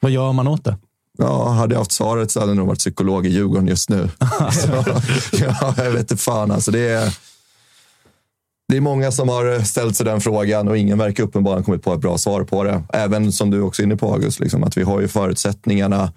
Vad 0.00 0.10
gör 0.12 0.32
man 0.32 0.48
åt 0.48 0.64
det? 0.64 0.76
Ja, 1.18 1.48
hade 1.48 1.74
jag 1.74 1.80
haft 1.80 1.92
svaret 1.92 2.30
så 2.30 2.40
hade 2.40 2.50
jag 2.50 2.56
nog 2.56 2.66
varit 2.66 2.78
psykolog 2.78 3.26
i 3.26 3.28
Djurgården 3.28 3.68
just 3.68 3.88
nu. 3.88 4.08
ja, 4.18 4.52
ja, 5.32 5.74
jag 5.76 5.90
vet 5.90 6.00
inte 6.00 6.16
fan. 6.16 6.50
Alltså, 6.50 6.70
det, 6.70 6.88
är, 6.88 7.18
det 8.68 8.76
är 8.76 8.80
många 8.80 9.12
som 9.12 9.28
har 9.28 9.64
ställt 9.64 9.96
sig 9.96 10.06
den 10.06 10.20
frågan 10.20 10.68
och 10.68 10.78
ingen 10.78 10.98
verkar 10.98 11.24
uppenbarligen 11.24 11.64
kommit 11.64 11.82
på 11.82 11.94
ett 11.94 12.00
bra 12.00 12.18
svar 12.18 12.44
på 12.44 12.64
det. 12.64 12.82
Även 12.92 13.32
som 13.32 13.50
du 13.50 13.60
också 13.60 13.82
är 13.82 13.84
inne 13.84 13.96
på 13.96 14.12
August, 14.12 14.40
liksom, 14.40 14.64
att 14.64 14.76
vi 14.76 14.82
har 14.82 15.00
ju 15.00 15.08
förutsättningarna 15.08 16.12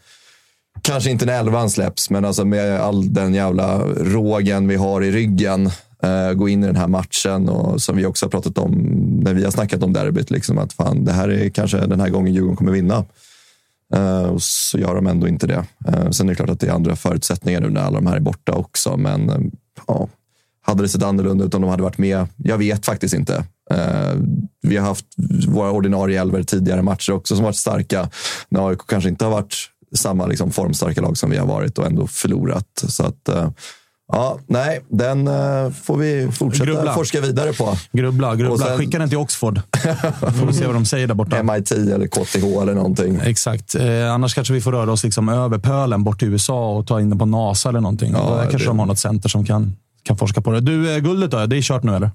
Kanske 0.82 1.12
inte 1.12 1.26
när 1.26 1.40
elvan 1.40 1.70
släpps, 1.70 2.10
men 2.10 2.26
alltså 2.26 2.46
med 2.46 2.80
all 2.80 3.14
den 3.14 3.34
jävla 3.34 3.80
rågen 3.88 4.68
vi 4.68 4.76
har 4.76 5.04
i 5.04 5.12
ryggen. 5.12 5.70
Eh, 6.04 6.34
gå 6.34 6.50
in 6.50 6.64
i 6.64 6.68
den 6.68 6.76
här 6.76 6.88
matchen 6.88 7.50
och 7.50 7.82
som 7.82 7.98
vi 7.98 8.06
också 8.06 8.26
har 8.26 8.32
pratat 8.32 8.58
om 8.58 8.72
när 9.24 9.34
vi 9.34 9.44
har 9.44 9.52
snackat 9.52 9.84
om 9.84 9.94
derbyt. 9.94 10.32
Liksom, 10.32 10.58
att 10.58 10.74
fan, 10.74 11.06
det 11.06 11.12
här 11.12 11.30
är 11.30 11.50
kanske 11.50 11.78
den 11.78 12.00
här 12.00 12.10
gången 12.10 12.34
Djurgården 12.34 12.56
kommer 12.56 12.72
vinna. 12.72 13.06
Eh, 13.94 14.24
och 14.24 14.42
så 14.42 14.78
gör 14.78 14.96
de 14.96 15.08
ändå 15.08 15.28
inte 15.28 15.48
det. 15.48 15.66
Eh, 15.88 16.10
sen 16.10 16.28
är 16.28 16.32
det 16.32 16.36
klart 16.36 16.50
att 16.50 16.60
det 16.60 16.68
är 16.68 16.72
andra 16.72 16.96
förutsättningar 16.96 17.62
nu 17.62 17.70
när 17.70 17.82
alla 17.82 18.00
de 18.00 18.08
här 18.08 18.16
är 18.16 18.20
borta 18.20 18.52
också. 18.52 18.98
Men 18.98 19.30
eh, 19.30 19.40
ja, 19.88 20.08
hade 20.62 20.84
det 20.84 20.90
sett 20.90 21.04
annorlunda 21.04 21.46
ut 21.46 21.54
om 21.54 21.62
de 21.62 21.70
hade 21.70 21.84
varit 21.84 21.98
med? 21.98 22.28
Jag 22.38 22.58
vet 22.58 22.86
faktiskt 22.86 23.14
inte. 23.14 23.44
Vi 24.62 24.78
har 24.78 24.88
haft 24.88 25.06
våra 25.48 25.72
ordinarie 25.72 26.22
elver 26.22 26.44
tidigare 26.44 26.82
matcher 26.82 27.12
också 27.14 27.36
som 27.36 27.46
varit 27.46 27.56
starka. 27.56 28.10
När 28.50 28.70
AIK 28.70 28.80
kanske 28.88 29.10
inte 29.10 29.26
har 29.26 29.32
varit 29.32 29.56
samma 29.96 30.26
liksom, 30.26 30.52
formstarka 30.52 31.02
lag 31.02 31.18
som 31.18 31.30
vi 31.30 31.38
har 31.38 31.48
varit 31.48 31.78
och 31.78 31.86
ändå 31.86 32.08
förlorat. 32.08 32.84
Så 32.88 33.04
att, 33.04 33.30
eh, 33.30 33.50
ja, 34.12 34.40
nej, 34.48 34.82
den 34.90 35.28
eh, 35.28 35.70
får 35.84 35.98
vi 35.98 36.32
fortsätta 36.32 36.66
Grubbla. 36.66 36.94
forska 36.94 37.22
vidare 37.22 37.54
på. 37.54 37.78
Grubbla, 37.92 38.36
grubbla. 38.36 38.54
Och 38.54 38.60
sen- 38.60 38.78
Skicka 38.78 39.00
den 39.00 39.10
till 39.10 39.18
Oxford. 39.18 39.62
Får 40.40 40.46
vi 40.48 40.54
se 40.54 40.66
vad 40.66 40.76
de 40.76 40.86
säger 40.86 41.08
där 41.08 41.16
borta. 41.16 41.44
MIT 41.44 41.72
eller 41.72 42.08
KTH 42.08 42.44
eller 42.62 42.74
någonting. 42.74 43.20
Exakt. 43.24 43.76
Eh, 43.76 44.12
annars 44.14 44.34
kanske 44.34 44.54
vi 44.54 44.62
får 44.62 44.72
röra 44.72 44.92
oss 44.92 45.04
liksom 45.04 45.30
över 45.30 45.58
pölen 45.58 46.04
bort 46.04 46.20
till 46.20 46.28
USA 46.28 46.70
och 46.76 46.88
ta 46.88 47.02
in 47.02 47.10
den 47.10 47.20
på 47.20 47.26
NASA 47.26 47.70
eller 47.70 47.80
någonting. 47.82 48.12
Ja, 48.14 48.30
Där 48.36 48.42
kanske 48.42 48.58
det- 48.58 48.66
de 48.66 48.80
har 48.80 48.86
något 48.86 49.00
center 49.00 49.30
som 49.30 49.46
kan, 49.46 49.76
kan 50.04 50.18
forska 50.18 50.42
på 50.42 50.52
det. 50.52 50.60
Du, 50.62 50.92
eh, 50.96 51.00
guldet 51.00 51.32
då? 51.32 51.46
Det 51.46 51.58
är 51.58 51.62
kört 51.62 51.84
nu 51.84 51.96
eller? 51.96 52.12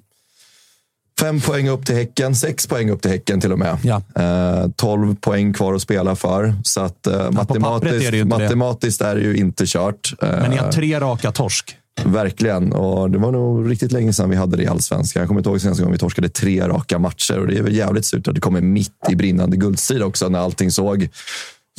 Fem 1.21 1.41
poäng 1.41 1.69
upp 1.69 1.87
till 1.87 1.95
Häcken, 1.95 2.35
sex 2.37 2.67
poäng 2.67 2.91
upp 2.91 3.03
till 3.03 3.11
Häcken 3.11 3.41
till 3.41 3.53
och 3.53 3.59
med. 3.59 3.77
Ja. 3.83 4.03
Eh, 4.23 4.69
12 4.77 5.15
poäng 5.17 5.53
kvar 5.53 5.75
att 5.75 5.83
spela 5.83 6.17
för. 6.17 6.55
Så 6.63 6.81
att, 6.81 7.07
eh, 7.07 7.31
matematiskt, 7.31 7.95
är 8.07 8.11
det 8.11 8.17
ju 8.17 8.23
inte 8.23 8.37
det. 8.39 8.43
matematiskt 8.45 9.01
är 9.01 9.15
det 9.15 9.21
ju 9.21 9.37
inte 9.37 9.65
kört. 9.67 10.15
Eh, 10.23 10.29
Men 10.29 10.51
ni 10.51 10.57
har 10.57 10.73
tre 10.73 11.01
raka 11.01 11.33
torsk. 11.33 11.77
Verkligen. 12.07 12.73
Och 12.73 13.11
det 13.11 13.19
var 13.19 13.33
nog 13.33 13.71
riktigt 13.71 13.93
länge 13.93 14.13
sedan 14.13 14.31
vi 14.31 14.37
hade 14.37 14.57
det 14.57 14.63
i 14.63 14.67
allsvenskan. 14.67 15.21
Jag 15.21 15.29
kommer 15.29 15.41
inte 15.41 15.51
ihåg 15.51 15.61
senaste 15.61 15.83
gången 15.83 15.93
vi 15.93 15.99
torskade 15.99 16.29
tre 16.29 16.69
raka 16.69 16.99
matcher. 16.99 17.39
Och 17.39 17.47
det 17.47 17.59
är 17.59 17.63
väl 17.63 17.77
jävligt 17.77 18.05
surt 18.07 18.29
att 18.29 18.35
det 18.35 18.41
kommer 18.41 18.61
mitt 18.61 19.09
i 19.11 19.17
brinnande 19.17 19.57
guldstrid 19.57 20.03
också, 20.03 20.29
när 20.29 20.39
allting 20.39 20.71
såg 20.71 21.09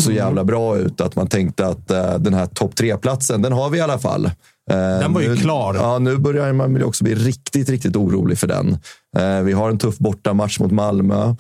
så 0.02 0.12
jävla 0.12 0.44
bra 0.44 0.78
ut. 0.78 1.02
Att 1.02 1.16
man 1.16 1.28
tänkte 1.28 1.68
att 1.68 1.92
eh, 1.92 2.18
den 2.18 2.34
här 2.34 2.46
topp 2.46 2.76
tre-platsen, 2.76 3.42
den 3.42 3.52
har 3.52 3.70
vi 3.70 3.78
i 3.78 3.82
alla 3.82 4.00
fall. 4.00 4.26
Eh, 4.26 4.32
Den 4.76 5.14
var 5.14 5.22
ju 5.22 5.30
nu, 5.30 5.36
klar. 5.36 5.76
Ja, 5.76 6.00
nu 6.00 6.18
börjar 6.18 6.54
man 6.54 6.84
också 6.84 7.04
bli 7.04 7.16
riktigt, 7.16 7.70
riktigt 7.70 7.96
orolig 7.96 8.38
för 8.38 8.48
den. 8.48 8.78
Eh, 9.18 9.42
vi 9.42 9.54
har 9.54 9.70
en 9.70 9.78
tuff 9.78 9.98
bortamatch 9.98 10.60
mot 10.60 10.72
Malmö. 10.72 11.36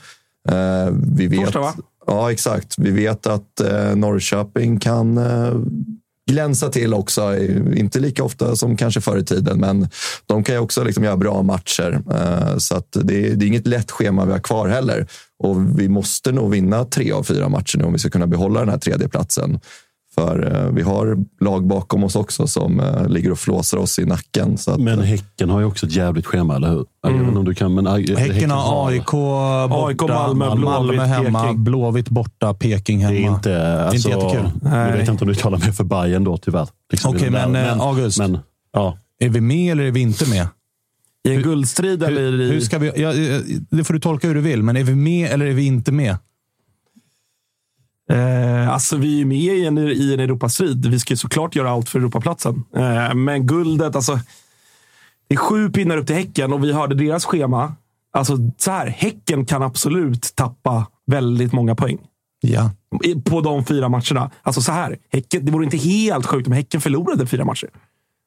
Vi 1.17 1.27
vet, 1.27 1.39
Torsdag, 1.39 1.59
va? 1.59 1.73
Ja, 2.07 2.31
exakt. 2.31 2.75
Vi 2.77 2.91
vet 2.91 3.27
att 3.27 3.61
Norrköping 3.95 4.79
kan 4.79 5.19
glänsa 6.31 6.69
till 6.69 6.93
också. 6.93 7.37
Inte 7.75 7.99
lika 7.99 8.23
ofta 8.23 8.55
som 8.55 8.77
kanske 8.77 9.01
förr 9.01 9.17
i 9.17 9.25
tiden, 9.25 9.59
men 9.59 9.89
de 10.25 10.43
kan 10.43 10.55
ju 10.55 10.61
också 10.61 10.83
liksom 10.83 11.03
göra 11.03 11.17
bra 11.17 11.43
matcher. 11.43 12.01
Eh, 12.13 12.57
så 12.57 12.75
att 12.75 12.87
det, 12.91 13.27
är, 13.27 13.35
det 13.35 13.45
är 13.45 13.47
inget 13.47 13.67
lätt 13.67 13.91
schema 13.91 14.25
vi 14.25 14.31
har 14.31 14.39
kvar 14.39 14.67
heller. 14.67 15.07
Och 15.43 15.79
vi 15.79 15.89
måste 15.89 16.31
nog 16.31 16.51
vinna 16.51 16.85
tre 16.85 17.11
av 17.11 17.23
fyra 17.23 17.49
matcher 17.49 17.77
nu 17.77 17.83
om 17.83 17.93
vi 17.93 17.99
ska 17.99 18.09
kunna 18.09 18.27
behålla 18.27 18.59
den 18.59 18.69
här 18.69 18.77
tredjeplatsen. 18.77 19.59
För 20.21 20.65
eh, 20.65 20.71
vi 20.71 20.81
har 20.81 21.17
lag 21.39 21.67
bakom 21.67 22.03
oss 22.03 22.15
också 22.15 22.47
som 22.47 22.79
eh, 22.79 23.07
ligger 23.07 23.31
och 23.31 23.39
flåsar 23.39 23.77
oss 23.77 23.99
i 23.99 24.05
nacken. 24.05 24.57
Så 24.57 24.71
att, 24.71 24.79
Men 24.79 24.99
Häcken 25.01 25.49
har 25.49 25.59
ju 25.59 25.65
också 25.65 25.85
ett 25.85 25.95
jävligt 25.95 26.25
schema, 26.25 26.55
eller 26.55 26.69
hur? 26.69 26.85
Jag 27.03 27.11
vet 27.11 27.27
inte 27.27 27.39
om 27.39 27.45
du 27.45 27.53
kan, 27.53 27.73
men 27.73 27.87
Häcken 28.17 28.51
har 28.51 28.87
AIK 28.87 29.11
borta, 29.11 29.87
AIK, 29.87 30.01
Malmö, 30.01 30.55
Blåvitt, 30.55 31.01
hemma, 31.01 31.41
Peking. 31.41 31.63
Blåvitt 31.63 32.09
borta, 32.09 32.53
Peking 32.53 32.99
hemma. 32.99 33.13
Det 33.13 33.23
är 33.23 33.27
inte, 33.27 33.83
alltså, 33.83 34.09
jättekul. 34.09 34.43
Nu 34.61 34.69
Nej. 34.69 34.91
vet 34.91 35.07
jag 35.07 35.13
inte 35.13 35.23
om 35.23 35.27
du 35.27 35.35
talar 35.35 35.57
mig 35.57 35.71
för 35.71 35.83
Bayern 35.83 36.23
då, 36.23 36.37
tyvärr. 36.37 36.67
Liksom, 36.91 37.15
Okej, 37.15 37.29
men, 37.29 37.55
eh, 37.55 37.81
August. 37.81 38.17
Men, 38.17 38.39
ja. 38.73 38.97
Är 39.19 39.29
vi 39.29 39.41
med 39.41 39.71
eller 39.71 39.83
är 39.83 39.91
vi 39.91 39.99
inte 39.99 40.29
med? 40.29 40.47
I 41.27 41.35
en 41.35 41.41
guldstrid 41.41 42.03
eller 42.03 42.21
Hur, 42.21 42.41
i... 42.41 42.51
hur 42.51 42.59
ska 42.59 42.79
vi, 42.79 42.91
ja, 42.95 43.13
eh, 43.13 43.41
det 43.69 43.83
får 43.83 43.93
du 43.93 43.99
tolka 43.99 44.27
hur 44.27 44.35
du 44.35 44.41
vill, 44.41 44.63
men 44.63 44.77
är 44.77 44.83
vi 44.83 44.95
med 44.95 45.31
eller 45.31 45.45
är 45.45 45.53
vi 45.53 45.65
inte 45.65 45.91
med? 45.91 46.15
Eh, 48.11 48.69
alltså, 48.73 48.97
vi 48.97 49.21
är 49.21 49.25
med 49.25 49.37
i 49.37 49.65
en, 49.65 49.77
i 49.77 50.13
en 50.13 50.19
Europastrid. 50.19 50.85
Vi 50.85 50.99
ska 50.99 51.13
ju 51.13 51.17
såklart 51.17 51.55
göra 51.55 51.69
allt 51.71 51.89
för 51.89 51.99
Europaplatsen. 51.99 52.63
Eh, 52.75 53.13
men 53.13 53.47
guldet, 53.47 53.95
alltså. 53.95 54.19
Det 55.27 55.35
är 55.35 55.39
sju 55.39 55.69
pinnar 55.69 55.97
upp 55.97 56.07
till 56.07 56.15
Häcken 56.15 56.53
och 56.53 56.63
vi 56.63 56.73
hörde 56.73 56.95
deras 56.95 57.25
schema. 57.25 57.75
Alltså, 58.13 58.37
så 58.57 58.71
här, 58.71 58.87
häcken 58.87 59.45
kan 59.45 59.63
absolut 59.63 60.35
tappa 60.35 60.87
väldigt 61.07 61.53
många 61.53 61.75
poäng. 61.75 61.97
Ja. 62.41 62.71
På 63.25 63.41
de 63.41 63.65
fyra 63.65 63.89
matcherna. 63.89 64.31
Alltså 64.41 64.61
så 64.61 64.71
här, 64.71 64.97
häcken, 65.11 65.45
det 65.45 65.51
vore 65.51 65.65
inte 65.65 65.77
helt 65.77 66.25
sjukt 66.25 66.47
om 66.47 66.53
Häcken 66.53 66.81
förlorade 66.81 67.25
fyra 67.27 67.45
matcher. 67.45 67.69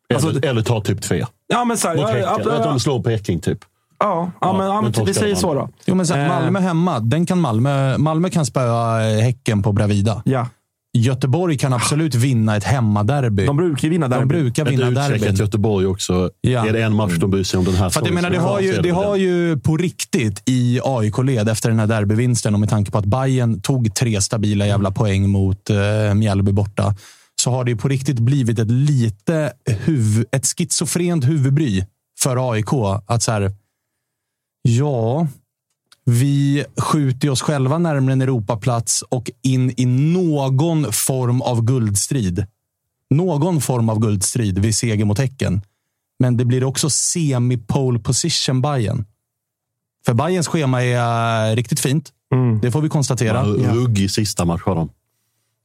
Eller, 0.08 0.26
Alltså- 0.26 0.42
eller 0.48 0.62
ta 0.62 0.80
typ 0.80 1.02
tre. 1.02 1.26
Ja, 1.46 1.64
men 1.64 1.78
så 1.78 1.88
här, 1.88 1.94
Mot 1.96 2.02
ja, 2.02 2.08
Häcken. 2.08 2.22
ja, 2.22 2.34
Att 2.52 2.64
ja, 2.64 2.70
de 2.70 2.80
slår 2.80 3.02
Peking, 3.02 3.40
typ. 3.40 3.58
Ja, 4.04 4.30
ja, 4.40 4.52
men, 4.52 4.66
ja, 4.66 4.80
men 4.80 5.06
vi 5.06 5.14
säger 5.14 5.34
så 5.34 5.54
då. 5.54 5.68
Jo, 5.86 5.94
men 5.94 6.06
så, 6.06 6.14
här, 6.14 6.24
Eh. 6.24 6.28
Malmö 6.28 6.60
hemma, 6.60 7.00
den 7.00 7.26
kan 7.26 7.40
Malmö, 7.40 7.98
Malmö 7.98 8.30
kan 8.30 8.46
spöa 8.46 9.10
eh, 9.10 9.18
Häcken 9.18 9.62
på 9.62 9.72
Bravida. 9.72 10.22
Ja, 10.24 10.48
Göteborg 10.96 11.58
kan 11.58 11.72
absolut 11.72 12.14
vinna 12.14 12.56
ett 12.56 12.64
hemmaderby. 12.64 13.46
de 13.46 13.56
brukar 13.56 13.82
ju 13.82 13.88
vinna 13.88 14.08
där. 14.08 14.18
De 14.18 14.28
brukar 14.28 14.66
Ett 14.66 14.72
vinna 14.72 14.88
utcheckat 14.88 15.20
derbyn. 15.20 15.34
Göteborg 15.34 15.86
också. 15.86 16.30
Ja. 16.40 16.66
Är 16.68 16.72
det 16.72 16.82
en 16.82 16.94
match 16.94 17.12
de 17.16 17.30
bryr 17.30 17.44
sig 17.44 17.58
om 17.58 17.64
den 17.64 17.74
här 17.74 17.90
För 17.90 18.00
att 18.00 18.06
jag 18.06 18.14
menar, 18.14 18.30
det 18.30 18.38
har, 18.38 18.60
ju, 18.60 18.82
det 18.82 18.90
har 18.90 19.16
ju 19.16 19.58
på 19.58 19.76
riktigt 19.76 20.42
i 20.48 20.80
AIK-led 20.84 21.48
efter 21.48 21.70
den 21.70 21.78
här 21.78 21.86
derbyvinsten 21.86 22.54
och 22.54 22.60
med 22.60 22.68
tanke 22.68 22.90
på 22.90 22.98
att 22.98 23.04
Bayern 23.04 23.60
tog 23.60 23.94
tre 23.94 24.20
stabila 24.20 24.66
jävla 24.66 24.90
poäng 24.90 25.28
mot 25.30 25.70
eh, 25.70 26.14
Mjällby 26.14 26.52
borta 26.52 26.94
så 27.36 27.50
har 27.50 27.64
det 27.64 27.70
ju 27.70 27.76
på 27.76 27.88
riktigt 27.88 28.18
blivit 28.18 28.58
ett 28.58 28.70
lite 28.70 29.52
huv, 29.84 30.24
ett 30.32 30.46
schizofrent 30.46 31.24
huvudbry 31.24 31.84
för 32.20 32.52
AIK. 32.52 32.68
Att 33.06 33.22
så 33.22 33.32
här, 33.32 33.52
ja, 34.68 35.26
vi 36.04 36.64
skjuter 36.76 37.30
oss 37.30 37.42
själva 37.42 37.78
närmare 37.78 38.12
en 38.12 38.22
Europaplats 38.22 39.02
och 39.02 39.30
in 39.42 39.74
i 39.76 39.86
någon 39.86 40.92
form 40.92 41.42
av 41.42 41.62
guldstrid. 41.64 42.46
Någon 43.10 43.60
form 43.60 43.88
av 43.88 43.98
guldstrid 43.98 44.58
vid 44.58 44.74
seger 44.74 45.04
mot 45.04 45.18
Häcken. 45.18 45.60
Men 46.18 46.36
det 46.36 46.44
blir 46.44 46.64
också 46.64 46.90
semi-pole 46.90 47.98
position 47.98 48.62
Bayern. 48.62 49.04
För 50.06 50.14
Bayerns 50.14 50.48
schema 50.48 50.82
är 50.82 51.56
riktigt 51.56 51.80
fint. 51.80 52.12
Mm. 52.34 52.60
Det 52.60 52.70
får 52.70 52.80
vi 52.80 52.88
konstatera. 52.88 53.38
Ja, 53.38 53.72
Ruggig 53.72 54.10
sista 54.10 54.44
match 54.44 54.62
har 54.64 54.74
de. 54.74 54.90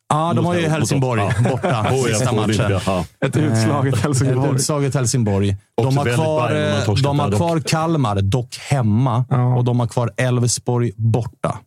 Ja, 0.09 0.33
de 0.35 0.45
har 0.45 0.55
ju 0.55 0.67
Helsingborg 0.67 1.21
borta 1.51 1.85
sista 2.07 2.31
matchen. 2.31 2.71
Ett 3.25 3.37
utslaget 3.37 3.93
Ett 3.93 3.99
Helsingborg. 4.01 4.55
utslaget 4.55 4.95
Helsingborg. 4.95 5.57
De 5.81 5.97
har 5.97 6.05
kvar, 6.15 6.55
eh, 6.55 6.95
de 7.03 7.19
har 7.19 7.31
kvar 7.31 7.59
Kalmar, 7.59 8.21
dock 8.21 8.57
hemma. 8.57 9.25
Ja. 9.29 9.55
Och 9.55 9.63
de 9.63 9.79
har 9.79 9.87
kvar 9.87 10.11
Elfsborg 10.17 10.91
borta. 10.97 11.57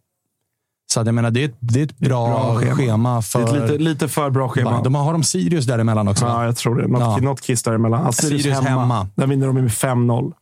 Så 0.93 1.01
jag 1.01 1.14
menar, 1.14 1.30
det 1.30 1.40
är 1.40 1.45
ett, 1.49 1.57
det 1.61 1.80
är 1.80 1.84
ett 1.84 1.99
bra, 1.99 2.28
bra 2.28 2.55
schema. 2.61 2.74
schema. 2.76 3.16
Det 3.16 3.22
för... 3.22 3.40
är 3.40 3.64
ett 3.64 3.70
lite, 3.70 3.82
lite 3.82 4.09
för 4.09 4.30
bra 4.30 4.49
schema. 4.49 4.82
De 4.82 4.95
har, 4.95 5.05
har 5.05 5.12
de 5.12 5.22
Sirius 5.22 5.64
däremellan 5.66 6.09
också? 6.09 6.24
Ja, 6.24 6.45
jag 6.45 6.57
tror 6.57 6.82
det. 6.82 6.88
Något, 6.88 7.01
Ja. 7.01 7.16
något 7.16 7.40
kiss 7.40 7.62
däremellan. 7.62 8.07
Alltså, 8.07 8.22
Sirius, 8.22 8.43
Sirius 8.43 8.59
hemma. 8.61 8.80
hemma. 8.80 9.09
Där 9.14 9.26
vinner 9.26 9.47
de 9.47 9.55
med 9.57 9.64
5-0. 9.70 10.32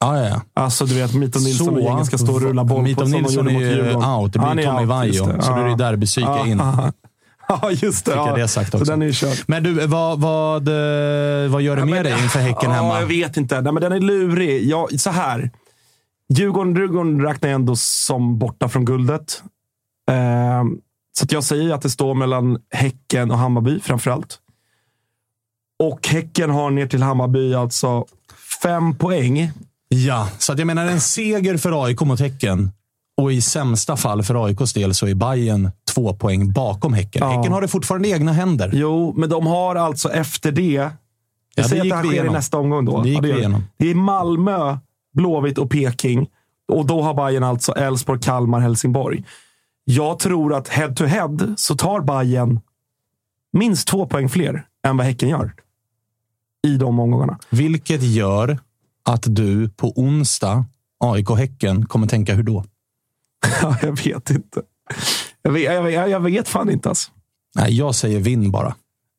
Ja, 0.00 0.18
ja, 0.18 0.28
ja. 0.28 0.40
Alltså, 0.62 0.84
du 0.86 0.94
vet, 0.94 1.14
Mito 1.14 1.38
Nilsson 1.38 1.68
och 1.68 1.80
gänget 1.80 2.06
ska 2.06 2.18
stå 2.18 2.32
och 2.34 2.40
rulla 2.42 2.64
boll 2.64 2.82
Mito 2.82 3.00
på 3.00 3.06
som 3.06 3.12
de 3.12 3.18
Nilsson 3.18 3.36
gjorde 3.44 3.52
mot 3.52 3.62
är 3.62 3.66
ju 3.66 3.74
Djurgården. 3.76 4.10
out. 4.10 4.32
Det 4.32 4.40
Han 4.40 4.56
blir 4.56 4.66
är 4.66 4.72
Tommy 4.72 4.86
Vaiho. 4.86 5.26
det. 5.26 5.42
Så 5.42 5.50
då 5.50 5.56
är 5.56 5.68
det 5.68 5.76
derbypsyke 5.76 6.26
Ja, 6.28 6.46
in. 6.46 6.62
Ja, 7.62 7.70
just 7.70 8.04
det. 8.04 8.10
Jag 8.12 8.28
Ja. 8.28 8.36
det 8.36 8.48
sagt 8.48 8.70
Så 8.70 8.78
också. 8.78 8.90
den 8.92 9.02
är 9.02 9.06
ju 9.06 9.12
körd. 9.12 9.38
Men 9.46 9.62
du, 9.62 9.86
vad, 9.86 10.20
vad, 10.20 10.68
eh, 10.68 11.50
vad 11.50 11.62
gör 11.62 11.76
det 11.76 11.84
med 11.84 12.04
dig 12.04 12.12
inför 12.22 12.38
Häcken 12.40 12.70
ja, 12.70 12.70
hemma? 12.70 13.00
Jag 13.00 13.06
vet 13.06 13.36
inte. 13.36 13.60
Nej, 13.60 13.72
men 13.72 13.82
den 13.82 13.92
är 13.92 14.00
lurig. 14.00 14.64
Ja, 14.68 14.88
så 14.98 15.10
här. 15.10 15.50
Djurgården, 16.28 16.74
Djurgården 16.74 17.22
räknar 17.22 17.48
jag 17.48 17.54
ändå 17.54 17.76
som 17.76 18.38
borta 18.38 18.68
från 18.68 18.84
guldet. 18.84 19.42
Ehm, 20.10 20.78
så 21.18 21.24
att 21.24 21.32
jag 21.32 21.44
säger 21.44 21.74
att 21.74 21.82
det 21.82 21.90
står 21.90 22.14
mellan 22.14 22.58
Häcken 22.74 23.30
och 23.30 23.38
Hammarby 23.38 23.80
framförallt. 23.80 24.38
Och 25.78 26.08
Häcken 26.08 26.50
har 26.50 26.70
ner 26.70 26.86
till 26.86 27.02
Hammarby 27.02 27.54
alltså 27.54 28.04
fem 28.62 28.94
poäng. 28.94 29.52
Ja, 29.88 30.28
så 30.38 30.52
att 30.52 30.58
jag 30.58 30.66
menar 30.66 30.86
en 30.86 31.00
seger 31.00 31.56
för 31.56 31.84
AIK 31.84 32.00
mot 32.00 32.20
Häcken. 32.20 32.70
Och 33.20 33.32
i 33.32 33.40
sämsta 33.40 33.96
fall 33.96 34.22
för 34.22 34.46
AIKs 34.46 34.72
del 34.72 34.94
så 34.94 35.06
är 35.06 35.14
Bayern 35.14 35.70
två 35.94 36.14
poäng 36.14 36.52
bakom 36.52 36.94
Häcken. 36.94 37.22
Ja. 37.22 37.36
Häcken 37.36 37.52
har 37.52 37.60
det 37.60 37.68
fortfarande 37.68 38.08
i 38.08 38.12
egna 38.12 38.32
händer. 38.32 38.70
Jo, 38.74 39.14
men 39.16 39.28
de 39.28 39.46
har 39.46 39.76
alltså 39.76 40.08
efter 40.08 40.52
det... 40.52 40.72
Jag 40.72 40.90
det 41.54 41.64
säger 41.64 41.82
att 41.82 41.88
det 41.88 41.94
här 41.94 42.02
sker 42.02 42.12
i 42.12 42.14
igenom. 42.14 42.34
nästa 42.34 42.58
omgång 42.58 42.84
då. 42.84 43.02
Det 43.02 43.08
gick 43.08 43.22
Ja, 43.22 43.28
gör 43.28 43.38
igenom. 43.38 43.64
Det 43.76 43.90
är 43.90 43.94
Malmö, 43.94 44.78
Blåvitt 45.14 45.58
och 45.58 45.70
Peking. 45.70 46.26
Och 46.72 46.86
då 46.86 47.02
har 47.02 47.14
Bayern 47.14 47.44
alltså 47.44 47.72
Elfsborg, 47.72 48.20
Kalmar, 48.20 48.60
Helsingborg. 48.60 49.24
Jag 49.84 50.18
tror 50.18 50.54
att 50.54 50.68
head 50.68 50.94
to 50.94 51.04
head 51.04 51.54
så 51.56 51.76
tar 51.76 52.00
Bayern 52.00 52.60
minst 53.52 53.88
två 53.88 54.06
poäng 54.06 54.28
fler 54.28 54.66
än 54.86 54.96
vad 54.96 55.06
Häcken 55.06 55.28
gör. 55.28 55.52
I 56.66 56.76
de 56.76 57.00
omgångarna. 57.00 57.38
Vilket 57.50 58.02
gör 58.02 58.58
att 59.04 59.24
du 59.26 59.68
på 59.68 59.92
onsdag, 59.96 60.64
AIK-Häcken, 61.04 61.86
kommer 61.86 62.06
tänka 62.06 62.34
hur 62.34 62.42
då? 62.42 62.64
Ja, 63.62 63.76
jag 63.82 64.04
vet 64.04 64.30
inte. 64.30 64.62
Jag 65.42 65.52
vet, 65.52 65.62
jag 65.62 65.82
vet, 65.82 66.10
jag 66.10 66.20
vet 66.20 66.48
fan 66.48 66.70
inte 66.70 66.88
alltså. 66.88 67.10
Nej, 67.54 67.78
jag 67.78 67.94
säger 67.94 68.20
vinn 68.20 68.50
bara. 68.50 68.74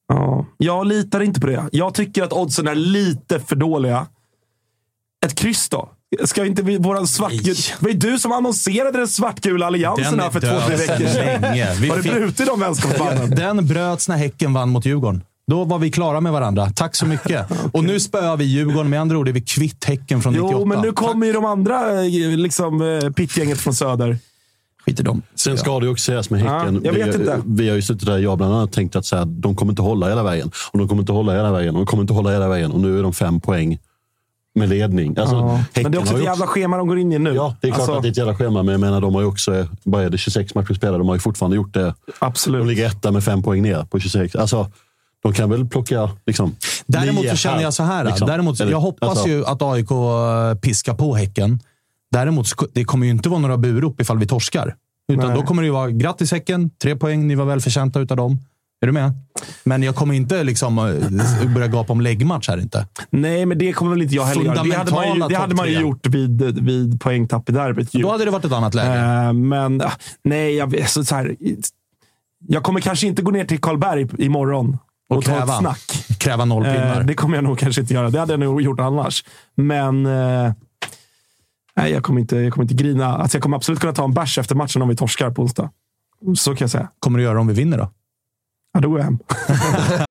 Ja, 0.07 0.45
jag 0.57 0.88
litar 0.88 1.22
inte 1.22 1.39
på 1.39 1.47
det. 1.47 1.69
Jag 1.72 1.93
tycker 1.93 2.24
att 2.24 2.34
oddsen 2.34 2.67
är 2.67 2.76
lite 2.76 3.39
för 3.39 3.55
dåliga. 3.55 4.07
Ett 5.26 5.36
kryss 5.36 5.69
då? 5.69 5.89
Ska 6.24 6.45
inte 6.45 6.61
vi, 6.61 6.78
våran 6.78 7.07
svartgul... 7.07 7.41
Nej. 7.45 7.76
Det 7.80 7.82
var 7.82 7.89
ju 7.89 7.97
du 7.97 8.19
som 8.19 8.32
annonserade 8.32 8.97
den 8.97 9.07
svartgula 9.07 9.65
alliansen 9.65 10.11
Den 10.11 10.19
här 10.19 10.28
är 10.28 10.32
för 10.32 10.39
två, 10.39 10.67
tre 10.67 10.76
veckor 10.76 11.07
sedan 11.07 11.89
Har 11.89 11.97
du 11.97 12.09
brutit 12.09 12.47
de 12.47 12.59
vänskapsbanden? 12.59 13.30
Den 13.30 13.67
bröts 13.67 14.09
när 14.09 14.17
Häcken 14.17 14.53
vann 14.53 14.69
mot 14.69 14.86
Djurgården. 14.86 15.24
Då 15.51 15.63
var 15.63 15.79
vi 15.79 15.91
klara 15.91 16.21
med 16.21 16.31
varandra. 16.31 16.69
Tack 16.75 16.95
så 16.95 17.05
mycket. 17.05 17.45
Och 17.73 17.83
nu 17.83 17.99
spöar 17.99 18.37
vi 18.37 18.43
Djurgården. 18.43 18.89
Med 18.89 19.01
andra 19.01 19.17
ord 19.17 19.27
är 19.27 19.33
vi 19.33 19.41
kvitt 19.41 19.85
Häcken 19.85 20.21
från 20.21 20.33
98. 20.33 20.53
Jo, 20.59 20.65
men 20.65 20.81
nu 20.81 20.91
kommer 20.91 21.27
ju 21.27 21.33
de 21.33 21.45
andra 21.45 22.03
eh, 22.03 22.37
liksom, 22.37 22.81
eh, 22.81 23.09
pittgänget 23.09 23.57
från 23.57 23.73
söder. 23.75 24.17
Skit 24.85 24.99
i 24.99 25.03
dem. 25.03 25.21
Sen 25.35 25.57
ska 25.57 25.79
det 25.79 25.85
ju 25.85 25.91
också 25.91 26.03
sägas 26.03 26.29
med 26.29 26.41
Häcken. 26.41 26.75
Ja, 26.75 26.81
jag 26.83 26.93
vet 26.93 27.15
vi, 27.15 27.19
inte. 27.19 27.41
vi 27.45 27.69
har 27.69 27.75
ju 27.75 27.81
suttit 27.81 28.05
där, 28.05 28.17
jag 28.17 28.37
bland 28.37 28.53
annat, 28.53 28.71
tänkt 28.71 28.95
att 28.95 29.05
så 29.05 29.15
här, 29.15 29.25
de 29.25 29.55
kommer 29.55 29.71
inte 29.71 29.81
hålla 29.81 30.09
hela 30.09 30.23
vägen. 30.23 30.51
Och 30.71 30.79
de 30.79 30.87
kommer 30.87 31.01
inte 31.01 31.13
hålla 31.13 31.35
hela 31.35 31.51
vägen. 31.51 31.75
Och 31.75 31.81
de 31.81 31.85
kommer 31.85 32.01
inte 32.01 32.13
hålla 32.13 32.31
hela 32.31 32.47
vägen. 32.47 32.71
Och 32.71 32.79
nu 32.79 32.99
är 32.99 33.03
de 33.03 33.13
fem 33.13 33.41
poäng 33.41 33.79
med 34.55 34.69
ledning. 34.69 35.17
Alltså, 35.17 35.35
Ja. 35.35 35.63
Men 35.83 35.91
det 35.91 35.97
är 35.97 35.99
också 35.99 36.17
ett 36.17 36.23
jävla 36.23 36.47
schema 36.47 36.77
de 36.77 36.87
går 36.87 36.99
in 36.99 37.11
i 37.11 37.19
nu. 37.19 37.33
Ja, 37.33 37.55
det 37.61 37.67
är 37.67 37.71
klart 37.71 37.79
Alltså, 37.79 37.95
att 37.95 38.01
det 38.01 38.07
är 38.07 38.11
ett 38.11 38.17
jävla 38.17 38.35
schema. 38.35 38.63
Men 38.63 38.71
jag 38.71 38.81
menar, 38.81 39.01
de 39.01 39.13
har 39.13 39.21
ju 39.21 39.27
också, 39.27 39.67
vad 39.83 40.03
är 40.03 40.09
det, 40.09 40.17
26 40.17 40.55
matcher 40.55 40.73
spelade. 40.73 40.97
De 40.97 41.07
har 41.07 41.15
ju 41.15 41.19
fortfarande 41.19 41.55
gjort 41.55 41.73
det. 41.73 41.95
Absolut. 42.19 42.61
De 42.61 42.67
ligger 42.67 42.87
etta 42.87 43.11
med 43.11 43.23
fem 43.23 43.43
poäng 43.43 43.61
ner 43.61 43.83
på 43.83 43.99
26. 43.99 44.35
Alltså, 44.35 44.71
de 45.24 45.34
kan 45.34 45.49
väl 45.49 45.65
plocka 45.65 46.09
liksom, 46.26 46.55
Däremot 46.86 47.30
så 47.30 47.36
känner 47.36 47.61
jag 47.61 47.74
så 47.74 47.84
här. 47.84 48.05
liksom. 48.05 48.28
Däremot, 48.28 48.59
jag 48.59 48.80
hoppas 48.80 49.09
alltså, 49.09 49.28
ju 49.28 49.45
att 49.45 49.61
AIK 49.61 49.89
piskar 50.61 50.93
på 50.93 51.15
Häcken. 51.15 51.59
Däremot, 52.11 52.47
det 52.74 52.84
kommer 52.84 53.05
ju 53.05 53.11
inte 53.11 53.30
vara 53.30 53.39
några 53.39 53.57
burop 53.57 54.01
ifall 54.01 54.17
vi 54.17 54.28
torskar. 54.28 54.76
Utan 55.11 55.28
Nej. 55.28 55.38
då 55.38 55.43
kommer 55.43 55.61
det 55.61 55.65
ju 55.65 55.72
vara 55.72 55.91
grattis 55.91 56.32
Häcken, 56.32 56.69
tre 56.69 56.95
poäng, 56.95 57.28
ni 57.28 57.36
var 57.36 57.45
väl 57.45 57.61
förtjänta 57.61 57.99
utav 57.99 58.17
dem. 58.17 58.39
Är 58.82 58.88
du 58.88 58.93
med? 58.93 59.13
Men 59.63 59.84
jag 59.84 59.95
kommer 59.95 60.13
inte 60.13 60.43
liksom 60.43 60.78
eh, 60.78 61.53
börja 61.53 61.67
gapa 61.67 61.93
om 61.93 62.01
läggmatch 62.01 62.49
här 62.49 62.57
inte. 62.57 62.88
Nej, 63.09 63.45
men 63.45 63.57
det 63.57 63.74
kommer 63.74 63.91
väl 63.91 64.01
inte 64.01 64.15
jag 64.15 64.24
heller 64.24 64.43
göra. 64.43 64.63
Det 64.63 64.76
hade 64.76 64.91
man 64.91 65.15
ju, 65.15 65.28
det 65.28 65.36
hade 65.36 65.55
man 65.55 65.67
ju 65.67 65.80
gjort 65.80 66.07
vid, 66.07 66.41
vid 66.41 67.01
poängtapp 67.01 67.49
i 67.49 67.51
derbyt. 67.51 67.91
Då 67.91 68.11
hade 68.11 68.26
det 68.26 68.32
varit 68.32 68.45
ett 68.45 68.51
annat 68.51 68.74
läge. 68.74 68.99
Eh, 68.99 69.34
men 69.34 69.82
ah, 69.82 69.91
nej, 70.24 70.55
jag, 70.55 70.89
så, 70.89 71.03
så 71.03 71.15
här, 71.15 71.36
jag 72.47 72.63
kommer 72.63 72.80
kanske 72.80 73.07
inte 73.07 73.22
gå 73.22 73.32
ner 73.32 73.45
till 73.45 73.61
Karlberg 73.61 74.07
imorgon 74.17 74.78
och, 75.12 75.18
Och 75.18 75.24
ta 75.26 75.32
ett 75.32 75.38
kräva. 75.38 75.59
snack. 75.59 76.05
Kräva 76.20 76.45
noll 76.45 76.64
pinnar. 76.64 76.99
Eh, 76.99 77.05
det 77.05 77.14
kommer 77.14 77.38
jag 77.38 77.43
nog 77.43 77.59
kanske 77.59 77.82
inte 77.82 77.93
göra. 77.93 78.09
Det 78.09 78.20
hade 78.20 78.34
jag 78.34 78.39
nog 78.39 78.62
gjort 78.62 78.80
annars. 78.80 79.24
Men 79.55 80.05
eh, 80.05 80.53
nej, 81.76 81.91
jag, 81.91 82.03
kommer 82.03 82.22
inte, 82.22 82.36
jag 82.38 82.53
kommer 82.53 82.64
inte 82.64 82.74
grina. 82.84 83.18
Alltså, 83.18 83.38
jag 83.38 83.43
kommer 83.43 83.57
absolut 83.57 83.80
kunna 83.80 83.93
ta 83.93 84.03
en 84.03 84.14
bärs 84.14 84.38
efter 84.38 84.55
matchen 84.55 84.82
om 84.82 84.89
vi 84.89 84.95
torskar 84.95 85.32
på 85.32 85.41
onsdag. 85.41 85.70
Så 86.38 86.51
kan 86.55 86.66
jag 86.66 86.70
säga. 86.72 86.88
kommer 86.99 87.18
du 87.20 87.24
göra 87.24 87.39
om 87.39 87.47
vi 87.47 87.53
vinner 87.53 87.78
då? 87.78 87.91
Ja, 88.74 88.80
då 88.80 88.89
går 88.89 88.99
jag 88.99 89.05
hem. 89.05 89.20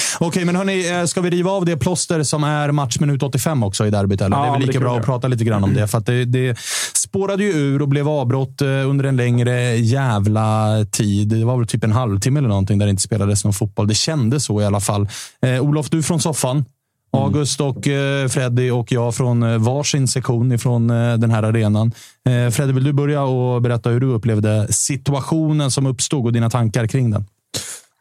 Okej, 0.19 0.45
men 0.45 0.55
hörni, 0.55 0.89
eh, 0.89 1.05
ska 1.05 1.21
vi 1.21 1.29
riva 1.29 1.51
av 1.51 1.65
det 1.65 1.77
plåster 1.77 2.23
som 2.23 2.43
är 2.43 2.71
matchminut 2.71 3.23
85 3.23 3.63
också 3.63 3.87
i 3.87 3.89
derbyt? 3.89 4.21
Eller? 4.21 4.37
Ja, 4.37 4.43
det 4.43 4.49
är 4.49 4.51
väl 4.51 4.67
lika 4.67 4.79
bra 4.79 4.97
att 4.97 5.05
prata 5.05 5.27
lite 5.27 5.43
grann 5.43 5.63
om 5.63 5.73
det. 5.73 5.87
För 5.87 5.97
att 5.97 6.05
det, 6.05 6.25
det 6.25 6.57
spårade 6.93 7.43
ju 7.43 7.51
ur 7.51 7.81
och 7.81 7.87
blev 7.87 8.09
avbrott 8.09 8.61
eh, 8.61 8.67
under 8.67 9.05
en 9.05 9.17
längre 9.17 9.75
jävla 9.75 10.77
tid. 10.91 11.27
Det 11.27 11.45
var 11.45 11.57
väl 11.57 11.67
typ 11.67 11.83
en 11.83 11.91
halvtimme 11.91 12.39
eller 12.39 12.49
någonting 12.49 12.79
där 12.79 12.85
det 12.85 12.89
inte 12.89 13.03
spelades 13.03 13.43
någon 13.43 13.53
fotboll. 13.53 13.87
Det 13.87 13.93
kändes 13.95 14.45
så 14.45 14.61
i 14.61 14.65
alla 14.65 14.79
fall. 14.79 15.07
Eh, 15.45 15.61
Olof, 15.61 15.89
du 15.89 16.03
från 16.03 16.19
soffan. 16.19 16.65
August 17.13 17.61
och 17.61 17.87
eh, 17.87 18.27
Freddy 18.27 18.71
och 18.71 18.91
jag 18.91 19.15
från 19.15 19.43
eh, 19.43 19.57
varsin 19.57 20.07
sektion 20.07 20.51
ifrån 20.51 20.89
eh, 20.89 21.13
den 21.13 21.31
här 21.31 21.43
arenan. 21.43 21.91
Eh, 22.29 22.51
Freddy, 22.51 22.73
vill 22.73 22.83
du 22.83 22.93
börja 22.93 23.23
och 23.23 23.61
berätta 23.61 23.89
hur 23.89 23.99
du 23.99 24.07
upplevde 24.07 24.67
situationen 24.73 25.71
som 25.71 25.85
uppstod 25.85 26.25
och 26.25 26.33
dina 26.33 26.49
tankar 26.49 26.87
kring 26.87 27.11
den? 27.11 27.25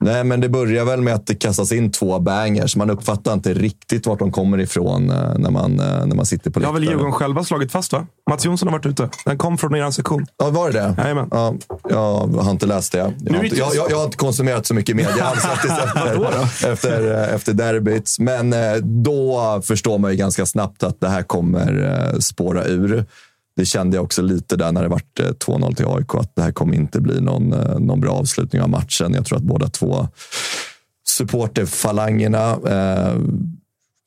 Nej, 0.02 0.24
men 0.24 0.40
det 0.40 0.48
börjar 0.48 0.84
väl 0.84 1.00
med 1.00 1.14
att 1.14 1.26
det 1.26 1.34
kastas 1.34 1.72
in 1.72 1.92
två 1.92 2.18
bangers. 2.18 2.76
Man 2.76 2.90
uppfattar 2.90 3.32
inte 3.32 3.54
riktigt 3.54 4.06
vart 4.06 4.18
de 4.18 4.32
kommer 4.32 4.60
ifrån 4.60 5.10
eh, 5.10 5.38
när 5.38 5.50
man, 5.50 5.80
eh, 5.80 6.06
när 6.06 6.16
man 6.16 6.26
sitter 6.26 6.50
på 6.50 6.60
Det 6.60 6.66
har 6.66 6.72
väl 6.72 6.82
läktaren. 6.82 6.98
Djurgården 6.98 7.18
själva 7.18 7.44
slagit 7.44 7.72
fast 7.72 7.92
va? 7.92 8.06
Mats 8.30 8.44
Jonsson 8.44 8.68
har 8.68 8.72
varit 8.78 8.86
ute. 8.86 9.08
Den 9.24 9.38
kom 9.38 9.58
från 9.58 9.74
er 9.74 9.90
sektion. 9.90 10.26
Ja, 10.36 10.50
var 10.50 10.70
det 10.70 10.78
det? 10.80 10.94
Jajamän. 10.98 11.28
Ja, 11.30 11.54
jag 11.88 12.28
har 12.28 12.50
inte 12.50 12.66
läst 12.66 12.92
det. 12.92 12.98
Jag 12.98 13.34
har 13.34 13.44
inte, 13.44 13.56
jag, 13.56 13.74
jag, 13.74 13.90
jag 13.90 13.96
har 13.96 14.04
inte 14.04 14.16
konsumerat 14.16 14.66
så 14.66 14.74
mycket 14.74 14.96
media 14.96 15.24
alls 15.24 15.44
efter, 15.44 16.72
efter, 16.72 17.28
eh, 17.28 17.34
efter 17.34 17.52
derbyt. 17.52 18.16
Men 18.18 18.54
då 19.02 19.60
förstår 19.64 19.98
man 19.98 20.10
ju 20.10 20.16
ganska 20.16 20.46
snabbt 20.46 20.82
att 20.82 21.00
det 21.00 21.08
här 21.08 21.22
kommer 21.22 22.20
spåra 22.20 22.64
ur. 22.64 23.06
Det 23.60 23.66
kände 23.66 23.96
jag 23.96 24.04
också 24.04 24.22
lite 24.22 24.56
där 24.56 24.72
när 24.72 24.82
det 24.82 24.88
vart 24.88 25.20
eh, 25.20 25.26
2-0 25.26 25.74
till 25.74 25.86
AIK, 25.86 26.14
att 26.14 26.36
det 26.36 26.42
här 26.42 26.52
kommer 26.52 26.74
inte 26.74 27.00
bli 27.00 27.20
någon, 27.20 27.52
eh, 27.52 27.78
någon 27.78 28.00
bra 28.00 28.12
avslutning 28.12 28.62
av 28.62 28.68
matchen. 28.68 29.14
Jag 29.14 29.26
tror 29.26 29.38
att 29.38 29.44
båda 29.44 29.68
två 29.68 30.08
supporterfalangerna 31.08 32.58
eh, 32.66 33.16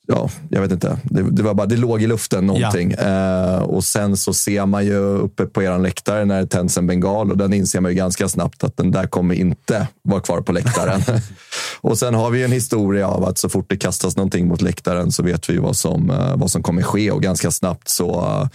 ja, 0.07 0.29
jag 0.49 0.61
vet 0.61 0.71
inte. 0.71 0.97
Det, 1.03 1.21
det, 1.31 1.43
var 1.43 1.53
bara, 1.53 1.67
det 1.67 1.77
låg 1.77 2.01
i 2.01 2.07
luften 2.07 2.47
någonting. 2.47 2.91
Eh, 2.91 3.57
och 3.57 3.83
sen 3.83 4.17
så 4.17 4.33
ser 4.33 4.65
man 4.65 4.85
ju 4.85 4.97
uppe 4.97 5.45
på 5.45 5.63
er 5.63 5.79
läktare 5.79 6.25
när 6.25 6.41
det 6.41 6.47
tänds 6.47 6.77
en 6.77 6.87
bengal 6.87 7.31
och 7.31 7.37
den 7.37 7.53
inser 7.53 7.81
man 7.81 7.91
ju 7.91 7.97
ganska 7.97 8.29
snabbt 8.29 8.63
att 8.63 8.77
den 8.77 8.91
där 8.91 9.07
kommer 9.07 9.35
inte 9.35 9.87
vara 10.01 10.21
kvar 10.21 10.41
på 10.41 10.51
läktaren. 10.51 11.01
och 11.81 11.97
sen 11.97 12.13
har 12.13 12.29
vi 12.29 12.43
en 12.43 12.51
historia 12.51 13.07
av 13.07 13.25
att 13.25 13.37
så 13.37 13.49
fort 13.49 13.65
det 13.69 13.77
kastas 13.77 14.15
någonting 14.15 14.47
mot 14.47 14.61
läktaren 14.61 15.11
så 15.11 15.23
vet 15.23 15.49
vi 15.49 15.57
vad 15.57 15.75
som, 15.75 16.09
eh, 16.09 16.35
vad 16.35 16.51
som 16.51 16.63
kommer 16.63 16.81
ske 16.81 17.11
och 17.11 17.21
ganska 17.21 17.51
snabbt 17.51 17.89
så 17.89 18.21
eh, 18.21 18.47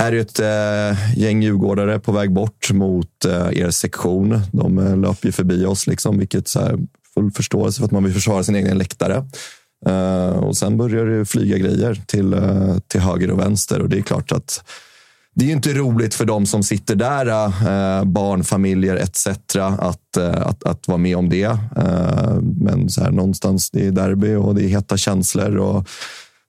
är 0.00 0.12
ju 0.12 0.20
ett 0.20 0.40
eh, 0.40 1.18
gäng 1.18 1.42
djurgårdare 1.42 1.98
på 1.98 2.12
väg 2.12 2.32
bort 2.32 2.72
mot 2.72 3.24
eh, 3.24 3.48
er 3.52 3.70
sektion. 3.70 4.40
De 4.52 4.78
eh, 4.78 4.96
löper 4.96 5.26
ju 5.26 5.32
förbi 5.32 5.64
oss, 5.64 5.86
liksom, 5.86 6.18
vilket 6.18 6.48
så 6.48 6.60
här, 6.60 6.78
full 7.14 7.30
förståelse 7.30 7.78
för 7.78 7.84
att 7.84 7.90
man 7.90 8.04
vill 8.04 8.14
försvara 8.14 8.42
sin 8.42 8.56
egen 8.56 8.78
läktare. 8.78 9.24
Eh, 9.86 10.30
och 10.30 10.56
sen 10.56 10.76
börjar 10.76 11.06
det 11.06 11.24
flyga 11.24 11.58
grejer 11.58 12.02
till, 12.06 12.32
eh, 12.32 12.78
till 12.86 13.00
höger 13.00 13.30
och 13.30 13.38
vänster 13.38 13.80
och 13.80 13.88
det 13.88 13.98
är 13.98 14.02
klart 14.02 14.32
att 14.32 14.64
det 15.34 15.44
är 15.44 15.46
ju 15.46 15.52
inte 15.52 15.72
roligt 15.72 16.14
för 16.14 16.24
de 16.24 16.46
som 16.46 16.62
sitter 16.62 16.94
där, 16.94 17.46
eh, 17.46 18.04
barnfamiljer 18.04 18.96
etc. 18.96 19.26
Att, 19.78 20.16
eh, 20.16 20.46
att, 20.46 20.64
att 20.64 20.88
vara 20.88 20.98
med 20.98 21.16
om 21.16 21.28
det. 21.28 21.58
Eh, 21.76 22.40
men 22.40 22.90
så 22.90 23.02
här, 23.02 23.10
någonstans, 23.10 23.70
det 23.70 23.86
är 23.86 23.90
derby 23.90 24.34
och 24.34 24.54
det 24.54 24.64
är 24.64 24.68
heta 24.68 24.96
känslor. 24.96 25.56
Och 25.56 25.88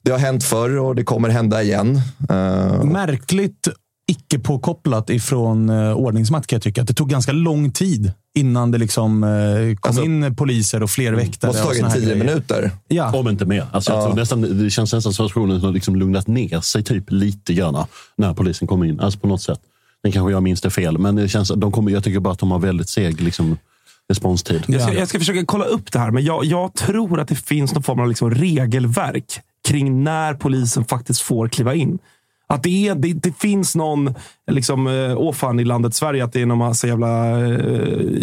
det 0.04 0.12
har 0.12 0.20
hänt 0.20 0.44
förr 0.44 0.78
och 0.78 0.96
det 0.96 1.04
kommer 1.04 1.30
hända 1.30 1.64
igen. 1.64 2.02
Eh, 2.30 2.84
Märkligt 2.84 3.68
icke 4.08 4.40
påkopplat 4.40 5.10
ifrån 5.10 5.70
eh, 5.70 5.94
ordningsmakt 5.94 6.48
kan 6.48 6.56
jag 6.58 6.64
tycka. 6.64 6.82
Att 6.82 6.88
det 6.88 6.94
tog 6.94 7.10
ganska 7.10 7.32
lång 7.32 7.72
tid 7.72 8.12
innan 8.36 8.72
det 8.72 8.78
liksom 8.78 9.24
eh, 9.24 9.76
kom 9.80 10.04
in 10.04 10.36
poliser 10.36 10.84
och 10.84 10.90
fler 10.90 11.14
väktare. 11.14 11.50
Alltså, 11.50 11.66
måste 11.68 11.84
och 11.86 11.90
tagit 11.92 12.04
tio 12.04 12.14
grejer. 12.16 12.26
minuter. 12.26 12.72
Ja. 12.88 13.18
Om 13.20 13.28
inte 13.30 13.46
mer. 13.46 13.66
Alltså, 13.72 13.92
jag 13.92 14.00
Ja. 14.02 14.06
tror 14.06 14.16
nästan, 14.16 14.42
det 14.64 14.70
känns 14.70 14.94
nästan 14.94 15.02
som 15.14 15.26
att 15.26 15.30
situationen 15.30 15.62
har 15.62 15.72
liksom 15.72 15.96
lugnat 15.96 16.28
ner 16.28 16.62
sig 16.62 16.84
typ 16.84 17.04
lite 17.12 17.54
grann 17.54 17.86
när 18.18 18.34
polisen 18.34 18.68
kommer 18.68 18.86
in. 18.86 19.00
Alltså 19.00 19.20
på 19.20 19.28
något 19.28 19.42
sätt. 19.42 19.60
Den 20.04 20.12
kanske 20.12 20.32
jag 20.32 20.44
minns 20.44 20.62
det 20.62 20.70
fel, 20.70 20.98
men 20.98 21.16
det 21.16 21.28
känns, 21.30 21.52
de 21.56 21.72
kommer, 21.72 21.92
jag 21.92 22.04
tycker 22.04 22.20
bara 22.20 22.34
att 22.34 22.40
de 22.40 22.52
har 22.52 22.60
väldigt 22.60 22.90
seg 22.90 23.22
liksom, 23.22 23.58
responstid. 24.10 24.64
Jag 24.68 24.82
ska, 24.82 24.94
jag 24.94 25.08
ska 25.08 25.20
försöka 25.20 25.46
kolla 25.46 25.66
upp 25.66 25.92
det 25.92 26.00
här, 26.00 26.12
men 26.12 26.24
jag, 26.24 26.46
jag 26.46 26.74
tror 26.74 27.20
att 27.20 27.28
det 27.28 27.36
finns 27.36 27.74
någon 27.74 27.84
form 27.84 28.00
av 28.00 28.08
liksom 28.10 28.32
regelverk 28.32 29.40
kring 29.68 30.04
när 30.04 30.34
polisen 30.34 30.86
faktiskt 30.86 31.22
får 31.22 31.48
kliva 31.48 31.76
in. 31.76 32.00
Att 32.52 32.64
det, 32.64 32.88
är, 32.88 32.96
det, 32.96 33.14
det 33.14 33.38
finns 33.38 33.76
någon 33.76 34.16
liksom, 34.52 34.88
eh, 34.88 35.18
åh 35.18 35.34
fan 35.34 35.60
i 35.60 35.64
landet 35.64 35.94
Sverige 35.94 36.24
att 36.24 36.34
det 36.34 36.42
är 36.42 36.46
någon 36.46 36.58
massa 36.58 36.88
jävla 36.88 37.40
eh, 37.40 37.58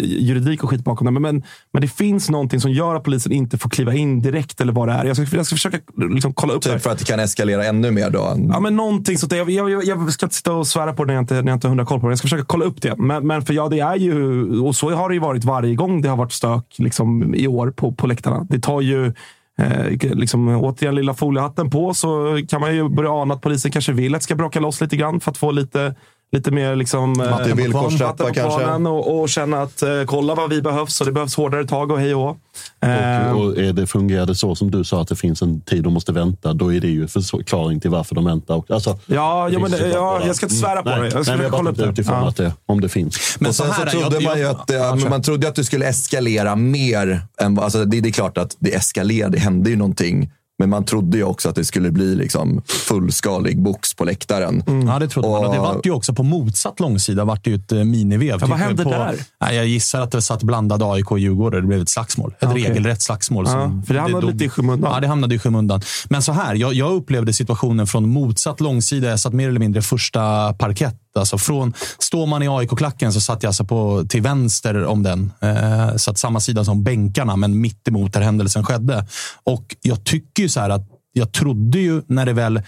juridik 0.01 0.63
och 0.63 0.69
skit 0.69 0.83
bakom 0.83 1.05
det. 1.05 1.11
Men, 1.11 1.21
men, 1.21 1.43
men 1.73 1.81
det 1.81 1.87
finns 1.87 2.29
någonting 2.29 2.61
som 2.61 2.71
gör 2.71 2.95
att 2.95 3.03
polisen 3.03 3.31
inte 3.31 3.57
får 3.57 3.69
kliva 3.69 3.93
in 3.93 4.21
direkt 4.21 4.61
eller 4.61 4.73
vad 4.73 4.87
det 4.87 4.93
är. 4.93 5.05
Jag 5.05 5.15
ska, 5.15 5.37
jag 5.37 5.45
ska 5.45 5.55
försöka 5.55 5.77
liksom, 5.95 6.33
kolla 6.33 6.53
upp 6.53 6.63
det. 6.63 6.73
Typ 6.73 6.81
för 6.81 6.89
att 6.89 6.99
det 6.99 7.05
kan 7.05 7.19
eskalera 7.19 7.65
ännu 7.65 7.91
mer 7.91 8.09
då. 8.09 8.35
Ja, 8.49 8.59
men 8.59 8.75
någonting 8.75 9.17
sånt. 9.17 9.33
Jag, 9.33 9.49
jag, 9.49 9.83
jag 9.83 10.13
ska 10.13 10.25
inte 10.25 10.35
sitta 10.35 10.53
och 10.53 10.67
svära 10.67 10.93
på 10.93 11.03
det 11.03 11.07
när 11.07 11.13
jag 11.13 11.23
inte, 11.23 11.33
när 11.33 11.51
jag 11.51 11.55
inte 11.55 11.67
har 11.67 11.69
hundra 11.69 11.85
koll 11.85 11.99
på 11.99 12.07
det. 12.07 12.11
Jag 12.11 12.17
ska 12.17 12.25
försöka 12.25 12.45
kolla 12.45 12.65
upp 12.65 12.81
det. 12.81 12.95
Men, 12.97 13.27
men 13.27 13.41
för 13.41 13.53
ja, 13.53 13.69
det 13.69 13.79
är 13.79 13.95
ju, 13.95 14.59
och 14.59 14.75
så 14.75 14.91
har 14.91 15.09
det 15.09 15.15
ju 15.15 15.21
varit 15.21 15.43
varje 15.43 15.75
gång 15.75 16.01
det 16.01 16.09
har 16.09 16.17
varit 16.17 16.31
stök 16.31 16.75
liksom, 16.77 17.35
i 17.35 17.47
år 17.47 17.71
på, 17.71 17.91
på 17.91 18.07
läktarna. 18.07 18.47
Det 18.49 18.59
tar 18.59 18.81
ju, 18.81 19.13
eh, 19.59 20.15
liksom, 20.15 20.47
återigen 20.47 20.95
lilla 20.95 21.13
foliehatten 21.13 21.69
på, 21.69 21.93
så 21.93 22.39
kan 22.49 22.61
man 22.61 22.75
ju 22.75 22.89
börja 22.89 23.11
ana 23.11 23.33
att 23.33 23.41
polisen 23.41 23.71
kanske 23.71 23.91
vill 23.91 24.15
att 24.15 24.21
det 24.21 24.23
ska 24.23 24.35
bråka 24.35 24.59
loss 24.59 24.81
lite 24.81 24.97
grann 24.97 25.19
för 25.19 25.31
att 25.31 25.37
få 25.37 25.51
lite 25.51 25.95
Lite 26.31 26.51
mer 26.51 26.75
liksom, 26.75 27.21
eh, 27.21 27.29
Matte 27.29 27.53
villkorstrappa 27.53 28.33
kanske. 28.33 28.65
Och, 28.89 29.19
och 29.21 29.29
känna 29.29 29.61
att 29.61 29.81
eh, 29.81 29.89
kolla 30.05 30.35
vad 30.35 30.49
vi 30.49 30.61
behövs 30.61 31.01
och 31.01 31.05
det 31.07 31.13
behövs 31.13 31.35
hårdare 31.35 31.65
tag 31.65 31.91
och 31.91 31.99
hej 31.99 32.15
och. 32.15 32.37
Eh, 32.81 33.31
Och, 33.31 33.45
och 33.45 33.57
är 33.57 33.73
det 33.73 33.87
fungerar 33.87 34.25
det 34.25 34.35
så 34.35 34.55
som 34.55 34.71
du 34.71 34.83
sa 34.83 35.01
att 35.01 35.07
det 35.07 35.15
finns 35.15 35.41
en 35.41 35.61
tid 35.61 35.83
de 35.83 35.93
måste 35.93 36.11
vänta, 36.11 36.53
då 36.53 36.73
är 36.73 36.79
det 36.79 36.87
ju 36.87 37.07
förklaring 37.07 37.79
till 37.79 37.89
varför 37.91 38.15
de 38.15 38.25
väntar. 38.25 38.55
Och- 38.55 38.71
Alltså, 38.71 38.99
Ja, 39.05 39.49
ja, 39.49 39.59
men 39.59 39.71
det- 39.71 39.87
ja, 39.89 40.21
jag 40.25 40.35
ska 40.35 40.45
inte 40.45 40.55
svära 40.55 40.83
på 40.83 40.89
Nej, 40.89 40.99
det. 41.01 41.09
Jag 41.15 41.25
ska 41.25 41.35
nej, 41.35 41.43
jag 41.43 41.51
kolla 41.51 41.69
upp 41.71 41.77
det. 41.77 41.85
utifrån 41.85 42.15
Ja. 42.21 42.27
att 42.29 42.35
det, 42.37 42.53
om 42.65 42.81
det 42.81 42.89
finns. 42.89 43.37
Men 43.39 43.49
och 43.49 43.55
sen 43.55 43.67
så 43.67 43.73
så, 43.73 43.79
här, 43.81 43.89
trodde 43.89 44.15
jag- 44.15 44.23
man 44.23 44.37
ju 44.37 44.43
jag- 44.43 44.51
att, 44.59 44.67
det, 44.67 44.73
ja, 44.73 44.97
kör. 44.97 45.09
man 45.09 45.21
trodde 45.21 45.47
att 45.47 45.55
det 45.55 45.63
skulle 45.63 45.85
eskalera 45.85 46.55
mer. 46.55 47.21
Än, 47.41 47.59
alltså 47.59 47.85
det, 47.85 48.01
det 48.01 48.09
är 48.09 48.13
klart 48.13 48.37
att 48.37 48.55
det 48.59 48.75
eskalerade, 48.75 49.37
det 49.37 49.39
hände 49.41 49.69
ju 49.69 49.75
någonting. 49.75 50.31
Men 50.59 50.69
man 50.69 50.85
trodde 50.85 51.17
ju 51.17 51.23
också 51.23 51.49
att 51.49 51.55
det 51.55 51.65
skulle 51.65 51.91
bli 51.91 52.15
liksom 52.15 52.61
fullskalig 52.67 53.61
box 53.61 53.93
på 53.93 54.03
läktaren. 54.05 54.63
Ja, 54.87 54.99
det 54.99 55.07
trodde 55.07 55.29
man. 55.29 55.45
Och 55.45 55.53
det 55.53 55.59
vart 55.59 55.85
ju 55.85 55.91
också 55.91 56.13
på 56.13 56.23
motsatt 56.23 56.79
långsida 56.79 57.25
vart 57.25 57.43
det 57.43 57.49
ju 57.49 57.55
ett 57.55 57.71
eh, 57.71 57.83
minivev. 57.83 58.39
vad 58.39 58.49
hände 58.59 58.83
på, 58.83 58.89
där? 58.89 59.15
Nej, 59.41 59.55
jag 59.55 59.67
gissar 59.67 60.01
att 60.01 60.11
det 60.11 60.21
satt 60.21 60.43
blandade 60.43 60.85
AIK 60.85 61.11
och 61.11 61.19
Djurgården. 61.19 61.61
Det 61.61 61.67
blev 61.67 61.81
ett 61.81 61.89
slagsmål. 61.89 62.31
Ett 62.31 62.37
Ja, 62.39 62.49
okej. 62.51 62.63
regelrätt 62.63 63.01
slagsmål. 63.01 63.45
Ja, 63.47 63.71
för 63.87 63.93
det 63.93 63.99
hamnade 63.99 64.21
dog- 64.25 64.31
lite 64.33 64.45
i 64.45 64.49
skymundan. 64.49 64.91
Ja, 64.93 64.99
det 64.99 65.07
hamnade 65.07 65.35
i 65.35 65.39
skymundan. 65.39 65.81
Men 66.09 66.21
så 66.21 66.31
här, 66.31 66.55
jag, 66.55 66.73
jag 66.73 66.91
upplevde 66.93 67.33
situationen 67.33 67.87
från 67.87 68.09
motsatt 68.09 68.59
långsida. 68.61 69.07
Jag 69.09 69.19
satt 69.19 69.33
mer 69.33 69.49
eller 69.49 69.59
mindre 69.59 69.81
första 69.81 70.53
parkett. 70.53 70.95
Alltså 71.15 71.37
från, 71.37 71.73
står 71.99 72.27
man 72.27 72.43
i 72.43 72.47
AIK-klacken 72.47 73.13
så 73.13 73.21
satt 73.21 73.43
jag 73.43 73.49
alltså 73.49 73.65
på, 73.65 74.05
till 74.09 74.21
vänster 74.21 74.85
om 74.85 75.03
den. 75.03 75.31
Eh, 75.41 75.95
satt 75.95 76.17
samma 76.17 76.39
sida 76.39 76.65
som 76.65 76.83
bänkarna, 76.83 77.35
men 77.35 77.61
mitt 77.61 77.87
emot 77.87 78.13
där 78.13 78.21
händelsen 78.21 78.65
skedde. 78.65 79.07
Och 79.43 79.75
jag 79.81 80.03
tycker 80.03 80.43
ju 80.43 80.49
så 80.49 80.59
här 80.59 80.69
att 80.69 80.87
jag 81.13 81.31
trodde 81.31 81.79
ju 81.79 82.01
när 82.07 82.25
det 82.25 82.33
väl 82.33 82.61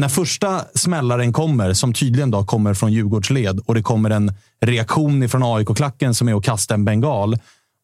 när 0.00 0.08
första 0.08 0.64
smällaren 0.74 1.32
kommer, 1.32 1.72
som 1.72 1.92
tydligen 1.92 2.30
då 2.30 2.44
kommer 2.44 2.74
från 2.74 2.92
Djurgårdsled 2.92 3.60
och 3.66 3.74
det 3.74 3.82
kommer 3.82 4.10
en 4.10 4.32
reaktion 4.60 5.28
från 5.28 5.42
AIK-klacken 5.42 6.14
som 6.14 6.28
är 6.28 6.34
att 6.34 6.44
kasta 6.44 6.74
en 6.74 6.84
bengal 6.84 7.38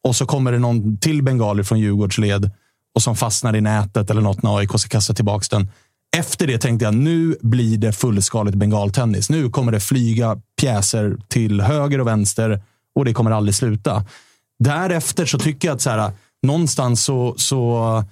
och 0.05 0.17
så 0.17 0.27
kommer 0.27 0.53
det 0.53 0.59
någon 0.59 0.99
till 0.99 1.23
bengal 1.23 1.65
från 1.65 1.81
Djurgårdsled 1.81 2.51
och 2.95 3.03
som 3.03 3.17
fastnar 3.17 3.57
i 3.57 3.61
nätet 3.61 4.11
eller 4.11 4.21
något 4.21 4.43
när 4.43 4.57
AIK 4.57 4.71
ska 4.79 4.89
kasta 4.89 5.15
tillbaka 5.15 5.47
den. 5.51 5.71
Efter 6.17 6.47
det 6.47 6.59
tänkte 6.59 6.85
jag 6.85 6.95
nu 6.95 7.37
blir 7.41 7.79
det 7.79 7.93
fullskaligt 7.93 8.57
bengaltennis. 8.57 9.31
Nu 9.31 9.51
kommer 9.51 9.73
det 9.73 9.81
flyga 9.81 10.41
pjäser 10.61 11.17
till 11.29 11.61
höger 11.61 12.01
och 12.01 12.07
vänster 12.07 12.63
och 12.95 13.05
det 13.05 13.13
kommer 13.13 13.31
aldrig 13.31 13.55
sluta. 13.55 14.05
Därefter 14.59 15.27
så 15.27 15.39
tycker 15.39 15.69
jag 15.69 15.75
att 15.75 15.81
så 15.81 15.91
här, 15.91 16.13
någonstans 16.43 17.05
så, 17.05 17.35
så 17.39 18.05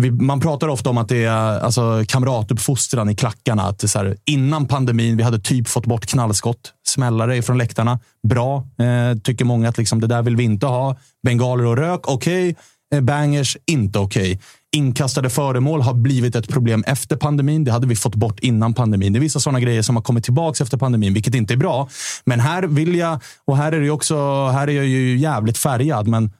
vi, 0.00 0.10
man 0.10 0.40
pratar 0.40 0.68
ofta 0.68 0.90
om 0.90 0.98
att 0.98 1.08
det 1.08 1.24
är 1.24 1.60
alltså, 1.60 2.04
kamratuppfostran 2.08 3.10
i 3.10 3.14
klackarna. 3.14 3.62
Att 3.62 3.90
så 3.90 3.98
här, 3.98 4.16
innan 4.24 4.66
pandemin, 4.66 5.16
vi 5.16 5.22
hade 5.22 5.38
typ 5.38 5.68
fått 5.68 5.86
bort 5.86 6.06
knallskott, 6.06 6.72
smällare 6.86 7.42
från 7.42 7.58
läktarna. 7.58 7.98
Bra, 8.28 8.56
eh, 8.78 9.18
tycker 9.18 9.44
många 9.44 9.68
att 9.68 9.78
liksom, 9.78 10.00
det 10.00 10.06
där 10.06 10.22
vill 10.22 10.36
vi 10.36 10.44
inte 10.44 10.66
ha. 10.66 10.96
Bengaler 11.22 11.66
och 11.66 11.76
rök, 11.76 12.08
okej. 12.08 12.50
Okay. 12.50 12.98
Eh, 12.98 13.00
bangers, 13.00 13.56
inte 13.66 13.98
okej. 13.98 14.32
Okay. 14.32 14.38
Inkastade 14.74 15.30
föremål 15.30 15.80
har 15.80 15.94
blivit 15.94 16.36
ett 16.36 16.48
problem 16.48 16.84
efter 16.86 17.16
pandemin. 17.16 17.64
Det 17.64 17.72
hade 17.72 17.86
vi 17.86 17.96
fått 17.96 18.14
bort 18.14 18.40
innan 18.40 18.74
pandemin. 18.74 19.12
Det 19.12 19.18
är 19.18 19.20
vissa 19.20 19.40
sådana 19.40 19.60
grejer 19.60 19.82
som 19.82 19.96
har 19.96 20.02
kommit 20.02 20.24
tillbaka 20.24 20.64
efter 20.64 20.76
pandemin, 20.78 21.14
vilket 21.14 21.34
inte 21.34 21.54
är 21.54 21.56
bra. 21.56 21.88
Men 22.24 22.40
här 22.40 22.62
vill 22.62 22.94
jag, 22.94 23.20
och 23.44 23.56
här 23.56 23.72
är 23.72 23.80
det 23.80 23.90
också, 23.90 24.46
här 24.46 24.68
är 24.68 24.72
jag 24.72 24.86
ju 24.86 25.18
jävligt 25.18 25.58
färgad, 25.58 26.08
men 26.08 26.30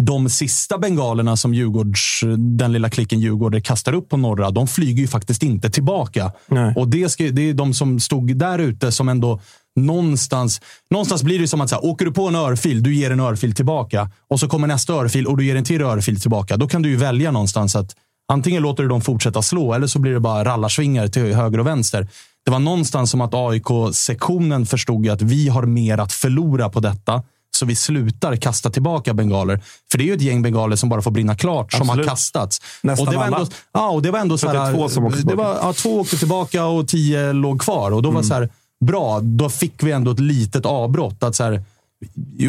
de 0.00 0.28
sista 0.28 0.78
bengalerna 0.78 1.36
som 1.36 1.54
Djurgårds, 1.54 2.20
den 2.38 2.72
lilla 2.72 2.90
klicken 2.90 3.20
Djurgårdare 3.20 3.60
kastar 3.60 3.92
upp 3.92 4.08
på 4.08 4.16
norra, 4.16 4.50
de 4.50 4.68
flyger 4.68 5.00
ju 5.00 5.08
faktiskt 5.08 5.42
inte 5.42 5.70
tillbaka. 5.70 6.32
Nej. 6.46 6.74
Och 6.76 6.88
det, 6.88 7.08
ska, 7.08 7.24
det 7.24 7.42
är 7.42 7.54
de 7.54 7.74
som 7.74 8.00
stod 8.00 8.36
där 8.36 8.58
ute 8.58 8.92
som 8.92 9.08
ändå 9.08 9.40
någonstans, 9.86 10.60
någonstans 10.90 11.22
blir 11.22 11.38
det 11.38 11.48
som 11.48 11.60
att 11.60 11.70
så 11.70 11.74
här, 11.74 11.84
åker 11.84 12.04
du 12.04 12.12
på 12.12 12.28
en 12.28 12.34
örfil, 12.34 12.82
du 12.82 12.94
ger 12.94 13.10
en 13.10 13.20
örfil 13.20 13.54
tillbaka. 13.54 14.10
Och 14.28 14.40
så 14.40 14.48
kommer 14.48 14.68
nästa 14.68 14.92
örfil 14.92 15.26
och 15.26 15.36
du 15.36 15.46
ger 15.46 15.56
en 15.56 15.64
till 15.64 15.82
örfil 15.82 16.20
tillbaka. 16.20 16.56
Då 16.56 16.68
kan 16.68 16.82
du 16.82 16.88
ju 16.88 16.96
välja 16.96 17.30
någonstans 17.30 17.76
att 17.76 17.96
antingen 18.32 18.62
låter 18.62 18.82
du 18.82 18.88
dem 18.88 19.00
fortsätta 19.00 19.42
slå 19.42 19.74
eller 19.74 19.86
så 19.86 19.98
blir 19.98 20.12
det 20.12 20.20
bara 20.20 20.44
rallarsvingar 20.44 21.08
till 21.08 21.34
höger 21.34 21.60
och 21.60 21.66
vänster. 21.66 22.08
Det 22.44 22.50
var 22.50 22.58
någonstans 22.58 23.10
som 23.10 23.20
att 23.20 23.34
AIK-sektionen 23.34 24.66
förstod 24.66 25.08
att 25.08 25.22
vi 25.22 25.48
har 25.48 25.62
mer 25.62 25.98
att 25.98 26.12
förlora 26.12 26.68
på 26.68 26.80
detta 26.80 27.22
så 27.58 27.66
vi 27.66 27.76
slutar 27.76 28.36
kasta 28.36 28.70
tillbaka 28.70 29.14
bengaler. 29.14 29.60
För 29.90 29.98
det 29.98 30.04
är 30.04 30.06
ju 30.06 30.14
ett 30.14 30.20
gäng 30.20 30.42
bengaler 30.42 30.76
som 30.76 30.88
bara 30.88 31.02
får 31.02 31.10
brinna 31.10 31.36
klart, 31.36 31.64
Absolut. 31.64 31.86
som 31.88 31.98
har 31.98 32.04
kastats. 32.04 32.60
Nästan 32.82 33.06
och 33.06 33.12
det 33.12 33.18
var 33.18 33.24
ändå, 33.24 33.36
alla. 33.36 33.48
Ja, 33.72 33.88
och 33.88 34.02
det 34.02 34.10
var 34.10 34.18
ändå 34.18 34.38
så 34.38 34.48
här, 34.48 34.74
två 34.74 34.88
som 34.88 35.04
åkte 35.04 35.22
det 35.22 35.34
var, 35.34 35.58
ja, 35.62 35.72
Två 35.72 36.00
åkte 36.00 36.18
tillbaka 36.18 36.64
och 36.64 36.88
tio 36.88 37.32
låg 37.32 37.60
kvar. 37.60 37.90
Och 37.90 38.02
då 38.02 38.08
var 38.08 38.20
mm. 38.20 38.28
så 38.28 38.34
här, 38.34 38.48
bra, 38.84 39.20
då 39.20 39.48
fick 39.48 39.82
vi 39.82 39.92
ändå 39.92 40.10
ett 40.10 40.20
litet 40.20 40.66
avbrott. 40.66 41.22
Att 41.22 41.34
så 41.34 41.44
här, 41.44 41.62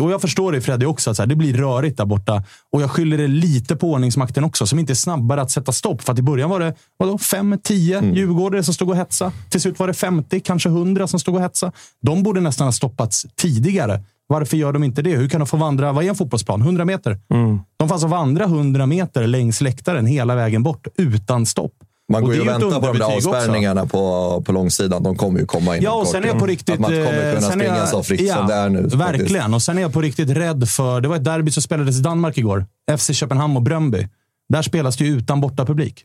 och 0.01 0.11
jag 0.11 0.21
förstår 0.21 0.51
det 0.51 0.61
Freddy 0.61 0.85
också, 0.85 1.09
att 1.09 1.15
så 1.15 1.21
här, 1.21 1.27
det 1.27 1.35
blir 1.35 1.53
rörigt 1.53 1.97
där 1.97 2.05
borta. 2.05 2.43
Och 2.71 2.81
jag 2.81 2.91
skyller 2.91 3.17
det 3.17 3.27
lite 3.27 3.75
på 3.75 3.91
ordningsmakten 3.91 4.43
också, 4.43 4.67
som 4.67 4.79
inte 4.79 4.93
är 4.93 4.95
snabbare 4.95 5.41
att 5.41 5.51
sätta 5.51 5.71
stopp. 5.71 6.01
För 6.01 6.13
att 6.13 6.19
i 6.19 6.21
början 6.21 6.49
var 6.49 6.59
det 6.59 6.73
vadå, 6.97 7.17
5-10 7.17 7.97
mm. 7.97 8.15
djurgårdare 8.15 8.63
som 8.63 8.73
stod 8.73 8.89
och 8.89 8.95
hetsade. 8.95 9.31
Till 9.49 9.61
slut 9.61 9.79
var 9.79 9.87
det 9.87 9.93
50, 9.93 10.39
kanske 10.39 10.69
100 10.69 11.07
som 11.07 11.19
stod 11.19 11.35
och 11.35 11.41
hetsade. 11.41 11.71
De 12.01 12.23
borde 12.23 12.41
nästan 12.41 12.67
ha 12.67 12.71
stoppats 12.71 13.25
tidigare. 13.35 14.03
Varför 14.27 14.57
gör 14.57 14.73
de 14.73 14.83
inte 14.83 15.01
det? 15.01 15.15
Hur 15.15 15.29
kan 15.29 15.39
de 15.39 15.47
få 15.47 15.57
vandra, 15.57 15.91
vad 15.91 16.05
är 16.05 16.09
en 16.09 16.15
fotbollsplan? 16.15 16.61
100 16.61 16.85
meter? 16.85 17.19
Mm. 17.33 17.59
De 17.77 17.87
får 17.87 17.95
alltså 17.95 18.07
vandra 18.07 18.43
100 18.43 18.85
meter 18.85 19.27
längs 19.27 19.61
läktaren 19.61 20.05
hela 20.05 20.35
vägen 20.35 20.63
bort 20.63 20.87
utan 20.97 21.45
stopp. 21.45 21.73
Man 22.09 22.23
går 22.23 22.33
ju 22.33 22.41
och 22.41 22.47
väntar 22.47 22.79
på 22.79 22.87
de 22.87 22.97
där 22.97 23.15
avspärrningarna 23.15 23.85
på, 23.85 24.43
på 24.45 24.51
långsidan. 24.51 25.03
De 25.03 25.17
kommer 25.17 25.39
ju 25.39 25.45
komma 25.45 25.77
in 25.77 25.83
Ja, 25.83 25.93
och 25.93 26.07
sen 26.07 26.23
är 26.23 26.27
jag 26.27 26.39
på 26.39 26.45
riktigt... 26.45 26.73
Att 26.73 26.79
man 26.79 26.91
kommer 26.91 27.35
kunna 27.35 27.51
springa 27.51 27.77
jag, 27.77 27.89
så 27.89 28.03
fritt 28.03 28.21
ja, 28.21 28.35
som 28.35 28.47
det 28.47 28.53
är 28.53 28.69
nu. 28.69 28.81
Verkligen. 28.81 29.29
Faktiskt. 29.29 29.53
Och 29.53 29.61
sen 29.61 29.77
är 29.77 29.81
jag 29.81 29.93
på 29.93 30.01
riktigt 30.01 30.29
rädd 30.29 30.69
för... 30.69 31.01
Det 31.01 31.07
var 31.07 31.15
ett 31.15 31.23
derby 31.23 31.51
som 31.51 31.63
spelades 31.63 31.99
i 31.99 32.01
Danmark 32.01 32.37
igår. 32.37 32.65
FC 32.97 33.13
Köpenhamn 33.13 33.55
och 33.55 33.63
Bröndby. 33.63 34.07
Där 34.49 34.61
spelas 34.61 34.97
det 34.97 35.05
ju 35.05 35.17
utan 35.17 35.41
bortapublik. 35.41 36.03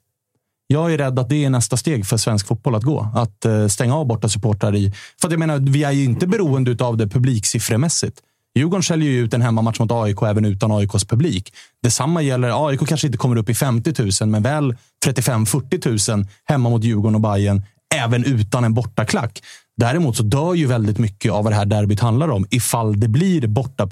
Jag 0.67 0.93
är 0.93 0.99
rädd 0.99 1.19
att 1.19 1.29
det 1.29 1.45
är 1.45 1.51
nästa 1.51 1.77
steg 1.77 2.07
för 2.07 2.17
svensk 2.17 2.47
fotboll 2.47 2.75
att 2.75 2.83
gå. 2.83 3.09
Att 3.15 3.47
uh, 3.47 3.69
stänga 3.69 3.97
av 3.97 4.07
borta 4.07 4.29
supportrar 4.29 4.75
i... 4.75 4.93
För 5.21 5.29
att 5.29 5.33
jag 5.33 5.39
menar, 5.39 5.59
vi 5.59 5.85
är 5.85 5.93
ju 5.93 6.05
inte 6.05 6.27
beroende 6.27 6.85
av 6.85 6.97
det 6.97 7.09
publiksiffremässigt. 7.09 8.21
Djurgården 8.55 8.83
säljer 8.83 9.11
ju 9.11 9.25
ut 9.25 9.35
en 9.35 9.43
hemmamatch 9.43 9.81
mot 9.81 9.93
AIK 9.93 10.23
även 10.23 10.45
utan 10.45 10.73
AIKs 10.73 11.05
publik. 11.05 11.55
Detsamma 11.83 12.23
gäller, 12.23 12.69
AIK 12.69 12.89
kanske 12.89 13.07
inte 13.07 13.19
kommer 13.19 13.37
upp 13.37 13.49
i 13.49 13.55
50 13.55 14.23
000, 14.23 14.31
men 14.31 14.43
väl 14.43 14.77
35-40 15.07 16.17
000 16.17 16.27
hemma 16.45 16.69
mot 16.69 16.85
Djurgården 16.85 17.15
och 17.15 17.21
Bayern 17.21 17.63
även 17.95 18.25
utan 18.25 18.65
en 18.65 18.75
bortaklack. 18.75 19.43
Däremot 19.77 20.17
så 20.17 20.23
dör 20.23 20.55
ju 20.55 20.67
väldigt 20.67 20.99
mycket 20.99 21.33
av 21.33 21.45
vad 21.45 21.53
det 21.53 21.57
här 21.57 21.65
derbyt 21.65 22.01
handlar 22.01 22.29
om 22.29 22.47
ifall 22.51 23.01
det 23.01 23.09
blir 23.09 23.47
borta 23.47 23.89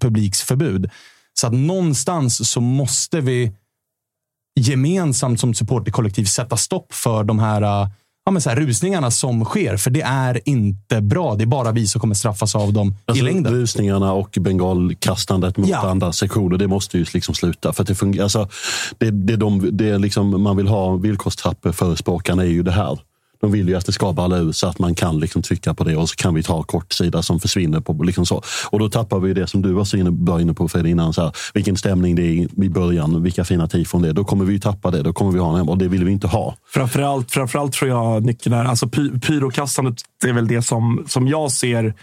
publiksförbud. 0.00 0.90
Så 1.34 1.46
att 1.46 1.52
någonstans 1.52 2.50
så 2.50 2.60
måste 2.60 3.20
vi 3.20 3.52
gemensamt 4.60 5.40
som 5.40 5.54
supporterkollektiv 5.54 6.24
sätta 6.24 6.56
stopp 6.56 6.94
för 6.94 7.24
de 7.24 7.38
här 7.38 7.90
ja, 8.26 8.32
men 8.32 8.42
så 8.42 8.50
här, 8.50 8.56
rusningarna 8.56 9.10
som 9.10 9.44
sker. 9.44 9.76
För 9.76 9.90
det 9.90 10.02
är 10.02 10.40
inte 10.44 11.00
bra. 11.00 11.34
Det 11.34 11.44
är 11.44 11.46
bara 11.46 11.72
vi 11.72 11.86
som 11.86 12.00
kommer 12.00 12.14
straffas 12.14 12.54
av 12.54 12.72
dem 12.72 12.94
alltså, 13.04 13.24
i 13.24 13.26
längden. 13.26 13.52
Rusningarna 13.52 14.12
och 14.12 14.38
bengalkastandet 14.40 15.56
mot 15.56 15.68
ja. 15.68 15.90
andra 15.90 16.12
sektioner, 16.12 16.56
det 16.56 16.68
måste 16.68 16.98
ju 16.98 17.04
liksom 17.14 17.34
sluta. 17.34 17.72
För 17.72 17.84
det 17.84 17.94
fungerar, 17.94 18.22
alltså, 18.22 18.48
det, 18.98 19.10
det, 19.10 19.36
de, 19.36 19.68
det 19.72 19.98
liksom 19.98 20.42
man 20.42 20.56
vill 20.56 20.66
ha 20.66 20.96
villkorstrappor 20.96 21.72
förespråkarna 21.72 22.42
är 22.42 22.46
ju 22.46 22.62
det 22.62 22.72
här. 22.72 22.98
De 23.40 23.52
vill 23.52 23.68
ju 23.68 23.74
att 23.74 23.86
det 23.86 23.92
ska 23.92 24.12
balla 24.12 24.36
ur 24.36 24.52
så 24.52 24.66
att 24.66 24.78
man 24.78 24.94
kan 24.94 25.20
liksom 25.20 25.42
trycka 25.42 25.74
på 25.74 25.84
det 25.84 25.96
och 25.96 26.08
så 26.08 26.16
kan 26.16 26.34
vi 26.34 26.42
ta 26.42 26.62
kortsida 26.62 27.22
som 27.22 27.40
försvinner. 27.40 27.80
på 27.80 28.02
liksom 28.02 28.26
så. 28.26 28.42
Och 28.70 28.78
då 28.78 28.88
tappar 28.88 29.18
vi 29.18 29.34
det 29.34 29.46
som 29.46 29.62
du 29.62 29.72
var 29.72 29.96
inne, 29.96 30.10
var 30.10 30.40
inne 30.40 30.54
på 30.54 30.68
Fred 30.68 30.86
innan. 30.86 31.12
Så 31.12 31.22
här, 31.22 31.32
vilken 31.54 31.76
stämning 31.76 32.14
det 32.16 32.22
är 32.22 32.62
i 32.64 32.68
början, 32.68 33.22
vilka 33.22 33.44
fina 33.44 33.68
tifon 33.68 34.02
det 34.02 34.08
är. 34.08 34.12
Då 34.12 34.24
kommer 34.24 34.44
vi 34.44 34.60
tappa 34.60 34.90
det. 34.90 35.02
Då 35.02 35.12
kommer 35.12 35.32
vi 35.32 35.38
ha 35.38 35.58
en, 35.58 35.68
och 35.68 35.78
det 35.78 35.88
vill 35.88 36.04
vi 36.04 36.12
inte 36.12 36.26
ha. 36.26 36.56
Framförallt, 36.68 37.30
framförallt 37.30 37.72
tror 37.72 37.90
jag 37.90 38.24
nyckeln 38.24 38.54
är, 38.54 38.64
alltså 38.64 38.88
py, 38.88 39.20
pyrokastandet 39.20 39.98
är 40.24 40.32
väl 40.32 40.48
det 40.48 40.62
som, 40.62 41.04
som 41.08 41.28
jag 41.28 41.52
ser 41.52 41.94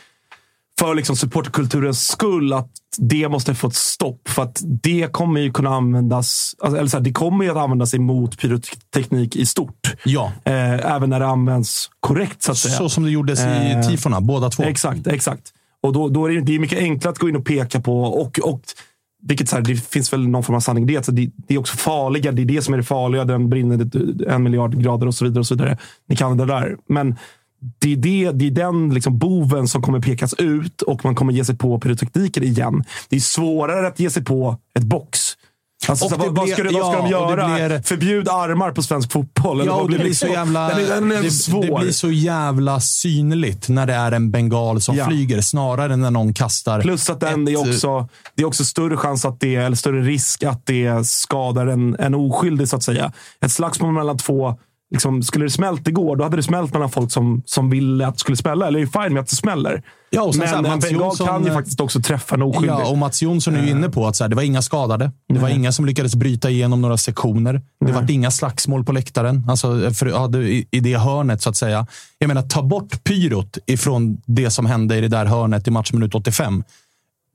för 0.84 0.96
liksom 0.96 1.16
supporterkulturens 1.16 2.08
skull 2.08 2.54
att 2.54 2.70
det 2.98 3.30
måste 3.30 3.56
få 3.56 3.68
ett 3.68 3.76
stopp. 3.76 4.30
För 4.30 4.44
att 4.44 4.62
det 4.64 5.12
kommer 5.12 5.42
ju 5.42 5.52
kunna 5.52 5.70
användas, 5.70 6.56
alltså, 6.62 6.78
eller 6.78 6.90
så 6.90 6.98
här, 6.98 7.04
det 7.04 7.12
kommer 7.12 7.46
ju 7.46 7.52
att 7.52 7.58
användas 7.58 7.94
emot 7.94 8.38
pyroteknik 8.38 9.36
i 9.36 9.46
stort. 9.46 9.94
Ja. 10.06 10.32
Eh, 10.46 10.96
även 10.96 11.10
när 11.10 11.20
det 11.20 11.26
används 11.26 11.90
korrekt 12.00 12.44
så 12.44 12.52
att 12.52 12.58
säga. 12.58 12.78
Så 12.78 12.90
som 12.90 13.04
det 13.04 13.12
gjordes 13.12 13.40
i 13.40 13.72
eh, 13.76 13.90
tifona, 13.90 14.22
båda 14.22 14.50
två. 14.50 14.64
Exakt, 14.64 15.08
exakt. 15.08 15.54
Och 15.84 15.94
då, 15.94 16.10
då 16.10 16.26
är 16.26 16.32
det, 16.32 16.42
det 16.42 16.56
är 16.56 16.60
mycket 16.60 16.80
enklare 16.80 17.12
att 17.12 17.20
gå 17.20 17.30
in 17.30 17.36
och 17.36 17.46
peka 17.46 17.82
på 17.82 18.04
och, 18.04 18.40
och 18.40 18.62
vilket 19.28 19.50
så 19.50 19.56
här, 19.56 19.64
det 19.64 19.76
finns 19.76 20.14
väl 20.14 20.28
någon 20.28 20.44
form 20.44 20.56
av 20.56 20.60
sanning 20.60 20.90
i 20.90 20.94
det. 20.94 21.06
Så 21.06 21.12
det. 21.12 21.32
Det 21.48 21.54
är 21.54 21.58
också 21.58 21.78
farliga. 21.78 22.32
Det 22.32 22.42
är 22.42 22.46
det 22.46 22.62
som 22.62 22.74
är 22.74 22.78
det 22.78 22.84
farliga. 22.84 23.26
Den 23.26 23.50
brinner 23.50 23.90
en 24.30 24.44
miljard 24.44 24.84
grader 24.84 25.08
och 25.08 25.16
så 25.16 25.26
vidare. 25.26 25.40
och 25.40 25.48
så 25.48 25.56
vidare. 25.56 25.78
Ni 26.08 26.16
kan 26.16 26.38
det 26.38 26.46
där. 26.46 26.78
Men 26.90 27.16
det 27.80 27.94
är, 27.94 27.98
det, 27.98 28.32
det 28.32 28.48
är 28.48 28.52
den 28.52 28.94
liksom 28.94 29.18
boven 29.18 29.68
som 29.68 29.82
kommer 29.82 30.00
pekas 30.00 30.34
ut 30.34 30.82
och 30.82 31.06
man 31.06 31.16
kommer 31.16 31.34
ge 31.34 31.46
sig 31.46 31.58
på 31.58 31.80
pyrotekniken 31.80 32.44
igen. 32.44 32.84
Det 33.10 33.16
är 33.16 33.20
svårare 33.20 33.88
att 33.88 34.00
ge 34.00 34.10
sig 34.10 34.24
på 34.24 34.58
ett 34.80 34.84
box. 34.84 35.36
Alltså, 35.90 36.10
så, 36.10 36.16
vad, 36.18 36.50
ska, 36.50 36.64
ja, 36.66 36.80
vad 36.80 36.94
ska 36.94 37.02
de 37.02 37.10
göra? 37.10 37.68
Blir, 37.68 37.82
Förbjud 37.82 38.30
armar 38.30 38.72
på 38.72 38.84
svensk 38.84 39.12
fotboll? 39.12 39.66
Ja, 39.66 39.88
det 39.90 40.00
blir, 40.00 40.14
så 40.14 40.28
jävla, 40.28 40.70
den 40.76 40.80
är, 40.80 40.90
den 40.90 41.12
är 41.12 41.22
det, 41.22 41.68
det, 41.68 41.76
blir 41.80 41.92
så 41.92 42.12
jävla 42.12 42.80
synligt 42.80 43.70
när 43.70 43.86
det 43.86 43.94
är 43.94 44.12
en 44.12 44.32
bengal 44.32 44.82
som 44.82 44.96
ja. 44.96 45.06
flyger 45.06 45.42
snarare 45.42 45.94
än 45.94 46.02
när 46.02 46.12
någon 46.12 46.34
kastar. 46.34 46.82
Plus 46.82 47.10
att 47.10 47.20
den 47.20 47.48
ett, 47.48 47.54
är 47.54 47.70
också, 47.70 48.08
det 48.36 48.44
är 48.44 48.46
också 48.46 48.66
större 48.66 48.98
chans 48.98 49.26
att 49.26 49.40
det, 49.40 49.56
eller 49.56 49.76
större 49.76 50.02
risk 50.02 50.44
att 50.44 50.66
det 50.66 51.08
skadar 51.08 51.68
en, 51.68 51.96
en 52.00 52.16
oskyldig, 52.16 52.70
så 52.70 52.76
att 52.76 52.84
säga. 52.84 53.12
Ett 53.42 53.52
slagsmål 53.52 53.94
mellan 53.94 54.18
två 54.18 54.58
liksom, 54.94 55.24
skulle 55.24 55.46
det 55.46 55.50
smält 55.50 55.88
igår, 55.88 56.16
då 56.16 56.24
hade 56.24 56.36
det 56.36 56.44
smält 56.44 56.74
mellan 56.74 56.90
folk 56.90 57.12
som, 57.12 57.44
som 57.46 57.70
ville 57.70 58.08
att 58.08 58.14
det 58.14 58.20
skulle 58.20 58.38
smälla. 58.38 58.68
Eller 58.68 58.80
är 58.80 59.04
fine 59.04 59.14
med 59.14 59.22
att 59.22 59.30
det 59.30 59.36
smäller. 59.36 59.84
Ja, 60.10 60.22
och 60.22 60.36
men 60.36 60.66
en 60.66 60.80
bengal 60.80 61.18
kan 61.18 61.46
ju 61.46 61.52
faktiskt 61.52 61.80
också 61.80 62.02
träffa 62.02 62.36
en 62.36 62.42
oskyldig. 62.42 62.70
Ja, 62.70 62.90
och 62.90 62.98
Mats 62.98 63.22
Jonsson 63.22 63.56
är 63.56 63.64
ju 63.64 63.70
inne 63.70 63.90
på 63.90 64.08
att 64.08 64.16
så 64.16 64.24
här, 64.24 64.30
det 64.30 64.36
var 64.36 64.44
inga 64.44 64.62
skadade. 64.62 65.12
Det 65.34 65.40
var 65.40 65.50
inga 65.50 65.72
som 65.72 65.86
lyckades 65.86 66.16
bryta 66.16 66.50
igenom 66.50 66.82
några 66.82 66.98
sektioner. 66.98 67.62
Det 67.86 67.92
var 67.92 68.12
inga 68.12 68.32
slagsmål 68.32 68.86
på 68.86 68.92
läktaren. 68.92 69.46
Alltså, 69.50 69.92
för, 69.94 70.42
i, 70.42 70.68
I 70.72 70.80
det 70.80 70.98
hörnet, 70.98 71.42
så 71.42 71.50
att 71.50 71.56
säga. 71.56 71.88
Jag 72.20 72.28
menar, 72.28 72.42
ta 72.42 72.64
bort 72.64 73.04
pyrot 73.04 73.58
ifrån 73.66 74.22
det 74.26 74.50
som 74.50 74.66
hände 74.66 74.98
i 74.98 75.02
det 75.02 75.08
där 75.08 75.26
hörnet 75.26 75.68
i 75.68 75.72
matchminut 75.72 76.16
85. 76.16 76.64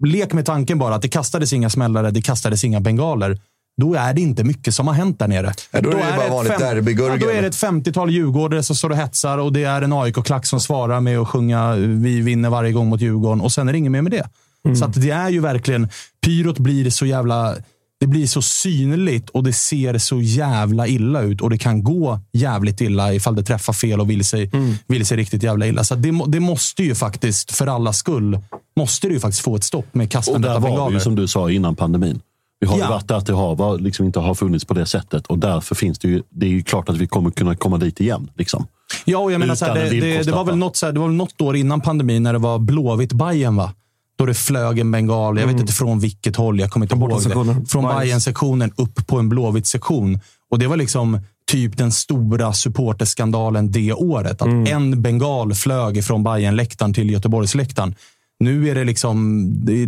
Lek 0.04 0.32
med 0.32 0.46
tanken 0.46 0.78
bara 0.78 0.94
att 0.94 1.02
det 1.02 1.08
kastades 1.08 1.52
inga 1.52 1.70
smällare, 1.70 2.10
det 2.10 2.22
kastades 2.22 2.64
inga 2.64 2.80
bengaler 2.80 3.38
då 3.78 3.94
är 3.94 4.14
det 4.14 4.20
inte 4.20 4.44
mycket 4.44 4.74
som 4.74 4.86
har 4.86 4.94
hänt 4.94 5.18
där 5.18 5.28
nere. 5.28 5.52
Ja, 5.70 5.80
då, 5.80 5.90
är 5.90 5.94
det, 5.94 6.02
är 6.02 6.16
bara 6.16 6.28
vanligt 6.28 6.58
derbygurgel. 6.58 7.20
Ja, 7.20 7.26
då 7.26 7.32
är 7.32 7.42
det 7.42 7.48
ett 7.48 7.54
50-tal 7.54 8.10
djurgårdare 8.10 8.62
som 8.62 8.76
står 8.76 8.90
och 8.90 8.96
hetsar 8.96 9.38
och 9.38 9.52
det 9.52 9.64
är 9.64 9.82
en 9.82 9.92
AIK-klack 9.92 10.46
som 10.46 10.60
svarar 10.60 11.00
med 11.00 11.18
att 11.18 11.28
sjunga 11.28 11.74
“Vi 11.76 12.20
vinner 12.20 12.50
varje 12.50 12.72
gång 12.72 12.88
mot 12.88 13.00
Djurgården” 13.00 13.40
och 13.40 13.52
sen 13.52 13.68
är 13.68 13.72
det 13.72 13.78
inget 13.78 13.92
mer 13.92 14.02
med 14.02 14.12
det. 14.12 14.28
Mm. 14.64 14.76
Så 14.76 14.84
att 14.84 15.02
det 15.02 15.10
är 15.10 15.28
ju 15.28 15.40
verkligen... 15.40 15.88
Pyrot 16.26 16.58
blir 16.58 16.90
så 16.90 17.06
jävla... 17.06 17.54
Det 18.00 18.06
blir 18.06 18.26
så 18.26 18.42
synligt 18.42 19.30
och 19.30 19.44
det 19.44 19.52
ser 19.52 19.98
så 19.98 20.20
jävla 20.20 20.86
illa 20.86 21.20
ut 21.22 21.40
och 21.40 21.50
det 21.50 21.58
kan 21.58 21.84
gå 21.84 22.20
jävligt 22.32 22.80
illa 22.80 23.14
ifall 23.14 23.36
det 23.36 23.42
träffar 23.42 23.72
fel 23.72 24.00
och 24.00 24.10
vill 24.10 24.24
sig, 24.24 24.50
mm. 24.52 24.74
vill 24.86 25.06
sig 25.06 25.16
riktigt 25.16 25.42
jävla 25.42 25.66
illa. 25.66 25.84
Så 25.84 25.94
det, 25.94 26.22
det 26.26 26.40
måste 26.40 26.82
ju 26.82 26.94
faktiskt, 26.94 27.52
för 27.52 27.66
alla 27.66 27.92
skull, 27.92 28.38
måste 28.76 29.06
det 29.06 29.14
ju 29.14 29.20
faktiskt 29.20 29.42
få 29.42 29.56
ett 29.56 29.64
stopp 29.64 29.94
med 29.94 30.10
kastandet 30.10 30.50
av 30.50 30.60
bengaler. 30.62 30.72
Och 30.72 30.78
där 30.78 30.84
var 30.84 30.92
ju 30.92 31.00
som 31.00 31.14
du 31.14 31.28
sa 31.28 31.50
innan 31.50 31.76
pandemin. 31.76 32.20
Vi 32.60 32.66
har 32.66 32.78
ja. 32.78 32.84
ju 32.84 32.90
varit 32.90 33.08
där 33.08 33.16
att 33.16 33.26
det 33.26 33.32
har, 33.32 33.78
liksom 33.78 34.06
inte 34.06 34.18
har 34.18 34.34
funnits 34.34 34.64
på 34.64 34.74
det 34.74 34.86
sättet 34.86 35.26
och 35.26 35.38
därför 35.38 35.74
finns 35.74 35.98
det 35.98 36.08
ju, 36.08 36.22
det 36.30 36.46
är 36.46 36.50
ju 36.50 36.62
klart 36.62 36.88
att 36.88 36.96
vi 36.96 37.06
kommer 37.06 37.30
kunna 37.30 37.56
komma 37.56 37.78
dit 37.78 38.00
igen. 38.00 38.30
Liksom. 38.34 38.66
Ja, 39.04 39.18
och 39.18 39.32
jag 39.32 39.38
menar, 39.38 39.54
så 39.54 39.64
här, 39.64 39.74
det, 39.74 40.00
det, 40.00 40.22
det, 40.22 40.32
var 40.32 40.44
väl 40.44 40.56
något, 40.56 40.76
så 40.76 40.86
här, 40.86 40.92
det 40.92 41.00
var 41.00 41.06
väl 41.06 41.16
något 41.16 41.40
år 41.40 41.56
innan 41.56 41.80
pandemin 41.80 42.22
när 42.22 42.32
det 42.32 42.38
var 42.38 42.58
blåvitt 42.58 43.12
Bajen 43.12 43.56
va? 43.56 43.74
Då 44.18 44.26
det 44.26 44.34
flög 44.34 44.78
en 44.78 44.90
bengal, 44.90 45.36
jag 45.36 45.46
vet 45.46 45.52
mm. 45.52 45.60
inte 45.60 45.72
från 45.72 46.00
vilket 46.00 46.36
håll, 46.36 46.60
jag 46.60 46.70
kommer 46.70 46.86
inte 46.86 46.96
ihåg 46.96 47.46
det. 47.46 47.66
Från 47.68 47.84
Bayern-sektionen 47.84 48.72
upp 48.76 49.06
på 49.06 49.18
en 49.18 49.28
blåvitt 49.28 49.66
sektion. 49.66 50.20
Och 50.50 50.58
det 50.58 50.66
var 50.66 50.76
liksom 50.76 51.20
typ 51.50 51.76
den 51.76 51.92
stora 51.92 52.52
supporterskandalen 52.52 53.70
det 53.70 53.92
året. 53.92 54.42
Att 54.42 54.68
en 54.68 55.02
bengal 55.02 55.54
flög 55.54 56.04
från 56.04 56.24
Bayernläktaren 56.24 56.94
till 56.94 57.10
Göteborgsläktaren. 57.10 57.94
Nu 58.40 58.68
är 58.68 58.74
det 58.74 58.84
liksom 58.84 59.46
det 59.66 59.82
är, 59.82 59.86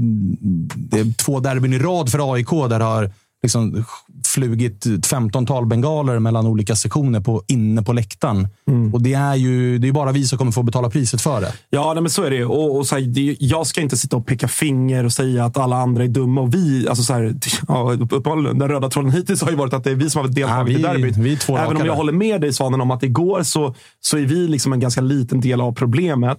det 0.76 0.98
är 1.00 1.12
två 1.16 1.40
derbyn 1.40 1.72
i 1.72 1.78
rad 1.78 2.10
för 2.10 2.34
AIK 2.34 2.50
där 2.50 2.78
det 2.78 2.84
har 2.84 3.10
liksom 3.42 3.84
flugit 4.26 4.86
ett 4.86 5.06
15-tal 5.06 5.66
bengaler 5.66 6.18
mellan 6.18 6.46
olika 6.46 6.76
sektioner 6.76 7.20
på, 7.20 7.42
inne 7.48 7.82
på 7.82 7.92
läktaren. 7.92 8.48
Och 8.92 9.02
det 9.02 9.14
är 9.14 9.34
ju 9.34 9.78
det 9.78 9.88
är 9.88 9.92
bara 9.92 10.12
vi 10.12 10.24
som 10.24 10.38
kommer 10.38 10.52
få 10.52 10.62
betala 10.62 10.90
priset 10.90 11.20
för 11.20 11.40
det. 11.40 11.52
Ja, 11.70 11.92
nej, 11.94 12.02
men 12.02 12.10
så 12.10 12.22
är 12.22 12.30
det. 12.30 12.44
Och, 12.44 12.76
och 12.76 12.86
så 12.86 12.94
här, 12.94 13.02
det, 13.02 13.36
jag 13.40 13.66
ska 13.66 13.80
inte 13.80 13.96
sitta 13.96 14.16
och 14.16 14.26
peka 14.26 14.48
finger 14.48 15.04
och 15.04 15.12
säga 15.12 15.44
att 15.44 15.56
alla 15.56 15.76
andra 15.76 16.04
är 16.04 16.08
dumma. 16.08 16.40
Och 16.40 16.54
vi, 16.54 16.88
alltså 16.88 17.04
så 17.04 17.12
här, 17.12 17.34
ja, 17.68 17.96
den 18.54 18.68
röda 18.68 18.88
tråden 18.90 19.10
hittills 19.10 19.42
har 19.42 19.50
ju 19.50 19.56
varit 19.56 19.72
att 19.74 19.84
det 19.84 19.90
är 19.90 19.94
vi 19.94 20.10
som 20.10 20.20
har 20.20 20.28
deltagit 20.28 20.78
Ja, 20.82 20.92
vi- 20.92 21.00
i 21.00 21.10
derbyt. 21.12 21.48
Även 21.48 21.76
om 21.76 21.86
jag 21.86 21.96
håller 21.96 22.12
med 22.12 22.40
dig 22.40 22.52
Svanen 22.52 22.80
om 22.80 22.90
att 22.90 23.02
igår 23.02 23.42
så, 23.42 23.74
så 24.00 24.16
är 24.18 24.22
vi 24.26 24.48
liksom 24.48 24.72
en 24.72 24.80
ganska 24.80 25.00
liten 25.00 25.40
del 25.40 25.60
av 25.60 25.72
problemet. 25.72 26.38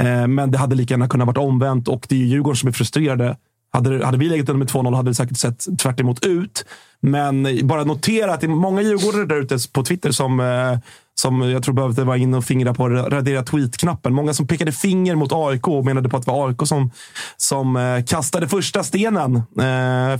Eh, 0.00 0.26
men 0.26 0.50
det 0.50 0.58
hade 0.58 0.74
lika 0.76 0.94
gärna 0.94 1.08
kunnat 1.08 1.26
varit 1.26 1.38
omvänt 1.38 1.88
och 1.88 2.06
det 2.08 2.14
är 2.14 2.24
Djurgården 2.24 2.56
som 2.56 2.68
är 2.68 2.72
frustrerade. 2.72 3.36
Hade, 3.72 4.06
hade 4.06 4.18
vi 4.18 4.28
legat 4.28 4.48
under 4.48 4.58
med 4.58 4.68
2-0 4.68 4.96
hade 4.96 5.10
det 5.10 5.14
säkert 5.14 5.36
sett 5.36 5.78
tvärt 5.78 6.00
emot 6.00 6.26
ut. 6.26 6.64
Men 7.00 7.48
bara 7.62 7.84
notera 7.84 8.34
att 8.34 8.40
det 8.40 8.46
är 8.46 8.48
många 8.48 8.82
djurgårdare 8.82 9.24
där 9.24 9.36
ute 9.36 9.58
på 9.72 9.82
Twitter 9.82 10.10
som, 10.10 10.40
eh, 10.40 10.78
som 11.14 11.50
jag 11.50 11.62
tror 11.62 11.74
behövde 11.74 12.04
vara 12.04 12.16
inne 12.16 12.36
och 12.36 12.44
fingra 12.44 12.74
på 12.74 12.88
radera 12.88 13.42
tweet-knappen. 13.42 14.14
Många 14.14 14.34
som 14.34 14.46
pekade 14.46 14.72
finger 14.72 15.14
mot 15.14 15.32
AIK 15.32 15.68
och 15.68 15.84
menade 15.84 16.08
på 16.08 16.16
att 16.16 16.24
det 16.24 16.30
var 16.30 16.48
AIK 16.48 16.60
som, 16.64 16.90
som 17.36 17.76
eh, 17.76 18.04
kastade 18.04 18.48
första 18.48 18.82
stenen. 18.82 19.42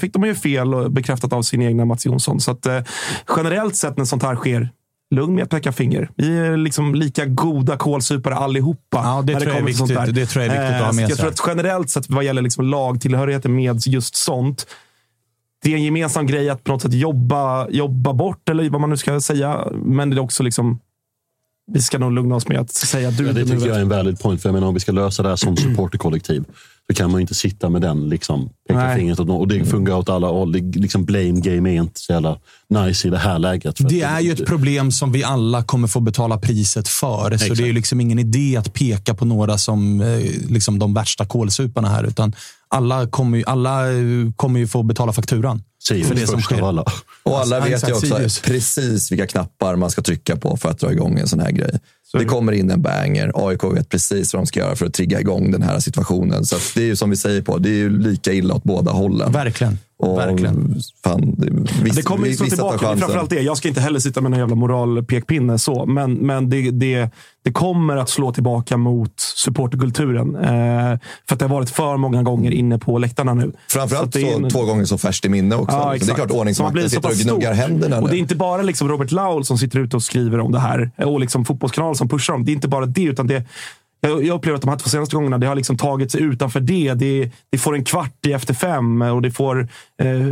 Fick 0.01 0.13
de 0.13 0.25
ju 0.25 0.35
fel 0.35 0.75
och 0.75 0.91
bekräftat 0.91 1.33
av 1.33 1.43
sin 1.43 1.63
egna 1.63 1.85
Mats 1.85 2.07
Jonsson. 2.07 2.41
Så 2.41 2.51
att, 2.51 2.67
generellt 3.37 3.77
sett 3.77 3.97
när 3.97 4.05
sånt 4.05 4.23
här 4.23 4.37
sker, 4.37 4.69
lugn 5.15 5.35
med 5.35 5.45
att 5.45 5.51
peka 5.51 5.73
finger. 5.73 6.11
Vi 6.17 6.39
är 6.39 6.57
liksom 6.57 6.95
lika 6.95 7.27
goda 7.27 7.77
kålsupare 7.77 8.35
allihopa. 8.35 8.81
Ja, 8.93 9.23
det 9.27 9.33
när 9.33 9.41
tror 9.41 9.53
jag 9.53 9.57
är 9.57 9.61
kommer 9.61 9.73
sånt 9.73 9.89
där. 9.95 10.13
Det 10.13 10.27
tror 10.27 10.45
jag 10.45 10.55
är 10.57 10.61
viktigt 10.61 10.77
att 10.77 10.83
ha 10.83 10.89
Eh, 10.91 10.95
med 10.95 11.03
Jag 11.03 11.11
sig. 11.11 11.17
tror 11.19 11.29
att 11.29 11.43
generellt 11.47 11.91
sett 11.91 12.11
vad 12.11 12.25
gäller 12.25 12.43
liksom 12.43 12.65
lagtillhörigheten 12.67 13.55
med 13.55 13.87
just 13.87 14.17
sånt, 14.17 14.67
det 15.63 15.71
är 15.73 15.77
en 15.77 15.83
gemensam 15.85 16.27
grej 16.27 16.51
att 16.51 16.65
på 16.65 16.73
något 16.73 16.83
sätt 16.83 16.93
jobba, 16.95 17.69
jobba 17.69 18.13
bort, 18.13 18.49
eller 18.49 18.71
vad 18.71 18.81
man 18.81 18.91
nu 18.91 18.97
ska 18.97 19.21
säga. 19.21 19.69
Men 19.85 20.11
det 20.11 20.17
är 20.17 20.21
också 20.21 20.43
liksom, 20.43 20.79
vi 21.73 21.83
ska 21.83 21.99
nog 21.99 22.13
lugna 22.13 22.35
oss 22.35 22.49
med 22.49 22.59
att 22.61 22.71
säga 22.71 23.11
du 23.11 23.27
Ja, 23.27 23.33
det 23.33 23.45
tycker 23.45 23.67
jag 23.67 23.77
är 23.77 23.81
en 23.81 23.89
valid 23.89 24.21
point. 24.21 24.43
För 24.43 24.49
jag 24.49 24.55
menar, 24.55 24.67
om 24.67 24.75
vi 24.75 24.81
ska 24.81 24.93
lösa 24.93 25.23
det 25.23 25.29
här 25.29 25.37
som 25.37 25.57
supporterkollektiv 25.57 26.45
så 26.91 26.95
kan 26.97 27.11
man 27.11 27.19
ju 27.19 27.23
inte 27.23 27.35
sitta 27.35 27.69
med 27.69 27.83
den 27.83 28.09
liksom, 28.09 28.49
peka 28.69 28.81
Nej. 28.81 28.99
fingret 28.99 29.21
åt 29.21 29.27
någon. 29.27 29.41
Och 29.41 29.49
det 29.49 29.65
fungerar 29.65 29.97
åt 29.97 30.09
alla 30.09 30.27
håll. 30.27 30.53
Det- 30.53 30.79
Liksom 30.81 31.05
blame 31.05 31.41
game 31.41 31.71
är 31.71 31.75
inte 31.75 32.01
så 32.01 32.13
jävla 32.13 32.39
nice 32.69 33.09
i 33.09 33.11
det 33.11 33.19
här 33.19 33.39
läget. 33.39 33.77
För 33.77 33.85
Det 33.85 34.03
är 34.03 34.21
ju 34.21 34.33
ett 34.33 34.47
problem 34.47 34.91
som 34.93 35.13
vi 35.13 35.25
alla 35.25 35.63
kommer 35.63 35.89
få 35.89 36.01
betala 36.01 36.39
priset 36.39 36.89
för. 36.89 37.29
Så 37.29 37.35
Exakt. 37.35 37.57
det 37.57 37.63
är 37.63 37.67
ju 37.67 37.73
liksom 37.73 38.01
ingen 38.01 38.19
idé 38.19 38.57
att 38.57 38.73
peka 38.75 39.15
på 39.15 39.25
några 39.25 39.59
som 39.59 40.01
eh, 40.01 40.19
liksom 40.49 40.79
de 40.79 40.95
värsta 40.95 41.27
kålsuparna 41.27 41.89
här. 41.89 42.05
Utan 42.05 42.33
alla 42.69 43.07
kommer 43.07 43.39
ju, 43.39 43.45
alla 43.47 43.93
eh, 43.93 43.99
kommer 44.37 44.61
ju 44.61 44.67
få 44.67 44.83
betala 44.83 45.13
fakturan. 45.13 45.63
Sirius 45.83 46.09
för 46.09 46.15
det 46.15 46.27
som 46.27 46.43
sker. 46.43 46.69
alla. 46.69 46.85
Och 47.23 47.39
alla 47.41 47.61
vet 47.61 47.69
exakt, 47.73 47.91
ju 47.91 47.95
också 47.95 48.07
Sirius. 48.07 48.41
precis 48.41 49.13
vilka 49.13 49.27
knappar 49.27 49.77
man 49.77 49.91
ska 49.91 50.03
trycka 50.03 50.37
på 50.37 50.57
för 50.57 50.69
att 50.69 50.79
dra 50.79 50.93
igång 50.93 51.19
en 51.19 51.29
sån 51.29 51.41
här 51.41 51.51
grej. 51.51 51.79
Det 52.13 52.25
kommer 52.25 52.53
in 52.53 52.71
en 52.71 52.83
banger. 52.83 53.33
AIK 53.35 53.65
vet 53.65 53.89
precis 53.89 54.33
vad 54.35 54.43
de 54.43 54.47
ska 54.47 54.61
göra 54.61 54.77
för 54.77 54.87
att 54.87 54.95
trigga 54.95 55.21
igång 55.21 55.51
den 55.51 55.63
här 55.63 55.81
situationen. 55.81 56.45
Så 56.47 56.57
att 56.57 56.63
det 56.77 56.83
är 56.83 56.87
ju 56.87 56.97
som 56.97 57.11
vi 57.11 57.17
säger 57.17 57.43
på, 57.43 57.59
det 57.59 57.69
är 57.69 57.75
ju 57.75 57.99
lika 57.99 58.33
illa 58.33 58.55
åt 58.55 58.65
båda 58.65 58.93
hållen. 58.93 59.33
Verkligen. 59.33 59.79
Och 59.99 60.19
Verkligen. 60.19 60.75
Fan, 61.05 61.35
det, 61.39 61.51
viss, 61.83 61.97
Det 61.97 62.03
kommer 62.03 62.27
ju 62.27 62.35
tar 62.35 62.47
tillbaka. 62.47 62.91
Det 62.91 62.99
framförallt 62.99 63.31
det. 63.31 63.41
Jag 63.41 63.57
ska 63.57 63.69
inte 63.69 63.81
heller 63.81 63.99
sitta 63.99 64.21
med 64.21 64.31
någon 64.31 64.41
jävla 64.41 64.55
moralpekpinne. 64.55 65.59
Så. 65.59 65.87
Men, 65.87 66.15
men 66.15 66.51
det, 66.51 66.71
det, 66.71 67.11
det 67.45 67.53
kommer 67.53 67.97
att 67.97 68.09
slå 68.09 68.33
tillbaka 68.33 68.77
mot 68.77 69.13
supporterkulturen. 69.17 70.37
Eh, 70.37 70.99
för 71.29 71.35
att 71.35 71.39
det 71.39 71.45
har 71.45 71.49
varit 71.49 71.71
för 71.71 71.97
många 71.97 72.23
gånger 72.23 72.51
inne 72.51 72.79
på 72.79 72.99
läktarna 72.99 73.35
nu. 73.35 73.53
Framförallt 73.69 74.13
Så 74.13 74.21
så, 74.21 74.27
en- 74.27 74.51
två 74.51 74.65
gånger 74.65 74.85
så 74.85 74.99
färskt 74.99 75.25
i 75.25 75.29
minne 75.29 75.57
också. 75.57 75.77
Ja, 75.77 75.95
det 76.01 76.11
är 76.11 76.15
klart 76.15 76.31
ordningsmakten 76.31 76.91
sitter 76.91 77.09
och 77.09 77.15
gnuggar 77.15 77.53
händerna 77.53 77.99
Och 77.99 78.09
det 78.09 78.17
är 78.17 78.19
inte 78.19 78.37
bara 78.37 78.63
liksom 78.63 78.89
Robert 78.89 79.13
Laul 79.13 79.45
som 79.45 79.59
sitter 79.59 79.79
ute 79.79 79.97
och 79.97 80.03
skriver 80.03 80.41
om 80.41 80.53
det 80.53 80.61
här 80.61 80.91
och 80.97 81.21
liksom 81.21 81.45
fotbollskanalen 81.45 81.97
som 81.97 82.09
pushar 82.09 82.33
dem. 82.33 82.45
Det 82.45 82.51
är 82.51 82.55
inte 82.55 82.69
bara 82.69 82.87
det, 82.87 83.03
utan 83.03 83.27
det 83.27 83.45
jag 84.01 84.25
jag 84.25 84.37
upplever 84.37 84.57
att 84.57 84.63
de 84.63 84.71
här 84.71 84.79
två 84.79 84.91
senaste 84.91 85.17
gångerna 85.17 85.39
det 85.39 85.47
har 85.47 85.55
liksom 85.55 85.77
tagit 85.77 86.13
sig 86.13 86.23
utanför 86.23 86.61
det. 86.61 86.95
det. 86.95 87.31
Det 87.51 87.59
får 87.59 87.75
en 87.75 87.85
kvart 87.85 88.27
i 88.27 88.33
Efter 88.33 88.55
fem 88.55 89.03
eh, 89.03 89.11
och 89.11 89.23
det 89.23 89.31
får 89.31 89.69
eh, 90.03 90.29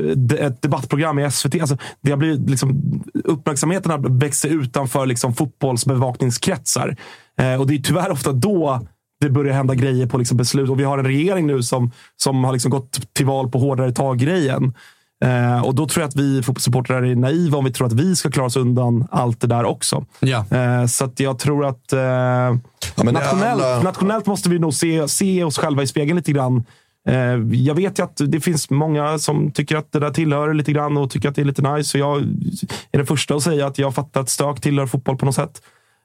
ett 0.47 0.63
debattprogram 0.63 1.19
i 1.19 1.31
SVT. 1.31 1.61
Alltså, 1.61 1.77
det 2.01 2.11
har 2.11 2.19
blivit 2.19 2.51
liksom, 2.51 3.03
uppmärksamheten 3.25 3.91
har 3.91 4.19
växt 4.19 4.41
sig 4.41 4.53
utanför 4.53 5.07
liksom, 5.07 5.35
fotbollsbevakningskretsar. 5.35 6.97
Eh, 7.41 7.61
och 7.61 7.67
det 7.67 7.75
är 7.75 7.79
tyvärr 7.79 8.11
ofta 8.11 8.33
då 8.33 8.81
det 9.21 9.31
börjar 9.31 9.55
hända 9.55 9.75
grejer 9.75 10.07
på 10.07 10.19
liksom 10.19 10.37
beslut. 10.37 10.71
Och 10.71 10.81
vi 10.81 10.85
har 10.85 10.99
en 10.99 11.05
regering 11.05 11.47
nu 11.47 11.63
som, 11.63 11.91
som 12.17 12.45
har 12.45 12.53
liksom 12.53 12.71
gått 12.71 13.15
till 13.15 13.27
val 13.27 13.51
på 13.51 13.59
hårdare 13.59 13.93
tag-grejen. 13.93 14.75
Eh, 15.25 15.65
och 15.65 15.75
då 15.75 15.87
tror 15.87 16.03
jag 16.03 16.09
att 16.09 16.17
vi 16.17 16.43
fotbollssupportrar 16.43 17.03
är 17.03 17.17
naiva 17.17 17.59
om 17.59 17.65
vi 17.65 17.73
tror 17.73 17.87
att 17.87 17.93
vi 17.93 18.17
ska 18.17 18.31
klara 18.31 18.47
oss 18.47 18.57
undan 18.57 19.07
allt 19.11 19.41
det 19.41 19.47
där 19.47 19.65
också. 19.65 20.05
Ja. 20.21 20.45
Eh, 20.51 20.87
så 20.87 21.05
att 21.05 21.21
jag 21.21 21.39
tror 21.39 21.67
att 21.67 21.93
eh, 21.93 21.99
är 22.01 22.57
nationellt, 23.13 23.63
alla- 23.63 23.83
nationellt 23.83 24.27
måste 24.27 24.49
vi 24.51 24.59
nog 24.59 24.75
se, 24.75 25.09
se 25.09 25.45
oss 25.45 25.59
själva 25.59 25.83
i 25.83 25.87
spegeln 25.87 26.17
lite 26.17 26.33
grann. 26.33 26.65
Eh, 27.09 27.15
jag 27.53 27.75
vet 27.75 27.99
ju 27.99 28.03
att 28.05 28.21
det 28.27 28.41
finns 28.41 28.71
många 28.71 29.19
som 29.19 29.51
tycker 29.51 29.77
att 29.77 29.93
det 29.93 29.99
där 29.99 30.11
tillhör 30.11 30.55
lite 30.55 30.73
grann 30.73 30.97
och 30.97 31.11
tycker 31.11 31.29
att 31.29 31.35
det 31.35 31.41
är 31.41 31.45
lite 31.47 31.73
nice. 31.75 31.91
Så 31.91 31.99
jag 31.99 32.17
är 32.93 32.97
den 32.99 33.07
första 33.07 33.35
att 33.35 33.43
säga 33.43 33.67
att 33.67 33.79
jag 33.79 33.95
fattar 33.95 34.21
att 34.21 34.29
stök 34.31 34.61
tillhör 34.61 34.87
fotboll 34.87 35.17
på 35.17 35.27
något 35.27 35.35
sätt. 35.35 35.63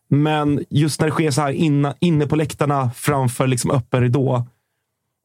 Men 0.10 0.64
just 0.70 1.00
när 1.00 1.08
det 1.08 1.14
sker 1.14 1.32
så 1.32 1.42
här 1.42 1.52
inna, 1.52 1.94
inne 2.00 2.28
på 2.28 2.36
läktarna 2.36 2.92
framför 2.96 3.48
liksom 3.48 3.72
öppen 3.72 4.02
ridå. 4.02 4.46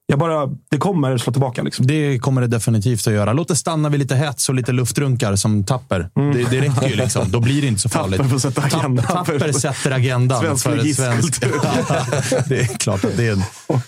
Jag 0.07 0.18
bara, 0.18 0.46
det 0.70 0.78
kommer 0.78 1.18
slå 1.18 1.32
tillbaka. 1.32 1.62
Liksom. 1.62 1.86
Det 1.86 2.18
kommer 2.18 2.40
det 2.40 2.46
definitivt 2.46 3.07
att 3.07 3.12
göra. 3.12 3.32
Låt 3.32 3.48
det 3.48 3.57
stanna 3.57 3.88
vid 3.88 4.00
lite 4.00 4.14
hets 4.16 4.48
och 4.48 4.55
lite 4.55 4.72
luftrunkar 4.72 5.36
som 5.36 5.64
tapper. 5.64 6.09
Det, 6.14 6.50
det 6.50 6.61
räcker 6.61 6.88
ju. 6.88 6.96
liksom. 6.96 7.30
Då 7.30 7.40
blir 7.40 7.61
det 7.62 7.68
inte 7.68 7.80
så 7.80 7.88
farligt. 7.88 8.20
Tapper 8.22 8.38
sätta 8.38 8.62
agendan. 8.62 9.05
Tapper 9.05 9.52
sätter 9.52 9.90
agendan. 9.90 10.40
Svensk 10.40 10.64
för 10.64 10.78
ett 10.78 10.96
svenskt- 10.96 11.40
det 12.48 12.61
är 12.61 12.78
klart 12.78 13.05
att 13.05 13.16
det 13.16 13.26
är, 13.28 13.38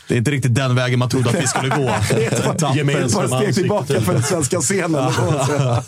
det 0.09 0.15
är 0.15 0.19
inte 0.19 0.31
riktigt 0.31 0.55
den 0.55 0.75
vägen 0.75 0.99
man 0.99 1.09
trodde 1.09 1.29
att 1.31 1.35
vi 1.43 1.47
skulle 1.47 1.69
gå. 1.69 1.77
Det 2.11 2.25
är 2.27 2.33
ett 2.33 2.45
par- 2.45 2.81
ett 3.05 3.15
par 3.15 3.41
steg 3.41 3.55
tillbaka 3.55 4.01
för 4.01 4.13
den 4.13 4.23
svenska 4.23 4.61
scenen. 4.61 5.13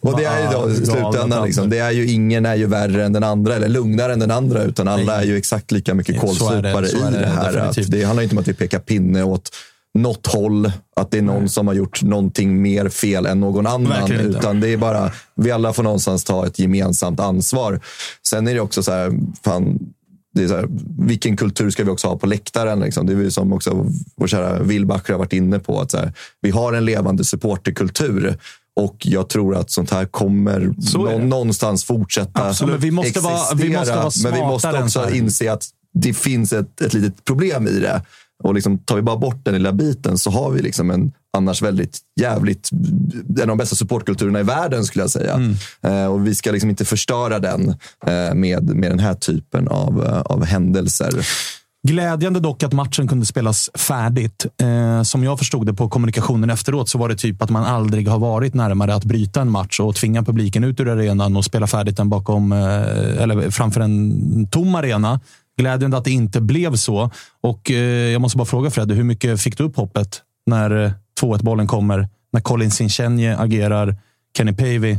Och 0.00 0.16
det 0.16 0.24
är 0.24 0.42
ju 0.42 0.58
då 0.58 0.70
i 0.70 0.74
slutändan, 0.74 1.44
liksom, 1.44 1.70
det 1.70 1.78
är 1.78 1.90
ju, 1.90 2.06
ingen 2.06 2.46
är 2.46 2.54
ju 2.54 2.66
värre 2.66 3.04
än 3.04 3.12
den 3.12 3.24
andra 3.24 3.54
eller 3.54 3.68
lugnare 3.68 4.12
än 4.12 4.18
den 4.18 4.30
andra, 4.30 4.62
utan 4.62 4.88
alla 4.88 5.22
är 5.22 5.26
ju 5.26 5.36
exakt 5.36 5.72
lika 5.72 5.94
mycket 5.94 6.20
kålsupare 6.20 6.88
i 6.88 6.92
det 6.92 7.20
det 7.20 7.26
här. 7.26 7.56
Att 7.56 7.90
det 7.90 8.02
handlar 8.02 8.22
inte 8.22 8.34
om 8.34 8.38
att 8.38 8.48
vi 8.48 8.54
pekar 8.54 8.78
pinne 8.78 9.22
åt 9.22 9.50
något 9.94 10.26
håll, 10.26 10.72
att 10.96 11.10
det 11.10 11.18
är 11.18 11.22
någon 11.22 11.48
som 11.48 11.66
har 11.66 11.74
gjort 11.74 12.02
någonting 12.02 12.62
mer 12.62 12.88
fel 12.88 13.26
än 13.26 13.40
någon 13.40 13.66
annan. 13.66 14.12
Utan 14.12 14.60
det 14.60 14.68
är 14.68 14.76
bara, 14.76 15.12
vi 15.34 15.50
alla 15.50 15.72
får 15.72 15.82
någonstans 15.82 16.24
ta 16.24 16.46
ett 16.46 16.58
gemensamt 16.58 17.20
ansvar. 17.20 17.80
Sen 18.28 18.48
är 18.48 18.54
det 18.54 18.60
också 18.60 18.82
så 18.82 18.92
här, 18.92 19.12
fan, 19.44 19.78
det 20.34 20.44
är 20.44 20.48
så 20.48 20.56
här, 20.56 20.68
vilken 20.98 21.36
kultur 21.36 21.70
ska 21.70 21.84
vi 21.84 21.90
också 21.90 22.08
ha 22.08 22.18
på 22.18 22.26
läktaren? 22.26 22.80
Liksom? 22.80 23.06
Det 23.06 23.12
är 23.12 23.16
ju 23.16 23.30
som 23.30 23.52
också 23.52 23.86
vår 24.16 24.26
kära 24.26 24.62
Wilbacher 24.62 25.12
har 25.12 25.18
varit 25.18 25.32
inne 25.32 25.58
på. 25.58 25.80
Att 25.80 25.92
här, 25.92 26.12
vi 26.40 26.50
har 26.50 26.72
en 26.72 26.84
levande 26.84 27.24
supporterkultur 27.24 28.38
och 28.78 28.96
jag 29.06 29.28
tror 29.28 29.56
att 29.56 29.70
sånt 29.70 29.90
här 29.90 30.04
kommer 30.04 30.70
Så 30.82 30.98
nå- 30.98 31.18
någonstans 31.18 31.84
fortsätta 31.84 32.48
Absolut. 32.48 32.72
Men 32.72 32.80
vi 32.80 32.90
måste 32.90 33.20
vara- 33.20 33.54
vi 33.54 33.68
måste 33.76 33.94
vara 33.94 34.10
Men 34.22 34.32
vi 34.34 34.40
måste 34.40 34.82
också 34.82 35.10
inse 35.10 35.52
att 35.52 35.64
det 35.94 36.12
finns 36.14 36.52
ett, 36.52 36.80
ett 36.80 36.94
litet 36.94 37.24
problem 37.24 37.66
i 37.66 37.80
det. 37.80 38.02
Och 38.44 38.54
liksom, 38.54 38.78
tar 38.78 38.96
vi 38.96 39.02
bara 39.02 39.16
bort 39.16 39.44
den 39.44 39.54
lilla 39.54 39.72
biten 39.72 40.18
så 40.18 40.30
har 40.30 40.50
vi 40.50 40.62
liksom 40.62 40.90
en 40.90 41.12
annars 41.36 41.62
väldigt 41.62 41.98
jävligt, 42.20 42.70
en 43.36 43.40
av 43.42 43.46
de 43.48 43.58
bästa 43.58 43.76
supportkulturerna 43.76 44.40
i 44.40 44.42
världen 44.42 44.84
skulle 44.84 45.02
jag 45.02 45.10
säga. 45.10 45.34
Mm. 45.34 45.54
Eh, 45.82 46.06
och 46.06 46.26
vi 46.26 46.34
ska 46.34 46.50
liksom 46.52 46.70
inte 46.70 46.84
förstöra 46.84 47.38
den 47.38 47.68
eh, 48.06 48.34
med, 48.34 48.62
med 48.76 48.90
den 48.90 48.98
här 48.98 49.14
typen 49.14 49.68
av, 49.68 50.04
eh, 50.04 50.20
av 50.20 50.44
händelser. 50.44 51.26
Glädjande 51.82 52.40
dock 52.40 52.62
att 52.62 52.72
matchen 52.72 53.08
kunde 53.08 53.26
spelas 53.26 53.70
färdigt. 53.74 54.46
Eh, 54.62 55.02
som 55.02 55.24
jag 55.24 55.38
förstod 55.38 55.66
det 55.66 55.74
på 55.74 55.88
kommunikationen 55.88 56.50
efteråt 56.50 56.88
så 56.88 56.98
var 56.98 57.08
det 57.08 57.16
typ 57.16 57.42
att 57.42 57.50
man 57.50 57.64
aldrig 57.64 58.08
har 58.08 58.18
varit 58.18 58.54
närmare 58.54 58.94
att 58.94 59.04
bryta 59.04 59.40
en 59.40 59.50
match 59.50 59.80
och 59.80 59.94
tvinga 59.94 60.22
publiken 60.22 60.64
ut 60.64 60.80
ur 60.80 60.88
arenan 60.88 61.36
och 61.36 61.44
spela 61.44 61.66
färdigt 61.66 61.96
den 61.96 62.08
bakom, 62.08 62.52
eh, 62.52 63.22
eller 63.22 63.50
framför 63.50 63.80
en 63.80 64.48
tom 64.50 64.74
arena. 64.74 65.20
Glädjande 65.58 65.96
att 65.96 66.04
det 66.04 66.10
inte 66.10 66.40
blev 66.40 66.76
så. 66.76 67.10
Och 67.40 67.70
eh, 67.70 68.12
jag 68.12 68.20
måste 68.20 68.38
bara 68.38 68.44
fråga 68.46 68.70
Fredde, 68.70 68.94
hur 68.94 69.04
mycket 69.04 69.40
fick 69.40 69.58
du 69.58 69.64
upp 69.64 69.76
hoppet 69.76 70.22
när 70.46 70.84
eh, 70.84 70.92
2-1 71.20 71.42
bollen 71.42 71.66
kommer? 71.66 72.08
När 72.32 72.40
Colin 72.40 72.70
Sinchenye 72.70 73.36
agerar 73.36 73.96
Kenny 74.36 74.52
Pavey 74.52 74.98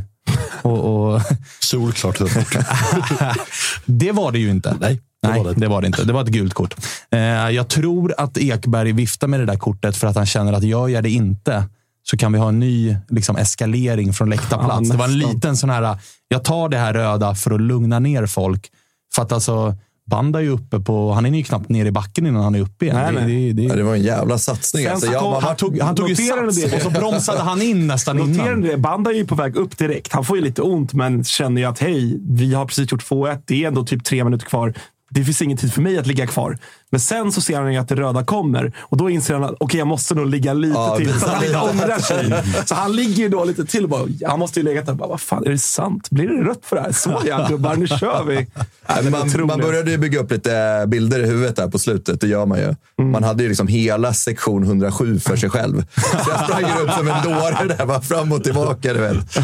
och, 0.62 1.12
och 1.14 1.20
Solklart. 1.60 2.18
det 3.84 4.12
var 4.12 4.32
det 4.32 4.38
ju 4.38 4.50
inte. 4.50 4.76
Nej, 4.80 5.00
Nej, 5.28 5.42
var 5.42 5.54
det 5.54 5.60
det 5.60 5.68
var 5.68 5.80
det 5.80 5.86
inte. 5.86 6.04
Det 6.04 6.12
var 6.12 6.20
ett 6.22 6.28
gult 6.28 6.54
kort. 6.54 6.74
Eh, 7.10 7.20
jag 7.50 7.68
tror 7.68 8.14
att 8.18 8.38
Ekberg 8.38 8.92
viftar 8.92 9.28
med 9.28 9.40
det 9.40 9.46
där 9.46 9.56
kortet 9.56 9.96
för 9.96 10.06
att 10.06 10.16
han 10.16 10.26
känner 10.26 10.52
att 10.52 10.62
jag 10.64 10.90
gör 10.90 11.02
det 11.02 11.10
inte. 11.10 11.64
så 12.02 12.16
kan 12.16 12.32
vi 12.32 12.38
ha 12.38 12.48
en 12.48 12.58
ny 12.60 12.96
liksom, 13.08 13.36
eskalering 13.36 14.12
från 14.12 14.30
läktarplats. 14.30 14.88
Ja, 14.88 14.92
det 14.92 14.98
var 14.98 15.04
en 15.04 15.18
liten 15.18 15.56
sån 15.56 15.70
här, 15.70 15.98
jag 16.28 16.44
tar 16.44 16.68
det 16.68 16.78
här 16.78 16.92
röda 16.94 17.34
för 17.34 17.50
att 17.50 17.60
lugna 17.60 17.98
ner 17.98 18.26
folk. 18.26 18.68
För 19.14 19.22
att 19.22 19.32
alltså, 19.32 19.74
Banda 20.10 20.38
är 20.38 20.42
ju 20.42 20.50
uppe 20.50 20.80
på, 20.80 21.12
han 21.12 21.26
är 21.26 21.30
ju 21.30 21.44
knappt 21.44 21.68
nere 21.68 21.88
i 21.88 21.90
backen 21.90 22.26
innan 22.26 22.42
han 22.44 22.54
är 22.54 22.60
uppe 22.60 22.84
igen. 22.84 22.96
Nej, 22.96 23.14
Det- 23.14 23.20
nej. 23.26 23.52
det, 23.52 23.62
det, 23.62 23.68
Ja, 23.68 23.74
det 23.76 23.82
var 23.82 23.94
en 23.94 24.02
jävla 24.02 24.38
satsning. 24.38 24.86
Alltså, 24.86 25.06
så 25.06 25.12
jag, 25.12 25.22
man, 25.30 25.42
han 25.42 25.56
tog, 25.56 25.80
han 25.80 25.94
tog 25.94 26.08
ju 26.08 26.16
sats 26.16 26.62
det? 26.62 26.76
och 26.76 26.82
så 26.82 26.90
bromsade 26.90 27.38
han 27.40 27.62
in 27.62 27.86
nästan 27.86 28.16
Noterar 28.16 28.46
innan. 28.46 28.60
det? 28.60 28.76
Banda 28.76 29.10
är 29.10 29.14
ju 29.14 29.26
på 29.26 29.34
väg 29.34 29.56
upp 29.56 29.78
direkt. 29.78 30.12
Han 30.12 30.24
får 30.24 30.36
ju 30.36 30.42
lite 30.44 30.62
ont, 30.62 30.92
men 30.92 31.24
känner 31.24 31.60
ju 31.60 31.66
att 31.68 31.78
hej, 31.78 32.18
vi 32.28 32.54
har 32.54 32.66
precis 32.66 32.92
gjort 32.92 33.04
2-1. 33.10 33.42
Det 33.46 33.64
är 33.64 33.68
ändå 33.68 33.84
typ 33.84 34.04
tre 34.04 34.24
minuter 34.24 34.46
kvar. 34.46 34.74
Det 35.10 35.24
finns 35.24 35.42
ingen 35.42 35.56
tid 35.56 35.72
för 35.72 35.82
mig 35.82 35.98
att 35.98 36.06
ligga 36.06 36.26
kvar. 36.26 36.58
Men 36.90 37.00
sen 37.00 37.32
så 37.32 37.40
ser 37.40 37.60
han 37.60 37.72
ju 37.72 37.78
att 37.78 37.88
det 37.88 37.94
röda 37.94 38.24
kommer 38.24 38.72
och 38.80 38.96
då 38.96 39.10
inser 39.10 39.34
han 39.34 39.44
att 39.44 39.54
okej, 39.60 39.78
jag 39.78 39.86
måste 39.88 40.14
nog 40.14 40.26
ligga 40.26 40.52
lite 40.52 40.74
Ja, 40.78 40.96
till. 40.96 41.20
Så 41.20 41.28
han 41.28 41.44
inte 41.44 41.58
ångrar 41.72 41.98
sig. 41.98 42.42
Så 42.66 42.74
han 42.74 42.92
ligger 42.96 43.22
ju 43.22 43.28
då 43.28 43.44
lite 43.44 43.64
till 43.64 43.84
och 43.84 43.90
bara, 43.90 44.06
han 44.26 44.38
måste 44.38 44.60
ju 44.60 44.64
legat 44.64 44.86
där 44.86 44.92
och 44.92 44.98
bara, 44.98 45.08
vad 45.08 45.20
fan, 45.20 45.46
är 45.46 45.50
det 45.50 45.58
sant? 45.58 46.10
Blir 46.10 46.28
det 46.28 46.42
rött 46.50 46.60
för 46.62 46.76
det 46.76 46.82
här? 46.82 46.92
Såja 46.92 47.46
gubbar, 47.48 47.76
nu 47.76 47.86
kör 47.86 48.24
vi. 48.24 48.34
Nej, 48.88 49.10
man, 49.10 49.46
man 49.46 49.60
började 49.60 49.90
ju 49.90 49.98
bygga 49.98 50.20
upp 50.20 50.30
lite 50.32 50.84
bilder 50.88 51.20
i 51.20 51.26
huvudet 51.26 51.56
där 51.56 51.68
på 51.68 51.78
slutet. 51.78 52.20
Det 52.20 52.26
gör 52.26 52.46
man 52.46 52.58
ju. 52.58 52.64
Mm. 52.98 53.12
Man 53.12 53.24
hade 53.24 53.42
ju 53.42 53.48
liksom 53.48 53.66
hela 53.68 54.12
sektion 54.12 54.62
107 54.64 55.20
för 55.20 55.36
sig 55.36 55.50
själv. 55.50 55.84
Så 56.24 56.30
jag 56.30 56.44
sprang 56.44 56.64
runt 56.80 56.92
som 56.92 57.08
en 57.08 57.22
dåre 57.24 57.74
där, 57.78 57.86
bara 57.86 58.00
fram 58.00 58.32
och 58.32 58.44
tillbaka. 58.44 58.92
Du 58.92 59.00
vet. 59.00 59.36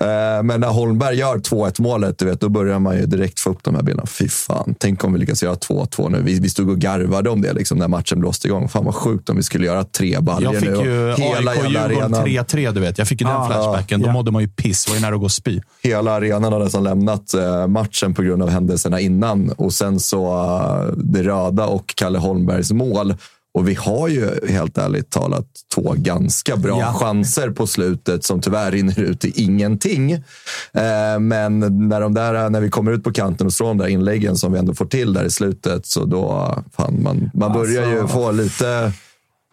Eh, 0.00 0.42
Men 0.42 0.60
när 0.60 0.68
Holmberg 0.68 1.16
gör 1.16 1.36
2-1 1.36 1.82
målet, 1.82 2.18
du 2.18 2.24
vet, 2.24 2.40
då 2.40 2.48
börjar 2.48 2.78
man 2.78 2.96
ju 2.96 3.06
direkt 3.06 3.40
få 3.40 3.50
upp 3.50 3.58
de 3.62 3.74
här 3.74 3.82
bilderna. 3.82 4.06
Fy 4.06 4.28
fan, 4.28 4.74
tänk 4.78 5.04
om 5.04 5.12
vi 5.12 5.18
lyckas 5.18 5.42
göra 5.42 5.54
2-2 5.54 6.08
nu. 6.10 6.22
Vi, 6.22 6.40
vi 6.40 6.48
stod 6.50 6.69
och 6.70 6.78
garvade 6.78 7.30
om 7.30 7.42
det 7.42 7.52
liksom, 7.52 7.78
när 7.78 7.88
matchen 7.88 8.20
blåste 8.20 8.48
igång. 8.48 8.68
Fan 8.68 8.84
vad 8.84 8.94
sjukt 8.94 9.28
om 9.28 9.36
vi 9.36 9.42
skulle 9.42 9.66
göra 9.66 9.84
tre 9.84 10.20
baljor 10.20 10.52
Jag 10.54 10.60
fick 10.60 10.70
nu. 10.70 10.76
ju 10.76 11.10
AIK-Djurgården 11.12 11.76
arenan. 11.76 12.24
3-3, 12.26 12.72
du 12.72 12.80
vet. 12.80 12.98
Jag 12.98 13.08
fick 13.08 13.20
ju 13.20 13.26
den 13.26 13.36
Ah, 13.36 13.46
flashbacken. 13.46 14.00
Då 14.00 14.06
ja. 14.08 14.12
mådde 14.12 14.30
man 14.30 14.42
ju 14.42 14.48
piss. 14.48 14.88
var 14.88 14.94
ju 14.94 15.00
nära 15.00 15.14
att 15.14 15.20
gå 15.20 15.24
och 15.24 15.32
spy. 15.32 15.60
hela 15.82 16.12
arenan 16.12 16.52
har 16.52 16.60
nästan 16.60 16.84
lämnat 16.84 17.34
eh, 17.34 17.66
matchen 17.66 18.14
på 18.14 18.22
grund 18.22 18.42
av 18.42 18.48
händelserna 18.48 19.00
innan. 19.00 19.50
Och 19.56 19.72
sen 19.72 20.00
så 20.00 20.26
eh, 20.34 20.92
det 20.96 21.22
röda 21.22 21.66
och 21.66 21.94
Kalle 21.96 22.18
Holmbergs 22.18 22.72
mål. 22.72 23.14
Och 23.54 23.68
vi 23.68 23.74
har 23.74 24.08
ju 24.08 24.30
helt 24.48 24.78
ärligt 24.78 25.10
talat 25.10 25.46
två 25.74 25.94
ganska 25.96 26.56
bra 26.56 26.80
Ja. 26.80 26.92
chanser 26.92 27.50
på 27.50 27.66
slutet 27.66 28.24
som 28.24 28.40
tyvärr 28.40 28.70
rinner 28.70 29.00
ut 29.00 29.24
i 29.24 29.42
ingenting. 29.44 30.12
Eh, 30.12 31.18
men 31.20 31.58
när, 31.88 32.00
de 32.00 32.14
där, 32.14 32.50
när 32.50 32.60
vi 32.60 32.70
kommer 32.70 32.92
ut 32.92 33.04
på 33.04 33.12
kanten 33.12 33.46
och 33.46 33.52
slår 33.52 33.68
de 33.68 33.78
där 33.78 33.86
inläggen 33.86 34.36
som 34.36 34.52
vi 34.52 34.58
ändå 34.58 34.74
får 34.74 34.86
till 34.86 35.12
där 35.12 35.24
i 35.24 35.30
slutet, 35.30 35.86
så 35.86 36.04
då 36.04 36.54
fan, 36.76 37.02
man, 37.02 37.30
man 37.34 37.52
börjar 37.52 37.88
ju 37.90 38.00
Alltså. 38.00 38.16
få 38.16 38.30
lite, 38.32 38.92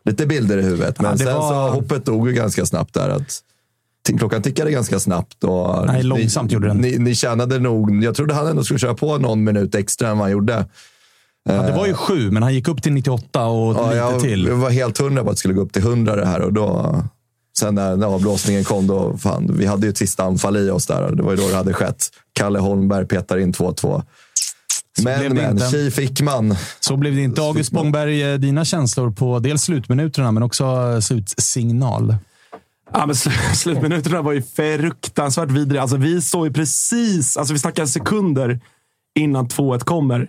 lite 0.06 0.26
bilder 0.26 0.58
i 0.58 0.62
huvudet. 0.62 1.02
Men 1.02 1.12
Ja, 1.12 1.18
sen 1.18 1.26
var- 1.34 1.50
så 1.70 1.74
hoppet 1.76 2.06
dog 2.06 2.28
ju 2.28 2.34
ganska 2.34 2.66
snabbt 2.66 2.94
där. 2.94 3.10
Att, 3.10 3.44
Klockan 4.20 4.42
tickade 4.42 4.72
ganska 4.72 5.00
snabbt. 5.00 5.44
Och 5.44 5.88
Nej, 5.88 6.04
långsamt 6.04 6.50
ni, 6.50 6.54
gjorde 6.54 6.68
den. 6.68 6.78
Ni, 6.78 6.98
ni 6.98 7.16
tjänade 7.16 7.60
nog... 7.60 8.04
Jag 8.04 8.16
trodde 8.16 8.34
han 8.34 8.48
ändå 8.48 8.64
skulle 8.64 8.80
köra 8.80 8.94
på 8.94 9.18
någon 9.18 9.44
minut 9.44 9.76
extra 9.76 10.10
än 10.10 10.18
vad 10.18 10.26
han 10.26 10.32
gjorde. 10.32 10.66
Ja, 11.48 11.62
det 11.62 11.72
var 11.72 11.88
ju 11.88 11.94
sju, 11.94 12.32
men 12.32 12.44
han 12.44 12.54
gick 12.54 12.68
upp 12.68 12.84
till 12.84 12.94
98 12.94 13.46
och 13.46 13.76
Ja, 13.76 13.84
lite 13.86 13.98
jag, 13.98 14.20
till. 14.20 14.46
jag 14.46 14.56
var 14.56 14.70
helt 14.70 14.98
hundra 14.98 15.24
på 15.24 15.30
att 15.30 15.36
det 15.36 15.40
skulle 15.40 15.54
gå 15.54 15.62
upp 15.62 15.74
till 15.74 15.82
100 15.82 16.16
det 16.16 16.26
här. 16.26 16.42
Och 16.42 16.54
då, 16.54 16.96
sen 17.60 17.76
när, 17.76 17.96
när 17.96 18.08
avblåsningen 18.08 18.64
kom, 18.64 18.88
då, 18.88 19.18
fan, 19.18 19.56
vi 19.58 19.66
hade 19.66 19.86
ju 19.86 19.90
ett 19.90 19.98
sista 19.98 20.24
anfall 20.24 20.58
i 20.58 20.70
oss 20.70 20.86
där. 20.88 21.12
Det 21.12 21.24
var 21.24 21.32
ju 21.32 21.38
då 21.38 21.48
det 21.48 21.56
hade 21.56 21.74
skett. 21.74 22.08
Kalle 22.34 22.60
Holmberg 22.60 23.06
petar 23.06 23.38
in 23.38 23.54
2-2. 23.54 24.04
blev 25.02 25.34
Men, 25.34 25.56
men, 25.56 25.72
tji 25.72 25.92
fick 25.92 26.22
man. 26.22 26.56
Så 26.80 26.98
blev 26.98 27.16
det 27.16 27.22
inte. 27.22 27.42
August 27.42 27.70
Spångberg, 27.70 28.32
eh, 28.32 28.38
dina 28.38 28.66
känslor 28.66 29.12
på 29.12 29.40
dels 29.40 29.62
slutminuterna, 29.64 30.32
men 30.32 30.44
också 30.44 30.66
eh, 30.66 31.00
slutsignal. 31.00 32.16
Ja, 32.94 33.06
men 33.06 33.16
sl- 33.16 33.54
slutminuterna 33.56 34.22
var 34.22 34.32
ju 34.32 34.42
fruktansvärt 34.42 35.52
vidriga. 35.52 35.82
Alltså, 35.82 35.98
vi 35.98 36.22
står 36.22 36.48
ju 36.48 36.54
precis, 36.54 37.38
alltså 37.38 37.54
vi 37.54 37.60
snackar 37.60 37.86
sekunder 37.86 38.60
innan 39.20 39.48
2-1 39.48 39.80
kommer. 39.80 40.28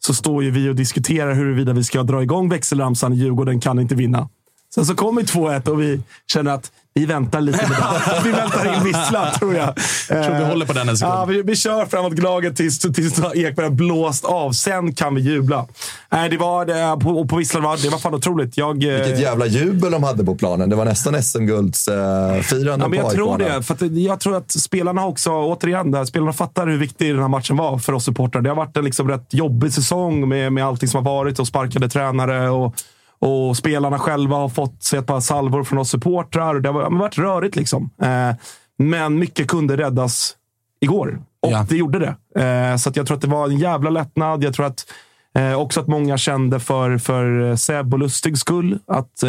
Så 0.00 0.14
står 0.14 0.44
ju 0.44 0.50
vi 0.50 0.68
och 0.68 0.74
diskuterar 0.74 1.34
huruvida 1.34 1.72
vi 1.72 1.84
ska 1.84 2.02
dra 2.02 2.22
igång 2.22 2.48
växelramsan. 2.48 3.14
Djurgården 3.14 3.60
kan 3.60 3.78
inte 3.78 3.94
vinna. 3.94 4.28
Sen 4.74 4.86
så 4.86 4.94
kommer 4.94 5.22
2-1 5.22 5.68
och 5.68 5.80
vi 5.80 6.02
känner 6.26 6.50
att 6.50 6.72
vi 6.94 7.06
väntar 7.06 7.40
lite 7.40 7.68
med 7.68 7.76
det. 7.78 8.20
Vi 8.24 8.30
väntar 8.30 8.76
in 8.76 8.84
visslan, 8.84 9.32
tror 9.38 9.54
jag. 9.54 9.74
Jag 10.08 10.24
tror 10.24 10.34
vi 10.36 10.42
Eh, 10.42 10.48
håller 10.48 10.66
på 10.66 10.72
den 10.72 10.88
en 10.88 10.96
sekund. 10.96 11.14
Ja, 11.14 11.24
vi, 11.24 11.42
vi 11.42 11.56
kör 11.56 11.86
framåt 11.86 12.12
glaget 12.12 12.56
tills, 12.56 12.78
tills 12.78 13.18
Ekberg 13.34 13.66
har 13.66 13.70
blåst 13.70 14.24
av. 14.24 14.52
Sen 14.52 14.94
kan 14.94 15.14
vi 15.14 15.20
jubla. 15.20 15.66
Nej, 16.10 16.28
det 16.28 16.36
var, 16.36 16.64
det, 16.64 17.04
på, 17.04 17.26
på 17.26 17.36
visslan 17.36 17.62
var, 17.62 17.76
det 17.76 17.88
var 17.88 17.98
fan 17.98 18.14
otroligt. 18.14 18.56
Jag, 18.56 18.84
eh, 18.84 18.94
Vilket 18.94 19.20
jävla 19.20 19.46
jubel 19.46 19.92
de 19.92 20.02
hade 20.02 20.24
på 20.24 20.34
planen. 20.34 20.70
Det 20.70 20.76
var 20.76 20.84
nästan 20.84 21.22
SM-guldsfirande 21.22 22.84
Ja, 22.84 22.88
men 22.88 22.98
jag 22.98 23.12
tror 23.12 23.38
det. 23.38 23.62
För 23.62 23.74
att 23.74 23.96
jag 23.96 24.20
tror 24.20 24.36
att 24.36 24.50
spelarna 24.50 25.06
också, 25.06 25.30
återigen, 25.30 25.90
där, 25.90 26.04
spelarna 26.04 26.32
fattar 26.32 26.66
hur 26.66 26.78
viktig 26.78 27.14
den 27.14 27.20
här 27.22 27.28
matchen 27.28 27.56
var 27.56 27.78
för 27.78 27.92
oss 27.92 28.04
supportrar. 28.04 28.42
Det 28.42 28.48
har 28.48 28.56
varit 28.56 28.76
en 28.76 28.84
liksom 28.84 29.08
rätt 29.08 29.34
jobbig 29.34 29.72
säsong 29.72 30.28
med, 30.28 30.52
med 30.52 30.64
allting 30.66 30.88
som 30.88 31.06
har 31.06 31.12
varit 31.14 31.38
och 31.38 31.46
sparkade 31.46 31.88
tränare. 31.88 32.50
Och, 32.50 32.74
och 33.20 33.56
spelarna 33.56 33.98
själva 33.98 34.36
har 34.36 34.48
fått 34.48 34.82
sig 34.82 34.98
ett 34.98 35.06
par 35.06 35.20
salvor 35.20 35.64
från 35.64 35.78
oss 35.78 35.90
supportrar. 35.90 36.60
Det 36.60 36.68
har 36.68 36.98
varit- 36.98 37.18
rörigt 37.18 37.56
liksom. 37.56 37.90
Eh, 38.02 38.30
men 38.78 39.18
mycket 39.18 39.48
kunde 39.48 39.76
räddas 39.76 40.36
igår. 40.80 41.22
Och 41.42 41.52
Ja. 41.52 41.66
det 41.68 41.76
gjorde 41.76 41.98
det. 41.98 42.42
Eh, 42.44 42.76
så 42.76 42.90
jag 42.94 43.06
tror 43.06 43.16
att 43.16 43.22
det 43.22 43.28
var 43.28 43.44
en 43.48 43.58
jävla 43.58 43.90
lättnad. 43.90 44.44
Jag 44.44 44.54
tror 44.54 44.66
att 44.66 44.92
eh, 45.34 45.54
också 45.60 45.80
att 45.80 45.86
många 45.88 46.18
kände 46.18 46.60
för, 46.60 46.98
för 46.98 47.56
Seb 47.56 47.92
och 47.94 47.98
Lustigs 48.00 48.40
skull. 48.40 48.78
Att, 48.86 49.22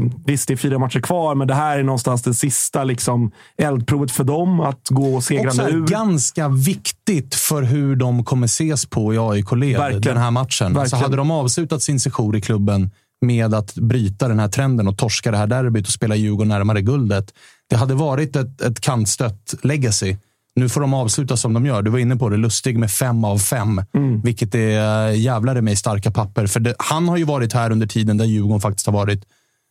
liksom, 0.00 0.22
visst, 0.26 0.48
det 0.48 0.54
är 0.54 0.56
fyra 0.56 0.78
matcher 0.78 1.00
kvar, 1.00 1.34
men 1.34 1.48
det 1.48 1.54
här 1.54 1.78
är 1.78 1.82
någonstans 1.82 2.22
det 2.22 2.34
sista 2.34 2.84
liksom, 2.84 3.30
eldprovet 3.58 4.10
för 4.10 4.24
dem. 4.24 4.60
Att 4.60 4.88
gå 4.88 5.20
segrande 5.20 5.70
ur. 5.70 5.86
ganska 5.86 6.48
viktigt 6.48 7.34
för 7.34 7.62
hur 7.62 7.96
de 7.96 8.24
kommer 8.24 8.46
ses 8.46 8.86
på 8.86 9.14
i 9.14 9.18
AIK-led 9.18 10.02
den 10.02 10.16
här 10.16 10.30
matchen. 10.30 10.66
Alltså 10.66 10.80
Verkligen. 10.80 11.02
hade 11.02 11.16
de 11.16 11.30
avslutat 11.30 11.82
sin 11.82 12.00
sejour 12.00 12.36
i 12.36 12.40
klubben 12.40 12.90
med 13.20 13.54
att 13.54 13.74
bryta 13.74 14.28
den 14.28 14.38
här 14.38 14.48
trenden 14.48 14.88
och 14.88 14.98
torska 14.98 15.30
det 15.30 15.36
här 15.36 15.46
derbyt 15.46 15.86
och 15.86 15.92
spela 15.92 16.16
Djurgården 16.16 16.48
närmare 16.48 16.82
guldet. 16.82 17.34
Det 17.70 17.76
hade 17.76 17.94
varit 17.94 18.36
ett, 18.36 18.60
ett 18.60 18.80
kantstött 18.80 19.54
legacy. 19.62 20.16
Nu 20.56 20.68
får 20.68 20.80
de 20.80 20.94
avsluta 20.94 21.36
som 21.36 21.52
de 21.52 21.66
gör. 21.66 21.82
Du 21.82 21.90
var 21.90 21.98
inne 21.98 22.16
på 22.16 22.28
det. 22.28 22.36
Lustig 22.36 22.78
med 22.78 22.90
fem 22.90 23.24
av 23.24 23.38
fem. 23.38 23.82
Mm. 23.94 24.20
Vilket 24.20 24.54
är 24.54 25.08
äh, 25.08 25.20
jävlar 25.20 25.60
mig 25.60 25.76
starka 25.76 26.10
papper. 26.10 26.46
För 26.46 26.60
det, 26.60 26.74
han 26.78 27.08
har 27.08 27.16
ju 27.16 27.24
varit 27.24 27.52
här 27.52 27.70
under 27.70 27.86
tiden 27.86 28.16
där 28.16 28.24
Djurgården 28.24 28.60
faktiskt 28.60 28.86
har 28.86 28.92
varit 28.92 29.24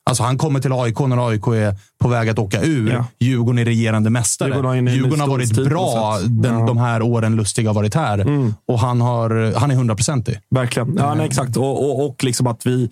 Alltså 0.10 0.24
han 0.24 0.38
kommer 0.38 0.60
till 0.60 0.72
AIK 0.74 1.00
när 1.00 1.30
AIK 1.30 1.48
är 1.48 1.76
på 2.02 2.08
väg 2.08 2.30
att 2.30 2.40
åka 2.40 2.62
ur. 2.62 2.92
Ja. 2.92 3.06
Djurgården 3.20 3.60
är 3.60 3.66
regerande 3.66 4.10
mästare. 4.10 4.50
Djurgården 4.50 4.88
Djurgården 4.88 5.20
har 5.20 5.28
varit 5.28 5.56
bra 5.70 6.18
den, 6.30 6.60
Ja. 6.60 6.66
de 6.66 6.78
här 6.78 7.02
åren 7.02 7.36
Lustig 7.36 7.68
har 7.68 7.74
varit 7.74 7.96
här. 7.96 8.26
Och 8.68 8.80
han, 8.80 9.02
har, 9.02 9.54
han 9.60 9.72
är 9.72 9.76
hundraprocentig. 9.76 10.40
Verkligen. 10.50 10.96
Ja, 10.98 11.14
nej, 11.16 11.26
exakt. 11.26 11.58
Och, 11.58 11.90
och, 11.90 12.06
och 12.10 12.24
liksom 12.24 12.48
att 12.48 12.66
vi... 12.66 12.90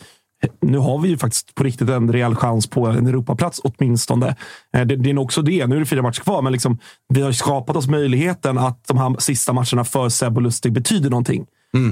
Nu 0.62 0.78
har 0.78 1.00
vi 1.00 1.10
ju 1.10 1.18
faktiskt 1.18 1.56
på 1.56 1.64
riktigt 1.64 1.90
en 1.90 2.12
rejäl 2.12 2.36
chans 2.36 2.68
på 2.68 2.88
en 2.88 3.08
Europaplats 3.08 3.62
åtminstone. 3.64 4.36
Eh, 4.78 4.86
Det, 4.86 4.96
det 4.96 5.10
är 5.10 5.14
nog 5.14 5.26
också 5.26 5.42
det. 5.42 5.68
Nu 5.68 5.76
är 5.76 5.80
det 5.80 5.86
fyra 5.86 6.02
matcher 6.02 6.22
kvar, 6.22 6.42
men 6.42 6.54
liksom, 6.54 6.78
vi 7.14 7.22
har 7.22 7.32
skapat 7.32 7.76
oss 7.76 7.88
möjligheten 7.88 8.58
att 8.58 8.88
de 8.88 8.98
här 8.98 9.16
sista 9.20 9.54
matcherna 9.54 9.84
för 9.84 10.10
Seb 10.10 10.36
och 10.38 10.42
Lustig 10.42 10.74
betyder 10.74 11.10
någonting. 11.10 11.46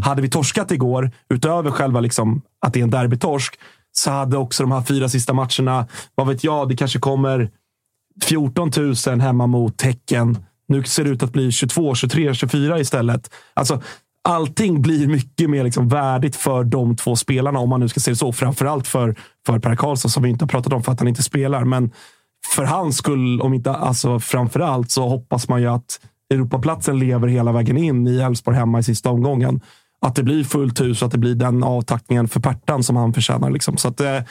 Hade 0.03 0.21
vi 0.21 0.29
torskat 0.29 0.71
igår, 0.71 1.11
utöver 1.29 1.71
själva 1.71 1.99
liksom 1.99 2.41
att 2.65 2.73
det 2.73 2.79
är 2.79 2.83
en 2.83 2.89
derbytorsk, 2.89 3.53
hade 4.05 4.37
också 4.37 4.63
de 4.63 4.71
här 4.71 4.81
fyra 4.81 5.09
sista 5.09 5.33
matcherna, 5.33 5.87
vad 6.15 6.27
vet 6.27 6.43
jag, 6.43 6.69
det 6.69 6.75
kanske 6.75 6.99
kommer 6.99 7.49
14 8.23 8.71
000 9.07 9.19
hemma 9.19 9.47
mot 9.47 9.81
Häcken. 9.81 10.37
Nu 10.67 10.83
ser 10.83 11.03
det 11.03 11.09
ut 11.09 11.23
att 11.23 11.33
bli 11.33 11.51
22, 11.51 11.95
23, 11.95 12.33
24 12.33 12.79
istället. 12.79 13.33
Alltså, 13.53 13.81
allting 14.23 14.81
blir 14.81 15.07
mycket 15.07 15.49
mer 15.49 15.63
liksom 15.63 15.87
värdigt 15.87 16.35
för 16.35 16.63
de 16.63 16.95
två 16.95 17.15
spelarna, 17.15 17.59
om 17.59 17.69
man 17.69 17.79
nu 17.79 17.89
ska 17.89 17.99
se 17.99 18.11
det 18.11 18.17
så. 18.17 18.33
Framförallt 18.33 18.87
för, 18.87 19.15
för 19.45 19.59
Per 19.59 19.75
Karlsson, 19.75 20.11
som 20.11 20.23
vi 20.23 20.29
inte 20.29 20.45
har 20.45 20.49
pratat 20.49 20.73
om 20.73 20.83
för 20.83 20.91
att 20.91 20.99
han 20.99 21.07
inte 21.07 21.23
spelar. 21.23 21.65
Men 21.65 21.91
för 22.55 22.63
hans 22.63 22.97
skull, 22.97 23.41
om 23.41 23.53
inte 23.53 23.71
alltså 23.71 24.19
framförallt, 24.19 24.91
så 24.91 25.07
hoppas 25.07 25.49
man 25.49 25.61
ju 25.61 25.67
att 25.67 25.99
Europaplatsen 26.33 26.99
lever 26.99 27.27
hela 27.27 27.51
vägen 27.51 27.77
in 27.77 28.07
i 28.07 28.17
Elfsborg 28.19 28.57
hemma 28.57 28.79
i 28.79 28.83
sista 28.83 29.09
omgången. 29.09 29.61
Att 30.01 30.15
det 30.15 30.23
blir 30.23 30.43
fullt 30.43 30.81
hus 30.81 31.01
och 31.01 31.05
att 31.05 31.11
det 31.11 31.17
blir 31.17 31.35
den 31.35 31.63
avtackningen 31.63 32.27
för 32.27 32.39
Pertan 32.39 32.83
som 32.83 32.95
han 32.95 33.13
förtjänar. 33.13 33.49
Liksom. 33.49 33.77
Så 33.77 33.87
att 33.87 33.97
det 33.97 34.25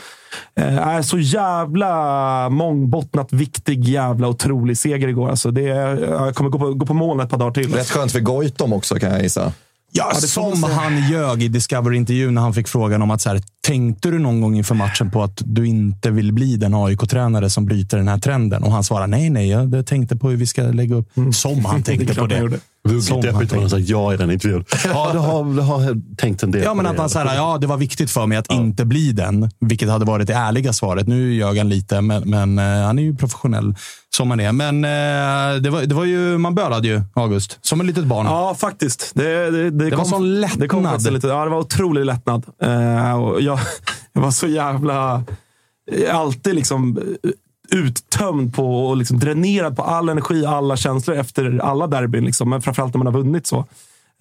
eh, 0.56 0.78
är 0.78 1.02
så 1.02 1.18
jävla 1.18 2.48
mångbottnat, 2.48 3.32
viktig, 3.32 3.84
jävla 3.84 4.28
otrolig 4.28 4.78
seger 4.78 5.08
igår. 5.08 5.30
Alltså 5.30 5.50
det, 5.50 5.62
jag 5.62 6.34
kommer 6.34 6.50
gå 6.50 6.58
på, 6.58 6.74
gå 6.74 6.86
på 6.86 6.94
moln 6.94 7.20
ett 7.20 7.30
par 7.30 7.38
dagar 7.38 7.50
till. 7.50 7.74
Rätt 7.74 7.90
skönt 7.90 8.12
för 8.12 8.20
Goitom 8.20 8.72
också 8.72 8.94
kan 8.94 9.10
jag 9.10 9.22
gissa. 9.22 9.52
Ja, 9.92 10.12
man 10.12 10.56
som 10.56 10.62
han 10.62 11.10
ljög 11.10 11.42
i 11.42 11.48
Discovery-intervjun 11.48 12.34
när 12.34 12.42
han 12.42 12.54
fick 12.54 12.68
frågan 12.68 13.02
om 13.02 13.10
att 13.10 13.20
så 13.20 13.28
här, 13.28 13.40
tänkte 13.66 14.10
du 14.10 14.18
någon 14.18 14.40
gång 14.40 14.56
inför 14.56 14.74
matchen 14.74 15.10
på 15.10 15.22
att 15.22 15.42
du 15.44 15.66
inte 15.66 16.10
vill 16.10 16.32
bli 16.32 16.56
den 16.56 16.74
AIK-tränare 16.74 17.50
som 17.50 17.66
bryter 17.66 17.96
den 17.96 18.08
här 18.08 18.18
trenden? 18.18 18.64
Och 18.64 18.72
han 18.72 18.84
svarade 18.84 19.06
nej, 19.06 19.30
nej, 19.30 19.48
jag 19.48 19.86
tänkte 19.86 20.16
på 20.16 20.30
hur 20.30 20.36
vi 20.36 20.46
ska 20.46 20.62
lägga 20.62 20.94
upp. 20.94 21.08
Som 21.32 21.64
han 21.64 21.82
tänkte 21.82 22.06
klart 22.14 22.28
på 22.28 22.36
han 22.36 22.50
det. 22.50 22.60
Vuggit 22.86 23.52
han 23.52 23.70
sagt 23.70 23.88
ja 23.88 24.14
i 24.14 24.16
den 24.16 24.30
intervjun. 24.30 24.64
Ja, 24.84 25.12
det 25.12 25.18
har, 25.18 25.56
det 25.56 25.62
har 25.62 26.16
tänkt 26.16 26.42
en 26.42 26.50
del 26.50 26.62
Ja, 26.62 26.74
men 26.74 26.84
det. 26.84 26.90
att 26.90 26.98
han 26.98 27.10
säger 27.10 27.34
ja, 27.34 27.58
det 27.60 27.66
var 27.66 27.76
viktigt 27.76 28.10
för 28.10 28.26
mig 28.26 28.38
att 28.38 28.52
inte 28.52 28.84
bli 28.84 29.12
den. 29.12 29.50
Vilket 29.60 29.88
hade 29.88 30.04
varit 30.04 30.26
det 30.26 30.34
ärliga 30.34 30.72
svaret. 30.72 31.06
Nu 31.06 31.34
ljög 31.34 31.58
han 31.58 31.68
lite, 31.68 32.00
men, 32.00 32.30
men 32.30 32.58
eh, 32.58 32.86
han 32.86 32.98
är 32.98 33.02
ju 33.02 33.16
professionell 33.16 33.74
som 34.16 34.30
han 34.30 34.40
är. 34.40 34.52
Men 34.52 34.84
eh, 34.84 35.60
det, 35.62 35.70
var, 35.70 35.82
det 35.82 35.94
var 35.94 36.04
ju, 36.04 36.38
man 36.38 36.54
bölade 36.54 36.88
ju, 36.88 37.02
August. 37.14 37.58
Som 37.62 37.80
ett 37.80 37.86
litet 37.86 38.04
barn. 38.04 38.26
Ja, 38.26 38.54
faktiskt. 38.54 39.10
Det, 39.14 39.50
det, 39.50 39.70
det, 39.70 39.90
var 39.90 39.96
kom, 39.96 40.04
sån 40.04 40.40
lättnad. 40.40 40.60
Det, 40.60 40.68
kom 40.68 40.98
lite, 41.10 41.26
ja, 41.26 41.44
det 41.44 41.50
var 41.50 41.58
otrolig 41.58 42.04
lättnad. 42.04 42.46
Eh, 42.62 43.22
och 43.22 43.40
jag, 43.40 43.58
jag 44.12 44.20
var 44.22 44.30
så 44.30 44.46
jävla... 44.46 45.24
Alltid 46.12 46.54
liksom 46.54 46.98
uttömd 47.70 48.54
på 48.54 48.86
och 48.86 48.96
liksom 48.96 49.18
dränerad 49.18 49.76
på 49.76 49.82
all 49.82 50.08
energi, 50.08 50.46
alla 50.46 50.76
känslor 50.76 51.16
efter 51.16 51.58
alla 51.62 51.86
derbyn. 51.86 52.24
Liksom. 52.24 52.50
Men 52.50 52.62
framförallt 52.62 52.94
när 52.94 52.98
man 52.98 53.14
har 53.14 53.22
vunnit 53.22 53.46
så. 53.46 53.64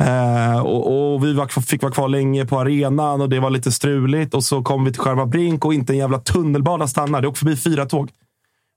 Eh, 0.03 0.59
och, 0.59 1.13
och 1.13 1.25
Vi 1.25 1.33
var, 1.33 1.61
fick 1.61 1.81
vara 1.81 1.93
kvar 1.93 2.07
länge 2.07 2.45
på 2.45 2.59
arenan 2.59 3.21
och 3.21 3.29
det 3.29 3.39
var 3.39 3.49
lite 3.49 3.71
struligt. 3.71 4.33
Och 4.33 4.43
så 4.43 4.63
kom 4.63 4.85
vi 4.85 4.91
till 4.91 5.01
själva 5.01 5.25
Brink 5.25 5.65
och 5.65 5.73
inte 5.73 5.93
en 5.93 5.97
jävla 5.97 6.19
tunnelbana 6.19 6.87
stannar. 6.87 7.21
Det 7.21 7.27
åkte 7.27 7.39
förbi 7.39 7.55
fyra 7.55 7.85
tåg. 7.85 8.11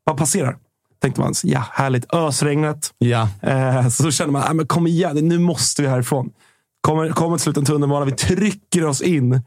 Bara 0.06 0.16
passerar. 0.16 0.56
Tänkte 1.00 1.20
man, 1.20 1.34
ja 1.42 1.64
härligt. 1.72 2.14
Ösregnet. 2.14 2.90
Ja. 2.98 3.28
Eh, 3.42 3.88
så 3.88 4.10
kände 4.10 4.32
man, 4.32 4.42
ah, 4.42 4.52
men 4.52 4.66
kom 4.66 4.86
igen, 4.86 5.28
nu 5.28 5.38
måste 5.38 5.82
vi 5.82 5.88
härifrån. 5.88 6.30
Kommer, 6.80 7.10
kommer 7.10 7.36
till 7.36 7.42
slut 7.42 7.56
en 7.56 7.64
tunnelbana, 7.64 8.04
vi 8.04 8.12
trycker 8.12 8.86
oss 8.86 9.02
in. 9.02 9.42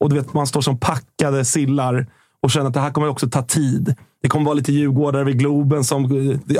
Och 0.00 0.10
du 0.10 0.16
vet, 0.16 0.34
man 0.34 0.46
står 0.46 0.60
som 0.60 0.78
packade 0.78 1.44
sillar 1.44 2.06
och 2.44 2.50
känner 2.50 2.66
att 2.66 2.74
det 2.74 2.80
här 2.80 2.90
kommer 2.90 3.08
också 3.08 3.28
ta 3.28 3.42
tid. 3.42 3.94
Det 4.22 4.28
kommer 4.28 4.44
vara 4.44 4.54
lite 4.54 4.72
djurgårdare 4.72 5.24
vid 5.24 5.38
Globen. 5.38 5.84
Som, 5.84 6.04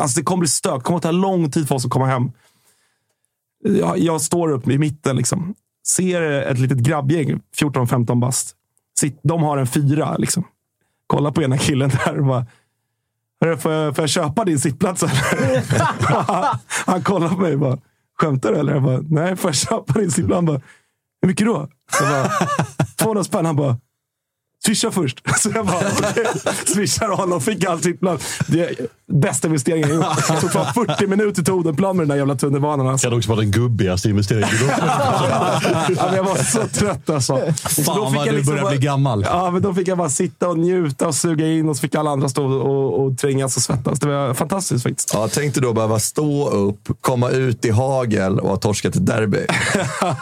alltså 0.01 0.21
det 0.21 0.25
kommer 0.25 0.41
bli 0.41 0.49
stök. 0.49 0.75
Det 0.75 0.81
kommer 0.81 1.01
ta 1.01 1.11
lång 1.11 1.51
tid 1.51 1.69
för 1.69 1.75
oss 1.75 1.85
att 1.85 1.91
komma 1.91 2.07
hem. 2.07 2.31
Jag, 3.65 3.99
jag 3.99 4.21
står 4.21 4.53
upp 4.53 4.69
i 4.69 4.79
mitten. 4.79 5.17
Liksom. 5.17 5.55
Ser 5.87 6.23
ett 6.23 6.59
litet 6.59 6.79
grabbgäng, 6.79 7.41
14-15 7.61 8.21
bast. 8.21 8.55
Sitt, 8.99 9.21
de 9.23 9.43
har 9.43 9.59
en 9.59 9.67
fyra. 9.67 10.17
Liksom. 10.17 10.45
Kolla 11.07 11.33
på 11.33 11.43
ena 11.43 11.59
killen 11.59 11.91
där 12.05 12.19
och 12.19 12.27
bara 12.27 12.47
Får 13.41 13.73
jag, 13.73 13.95
får 13.97 14.03
jag 14.03 14.09
köpa 14.11 14.45
din 14.45 14.59
sittplats 14.59 15.03
eller? 15.03 15.63
han 16.91 17.03
kollar 17.03 17.29
på 17.29 17.37
mig 17.37 17.53
och 17.53 17.61
bara, 17.61 17.79
skämtar 18.21 18.53
du 18.53 18.59
eller? 18.59 18.73
Jag 18.73 18.83
bara, 18.83 19.01
nej, 19.09 19.37
får 19.37 19.49
jag 19.49 19.55
köpa 19.55 20.01
din 20.01 20.11
sittplats? 20.11 20.37
Han 20.37 20.47
bara, 20.47 20.61
hur 21.21 21.29
mycket 21.29 21.47
då? 21.47 21.69
Jag 22.01 22.09
bara, 22.09 22.31
200 22.97 23.25
spänn. 23.25 23.47
Han 23.47 23.57
bara, 23.57 23.77
swisha 24.67 24.91
först. 24.91 25.23
Så 25.39 25.51
jag 25.55 25.67
bara, 25.67 25.77
okej. 25.77 26.25
Swishade 26.67 27.15
honom, 27.15 27.41
fick 27.41 27.65
all 27.65 27.83
sittplats. 27.83 28.39
Det 28.47 28.61
är 28.61 28.75
bästa 29.13 29.49
investeringen 29.49 29.89
jag 29.89 29.97
gjort. 29.97 30.27
Det 30.29 30.41
tog 30.41 30.53
fan 30.53 30.75
40 30.75 31.07
minuter 31.07 31.43
till 31.43 31.53
Odenplan 31.53 31.97
med 31.97 32.03
den 32.03 32.09
där 32.09 32.17
jävla 32.17 32.35
tunnelbanan. 32.35 32.89
Alltså. 32.89 33.09
Kan 33.09 33.17
också 33.19 33.29
vara 33.31 33.41
den 33.41 33.51
gubbigaste 33.51 34.09
investeringen 34.09 34.49
du 34.61 34.67
ja, 35.97 36.17
jag 36.17 36.25
var 36.25 36.37
så 36.37 36.69
trött 36.79 37.11
alltså. 37.11 37.41
Så 37.69 37.81
då 37.83 37.95
Fan 37.95 38.07
fick 38.13 38.17
vad 38.17 38.27
jag 38.27 38.35
du 38.35 38.37
liksom 38.39 38.53
börjar 38.53 38.63
bara- 38.63 38.71
bli 38.77 38.87
gammal. 38.87 39.27
Ja, 39.29 39.51
men 39.51 39.63
då 39.63 39.75
fick 39.75 39.89
jag 39.89 39.99
bara 39.99 40.11
sitta 40.11 40.49
och 40.49 40.59
njuta 40.59 41.07
och 41.07 41.15
suga 41.15 41.47
in 41.47 41.69
och 41.69 41.77
så 41.77 41.81
fick 41.81 41.95
alla 41.95 42.11
andra 42.11 42.29
stå 42.29 42.45
och, 42.47 43.05
och 43.07 43.19
trängas 43.19 43.57
och 43.57 43.63
svettas. 43.63 44.01
Det 44.01 44.07
var 44.07 44.35
fantastiskt 44.35 44.83
faktiskt. 44.83 45.11
Ja, 45.15 45.29
tänk 45.33 45.55
dig 45.55 45.63
då 45.63 45.73
behöva 45.73 45.99
stå 45.99 46.49
upp, 46.51 46.89
komma 47.01 47.31
ut 47.31 47.65
i 47.65 47.71
hagel 47.71 48.41
och 48.41 48.49
ha 48.49 48.57
torskat 48.57 48.97
ett 48.97 49.07
derby. 49.07 49.39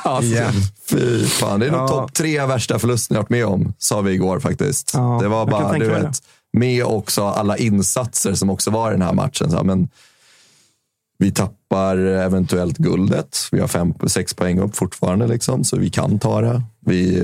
Alltså, 0.04 0.42
Fy 0.90 1.24
fan, 1.26 1.60
det 1.60 1.66
är 1.66 1.70
nog 1.70 1.80
Ja. 1.80 1.88
topp 1.88 2.12
tre 2.14 2.46
värsta 2.46 2.78
förlusten 2.78 3.14
jag 3.14 3.22
varit 3.22 3.30
med 3.30 3.46
om, 3.46 3.72
sa 3.78 4.00
vi 4.00 4.12
igår 4.12 4.31
faktiskt. 4.38 4.90
Ja, 4.94 5.18
det 5.22 5.28
var 5.28 5.46
bara, 5.46 5.78
du 5.78 5.88
vet, 5.88 6.22
med 6.52 6.84
också 6.84 7.24
alla 7.24 7.56
insatser 7.56 8.34
som 8.34 8.50
också 8.50 8.70
var 8.70 8.90
i 8.90 8.92
den 8.92 9.02
här 9.02 9.12
matchen. 9.12 9.50
Så, 9.50 9.64
men 9.64 9.88
vi 11.22 11.32
tappar 11.32 11.96
eventuellt 11.96 12.78
guldet. 12.78 13.38
Vi 13.52 13.60
har 13.60 13.68
fem, 13.68 13.94
sex 14.06 14.34
poäng 14.34 14.58
upp 14.58 14.76
fortfarande, 14.76 15.26
liksom, 15.26 15.64
så 15.64 15.76
vi 15.76 15.90
kan 15.90 16.18
ta 16.18 16.40
det. 16.40 16.62
Vi, 16.86 17.18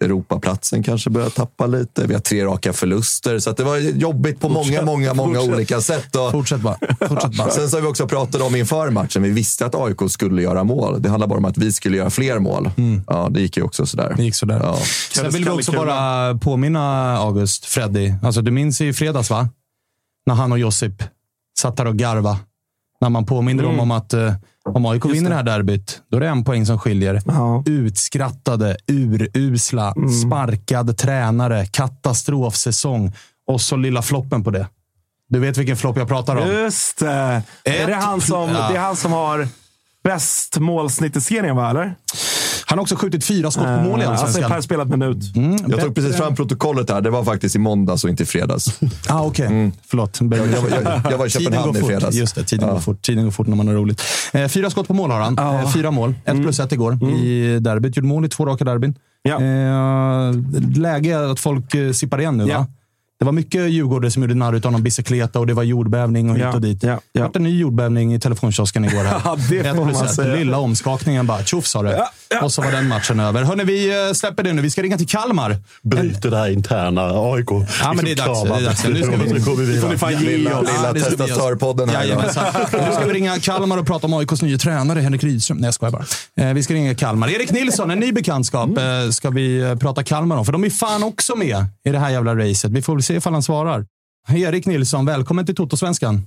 Europaplatsen 0.00 0.82
kanske 0.82 1.10
börjar 1.10 1.30
tappa 1.30 1.66
lite. 1.66 2.06
Vi 2.06 2.14
har 2.14 2.20
tre 2.20 2.44
raka 2.44 2.72
förluster. 2.72 3.38
Så 3.38 3.50
att 3.50 3.56
det 3.56 3.64
var 3.64 3.76
jobbigt 3.76 4.40
på 4.40 4.48
många, 4.48 4.64
Fortsätt, 4.64 4.84
många, 4.84 5.14
många 5.14 5.38
fortsätt. 5.38 5.54
olika 5.54 5.80
sätt. 5.80 6.16
Och, 6.16 6.30
Fortsätt 6.32 6.60
bara. 6.60 6.76
Fortsätt 7.08 7.36
bara. 7.36 7.50
Sen 7.50 7.68
så 7.70 7.76
har 7.76 7.82
vi 7.82 7.88
också 7.88 8.08
pratat 8.08 8.42
om 8.42 8.56
inför 8.56 8.90
matchen. 8.90 9.22
Vi 9.22 9.30
visste 9.30 9.66
att 9.66 9.74
AIK 9.74 10.10
skulle 10.10 10.42
göra 10.42 10.64
mål. 10.64 11.02
Det 11.02 11.08
handlar 11.08 11.26
bara 11.26 11.38
om 11.38 11.44
att 11.44 11.58
vi 11.58 11.72
skulle 11.72 11.96
göra 11.96 12.10
fler 12.10 12.38
mål. 12.38 12.70
Ja, 13.06 13.28
det 13.30 13.40
gick 13.40 13.56
ju 13.56 13.62
också 13.62 13.86
sådär. 13.86 14.14
Det 14.16 14.22
gick 14.24 14.34
sådär. 14.34 14.60
Ja. 14.62 14.78
Sen 15.14 15.30
vill 15.30 15.44
vi 15.44 15.50
också 15.50 15.72
bara 15.72 16.34
påminna 16.34 17.16
August, 17.18 17.64
Freddy. 17.64 18.12
Alltså, 18.22 18.42
du 18.42 18.50
minns 18.50 18.80
i 18.80 18.92
fredags, 18.92 19.30
va? 19.30 19.48
När 20.26 20.34
han 20.34 20.52
och 20.52 20.58
Josip 20.58 21.02
satt 21.58 21.76
där 21.76 21.86
och 21.86 21.96
garva. 21.96 22.38
När 23.00 23.08
man 23.08 23.26
påminner 23.26 23.62
dem 23.62 23.72
Mm. 23.72 23.82
om 23.82 23.90
att 23.90 24.12
eh, 24.14 24.34
om 24.64 24.86
AIK 24.86 25.04
Just 25.04 25.16
vinner 25.16 25.30
det. 25.30 25.36
här 25.36 25.42
derbyt, 25.42 26.02
då 26.10 26.16
är 26.16 26.20
det 26.20 26.28
en 26.28 26.44
poäng 26.44 26.66
som 26.66 26.78
skiljer. 26.78 27.22
Ja. 27.26 27.62
Utskrattade, 27.66 28.76
urusla, 28.86 29.92
Mm. 29.96 30.10
sparkad 30.10 30.98
tränare, 30.98 31.66
katastrofsäsong 31.66 33.12
och 33.46 33.60
så 33.60 33.76
lilla 33.76 34.02
floppen 34.02 34.44
på 34.44 34.50
det. 34.50 34.66
Du 35.28 35.38
vet 35.38 35.56
vilken 35.56 35.76
flopp 35.76 35.96
jag 35.96 36.08
pratar 36.08 36.36
om? 36.36 36.48
Just 36.48 36.98
det. 36.98 37.42
Är 37.64 37.86
det, 37.86 37.94
han 37.94 38.20
som, 38.20 38.50
Ja. 38.50 38.68
det 38.70 38.76
är 38.76 38.80
han 38.80 38.96
som 38.96 39.12
har 39.12 39.48
bäst 40.04 40.58
målsnitt 40.58 41.16
i 41.16 41.20
serien, 41.20 41.56
va? 41.56 41.70
Eller? 41.70 41.94
Han 42.68 42.78
har 42.78 42.82
också 42.82 42.96
skjutit 42.96 43.24
fyra 43.24 43.50
skott 43.50 43.64
på 43.64 43.70
mål 43.82 44.00
i 44.00 44.04
Eh, 44.04 44.10
Alltså 44.10 44.24
Allsvenskan. 44.26 44.50
per 44.50 44.60
spelad 44.60 44.90
minut. 44.90 45.16
Jag 45.68 45.80
tog 45.80 45.94
precis 45.94 46.16
fram 46.16 46.34
protokollet 46.36 46.90
här. 46.90 47.00
Det 47.00 47.10
var 47.10 47.24
faktiskt 47.24 47.56
i 47.56 47.58
måndags 47.58 48.04
och 48.04 48.10
inte 48.10 48.22
i 48.22 48.26
fredags. 48.26 48.80
Ah, 49.08 49.22
Okej, 49.22 49.72
förlåt. 49.86 50.18
Jag, 50.20 50.32
jag, 50.38 50.48
jag, 50.48 51.12
jag 51.12 51.18
var 51.18 51.26
i 51.26 51.30
Tiden 51.30 51.44
Köpenhamn 51.44 51.66
går 51.72 51.76
i 51.76 51.80
fort. 51.80 51.88
fredags. 51.90 52.16
Just 52.16 52.34
det, 52.34 52.44
tiden 52.44 52.68
Ja. 52.68 52.74
går 52.74 52.80
fort. 52.80 53.02
Tiden 53.02 53.24
går 53.24 53.30
fort 53.30 53.46
när 53.46 53.56
man 53.56 53.66
har 53.68 53.74
roligt. 53.74 54.02
Eh, 54.32 54.48
fyra 54.48 54.70
skott 54.70 54.88
på 54.88 54.94
mål 54.94 55.10
har 55.10 55.20
han. 55.20 55.34
Ja. 55.38 55.62
Eh, 55.62 55.70
fyra 55.72 55.90
mål. 55.90 56.14
Ett 56.24 56.42
plus 56.42 56.60
ett 56.60 56.72
igår 56.72 56.98
i 57.14 57.58
derbyt. 57.60 57.96
Gjorde 57.96 58.08
mål 58.08 58.24
i 58.24 58.28
två 58.28 58.46
raka 58.46 58.64
derbyn. 58.64 58.94
Ja. 59.22 59.34
Eh, 59.42 60.34
läge 60.76 61.30
att 61.30 61.40
folk 61.40 61.74
eh, 61.74 61.92
sippar 61.92 62.20
igen 62.20 62.36
nu, 62.36 62.46
Ja. 62.48 62.58
va? 62.58 62.66
Det 63.18 63.24
var 63.24 63.32
mycket 63.32 63.70
djurgårdare 63.70 64.10
som 64.10 64.22
gjorde 64.22 64.34
narr 64.34 64.54
av 64.54 64.64
honom, 64.64 64.82
bicicleta 64.82 65.38
och 65.38 65.46
det 65.46 65.54
var 65.54 65.62
jordbävning 65.62 66.30
och 66.30 66.38
Ja, 66.38 66.46
hit 66.46 66.54
och 66.54 66.60
dit. 66.60 66.82
ja, 66.82 66.88
Det 66.88 67.00
ja. 67.12 67.22
vart 67.26 67.36
en 67.36 67.42
ny 67.42 67.58
jordbävning 67.60 68.14
i 68.14 68.20
telefonkiosken 68.20 68.84
igår. 68.84 69.04
Här. 69.04 69.20
Ja, 69.24 69.36
det 69.50 69.64
får 69.76 69.84
man 69.84 70.04
ett. 70.04 70.14
säga. 70.14 70.34
Lilla 70.34 70.58
omskakningen 70.58 71.26
bara. 71.26 71.44
Tjoff 71.44 71.66
sa 71.66 71.82
det. 71.82 71.92
Ja, 71.96 72.10
ja. 72.30 72.40
Och 72.42 72.52
så 72.52 72.62
var 72.62 72.70
den 72.72 72.88
matchen 72.88 73.20
över. 73.20 73.42
Hörni, 73.42 73.64
vi 73.64 74.06
eh, 74.08 74.12
släpper 74.12 74.42
det 74.42 74.52
nu. 74.52 74.62
Vi 74.62 74.70
ska 74.70 74.82
ringa 74.82 74.98
till 74.98 75.08
Kalmar. 75.08 75.56
Bryter 75.82 76.30
det 76.30 76.36
här 76.36 76.50
interna 76.50 77.02
AIK. 77.02 77.46
Ja, 77.82 77.92
men 77.92 78.04
det 78.04 78.12
är 78.12 78.16
dags. 78.16 78.42
Det 78.42 78.48
är 78.54 78.64
dags. 78.64 78.84
Nu 78.86 79.02
ska 79.02 79.10
vi- 79.10 79.16
Nu 79.16 79.64
vi 79.74 79.80
får 79.80 79.88
ni 79.88 79.98
fan 79.98 80.12
ge 80.12 80.18
Lilla, 80.18 80.58
oss. 80.60 80.68
lilla 80.76 80.92
det 80.92 81.00
testatörpodden 81.00 81.88
här. 81.88 82.06
Nu 82.88 82.92
ska 82.94 83.04
vi 83.06 83.12
ringa 83.12 83.38
Kalmar 83.38 83.78
och 83.78 83.86
prata 83.86 84.06
om 84.06 84.12
AIKs 84.14 84.42
nya 84.42 84.58
tränare 84.58 85.00
Henrik 85.00 85.24
Rydström. 85.24 85.58
Nej, 85.58 85.66
jag 85.66 85.74
skojar 85.74 85.92
bara. 85.92 86.04
Eh, 86.48 86.54
vi 86.54 86.62
ska 86.62 86.74
ringa 86.74 86.94
Kalmar. 86.94 87.28
Erik 87.30 87.50
Nilsson, 87.50 87.90
en 87.90 87.98
ny 88.00 88.12
bekantskap, 88.12 88.70
eh, 88.78 89.10
ska 89.10 89.30
vi 89.30 89.76
prata 89.80 90.02
Kalmar 90.02 90.36
om. 90.36 90.44
För 90.44 90.52
de 90.52 90.64
är 90.64 90.70
fan 90.70 91.02
också 91.02 91.36
med 91.36 91.64
i 91.84 91.90
det 91.90 91.98
här 91.98 92.10
jävla 92.10 92.34
racet. 92.36 92.70
Vi 92.70 92.82
får 92.82 92.94
väl 92.94 93.02
se 93.08 93.14
ifall 93.14 93.32
han 93.32 93.42
svarar. 93.42 93.86
Erik 94.28 94.66
Nilsson, 94.66 95.06
välkommen 95.06 95.46
till 95.46 95.54
Toto-svenskan. 95.54 96.26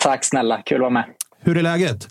Tack 0.00 0.24
snälla, 0.24 0.62
kul 0.62 0.76
att 0.76 0.80
vara 0.80 0.90
med. 0.90 1.04
Hur 1.40 1.58
är 1.58 1.62
läget? 1.62 2.08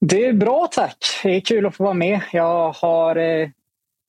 Det 0.00 0.26
är 0.26 0.32
bra 0.32 0.68
tack. 0.72 0.98
Det 1.22 1.36
är 1.36 1.40
kul 1.40 1.66
att 1.66 1.76
få 1.76 1.84
vara 1.84 1.94
med. 1.94 2.20
Jag 2.32 2.72
har... 2.72 3.16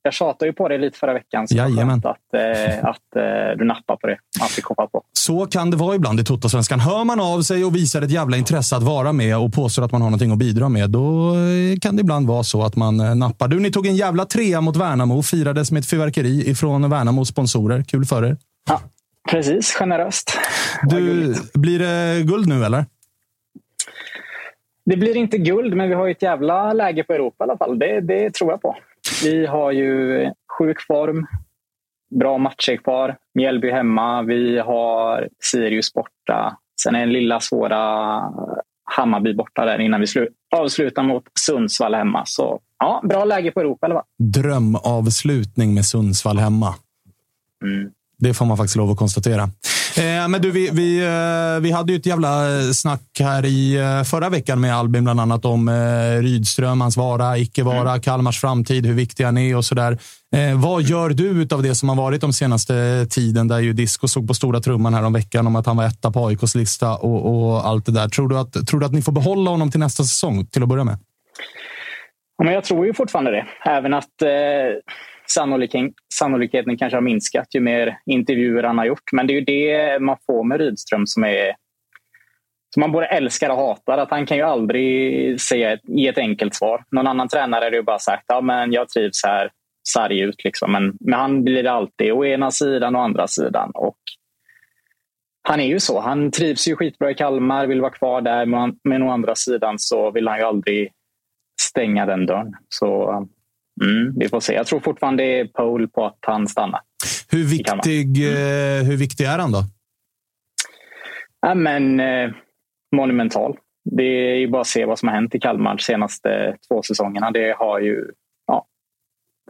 Jag 0.05 0.13
tjatade 0.13 0.45
ju 0.45 0.53
på 0.53 0.67
det 0.67 0.77
lite 0.77 0.97
förra 0.97 1.13
veckan. 1.13 1.47
Så 1.47 1.55
Jajamän. 1.55 2.01
att, 2.03 2.33
eh, 2.33 2.85
att 2.85 3.15
eh, 3.15 3.57
du 3.57 3.65
nappar 3.65 3.95
på 3.95 4.07
det. 4.07 4.17
Att 4.41 4.57
vi 4.57 4.61
kopplar 4.61 4.87
på. 4.87 5.03
Så 5.13 5.45
kan 5.45 5.71
det 5.71 5.77
vara 5.77 5.95
ibland 5.95 6.19
i 6.19 6.23
Toto-svenskan. 6.23 6.79
Hör 6.79 7.03
man 7.03 7.19
av 7.19 7.41
sig 7.41 7.65
och 7.65 7.75
visar 7.75 8.01
ett 8.01 8.11
jävla 8.11 8.37
intresse 8.37 8.75
att 8.75 8.83
vara 8.83 9.13
med 9.13 9.37
och 9.37 9.53
påstår 9.53 9.83
att 9.85 9.91
man 9.91 10.01
har 10.01 10.09
någonting 10.09 10.31
att 10.31 10.37
bidra 10.37 10.69
med, 10.69 10.89
då 10.89 11.35
eh, 11.35 11.79
kan 11.81 11.95
det 11.95 12.01
ibland 12.01 12.27
vara 12.27 12.43
så 12.43 12.63
att 12.63 12.75
man 12.75 12.99
eh, 12.99 13.15
nappar. 13.15 13.47
Du, 13.47 13.59
ni 13.59 13.71
tog 13.71 13.87
en 13.87 13.95
jävla 13.95 14.25
trea 14.25 14.61
mot 14.61 14.75
Värnamo 14.75 15.23
firades 15.23 15.71
med 15.71 15.79
ett 15.79 15.89
fyrverkeri 15.89 16.49
ifrån 16.49 16.89
Värnamos 16.89 17.27
sponsorer. 17.27 17.83
Kul 17.83 18.05
för 18.05 18.25
er. 18.25 18.37
Ja, 18.69 18.81
precis, 19.31 19.73
generöst. 19.73 20.37
Du, 20.83 21.35
blir 21.53 21.79
det 21.79 22.23
guld 22.23 22.47
nu 22.47 22.65
eller? 22.65 22.85
Det 24.85 24.97
blir 24.97 25.17
inte 25.17 25.37
guld, 25.37 25.73
men 25.73 25.89
vi 25.89 25.95
har 25.95 26.05
ju 26.05 26.11
ett 26.11 26.21
jävla 26.21 26.73
läge 26.73 27.03
på 27.03 27.13
Europa 27.13 27.43
i 27.43 27.49
alla 27.49 27.57
fall. 27.57 27.79
Det, 27.79 28.01
det 28.01 28.33
tror 28.33 28.51
jag 28.51 28.61
på. 28.61 28.75
Vi 29.23 29.45
har 29.45 29.71
ju 29.71 30.19
sjuk 30.57 30.81
form, 30.81 31.27
bra 32.19 32.37
matcher 32.37 32.77
kvar. 32.77 33.17
Mjällby 33.33 33.71
hemma, 33.71 34.21
vi 34.21 34.59
har 34.59 35.29
Sirius 35.43 35.93
borta. 35.93 36.57
Sen 36.81 36.95
är 36.95 36.99
den 36.99 37.13
lilla 37.13 37.39
svåra 37.39 38.21
Hammarby 38.83 39.33
borta 39.33 39.65
där 39.65 39.79
innan 39.81 39.99
vi 39.99 40.05
slu- 40.05 40.27
avslutar 40.55 41.03
mot 41.03 41.23
Sundsvall 41.39 41.95
hemma. 41.95 42.23
Så 42.25 42.59
ja, 42.79 43.01
bra 43.03 43.25
läge 43.25 43.51
på 43.51 43.59
Europa 43.59 43.85
alla 43.85 43.95
fall. 43.95 44.05
Drömavslutning 44.17 45.73
med 45.73 45.85
Sundsvall 45.85 46.37
hemma. 46.37 46.75
Mm. 47.63 47.91
Det 48.19 48.33
får 48.33 48.45
man 48.45 48.57
faktiskt 48.57 48.75
lov 48.75 48.91
att 48.91 48.97
konstatera. 48.97 49.49
Eh, 49.97 50.27
men 50.27 50.41
du, 50.41 50.51
vi, 50.51 50.69
vi, 50.73 50.99
eh, 50.99 51.61
vi 51.61 51.71
hade 51.71 51.91
ju 51.91 51.97
ett 51.99 52.05
jävla 52.05 52.47
snack 52.73 53.01
här 53.19 53.45
i 53.45 53.75
eh, 53.75 54.03
förra 54.03 54.29
veckan 54.29 54.61
med 54.61 54.75
Albin, 54.75 55.03
bland 55.03 55.19
annat 55.19 55.45
om 55.45 55.67
eh, 55.67 56.21
Rydström, 56.21 56.81
hans 56.81 56.97
vara, 56.97 57.37
icke 57.37 57.63
vara, 57.63 57.89
mm. 57.89 58.01
Kalmars 58.01 58.41
framtid, 58.41 58.85
hur 58.85 58.93
viktig 58.93 59.23
han 59.23 59.37
är 59.37 59.57
och 59.57 59.65
sådär. 59.65 59.97
Eh, 60.35 60.61
vad 60.61 60.81
gör 60.81 61.09
du 61.09 61.47
av 61.55 61.63
det 61.63 61.75
som 61.75 61.89
har 61.89 61.95
varit 61.95 62.21
de 62.21 62.33
senaste 62.33 63.05
tiden, 63.09 63.47
där 63.47 63.59
ju 63.59 63.73
Disco 63.73 64.07
såg 64.07 64.27
på 64.27 64.33
stora 64.33 64.59
trumman 64.59 64.93
här 64.93 65.03
om 65.03 65.13
veckan 65.13 65.47
om 65.47 65.55
att 65.55 65.65
han 65.65 65.77
var 65.77 65.85
etta 65.85 66.11
på 66.11 66.27
AIKs 66.27 66.55
lista 66.55 66.95
och, 66.95 67.47
och 67.49 67.67
allt 67.67 67.85
det 67.85 67.91
där. 67.91 68.07
Tror 68.07 68.29
du, 68.29 68.39
att, 68.39 68.67
tror 68.67 68.79
du 68.79 68.85
att 68.85 68.93
ni 68.93 69.01
får 69.01 69.11
behålla 69.11 69.51
honom 69.51 69.71
till 69.71 69.79
nästa 69.79 70.03
säsong, 70.03 70.45
till 70.45 70.63
att 70.63 70.69
börja 70.69 70.83
med? 70.83 70.97
Ja, 72.37 72.45
men 72.45 72.53
jag 72.53 72.63
tror 72.63 72.85
ju 72.85 72.93
fortfarande 72.93 73.31
det. 73.31 73.45
Även 73.65 73.93
att 73.93 74.21
eh, 74.21 74.29
sannolikheten, 75.31 75.93
sannolikheten 76.13 76.77
kanske 76.77 76.97
har 76.97 77.01
minskat 77.01 77.47
ju 77.55 77.59
mer 77.59 77.97
intervjuer 78.05 78.63
han 78.63 78.77
har 78.77 78.85
gjort. 78.85 79.11
Men 79.11 79.27
det 79.27 79.33
är 79.33 79.35
ju 79.35 79.41
det 79.41 79.99
man 79.99 80.17
får 80.25 80.43
med 80.43 80.59
Rydström 80.59 81.07
som 81.07 81.23
är 81.23 81.55
som 82.73 82.81
man 82.81 82.91
både 82.91 83.05
älskar 83.05 83.49
och 83.49 83.57
hatar. 83.57 83.97
Att 83.97 84.11
han 84.11 84.25
kan 84.25 84.37
ju 84.37 84.43
aldrig 84.43 85.41
säga 85.41 85.73
ett, 85.73 85.81
ge 85.83 86.07
ett 86.07 86.17
enkelt 86.17 86.55
svar. 86.55 86.83
Någon 86.91 87.07
annan 87.07 87.27
tränare 87.27 87.63
hade 87.63 87.77
ju 87.77 87.83
bara 87.83 87.99
sagt 87.99 88.25
ja, 88.27 88.41
men 88.41 88.73
jag 88.73 88.89
trivs 88.89 89.23
här, 89.25 89.51
sarg 89.87 90.19
ut. 90.19 90.43
Liksom. 90.43 90.71
Men 90.71 90.97
men 90.99 91.19
han 91.19 91.43
blir 91.43 91.63
det 91.63 91.71
alltid 91.71 92.11
å 92.11 92.25
ena 92.25 92.51
sidan 92.51 92.95
och 92.95 93.01
andra 93.01 93.27
sidan. 93.27 93.71
Och 93.73 93.97
han 95.47 95.59
är 95.59 95.67
ju 95.67 95.79
så. 95.79 95.99
Han 95.99 96.31
trivs 96.31 96.67
ju 96.67 96.75
skitbra 96.75 97.11
i 97.11 97.13
Kalmar, 97.13 97.67
vill 97.67 97.81
vara 97.81 97.91
kvar 97.91 98.21
där. 98.21 98.45
Men, 98.45 98.79
men 98.83 99.03
å 99.03 99.11
andra 99.11 99.35
sidan 99.35 99.79
så 99.79 100.11
vill 100.11 100.27
han 100.27 100.37
ju 100.37 100.43
aldrig 100.43 100.91
stänga 101.61 102.05
den 102.05 102.25
dörren. 102.25 102.55
Så 102.69 103.27
mm, 103.83 104.13
vi 104.19 104.29
får 104.29 104.39
se. 104.39 104.53
Jag 104.53 104.67
tror 104.67 104.79
fortfarande 104.79 105.23
det 105.23 105.39
är 105.39 105.45
pole 105.45 105.87
på 105.87 106.05
att 106.05 106.19
han 106.21 106.47
stannar. 106.47 106.79
Hur 107.31 107.43
viktig, 107.43 108.17
mm. 108.17 108.81
Eh, 108.81 108.87
hur 108.87 108.97
viktig 108.97 109.25
är 109.25 109.39
han 109.39 109.51
då? 109.51 109.63
Ja, 111.41 111.55
men, 111.55 111.99
eh, 111.99 112.31
monumental. 112.95 113.57
Det 113.91 114.31
är 114.31 114.35
ju 114.35 114.47
bara 114.47 114.61
att 114.61 114.67
se 114.67 114.85
vad 114.85 114.99
som 114.99 115.07
har 115.07 115.15
hänt 115.15 115.35
i 115.35 115.39
Kalmar 115.39 115.75
de 115.75 115.83
senaste 115.83 116.57
två 116.67 116.83
säsongerna. 116.83 117.31
Det 117.31 117.55
har 117.57 117.79
ju 117.79 118.11
ja, 118.47 118.65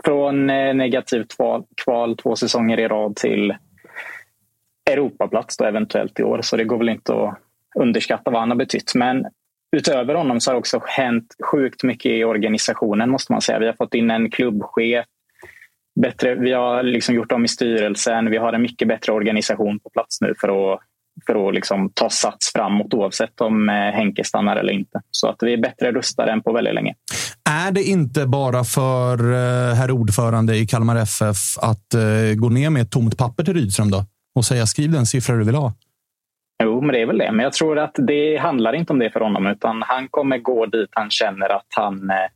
från 0.05 0.49
eh, 0.49 0.73
negativt 0.73 1.35
kval, 1.35 1.63
kval 1.83 2.17
två 2.17 2.35
säsonger 2.35 2.79
i 2.79 2.87
rad 2.87 3.15
till 3.15 3.55
Europaplats 4.89 5.57
då 5.57 5.65
eventuellt 5.65 6.19
i 6.19 6.23
år. 6.23 6.41
Så 6.41 6.57
det 6.57 6.63
går 6.63 6.77
väl 6.77 6.89
inte 6.89 7.13
att 7.13 7.37
underskatta 7.75 8.31
vad 8.31 8.39
han 8.39 8.49
har 8.49 8.57
betytt. 8.57 8.95
Men 8.95 9.25
utöver 9.75 10.15
honom 10.15 10.41
så 10.41 10.49
har 10.49 10.53
det 10.53 10.59
också 10.59 10.81
hänt 10.85 11.35
sjukt 11.51 11.83
mycket 11.83 12.11
i 12.11 12.23
organisationen 12.23 13.09
måste 13.09 13.31
man 13.31 13.41
säga. 13.41 13.59
Vi 13.59 13.65
har 13.65 13.73
fått 13.73 13.93
in 13.93 14.11
en 14.11 14.31
klubbchef. 14.31 15.05
Bättre, 16.01 16.35
vi 16.35 16.53
har 16.53 16.83
liksom 16.83 17.15
gjort 17.15 17.31
om 17.31 17.45
i 17.45 17.47
styrelsen. 17.47 18.31
Vi 18.31 18.37
har 18.37 18.53
en 18.53 18.61
mycket 18.61 18.87
bättre 18.87 19.11
organisation 19.11 19.79
på 19.79 19.89
plats 19.89 20.21
nu 20.21 20.33
för 20.41 20.73
att, 20.73 20.79
för 21.25 21.47
att 21.47 21.55
liksom 21.55 21.91
ta 21.93 22.09
sats 22.09 22.51
framåt 22.53 22.93
oavsett 22.93 23.41
om 23.41 23.69
eh, 23.69 23.75
Henke 23.75 24.23
stannar 24.23 24.55
eller 24.55 24.73
inte. 24.73 25.01
Så 25.11 25.27
att 25.27 25.37
vi 25.41 25.53
är 25.53 25.57
bättre 25.57 25.91
rustade 25.91 26.31
än 26.31 26.41
på 26.41 26.53
väldigt 26.53 26.73
länge. 26.73 26.93
Är 27.49 27.71
det 27.71 27.83
inte 27.83 28.25
bara 28.25 28.63
för 28.63 29.33
eh, 29.33 29.75
herr 29.75 29.91
ordförande 29.91 30.55
i 30.55 30.67
Kalmar 30.67 30.95
FF 30.95 31.57
att 31.57 31.93
eh, 31.93 32.35
gå 32.35 32.49
ner 32.49 32.69
med 32.69 32.81
ett 32.81 32.91
tomt 32.91 33.17
papper 33.17 33.43
till 33.43 33.53
Rydström 33.53 33.91
då? 33.91 34.05
och 34.35 34.45
säga 34.45 34.65
skriv 34.65 34.91
den 34.91 35.05
siffra 35.05 35.35
du 35.35 35.43
vill 35.43 35.55
ha? 35.55 35.73
Jo, 36.63 36.81
men 36.81 36.93
det 36.93 37.01
är 37.01 37.05
väl 37.05 37.17
det. 37.17 37.31
Men 37.31 37.43
jag 37.43 37.53
tror 37.53 37.79
att 37.79 37.95
det 37.97 38.37
handlar 38.37 38.73
inte 38.75 38.93
om 38.93 38.99
det 38.99 39.09
för 39.09 39.19
honom 39.19 39.47
utan 39.47 39.81
han 39.81 40.07
kommer 40.07 40.37
gå 40.37 40.65
dit 40.65 40.89
han 40.91 41.09
känner 41.09 41.49
att 41.49 41.67
han 41.75 42.09
eh, 42.09 42.27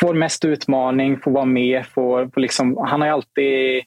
får 0.00 0.14
mest 0.14 0.44
utmaning, 0.44 1.20
får 1.20 1.30
vara 1.30 1.44
med. 1.44 1.86
Får, 1.86 2.30
får 2.34 2.40
liksom, 2.40 2.76
han 2.76 3.00
har 3.00 3.08
ju 3.08 3.14
alltid 3.14 3.82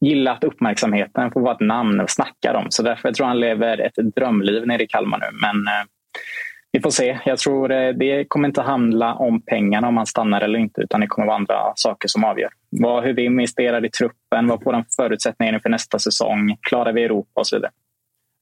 gillat 0.00 0.44
uppmärksamheten, 0.44 1.30
får 1.30 1.40
vara 1.40 1.54
ett 1.54 1.60
namn 1.60 2.00
och 2.00 2.10
snacka 2.10 2.58
om. 2.58 2.66
Så 2.70 2.82
därför 2.82 3.12
tror 3.12 3.24
jag 3.24 3.28
han 3.28 3.40
lever 3.40 3.80
ett 3.80 4.14
drömliv 4.14 4.66
nere 4.66 4.82
i 4.82 4.86
Kalmar 4.86 5.18
nu. 5.18 5.38
Men 5.40 5.66
eh, 5.66 5.84
vi 6.72 6.80
får 6.80 6.90
se. 6.90 7.18
Jag 7.24 7.38
tror 7.38 7.72
eh, 7.72 7.92
det 7.92 8.24
kommer 8.28 8.48
inte 8.48 8.62
handla 8.62 9.14
om 9.14 9.42
pengarna 9.42 9.88
om 9.88 9.96
han 9.96 10.06
stannar 10.06 10.40
eller 10.40 10.58
inte 10.58 10.80
utan 10.80 11.00
det 11.00 11.06
kommer 11.06 11.26
vara 11.26 11.36
andra 11.36 11.72
saker 11.74 12.08
som 12.08 12.24
avgör. 12.24 12.50
Vad, 12.70 13.04
hur 13.04 13.12
vi 13.12 13.24
investerar 13.24 13.84
i 13.84 13.90
truppen, 13.90 14.46
vad 14.48 14.62
får 14.62 14.72
den 14.72 14.84
förutsättningar 14.96 15.54
inför 15.54 15.70
nästa 15.70 15.98
säsong, 15.98 16.56
klarar 16.60 16.92
vi 16.92 17.04
Europa 17.04 17.40
och 17.40 17.46
så 17.46 17.56
vidare. 17.56 17.72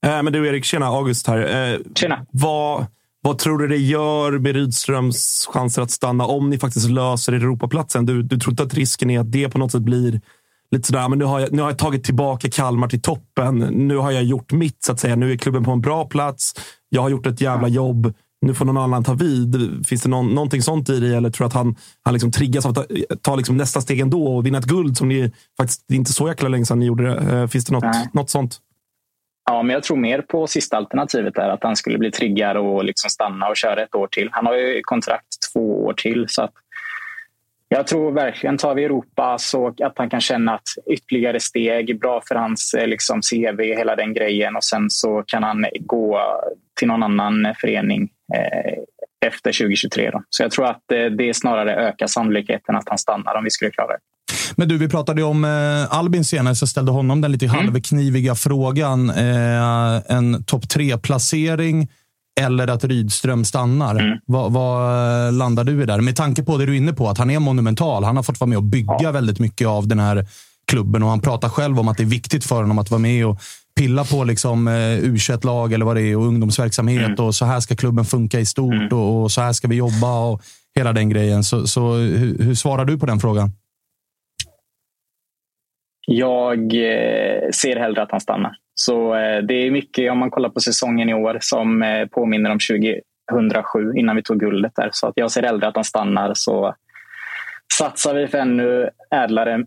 Äh, 0.06 0.22
men 0.22 0.32
du 0.32 0.48
Erik, 0.48 0.64
tjena 0.64 0.86
August 0.86 1.26
här. 1.26 1.72
Äh, 1.72 1.78
tjena. 1.94 2.26
Vad, 2.30 2.86
vad 3.22 3.38
tror 3.38 3.58
du 3.58 3.68
det 3.68 3.76
gör 3.76 4.38
med 4.38 4.54
Rydströms 4.54 5.48
chanser 5.52 5.82
att 5.82 5.90
stanna 5.90 6.26
om 6.26 6.50
ni 6.50 6.58
faktiskt 6.58 6.90
löser 6.90 7.32
Europaplatsen? 7.32 8.06
Du, 8.06 8.22
du 8.22 8.38
tror 8.38 8.52
inte 8.52 8.62
att 8.62 8.74
risken 8.74 9.10
är 9.10 9.20
att 9.20 9.32
det 9.32 9.48
på 9.48 9.58
något 9.58 9.72
sätt 9.72 9.82
blir 9.82 10.20
lite 10.70 10.86
sådär, 10.86 11.08
men 11.08 11.18
nu 11.18 11.24
har, 11.24 11.40
jag, 11.40 11.52
nu 11.52 11.62
har 11.62 11.70
jag 11.70 11.78
tagit 11.78 12.04
tillbaka 12.04 12.50
Kalmar 12.50 12.88
till 12.88 13.02
toppen. 13.02 13.58
Nu 13.58 13.96
har 13.96 14.10
jag 14.10 14.24
gjort 14.24 14.52
mitt, 14.52 14.84
så 14.84 14.92
att 14.92 15.00
säga. 15.00 15.16
Nu 15.16 15.32
är 15.32 15.36
klubben 15.36 15.64
på 15.64 15.70
en 15.70 15.80
bra 15.80 16.04
plats. 16.04 16.54
Jag 16.88 17.02
har 17.02 17.08
gjort 17.08 17.26
ett 17.26 17.40
jävla 17.40 17.68
jobb. 17.68 18.14
Nu 18.40 18.54
får 18.54 18.64
någon 18.64 18.76
annan 18.76 19.04
ta 19.04 19.14
vid. 19.14 19.86
Finns 19.86 20.02
det 20.02 20.08
någon, 20.08 20.28
någonting 20.28 20.62
sånt 20.62 20.88
i 20.88 21.00
det? 21.00 21.16
Eller 21.16 21.30
tror 21.30 21.44
du 21.44 21.46
att 21.46 21.54
han, 21.54 21.76
han 22.02 22.14
liksom 22.14 22.32
triggas 22.32 22.66
av 22.66 22.70
att 22.70 22.76
ta, 22.76 22.84
ta 23.22 23.36
liksom 23.36 23.56
nästa 23.56 23.80
steg 23.80 24.00
ändå 24.00 24.36
och 24.36 24.46
vinna 24.46 24.58
ett 24.58 24.64
guld 24.64 24.96
som 24.96 25.08
ni 25.08 25.32
faktiskt, 25.56 25.84
det 25.88 25.94
är 25.94 25.96
inte 25.96 26.12
så 26.12 26.28
jäkla 26.28 26.48
länge 26.48 26.66
sedan 26.66 26.78
ni 26.78 26.86
gjorde 26.86 27.04
det. 27.04 27.38
Eh, 27.38 27.46
finns 27.46 27.64
det 27.64 27.72
något, 27.72 28.14
något 28.14 28.30
sånt? 28.30 28.58
Ja, 29.50 29.62
men 29.62 29.74
jag 29.74 29.82
tror 29.82 29.96
mer 29.96 30.20
på 30.20 30.46
sista 30.46 30.76
alternativet 30.76 31.34
där, 31.34 31.48
att 31.48 31.62
han 31.62 31.76
skulle 31.76 31.98
bli 31.98 32.10
triggad 32.10 32.56
och 32.56 32.84
liksom 32.84 33.10
stanna 33.10 33.48
och 33.48 33.56
köra 33.56 33.82
ett 33.82 33.94
år 33.94 34.06
till. 34.06 34.28
Han 34.32 34.46
har 34.46 34.54
ju 34.54 34.82
kontrakt 34.82 35.52
två 35.52 35.84
år 35.84 35.92
till. 35.92 36.24
så 36.28 36.42
att 36.42 36.52
jag 37.68 37.86
tror 37.86 38.12
verkligen, 38.12 38.58
tar 38.58 38.74
vi 38.74 38.84
Europa 38.84 39.38
så 39.38 39.66
att 39.66 39.98
han 39.98 40.10
kan 40.10 40.20
känna 40.20 40.54
att 40.54 40.68
ytterligare 40.90 41.40
steg 41.40 41.90
är 41.90 41.94
bra 41.94 42.22
för 42.28 42.34
hans 42.34 42.74
eh, 42.74 42.86
liksom, 42.86 43.20
CV, 43.20 43.62
hela 43.62 43.96
den 43.96 44.14
grejen. 44.14 44.56
Och 44.56 44.64
sen 44.64 44.90
så 44.90 45.22
kan 45.26 45.42
han 45.42 45.66
gå 45.80 46.20
till 46.78 46.88
någon 46.88 47.02
annan 47.02 47.54
förening 47.60 48.08
eh, 48.34 48.78
efter 49.26 49.52
2023. 49.52 50.10
Då. 50.10 50.22
Så 50.30 50.42
jag 50.42 50.50
tror 50.50 50.66
att 50.66 50.92
eh, 50.92 51.04
det 51.04 51.34
snarare 51.34 51.76
ökar 51.76 52.06
sannolikheten 52.06 52.76
att 52.76 52.88
han 52.88 52.98
stannar 52.98 53.34
om 53.34 53.44
vi 53.44 53.50
skulle 53.50 53.70
klara 53.70 53.92
det. 53.92 53.98
Men 54.56 54.68
du, 54.68 54.78
vi 54.78 54.88
pratade 54.88 55.22
om 55.22 55.44
eh, 55.44 55.98
Albin 55.98 56.24
senare, 56.24 56.54
så 56.54 56.62
jag 56.62 56.68
ställde 56.68 56.92
honom 56.92 57.20
den 57.20 57.32
lite 57.32 57.46
mm. 57.46 57.56
halvkniviga 57.56 58.34
frågan. 58.34 59.10
Eh, 59.10 60.16
en 60.16 60.44
topp 60.44 60.68
tre-placering 60.68 61.88
eller 62.40 62.68
att 62.68 62.84
Rydström 62.84 63.44
stannar. 63.44 63.94
Mm. 63.94 64.18
Vad, 64.26 64.52
vad, 64.52 65.34
landar 65.34 65.64
du 65.64 65.82
i 65.82 65.86
där? 65.86 66.00
Med 66.00 66.16
tanke 66.16 66.42
på 66.42 66.56
det 66.56 66.66
du 66.66 66.72
är 66.72 66.76
inne 66.76 66.92
på, 66.92 67.08
att 67.08 67.18
han 67.18 67.30
är 67.30 67.38
monumental. 67.38 68.04
Han 68.04 68.16
har 68.16 68.22
fått 68.22 68.40
vara 68.40 68.48
med 68.48 68.58
och 68.58 68.64
bygga 68.64 68.96
ja. 69.00 69.12
väldigt 69.12 69.38
mycket 69.38 69.68
av 69.68 69.88
den 69.88 69.98
här 69.98 70.26
klubben 70.66 71.02
och 71.02 71.08
han 71.08 71.20
pratar 71.20 71.48
själv 71.48 71.80
om 71.80 71.88
att 71.88 71.96
det 71.96 72.02
är 72.02 72.06
viktigt 72.06 72.44
för 72.44 72.62
honom 72.62 72.78
att 72.78 72.90
vara 72.90 72.98
med 72.98 73.26
och 73.26 73.40
pilla 73.76 74.04
på 74.04 74.24
liksom, 74.24 74.68
eh, 74.68 74.98
u 74.98 75.18
lag 75.42 75.72
eller 75.72 75.84
vad 75.84 75.96
det 75.96 76.02
är 76.02 76.16
och 76.16 76.26
ungdomsverksamhet. 76.26 77.06
Mm. 77.06 77.26
och 77.26 77.34
Så 77.34 77.44
här 77.44 77.60
ska 77.60 77.76
klubben 77.76 78.04
funka 78.04 78.40
i 78.40 78.46
stort 78.46 78.74
mm. 78.74 78.88
och, 78.92 79.22
och, 79.22 79.32
så 79.32 79.40
här 79.40 79.52
ska 79.52 79.68
vi 79.68 79.76
jobba 79.76 80.18
och 80.20 80.42
hela 80.74 80.92
den 80.92 81.08
grejen. 81.08 81.44
Så, 81.44 81.66
så 81.66 81.94
hur, 81.94 82.42
hur 82.42 82.54
svarar 82.54 82.84
du 82.84 82.98
på 82.98 83.06
den 83.06 83.20
frågan? 83.20 83.52
Jag 86.10 86.58
eh, 86.58 87.50
ser 87.50 87.76
hellre 87.76 88.02
att 88.02 88.10
han 88.10 88.20
stannar. 88.20 88.52
Så 88.74 89.14
eh, 89.14 89.42
det 89.42 89.54
är 89.54 89.70
mycket, 89.70 90.12
om 90.12 90.18
man 90.18 90.30
kollar 90.30 90.48
på 90.48 90.60
säsongen 90.60 91.08
i 91.08 91.14
år, 91.14 91.38
som 91.40 91.82
eh, 91.82 92.06
påminner 92.06 92.50
om 92.50 92.58
2007 93.30 93.92
innan 93.96 94.16
vi 94.16 94.22
tog 94.22 94.40
guldet 94.40 94.72
där. 94.76 94.88
Så 94.92 95.06
att 95.06 95.12
jag 95.16 95.30
ser 95.30 95.42
hellre 95.42 95.68
att 95.68 95.74
han 95.74 95.84
stannar 95.84 96.34
så 96.34 96.74
satsar 97.78 98.14
vi 98.14 98.28
för 98.28 98.38
ännu 98.38 98.90
ädlare 99.10 99.64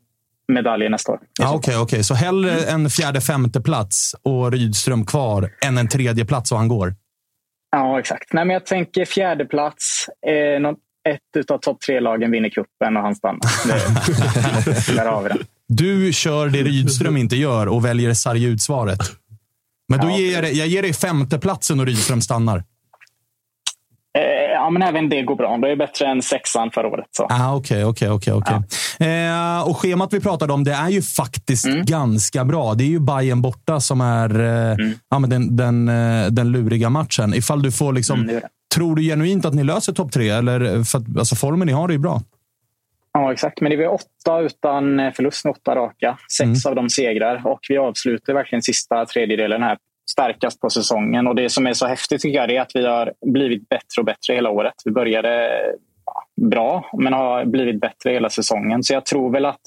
medaljer 0.48 0.90
nästa 0.90 1.12
år. 1.12 1.16
Okej, 1.16 1.46
ah, 1.46 1.56
okej. 1.56 1.72
Okay, 1.72 1.84
okay. 1.84 2.04
Så 2.04 2.14
hellre 2.14 2.52
en 2.52 2.90
fjärde, 2.90 3.22
femte 3.22 3.62
plats 3.62 4.16
och 4.24 4.52
Rydström 4.52 5.06
kvar 5.06 5.50
än 5.66 5.78
en 5.78 5.88
tredje 5.88 6.26
plats 6.26 6.52
och 6.52 6.58
han 6.58 6.68
går? 6.68 6.96
Ja, 7.72 8.00
exakt. 8.00 8.34
Nej, 8.34 8.46
men 8.46 8.54
jag 8.54 8.66
tänker 8.66 9.06
fjärde 9.06 9.46
plats. 9.46 10.10
Eh, 10.28 10.72
ett 11.14 11.52
av 11.52 11.58
topp 11.58 11.82
tre-lagen 11.82 12.32
vinner 12.32 12.50
kuppen 12.50 12.98
och 12.98 13.04
han 13.04 13.16
stannar. 13.16 13.40
Där 14.96 15.06
har 15.06 15.24
vi 15.24 15.30
den. 15.30 15.40
Du 15.74 16.14
kör 16.14 16.50
det 16.50 16.64
Rydström 16.64 17.18
inte 17.18 17.36
gör 17.36 17.68
och 17.68 17.86
väljer 17.86 18.14
sarga 18.14 18.48
ut-svaret. 18.48 19.00
Men 19.90 20.00
då 20.00 20.08
ja, 20.08 20.18
ger 20.18 20.44
jag, 20.44 20.54
jag 20.54 20.68
ger 20.68 20.82
dig 20.82 20.94
femteplatsen 20.94 21.80
och 21.80 21.86
Rydström 21.86 22.22
stannar. 22.22 22.58
Eh, 24.18 24.52
ja, 24.54 24.70
men 24.70 24.82
även 24.82 25.10
det 25.10 25.22
går 25.22 25.36
bra. 25.36 25.58
Det 25.58 25.72
är 25.72 25.76
bättre 25.76 26.08
än 26.08 26.22
sexan 26.22 26.72
förra 26.72 26.88
året. 26.88 27.06
Ah, 27.30 27.56
Okej, 27.56 27.86
okej, 27.86 28.34
okej. 28.34 28.56
Eh, 29.00 29.68
Och 29.68 29.78
schemat 29.78 30.14
vi 30.14 30.20
pratade 30.20 30.54
om, 30.54 30.64
det 30.64 30.74
är 30.74 30.90
ju 30.90 31.02
faktiskt 31.02 31.66
mm. 31.66 31.86
ganska 31.86 32.46
bra. 32.46 32.74
Det 32.74 32.84
är 32.84 32.88
ju 32.88 33.00
Bayern 33.00 33.42
borta 33.42 33.80
som 33.80 34.02
är 34.02 34.40
eh, 34.40 34.72
mm. 34.72 34.94
ja, 35.10 35.20
men 35.20 35.30
den, 35.30 35.56
den, 35.56 35.90
eh, 35.90 36.28
den 36.32 36.52
luriga 36.52 36.90
matchen. 36.90 37.34
Ifall 37.34 37.62
du 37.62 37.72
får 37.72 37.94
liksom... 37.94 38.20
Mm, 38.20 38.42
tror 38.76 38.96
du 38.96 39.02
genuint 39.02 39.46
att 39.46 39.54
ni 39.54 39.64
löser 39.64 39.94
topp 39.94 40.12
tre? 40.12 40.30
Eller, 40.30 40.84
för 40.84 40.98
att, 40.98 41.18
alltså, 41.18 41.36
formen 41.36 41.68
ni 41.68 41.74
har 41.74 41.90
är 41.90 41.94
ju 41.94 42.00
bra. 42.00 42.22
Ja, 43.14 43.34
exakt. 43.34 43.62
Men 43.62 43.72
det 43.72 43.84
är 43.84 43.94
åtta 43.94 44.40
utan 44.40 45.12
förlust, 45.14 45.46
åtta 45.46 45.76
raka. 45.76 46.18
Sex 46.38 46.66
mm. 46.66 46.70
av 46.70 46.76
dem 46.76 46.90
segrar 46.90 47.48
och 47.48 47.60
vi 47.70 47.78
avslutar 47.78 48.34
verkligen 48.34 48.62
sista 48.62 49.06
tredjedelen 49.06 49.64
här 49.64 49.78
starkast 50.12 50.60
på 50.60 50.70
säsongen. 50.70 51.28
Och 51.28 51.36
Det 51.36 51.50
som 51.50 51.68
är 51.68 51.74
så 51.74 51.88
häftigt 51.88 52.22
tycker 52.22 52.38
jag 52.40 52.52
är 52.52 52.62
att 52.62 52.72
vi 52.74 52.86
har 52.86 53.14
blivit 53.26 53.70
bättre 53.70 54.00
och 54.00 54.06
bättre 54.06 54.34
hela 54.34 54.50
året. 54.50 54.74
Vi 54.86 54.92
började 54.92 55.62
bra, 56.42 56.90
men 56.98 57.14
har 57.14 57.46
blivit 57.46 57.82
bättre 57.82 58.12
hela 58.12 58.30
säsongen. 58.30 58.84
Så 58.84 58.94
jag 58.94 59.06
tror 59.06 59.32
väl 59.32 59.46
att 59.46 59.62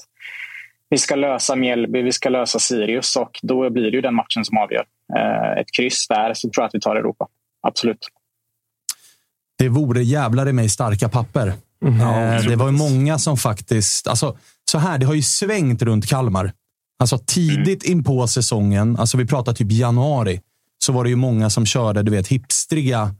vi 0.89 0.97
ska 0.97 1.15
lösa 1.15 1.55
Mjällby, 1.55 2.01
vi 2.01 2.11
ska 2.11 2.29
lösa 2.29 2.59
Sirius 2.59 3.15
och 3.15 3.39
då 3.41 3.69
blir 3.69 3.91
det 3.91 3.95
ju 3.95 4.01
den 4.01 4.15
matchen 4.15 4.45
som 4.45 4.57
avgör. 4.57 4.85
Eh, 5.17 5.61
ett 5.61 5.71
kryss 5.77 6.07
där 6.07 6.33
så 6.33 6.49
tror 6.49 6.61
jag 6.63 6.67
att 6.67 6.75
vi 6.75 6.79
tar 6.79 6.95
Europa. 6.95 7.27
Absolut. 7.67 8.07
Det 9.57 9.69
vore 9.69 10.03
jävlar 10.03 10.49
i 10.49 10.53
mig 10.53 10.69
starka 10.69 11.09
papper. 11.09 11.53
Eh, 11.85 12.47
det 12.47 12.55
var 12.55 12.65
ju 12.65 12.71
många 12.71 13.19
som 13.19 13.37
faktiskt... 13.37 14.07
Alltså, 14.07 14.37
så 14.71 14.77
här, 14.77 14.97
det 14.97 15.05
har 15.05 15.13
ju 15.13 15.21
svängt 15.21 15.81
runt 15.81 16.07
Kalmar. 16.07 16.51
Alltså 16.99 17.17
tidigt 17.17 17.83
in 17.83 18.03
på 18.03 18.27
säsongen, 18.27 18.97
alltså 18.97 19.17
vi 19.17 19.25
pratar 19.25 19.53
typ 19.53 19.71
januari, 19.71 20.41
så 20.85 20.91
var 20.91 21.03
det 21.03 21.09
ju 21.09 21.15
många 21.15 21.49
som 21.49 21.65
körde 21.65 22.03
du 22.03 22.11
vet, 22.11 22.27
hipstriga 22.27 23.15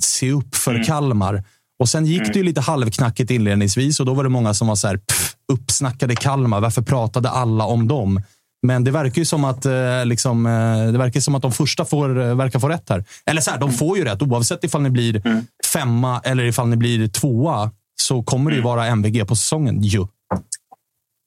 se 0.00 0.32
upp 0.32 0.54
för 0.54 0.84
Kalmar. 0.84 1.44
Och 1.78 1.88
sen 1.88 2.06
gick 2.06 2.26
det 2.26 2.38
ju 2.38 2.42
lite 2.42 2.60
halvknackigt 2.60 3.30
inledningsvis 3.30 4.00
och 4.00 4.06
då 4.06 4.14
var 4.14 4.24
det 4.24 4.30
många 4.30 4.54
som 4.54 4.68
var 4.68 4.76
så 4.76 4.88
här, 4.88 4.96
pff, 4.96 5.34
uppsnackade 5.52 6.16
Kalmar. 6.16 6.60
Varför 6.60 6.82
pratade 6.82 7.30
alla 7.30 7.64
om 7.64 7.88
dem? 7.88 8.22
Men 8.62 8.84
det 8.84 8.90
verkar 8.90 9.18
ju 9.18 9.24
som 9.24 9.44
att, 9.44 9.66
eh, 9.66 10.04
liksom, 10.04 10.46
eh, 10.46 10.92
det 10.92 10.98
verkar 10.98 11.20
som 11.20 11.34
att 11.34 11.42
de 11.42 11.52
första 11.52 11.84
får, 11.84 12.20
eh, 12.20 12.34
verkar 12.34 12.58
få 12.58 12.68
rätt 12.68 12.88
här. 12.88 13.04
Eller 13.26 13.40
så 13.40 13.50
här, 13.50 13.58
de 13.58 13.72
får 13.72 13.98
ju 13.98 14.04
rätt. 14.04 14.22
Oavsett 14.22 14.64
ifall 14.64 14.82
ni 14.82 14.90
blir 14.90 15.44
femma 15.72 16.20
eller 16.24 16.44
ifall 16.44 16.68
ni 16.68 16.76
blir 16.76 17.08
tvåa 17.08 17.70
så 18.02 18.22
kommer 18.22 18.50
det 18.50 18.56
ju 18.56 18.62
vara 18.62 18.86
MVG 18.86 19.28
på 19.28 19.36
säsongen. 19.36 19.82
Ju. 19.82 20.06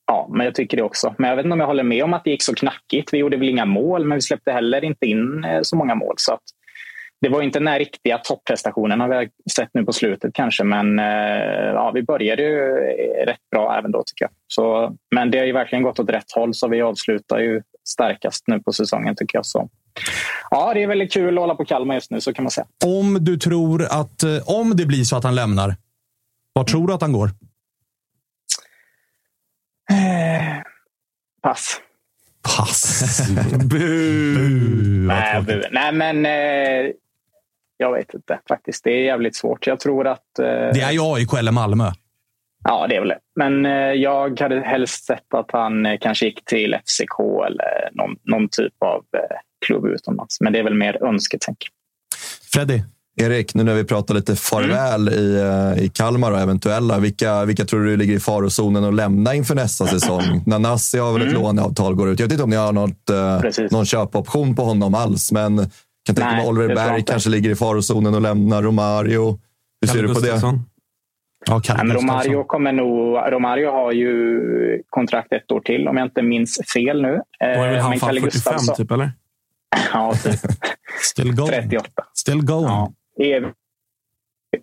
Ja, 0.07 0.29
men 0.31 0.45
jag 0.45 0.55
tycker 0.55 0.77
det 0.77 0.83
också. 0.83 1.15
Men 1.17 1.29
jag 1.29 1.35
vet 1.35 1.45
inte 1.45 1.53
om 1.53 1.59
jag 1.59 1.67
håller 1.67 1.83
med 1.83 2.03
om 2.03 2.13
att 2.13 2.23
det 2.23 2.29
gick 2.29 2.43
så 2.43 2.55
knackigt. 2.55 3.13
Vi 3.13 3.17
gjorde 3.17 3.37
väl 3.37 3.49
inga 3.49 3.65
mål, 3.65 4.05
men 4.05 4.15
vi 4.15 4.21
släppte 4.21 4.51
heller 4.51 4.83
inte 4.83 5.05
in 5.05 5.43
eh, 5.43 5.59
så 5.61 5.75
många 5.75 5.95
mål. 5.95 6.13
Så 6.17 6.37
det 7.21 7.29
var 7.29 7.41
inte 7.41 7.59
den 7.59 7.67
här 7.67 7.79
riktiga 7.79 8.17
topprestationen 8.17 8.99
har 8.99 9.07
vi 9.07 9.29
sett 9.51 9.69
nu 9.73 9.83
på 9.83 9.93
slutet 9.93 10.33
kanske, 10.33 10.63
men 10.63 10.99
eh, 10.99 11.05
ja, 11.73 11.91
vi 11.93 12.03
började 12.03 12.43
ju 12.43 12.59
eh, 12.59 13.25
rätt 13.25 13.49
bra 13.51 13.77
även 13.77 13.91
då 13.91 14.03
tycker 14.05 14.25
jag. 14.25 14.31
Så, 14.47 14.95
men 15.15 15.31
det 15.31 15.37
har 15.37 15.45
ju 15.45 15.53
verkligen 15.53 15.83
gått 15.83 15.99
åt 15.99 16.09
rätt 16.09 16.31
håll, 16.35 16.53
så 16.53 16.67
vi 16.67 16.81
avslutar 16.81 17.39
ju 17.39 17.61
starkast 17.89 18.43
nu 18.47 18.59
på 18.59 18.73
säsongen 18.73 19.15
tycker 19.15 19.37
jag. 19.37 19.45
Så. 19.45 19.69
Ja, 20.49 20.73
det 20.73 20.83
är 20.83 20.87
väldigt 20.87 21.13
kul 21.13 21.37
att 21.37 21.41
hålla 21.41 21.55
på 21.55 21.65
Kalmar 21.65 21.95
just 21.95 22.11
nu, 22.11 22.21
så 22.21 22.33
kan 22.33 22.43
man 22.43 22.51
säga. 22.51 22.65
Om 22.85 23.17
du 23.21 23.37
tror 23.37 23.83
att, 23.83 24.23
om 24.45 24.75
det 24.75 24.85
blir 24.85 25.03
så 25.03 25.17
att 25.17 25.23
han 25.23 25.35
lämnar, 25.35 25.75
var 26.53 26.63
tror 26.63 26.87
du 26.87 26.93
att 26.93 27.01
han 27.01 27.11
går? 27.13 27.27
Eh, 29.91 30.61
pass. 31.41 31.81
Pass. 32.57 33.01
Nej, 35.07 35.41
bu. 35.41 35.63
Nej, 35.71 35.91
men 35.93 36.25
eh, 36.25 36.91
jag 37.77 37.93
vet 37.93 38.13
inte 38.13 38.39
faktiskt. 38.47 38.83
Det 38.83 38.91
är 38.91 39.03
jävligt 39.03 39.35
svårt. 39.35 39.67
Jag 39.67 39.79
tror 39.79 40.07
att... 40.07 40.39
Eh, 40.39 40.45
Det 40.45 40.81
är 40.81 40.91
ju 40.91 40.99
AIK 41.01 41.33
eller 41.33 41.51
Malmö. 41.51 41.91
Ja, 42.63 42.87
det 42.87 42.95
är 42.95 42.99
väl 42.99 43.09
det. 43.09 43.19
Men 43.35 43.65
eh, 43.65 43.71
jag 43.93 44.39
hade 44.39 44.61
helst 44.61 45.05
sett 45.05 45.33
att 45.33 45.51
han 45.51 45.85
eh, 45.85 45.97
kanske 46.01 46.25
gick 46.25 46.45
till 46.45 46.75
FCK 46.85 47.19
eller 47.47 47.89
någon, 47.91 48.15
någon 48.23 48.49
typ 48.49 48.73
av 48.85 49.05
eh, 49.17 49.37
klubb 49.65 49.85
utomlands. 49.85 50.41
Men 50.41 50.53
det 50.53 50.59
är 50.59 50.63
väl 50.63 50.73
mer 50.77 51.03
önsketänk. 51.03 51.57
Freddy? 52.53 52.81
Erik, 53.15 53.53
nu 53.55 53.63
när 53.63 53.73
vi 53.75 53.83
pratar 53.83 54.13
lite 54.15 54.35
farväl 54.35 55.09
i, 55.09 55.39
eh, 55.77 55.83
i 55.83 55.89
Kalmar 55.89 56.31
och 56.31 56.39
eventuella, 56.39 56.99
vilka, 56.99 57.45
vilka 57.45 57.65
tror 57.65 57.83
du 57.85 57.97
ligger 57.97 58.13
i 58.13 58.19
farozonen 58.19 58.83
att 58.83 58.93
lämna 58.93 59.35
inför 59.35 59.55
nästa 59.55 59.87
säsong? 59.87 60.23
Nanasi 60.45 60.97
har 60.97 61.13
väl 61.13 61.21
ett 61.21 61.27
Mm. 61.27 61.41
låneavtal 61.41 61.95
går 61.95 62.09
ut. 62.09 62.19
Jag 62.19 62.25
vet 62.27 62.31
inte 62.31 62.43
om 62.43 62.49
ni 62.49 62.55
har 62.55 62.73
något, 62.73 63.09
eh, 63.09 63.67
någon 63.71 63.85
köpoption 63.85 64.55
på 64.55 64.63
honom 64.63 64.93
alls, 64.95 65.31
men 65.31 65.57
kan 66.05 66.15
tänka 66.15 66.31
mig 66.31 66.47
Oliver 66.47 66.69
jag 66.69 66.75
Berg 66.75 66.99
inte. 66.99 67.11
kanske 67.11 67.29
ligger 67.29 67.49
i 67.49 67.55
farozonen 67.55 68.15
och 68.15 68.21
lämnar 68.21 68.61
Romario. 68.63 69.39
Hur 69.81 69.87
ser 69.87 70.03
du 70.03 70.13
på 70.13 70.19
det? 70.19 70.41
Ja, 71.47 71.61
Nej, 71.69 71.77
men 71.85 71.97
Romario, 71.97 72.43
kommer 72.43 72.71
nog, 72.71 73.17
Romario 73.33 73.71
har 73.71 73.91
ju 73.91 74.39
kontrakt 74.89 75.33
ett 75.33 75.51
år 75.51 75.59
till 75.59 75.87
om 75.87 75.97
jag 75.97 76.05
inte 76.07 76.21
minns 76.21 76.59
fel 76.73 77.01
nu. 77.01 77.21
Då 77.39 77.45
är 77.45 77.67
väl 77.69 77.75
Eh, 77.77 77.81
han 77.83 77.91
fan 77.99 77.99
Kalle 78.09 78.21
45 78.21 78.53
Gustafsson- 78.53 78.75
typ, 78.75 78.91
eller? 78.91 79.11
Ja, 79.93 80.13
typ. 80.23 80.39
Still 81.11 81.35
going. 81.35 81.51
38. 81.51 81.87
Still 82.17 82.41
going. 82.45 82.63
Ja, 82.65 82.91
ev, 83.21 83.51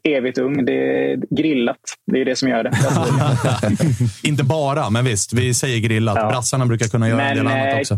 evigt 0.04 0.38
ung. 0.38 0.64
Det 0.64 1.12
är 1.12 1.16
grillat. 1.30 1.80
Det 2.06 2.20
är 2.20 2.24
det 2.24 2.36
som 2.36 2.48
gör 2.48 2.64
det. 2.64 2.72
Inte 4.28 4.44
bara, 4.44 4.90
men 4.90 5.04
visst. 5.04 5.32
Vi 5.32 5.54
säger 5.54 5.80
grillat. 5.80 6.14
Brassarna 6.14 6.66
brukar 6.66 6.86
kunna 6.86 7.08
göra 7.08 7.22
en 7.22 7.36
del 7.36 7.44
Men, 7.44 7.60
annat 7.60 7.74
eh, 7.74 7.80
också. 7.80 7.94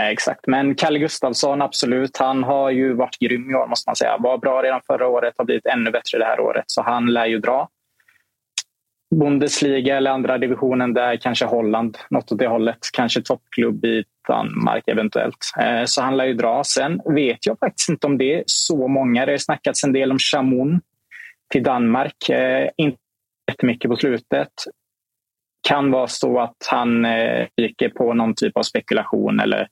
Eh, 0.00 0.06
Exakt, 0.06 0.46
men 0.46 0.74
Kalle 0.74 0.98
Gustafsson, 0.98 1.62
absolut. 1.62 2.16
Han 2.16 2.42
har 2.44 2.70
ju 2.70 2.94
varit 2.94 3.18
grym 3.18 3.50
i 3.50 3.54
år, 3.54 3.66
måste 3.66 3.88
man 3.88 3.96
säga. 3.96 4.16
Var 4.18 4.38
bra 4.38 4.62
redan 4.62 4.80
förra 4.86 5.06
året, 5.06 5.34
har 5.38 5.44
blivit 5.44 5.66
ännu 5.66 5.90
bättre 5.90 6.18
det 6.18 6.24
här 6.24 6.40
året. 6.40 6.64
Så 6.66 6.82
han 6.82 7.06
lär 7.06 7.26
ju 7.26 7.38
dra. 7.38 7.68
Bundesliga 9.16 9.96
eller 9.96 10.10
andra 10.10 10.38
divisionen 10.38 10.94
där, 10.94 11.16
kanske 11.16 11.44
Holland, 11.44 11.98
något 12.10 12.32
åt 12.32 12.38
det 12.38 12.46
hållet. 12.46 12.78
Kanske 12.92 13.22
toppklubb 13.22 13.84
i 13.84 14.04
Danmark 14.28 14.88
eventuellt. 14.88 15.36
Eh, 15.60 15.84
så 15.84 16.02
han 16.02 16.16
lär 16.16 16.24
ju 16.24 16.34
dra. 16.34 16.64
Sen 16.64 17.00
vet 17.14 17.46
jag 17.46 17.58
faktiskt 17.58 17.88
inte 17.88 18.06
om 18.06 18.18
det 18.18 18.34
är 18.34 18.42
så 18.46 18.88
många. 18.88 19.26
Det 19.26 19.32
har 19.32 19.38
snackats 19.38 19.84
en 19.84 19.92
del 19.92 20.10
om 20.10 20.18
Chamon 20.18 20.80
till 21.52 21.62
Danmark. 21.62 22.28
Eh, 22.28 22.68
inte 22.76 22.98
jättemycket 23.50 23.90
på 23.90 23.96
slutet. 23.96 24.52
Kan 25.68 25.90
vara 25.90 26.06
så 26.06 26.40
att 26.40 26.56
han 26.70 27.04
eh, 27.04 27.46
dyker 27.56 27.88
på 27.88 28.14
någon 28.14 28.34
typ 28.34 28.56
av 28.56 28.62
spekulation 28.62 29.40
eller 29.40 29.68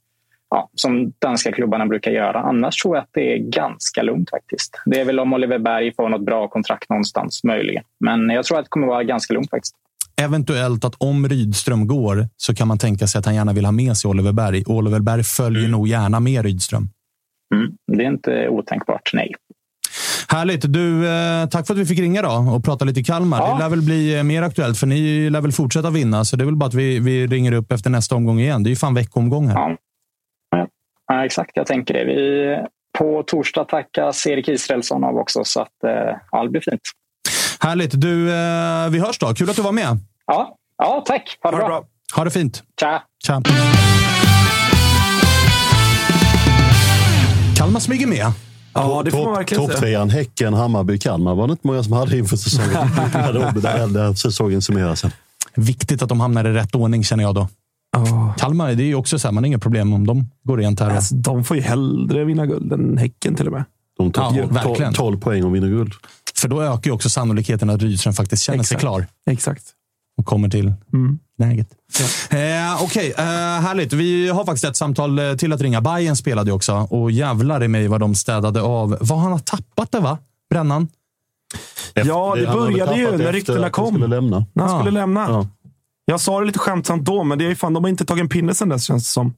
ja, 0.51 0.71
som 0.75 1.13
danska 1.19 1.53
klubbarna 1.53 1.87
brukar 1.87 2.11
göra. 2.11 2.41
Annars 2.41 2.83
tror 2.83 2.97
jag 2.97 3.03
att 3.03 3.11
det 3.13 3.33
är 3.33 3.39
ganska 3.39 4.03
lugnt 4.03 4.31
faktiskt. 4.31 4.83
Det 4.87 5.01
är 5.01 5.05
väl 5.05 5.21
om 5.21 5.33
Oliver 5.33 5.59
Berg 5.59 5.95
får 5.95 6.09
något 6.09 6.27
bra 6.27 6.49
kontrakt 6.49 6.91
någonstans 6.91 7.45
möjligen. 7.45 7.85
Men 8.01 8.31
jag 8.31 8.45
tror 8.45 8.59
att 8.59 8.65
det 8.65 8.69
kommer 8.69 8.87
vara 8.87 9.05
ganska 9.05 9.35
lugnt 9.35 9.51
faktiskt. 9.51 9.75
Eventuellt 10.23 10.85
att 10.85 10.95
om 10.99 11.29
Rydström 11.29 11.87
går 11.87 12.29
så 12.37 12.55
kan 12.55 12.69
man 12.69 12.79
tänka 12.79 13.07
sig 13.07 13.19
att 13.19 13.27
han 13.27 13.35
gärna 13.35 13.53
vill 13.53 13.65
ha 13.65 13.73
med 13.73 13.97
sig 13.97 14.09
Oliver 14.09 14.33
Berg. 14.33 14.65
Oliver 14.67 15.01
Berg 15.01 15.25
följer 15.25 15.69
nog 15.69 15.89
gärna 15.89 16.21
med 16.21 16.45
Rydström. 16.45 16.89
Mm, 17.55 17.73
det 17.93 18.05
är 18.05 18.09
inte 18.09 18.49
otänkbart, 18.49 19.11
nej. 19.13 19.35
Härligt. 20.29 20.73
Du, 20.73 21.09
eh, 21.09 21.49
tack 21.49 21.67
för 21.67 21.75
att 21.75 21.81
vi 21.81 21.87
fick 21.87 21.99
ringa 21.99 22.23
då 22.23 22.53
och 22.55 22.65
prata 22.65 22.85
lite 22.85 23.03
Kalmar. 23.03 23.39
Ja. 23.39 23.53
Det 23.53 23.59
lär 23.59 23.69
väl 23.69 23.83
bli 23.83 24.19
eh, 24.19 24.23
mer 24.23 24.43
aktuellt, 24.43 24.79
för 24.79 24.87
ni 24.87 25.31
lär 25.31 25.41
väl 25.41 25.53
fortsätta 25.53 25.91
vinna. 25.91 26.25
Så 26.25 26.37
det 26.37 26.45
är 26.45 26.47
väl 26.47 26.57
bara 26.57 26.67
att 26.67 26.75
vi, 26.75 26.99
vi 26.99 27.27
ringer 27.27 27.53
upp 27.53 27.73
efter 27.73 27.91
nästa 27.91 28.15
omgång 28.15 28.41
igen. 28.41 28.63
Det 28.63 28.69
är 28.69 28.71
ju 28.71 28.77
fan 28.77 28.95
veckomgång 28.95 29.49
här. 29.49 29.55
Ja. 29.55 29.77
Ja, 31.11 31.25
exakt, 31.25 31.51
jag 31.55 31.67
tänker 31.67 31.95
det. 31.95 32.05
Vi, 32.05 32.57
på 32.99 33.23
torsdag 33.27 33.65
tackas 33.65 34.27
Erik 34.27 34.49
Israelsson 34.49 35.05
av 35.05 35.17
också, 35.17 35.45
så 35.45 35.61
att, 35.61 35.85
eh, 35.85 36.17
ja, 36.31 36.43
det 36.43 36.51
blir 36.51 36.61
fint. 36.61 36.81
Härligt. 37.61 38.01
Du, 38.01 38.33
eh, 38.33 38.89
vi 38.91 38.99
hörs 38.99 39.19
då. 39.19 39.35
Kul 39.35 39.51
att 39.51 39.57
du 39.57 39.63
var 39.63 39.73
med. 39.73 39.99
Ja, 40.27 40.57
ja 40.79 41.03
tack. 41.07 41.39
Ha 41.43 41.51
det, 41.51 41.57
bra. 41.57 41.85
Ha 42.17 42.25
det 42.25 42.31
fint. 42.31 42.63
Tja. 42.81 43.03
Tja. 43.27 43.43
Kalmar 47.57 47.81
smyger 47.81 48.07
med. 48.07 48.27
Ja, 48.75 49.03
det 49.05 49.11
får 49.11 49.25
man 49.25 49.35
verkligen 49.35 49.63
säga. 49.63 49.73
Topptrean 49.73 50.11
Häcken, 50.11 50.55
Hammarby, 50.55 50.99
Kalmar 50.99 51.35
var 51.35 51.47
det 51.47 51.51
inte 51.51 51.67
många 51.67 51.83
som 51.83 51.93
hade 51.93 52.19
inför 52.19 52.37
säsongen. 52.37 52.71
där, 53.63 53.87
där 53.87 54.15
säsongen 54.15 54.63
summeras. 54.63 55.05
Viktigt 55.55 56.03
att 56.03 56.09
de 56.09 56.21
hamnar 56.21 56.45
i 56.45 56.53
rätt 56.53 56.75
ordning 56.75 57.05
känner 57.05 57.25
jag 57.25 57.35
då. 57.35 57.49
Kalmar, 58.39 58.73
det 58.75 58.83
är 58.83 58.87
ju 58.87 58.95
också 58.95 59.19
så 59.19 59.29
här, 59.29 59.33
man 59.33 59.45
har 59.45 59.47
inga 59.49 59.59
problem 59.59 59.93
om 59.93 60.07
de 60.07 60.27
går 60.45 60.59
rent 60.59 60.81
här. 60.81 60.91
Alltså, 60.91 61.15
de 61.15 61.45
får 61.45 61.57
ju 61.57 61.63
hellre 61.63 62.25
vinna 62.25 62.47
guld 62.47 62.73
än 62.73 62.99
Häcken 62.99 63.35
till 63.35 63.47
och 63.47 63.53
med. 63.53 63.65
De 63.99 64.13
tar 64.13 64.37
Ja, 64.39 64.47
verkligen. 64.47 64.93
12 64.93 65.21
poäng 65.21 65.45
och 65.45 65.55
vinner 65.55 65.69
guld. 65.69 65.93
För 66.37 66.49
då 66.49 66.63
ökar 66.63 66.91
ju 66.91 66.95
också 66.95 67.11
sannolikheten 67.11 67.71
att 67.71 67.83
Rydström 67.83 68.15
faktiskt 68.15 68.43
känner 68.43 68.57
sig 68.59 68.63
Exakt. 68.75 68.81
klar. 68.81 69.07
Exakt. 69.31 69.65
Och 70.19 70.27
kommer 70.27 70.49
till 70.49 70.73
Mm. 70.93 71.19
läget. 71.39 71.69
Eh, 72.31 72.83
Okej, 72.85 73.13
eh, 73.19 73.25
härligt. 73.61 73.93
Vi 73.93 74.29
har 74.29 74.45
faktiskt 74.45 74.65
ett 74.65 74.77
samtal 74.77 75.19
eh, 75.19 75.35
till 75.35 75.53
att 75.53 75.61
ringa. 75.61 75.81
Bayern 75.81 76.17
spelade 76.17 76.51
ju 76.51 76.55
också 76.55 76.75
och 76.75 77.11
jävlar 77.11 77.65
i 77.65 77.69
mig 77.69 77.89
vad 77.89 78.01
de 78.01 78.15
städade 78.15 78.63
av. 78.63 78.97
Vad 79.01 79.19
han 79.19 79.33
har 79.33 79.39
tappat 79.39 79.93
det 79.93 80.01
va? 80.01 80.19
Brännan? 80.51 80.89
Ja, 81.95 82.35
det 82.37 82.47
han 82.47 82.57
började 82.59 82.97
ju 82.99 83.05
när 83.07 83.13
efter 83.15 83.33
ryktena 83.33 83.57
att 83.59 83.63
han 83.63 83.71
kom. 83.71 83.87
skulle 83.95 84.07
lämna. 84.07 84.47
När 84.53 84.65
han 84.65 84.73
Ja. 84.73 84.79
skulle 84.81 85.01
lämna. 85.01 85.21
Ja. 85.21 85.47
Jag 86.05 86.21
sa 86.21 86.41
det 86.41 86.47
lite 86.47 86.59
skämtsamt 86.59 87.05
då, 87.05 87.25
men 87.25 87.39
det 87.39 87.45
är 87.45 87.49
ju 87.49 87.55
fan, 87.55 87.73
de 87.75 87.85
har 87.85 87.89
inte 87.89 88.05
tagit 88.05 88.23
en 88.23 88.29
pinne 88.29 88.55
sedan 88.55 88.69
dess 88.69 88.85
känns 88.85 89.05
det 89.05 89.11
som. 89.11 89.35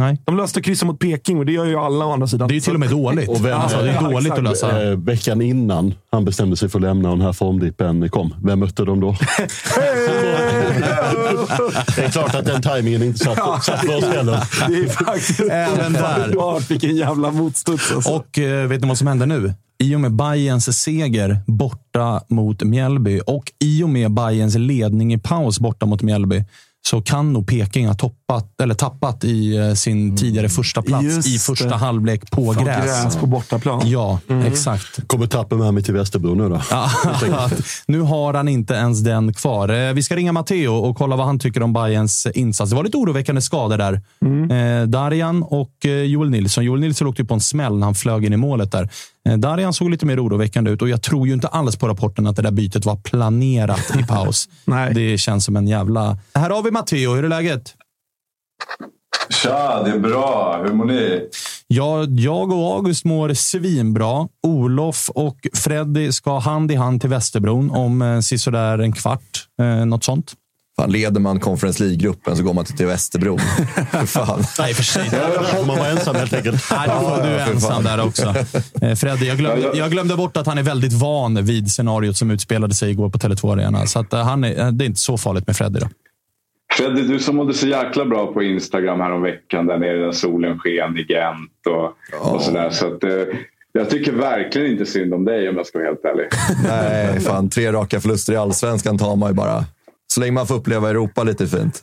Nej. 0.00 0.22
De 0.24 0.36
löste 0.36 0.62
kryssen 0.62 0.88
mot 0.88 0.98
Peking 0.98 1.38
och 1.38 1.46
det 1.46 1.52
gör 1.52 1.64
ju 1.64 1.76
alla 1.76 2.06
å 2.06 2.12
andra 2.12 2.26
sidan. 2.26 2.48
Det 2.48 2.52
är 2.52 2.54
ju 2.54 2.60
till 2.60 2.74
och 2.74 2.80
med 2.80 2.90
dåligt. 2.90 3.28
Och 3.28 3.44
vem- 3.44 3.60
alltså, 3.60 3.82
det 3.82 3.90
är 3.90 4.00
dåligt 4.02 4.18
exakt. 4.18 4.38
att 4.38 4.44
lösa. 4.44 4.90
Eh, 4.90 4.96
veckan 4.98 5.42
innan 5.42 5.94
han 6.12 6.24
bestämde 6.24 6.56
sig 6.56 6.68
för 6.68 6.78
att 6.78 6.82
lämna 6.82 7.10
och 7.10 7.16
den 7.16 7.26
här 7.26 7.32
formdippen 7.32 8.08
kom. 8.08 8.34
Vem 8.44 8.58
mötte 8.60 8.84
de 8.84 9.00
då? 9.00 9.08
det 11.96 12.04
är 12.04 12.10
klart 12.10 12.34
att 12.34 12.44
den 12.44 12.62
tajmingen 12.62 13.02
inte 13.02 13.18
satt, 13.18 13.64
satt 13.64 13.80
för 13.80 13.96
oss 13.96 14.04
heller. 14.04 14.44
Det 14.68 14.74
är 14.74 14.88
faktiskt 14.88 15.40
Även 15.40 15.92
där. 15.92 16.68
vilken 16.68 16.96
jävla 16.96 17.30
motstuds. 17.30 17.92
Alltså. 17.92 18.10
Och 18.10 18.38
eh, 18.38 18.66
vet 18.66 18.80
ni 18.82 18.88
vad 18.88 18.98
som 18.98 19.06
händer 19.06 19.26
nu? 19.26 19.54
I 19.82 19.94
och 19.96 20.00
med 20.00 20.12
Bayerns 20.12 20.82
seger 20.82 21.38
borta 21.46 22.20
mot 22.28 22.62
Mjällby 22.62 23.20
och 23.26 23.52
i 23.64 23.82
och 23.82 23.88
med 23.88 24.10
Bayerns 24.10 24.54
ledning 24.54 25.14
i 25.14 25.18
paus 25.18 25.60
borta 25.60 25.86
mot 25.86 26.02
Mjällby 26.02 26.44
så 26.86 27.02
kan 27.02 27.32
nog 27.32 27.46
Peking 27.46 27.86
ha 27.86 27.94
toppat, 27.94 28.60
eller 28.62 28.74
tappat 28.74 29.24
i 29.24 29.56
eh, 29.56 29.72
sin 29.74 30.16
tidigare 30.16 30.48
första 30.48 30.82
plats 30.82 31.04
Just 31.04 31.28
i 31.28 31.38
första 31.38 31.68
det. 31.68 31.74
halvlek 31.76 32.30
på 32.30 32.54
Få 32.54 32.62
gräs. 32.64 32.84
gräs 33.04 33.16
på 33.16 33.26
bortaplan. 33.26 33.82
Ja, 33.84 34.20
Mm. 34.28 34.46
exakt. 34.46 35.00
Kommer 35.08 35.26
tappa 35.26 35.56
med 35.56 35.74
mig 35.74 35.82
till 35.82 35.94
Västerbro 35.94 36.34
nu 36.34 36.48
då. 36.48 36.60
Ja, 36.70 36.90
nu 37.86 38.00
har 38.00 38.34
han 38.34 38.48
inte 38.48 38.74
ens 38.74 39.00
den 39.00 39.34
kvar. 39.34 39.68
Eh, 39.68 39.92
Vi 39.92 40.02
ska 40.02 40.16
ringa 40.16 40.32
Matteo 40.32 40.74
och 40.74 40.96
kolla 40.96 41.16
vad 41.16 41.26
han 41.26 41.38
tycker 41.38 41.62
om 41.62 41.72
Bayerns 41.72 42.26
insats. 42.34 42.70
Det 42.70 42.76
var 42.76 42.84
lite 42.84 42.96
oroväckande 42.96 43.40
skador 43.40 43.76
där. 43.78 44.00
Eh, 44.82 44.86
Darjan 44.86 45.42
och 45.42 45.72
Joel 46.06 46.30
Nilsson. 46.30 46.64
Joel 46.64 46.80
Nilsson 46.80 47.08
åkte 47.08 47.24
på 47.24 47.34
en 47.34 47.40
smäll 47.40 47.78
när 47.78 47.84
han 47.86 47.94
flög 47.94 48.24
in 48.24 48.32
i 48.32 48.36
målet 48.36 48.72
där. 48.72 48.88
Eh, 49.28 49.36
Darjan 49.36 49.72
såg 49.72 49.90
lite 49.90 50.06
mer 50.06 50.24
oroväckande 50.24 50.70
ut 50.70 50.82
och 50.82 50.88
jag 50.88 51.02
tror 51.02 51.26
ju 51.26 51.34
inte 51.34 51.48
alls 51.48 51.76
på 51.76 51.88
rapporten 51.88 52.26
att 52.26 52.36
det 52.36 52.42
där 52.42 52.50
bytet 52.50 52.86
var 52.86 52.96
planerat 52.96 53.96
i 54.00 54.02
paus. 54.02 54.48
Det 54.94 55.18
känns 55.18 55.44
som 55.44 55.56
en 55.56 55.68
jävla... 55.68 56.18
Här 56.34 56.50
har 56.50 56.62
vi 56.62 56.70
Matteo. 56.70 57.14
Hur 57.14 57.24
är 57.24 57.28
läget? 57.28 57.74
Tja, 59.30 59.82
det 59.84 59.90
är 59.90 59.98
bra. 59.98 60.60
Hur 60.64 60.72
mår 60.72 60.84
ni? 60.84 61.28
Ja, 61.66 62.04
jag 62.04 62.52
och 62.52 62.74
August 62.74 63.04
mår 63.04 63.34
svinbra. 63.34 64.28
Olof 64.42 65.10
och 65.14 65.36
Freddy 65.54 66.12
ska 66.12 66.38
hand 66.38 66.72
i 66.72 66.74
hand 66.74 67.00
till 67.00 67.10
Västerbron 67.10 67.70
om 67.70 68.02
eh, 68.02 68.20
sisådär 68.20 68.78
en 68.78 68.92
kvart. 68.92 69.46
Eh, 69.60 69.86
något 69.86 70.04
sånt. 70.04 70.32
Fan, 70.78 70.92
leder 70.92 71.20
man 71.20 71.40
Conference 71.40 71.82
League-gruppen 71.82 72.36
så 72.36 72.42
går 72.42 72.54
man 72.54 72.64
till 72.64 72.86
Västerbro. 72.86 73.38
För 73.90 74.06
fan. 74.06 74.42
Nej, 74.58 74.74
för 74.74 74.82
sig. 74.82 75.10
Man 75.66 75.78
var 75.78 75.86
ensam 75.86 76.16
helt 76.16 76.32
enkelt. 76.32 76.64
Nej, 76.70 76.88
du, 76.88 77.06
får- 77.06 77.22
du 77.22 77.28
är 77.28 77.50
ensam 77.52 77.70
fan. 77.72 77.84
där 77.84 78.06
också. 78.06 78.34
Eh, 78.82 78.94
Freddy, 78.94 79.26
jag 79.26 79.38
glömde, 79.38 79.70
jag 79.74 79.90
glömde 79.90 80.16
bort 80.16 80.36
att 80.36 80.46
han 80.46 80.58
är 80.58 80.62
väldigt 80.62 80.92
van 80.92 81.44
vid 81.44 81.70
scenariot 81.70 82.16
som 82.16 82.30
utspelade 82.30 82.74
sig 82.74 82.90
igår 82.90 83.10
på 83.10 83.18
Tele2 83.18 83.52
Arena. 83.52 83.86
Så 83.86 83.98
att, 84.00 84.12
eh, 84.12 84.20
han 84.24 84.44
är, 84.44 84.58
eh, 84.60 84.68
det 84.72 84.84
är 84.84 84.86
inte 84.86 85.00
så 85.00 85.18
farligt 85.18 85.46
med 85.46 85.56
Freddy. 85.56 85.80
Då. 85.80 85.88
Freddy, 86.76 87.02
du 87.02 87.18
som 87.18 87.36
mådde 87.36 87.54
så 87.54 87.66
jäkla 87.66 88.04
bra 88.04 88.32
på 88.32 88.42
Instagram 88.42 89.00
här 89.00 89.12
om 89.12 89.22
veckan 89.22 89.66
där 89.66 89.78
nere 89.78 90.04
när 90.06 90.12
solen 90.12 90.58
sken 90.58 90.98
i 90.98 91.02
Gent 91.12 91.50
och, 91.66 92.34
och 92.34 92.42
sådär. 92.42 92.70
Så 92.70 92.86
att, 92.86 92.98
jag 93.72 93.90
tycker 93.90 94.12
verkligen 94.12 94.72
inte 94.72 94.86
synd 94.86 95.14
om 95.14 95.24
dig 95.24 95.48
om 95.48 95.56
jag 95.56 95.66
ska 95.66 95.78
vara 95.78 95.88
helt 95.88 96.04
ärlig. 96.04 96.26
Nej, 96.68 97.20
fan. 97.20 97.50
Tre 97.50 97.72
raka 97.72 98.00
förluster 98.00 98.32
i 98.32 98.36
allsvenskan 98.36 98.98
tar 98.98 99.16
man 99.16 99.28
ju 99.30 99.34
bara. 99.34 99.64
Så 100.12 100.20
länge 100.20 100.32
man 100.32 100.46
får 100.46 100.54
uppleva 100.54 100.90
Europa 100.90 101.22
lite 101.22 101.46
fint. 101.46 101.82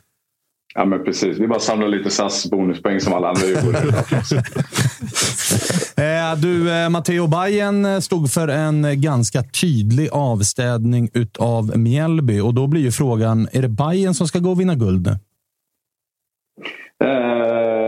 Ja, 0.78 0.86
men 0.86 1.04
precis. 1.04 1.38
Vi 1.38 1.48
bara 1.48 1.60
samlar 1.60 1.88
lite 1.88 2.10
SAS 2.10 2.50
bonuspoäng 2.52 3.00
som 3.00 3.14
alla 3.14 3.30
andra 3.30 3.48
gjorde. 3.48 3.94
Eh, 5.98 6.40
du, 6.42 6.72
eh, 6.72 6.90
Matteo 6.90 7.28
Bayern 7.28 7.86
eh, 7.86 8.00
stod 8.00 8.32
för 8.32 8.48
en 8.48 9.02
ganska 9.02 9.44
tydlig 9.44 10.10
avstädning 10.12 11.10
utav 11.14 11.78
Mjällby 11.78 12.40
och 12.40 12.54
då 12.54 12.68
blir 12.68 12.82
ju 12.82 12.92
frågan, 12.92 13.48
är 13.52 13.62
det 13.62 13.70
Bayern 13.70 14.14
som 14.14 14.28
ska 14.28 14.40
gå 14.40 14.52
och 14.52 14.60
vinna 14.60 14.76
guld 14.76 15.08
nu? 15.08 15.18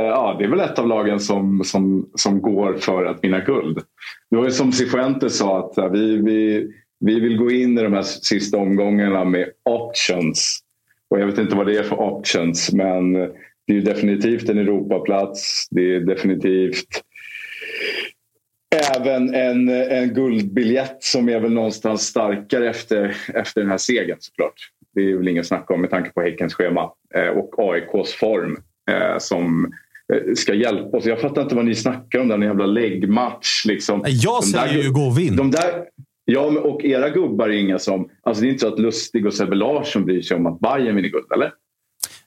Ja, 0.10 0.36
det 0.40 0.46
är 0.46 0.50
väl 0.50 0.60
ett 0.60 0.80
av 0.80 0.88
lagen 0.88 1.20
som, 1.20 1.64
som, 1.64 2.10
som 2.16 2.42
går 2.42 2.74
för 2.74 3.06
att 3.06 3.24
vinna 3.24 3.40
guld. 3.40 3.80
Det 4.30 4.36
var 4.38 4.44
ju 4.44 4.52
som 4.52 4.72
Cifuentes 4.72 5.38
sa 5.38 5.60
att 5.60 5.94
vi, 5.94 6.18
vi, 6.18 6.68
vi 7.00 7.20
vill 7.20 7.38
gå 7.38 7.52
in 7.52 7.78
i 7.80 7.84
de 7.84 7.94
här 7.94 8.02
sista 8.02 8.58
omgångarna 8.58 9.26
med 9.26 9.50
options. 9.66 10.60
Och 11.10 11.20
jag 11.20 11.26
vet 11.28 11.38
inte 11.38 11.56
vad 11.56 11.68
det 11.68 11.78
är 11.78 11.84
för 11.84 12.02
options 12.02 12.72
men 12.74 13.14
det 13.14 13.74
är 13.74 13.76
ju 13.76 13.82
definitivt 13.82 14.50
en 14.50 14.58
Europaplats. 14.58 15.68
Det 15.72 15.96
är 15.96 16.00
definitivt 16.00 16.88
även 18.96 19.34
en, 19.36 19.70
en 19.70 20.14
guldbiljett 20.14 20.98
som 21.04 21.30
är 21.30 21.40
väl 21.40 21.52
någonstans 21.54 22.02
starkare 22.02 22.70
efter, 22.70 23.18
efter 23.34 23.62
den 23.62 23.70
här 23.70 23.78
segern 23.78 24.18
såklart. 24.20 24.54
Det 24.96 25.12
är 25.12 25.18
väl 25.18 25.28
ingen 25.28 25.44
snack 25.44 25.72
om 25.72 25.82
med 25.82 25.90
tanke 25.90 26.10
på 26.10 26.22
Häckens 26.22 26.54
schema 26.54 26.92
eh, 27.16 27.28
och 27.28 27.54
AIKs 27.74 28.14
form 28.14 28.58
eh, 28.92 29.18
som 29.20 29.74
eh, 30.14 30.34
ska 30.34 30.54
hjälpa 30.54 30.98
oss. 30.98 31.06
Jag 31.06 31.22
fattar 31.22 31.42
inte 31.42 31.56
vad 31.56 31.66
ni 31.66 31.76
snackar 31.76 32.20
om, 32.20 32.28
den 32.28 32.42
jävla 32.42 32.66
läggmatch. 32.66 33.66
Liksom. 33.66 34.04
Jag 34.06 34.42
De 34.44 34.52
där- 34.52 34.68
säger 34.68 34.84
ju 34.84 34.92
gå 34.92 35.02
och 35.02 35.20
vinn. 35.20 35.36
De 35.36 35.52
där, 35.52 35.86
ja, 36.32 36.50
men- 36.52 36.64
och 36.64 36.86
era 36.86 37.10
gubbar 37.10 37.50
är 37.50 37.54
inga 37.54 37.80
som... 37.80 38.10
Alltså 38.24 38.42
det 38.42 38.48
är 38.48 38.50
inte 38.50 38.62
så 38.62 38.74
att 38.74 38.80
Lustig 38.80 39.26
och 39.26 39.34
Sebbe 39.34 39.56
Larsson 39.56 40.06
bryr 40.06 40.22
sig 40.22 40.38
om 40.38 40.46
att 40.46 40.60
Bayern 40.60 40.96
vinner 40.96 41.10
guld, 41.10 41.32
eller? 41.36 41.52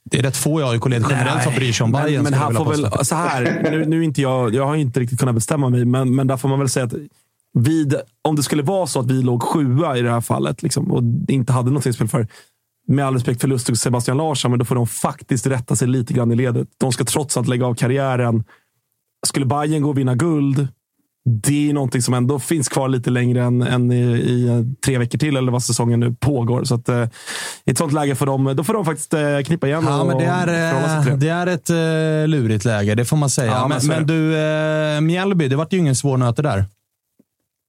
Det 0.04 0.18
är 0.18 0.22
rätt 0.22 0.36
få 0.36 0.60
i 0.60 0.64
AIK-led 0.64 1.04
generellt 1.10 1.42
som 1.42 1.54
bryr 1.54 1.72
sig 1.72 1.84
om 1.84 1.92
Bayern. 1.92 2.22
Men, 2.22 2.32
men 2.32 2.40
här 2.40 2.50
får 2.50 2.64
väl, 2.64 3.04
så 3.04 3.14
här, 3.14 3.70
nu, 3.70 3.84
nu 3.84 4.04
inte 4.04 4.22
jag, 4.22 4.54
jag 4.54 4.66
har 4.66 4.76
inte 4.76 5.00
riktigt 5.00 5.20
kunnat 5.20 5.34
bestämma 5.34 5.68
mig, 5.68 5.84
men, 5.84 6.14
men 6.14 6.26
där 6.26 6.36
får 6.36 6.48
man 6.48 6.58
väl 6.58 6.68
säga 6.68 6.86
att 6.86 6.94
vid, 7.52 7.94
om 8.22 8.36
det 8.36 8.42
skulle 8.42 8.62
vara 8.62 8.86
så 8.86 9.00
att 9.00 9.10
vi 9.10 9.22
låg 9.22 9.42
sjua 9.42 9.96
i 9.98 10.02
det 10.02 10.10
här 10.10 10.20
fallet 10.20 10.62
liksom, 10.62 10.92
och 10.92 11.02
inte 11.28 11.52
hade 11.52 11.70
något 11.70 11.94
spel 11.94 12.08
för 12.08 12.26
med 12.86 13.06
all 13.06 13.14
respekt 13.14 13.40
för 13.40 13.48
Lustig 13.48 13.72
och 13.72 13.78
Sebastian 13.78 14.16
Larsson, 14.16 14.50
men 14.50 14.58
då 14.58 14.64
får 14.64 14.74
de 14.74 14.86
faktiskt 14.86 15.46
rätta 15.46 15.76
sig 15.76 15.88
lite 15.88 16.14
grann 16.14 16.32
i 16.32 16.36
ledet. 16.36 16.68
De 16.78 16.92
ska 16.92 17.04
trots 17.04 17.36
allt 17.36 17.48
lägga 17.48 17.66
av 17.66 17.74
karriären. 17.74 18.44
Skulle 19.26 19.46
Bayern 19.46 19.82
gå 19.82 19.88
och 19.88 19.98
vinna 19.98 20.14
guld, 20.14 20.68
det 21.24 21.70
är 21.70 21.72
någonting 21.72 22.02
som 22.02 22.14
ändå 22.14 22.38
finns 22.38 22.68
kvar 22.68 22.88
lite 22.88 23.10
längre 23.10 23.42
än, 23.42 23.62
än 23.62 23.92
i, 23.92 24.02
i 24.02 24.64
tre 24.84 24.98
veckor 24.98 25.18
till, 25.18 25.36
eller 25.36 25.52
vad 25.52 25.62
säsongen 25.62 26.00
nu 26.00 26.14
pågår. 26.20 26.64
Så 26.64 26.74
att, 26.74 26.88
eh, 26.88 27.08
I 27.64 27.70
ett 27.70 27.78
sånt 27.78 27.92
läge 27.92 28.14
får 28.14 28.26
de, 28.26 28.56
då 28.56 28.64
får 28.64 28.74
de 28.74 28.84
faktiskt 28.84 29.14
eh, 29.14 29.40
knippa 29.40 29.66
igen 29.66 29.84
Ja, 29.86 30.00
och 30.00 30.06
men 30.06 30.18
det 30.18 30.24
är, 30.24 31.02
till 31.02 31.12
eh, 31.12 31.18
det 31.18 31.28
är 31.28 31.46
ett 31.46 31.70
uh, 31.70 32.28
lurigt 32.28 32.64
läge, 32.64 32.94
det 32.94 33.04
får 33.04 33.16
man 33.16 33.30
säga. 33.30 33.52
Ja, 33.52 33.68
men 33.68 33.80
men 33.86 34.06
du, 34.06 34.14
uh, 34.14 35.00
Mjällby, 35.00 35.48
det 35.48 35.56
vart 35.56 35.72
ju 35.72 35.78
ingen 35.78 35.96
svår 35.96 36.16
nöte 36.16 36.42
där. 36.42 36.64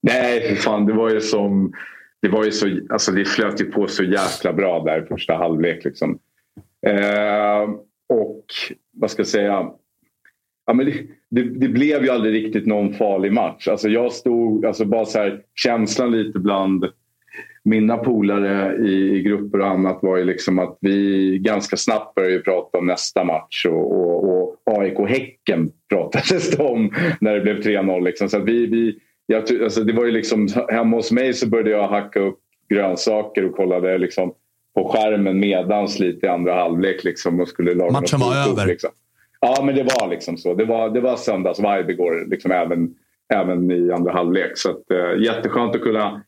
Nej, 0.04 0.50
för 0.50 0.56
fan. 0.56 0.86
Det 0.86 0.94
var 0.94 1.10
ju 1.10 1.22
som... 1.22 1.74
Det, 2.22 2.30
var 2.30 2.46
ju 2.46 2.52
så, 2.52 2.80
alltså 2.90 3.12
det 3.12 3.26
flöt 3.26 3.62
ju 3.62 3.66
på 3.66 3.88
så 3.88 4.04
jäkla 4.04 4.54
bra 4.54 4.84
där 4.84 5.06
första 5.10 5.34
halvlek. 5.34 5.84
Liksom. 5.84 6.20
Eh, 6.88 7.70
och 8.10 8.46
vad 8.94 9.12
ska 9.12 9.20
jag 9.20 9.28
säga? 9.28 9.68
Ja, 10.66 10.74
men 10.74 10.86
det, 10.86 10.94
det, 11.30 11.44
det 11.44 11.68
blev 11.68 12.04
ju 12.04 12.10
aldrig 12.10 12.34
riktigt 12.34 12.66
någon 12.66 12.94
farlig 12.94 13.34
match. 13.34 13.68
Alltså 13.68 13.90
jag 13.90 14.12
stod, 14.12 14.66
alltså 14.66 14.86
bara 14.86 15.06
så 15.06 15.20
här, 15.20 15.42
känslan 15.56 16.12
lite 16.12 16.40
bland 16.40 16.86
mina 17.64 17.98
polare 17.98 18.78
i, 18.88 19.18
i 19.18 19.22
grupper 19.22 19.60
och 19.60 19.68
annat 19.68 20.00
var 20.02 20.18
ju 20.18 20.24
liksom 20.24 20.60
att 20.60 20.78
vi 20.82 21.38
ganska 21.38 21.78
snabbt 21.78 22.16
började 22.16 22.40
prata 22.40 22.78
om 22.78 22.88
nästa 22.88 23.24
match 23.24 23.66
och, 23.66 23.94
och, 23.94 24.50
och 24.50 24.58
AIK-Häcken 24.66 25.72
pratades 25.90 26.52
det 26.52 26.64
om 26.64 26.94
när 27.22 27.34
det 27.36 27.42
blev 27.42 27.62
3-0. 27.62 28.04
Liksom. 28.04 28.30
Så 28.30 28.40
vi, 28.40 28.66
vi, 28.66 29.00
jag, 29.26 29.64
alltså 29.64 29.84
det 29.84 29.94
var 29.94 30.06
ju 30.06 30.12
liksom, 30.12 30.48
hemma 30.70 30.98
hos 30.98 31.12
mig 31.12 31.34
så 31.34 31.48
började 31.48 31.70
jag 31.70 31.88
hacka 31.88 32.20
upp 32.20 32.40
grönsaker 32.70 33.46
och 33.46 33.56
kollade 33.56 33.98
liksom 33.98 34.34
på 34.76 34.90
skärmen 34.90 35.40
medans 35.40 36.00
lite 36.00 36.26
i 36.26 36.30
andra 36.30 36.54
halvlek 36.54 37.04
liksom, 37.04 37.40
och 37.40 37.48
skulle 37.48 37.74
laga 37.74 37.92
Matchen 37.92 38.20
var 38.20 38.50
över. 38.52 38.68
Liksom. 38.68 38.90
Ja, 39.42 39.64
men 39.64 39.76
det 39.76 39.84
var 39.84 40.08
liksom 40.10 40.38
så. 40.38 40.54
Det 40.54 40.66
var, 40.66 40.90
det 40.90 41.02
var 41.02 41.16
söndagsvibe 41.16 41.92
igår, 41.92 42.26
liksom 42.30 42.52
även, 42.52 42.96
även 43.34 43.72
i 43.72 43.92
andra 43.92 44.12
halvlek. 44.12 44.52
Så 44.56 44.72
att, 44.72 44.92
eh, 44.92 45.24
jätteskönt 45.24 45.76
att 45.76 45.82
kunna 45.82 46.22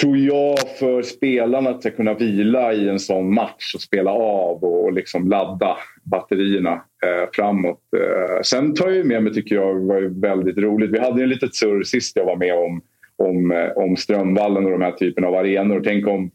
tror 0.00 0.16
jag 0.16 0.58
för 0.78 1.02
spelarna 1.02 1.70
att 1.70 1.96
kunna 1.96 2.14
vila 2.14 2.72
i 2.72 2.88
en 2.88 2.98
sån 2.98 3.34
match 3.34 3.74
och 3.74 3.80
spela 3.80 4.10
av 4.10 4.64
och, 4.64 4.84
och 4.84 4.92
liksom 4.92 5.28
ladda 5.28 5.76
batterierna 6.02 6.72
eh, 6.72 7.30
framåt. 7.32 7.80
Eh, 7.96 8.42
sen 8.42 8.74
tar 8.74 8.90
jag 8.90 9.06
med 9.06 9.22
mig, 9.22 9.34
tycker 9.34 9.54
jag, 9.54 9.80
var 9.80 10.00
ju 10.00 10.20
väldigt 10.20 10.58
roligt. 10.58 10.90
Vi 10.90 10.98
hade 10.98 11.22
en 11.22 11.28
litet 11.28 11.54
surr 11.54 11.82
sist 11.82 12.16
jag 12.16 12.24
var 12.24 12.36
med 12.36 12.54
om, 12.54 12.80
om, 13.16 13.50
eh, 13.50 13.70
om 13.76 13.96
Strömvallen 13.96 14.64
och 14.64 14.70
de 14.70 14.82
här 14.82 14.92
typen 14.92 15.24
av 15.24 15.34
arenor. 15.34 15.80
Tänk 15.84 16.06
om 16.06 16.30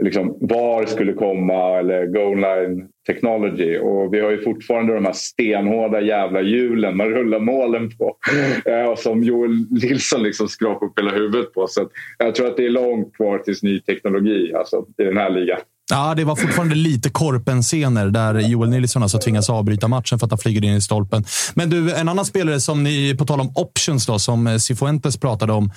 liksom, 0.00 0.38
VAR 0.40 0.86
skulle 0.86 1.12
komma 1.12 1.78
eller 1.78 2.06
goal 2.06 2.36
line 2.36 2.88
technology. 3.06 3.78
Och 3.78 4.14
vi 4.14 4.20
har 4.20 4.30
ju 4.30 4.42
fortfarande 4.42 4.94
de 4.94 5.04
här 5.04 5.12
stenhårda 5.12 6.00
jävla 6.00 6.42
hjulen 6.42 6.96
man 6.96 7.06
rullar 7.06 7.40
målen 7.40 7.90
på. 7.90 8.16
Eh, 8.64 8.84
och 8.84 8.98
som 8.98 9.22
Joel 9.22 9.66
Nilsson 9.70 10.22
liksom 10.22 10.48
skrapar 10.48 10.86
upp 10.86 10.98
hela 10.98 11.10
huvudet 11.10 11.54
på. 11.54 11.66
Så 11.66 11.88
jag 12.18 12.34
tror 12.34 12.46
att 12.46 12.56
det 12.56 12.66
är 12.66 12.70
långt 12.70 13.16
kvar 13.16 13.38
tills 13.38 13.62
ny 13.62 13.80
teknologi 13.80 14.52
alltså, 14.54 14.84
i 14.98 15.04
den 15.04 15.16
här 15.16 15.30
ligan. 15.30 15.58
Ja, 15.90 16.14
det 16.14 16.24
var 16.24 16.36
fortfarande 16.36 16.74
lite 16.74 17.10
korpen-scener 17.10 18.06
där 18.06 18.40
Joel 18.40 18.70
Nilsson 18.70 19.02
alltså 19.02 19.18
tvingas 19.18 19.50
avbryta 19.50 19.88
matchen 19.88 20.18
för 20.18 20.26
att 20.26 20.32
han 20.32 20.38
flyger 20.38 20.64
in 20.64 20.74
i 20.74 20.80
stolpen. 20.80 21.24
Men 21.54 21.70
du, 21.70 21.94
en 21.94 22.08
annan 22.08 22.24
spelare 22.24 22.60
som 22.60 22.82
ni, 22.82 23.16
på 23.18 23.24
tal 23.24 23.40
om 23.40 23.52
options 23.54 24.06
då, 24.06 24.18
som 24.18 24.46
eh, 24.46 24.56
Cifuentes 24.56 25.20
pratade 25.20 25.52
om. 25.52 25.70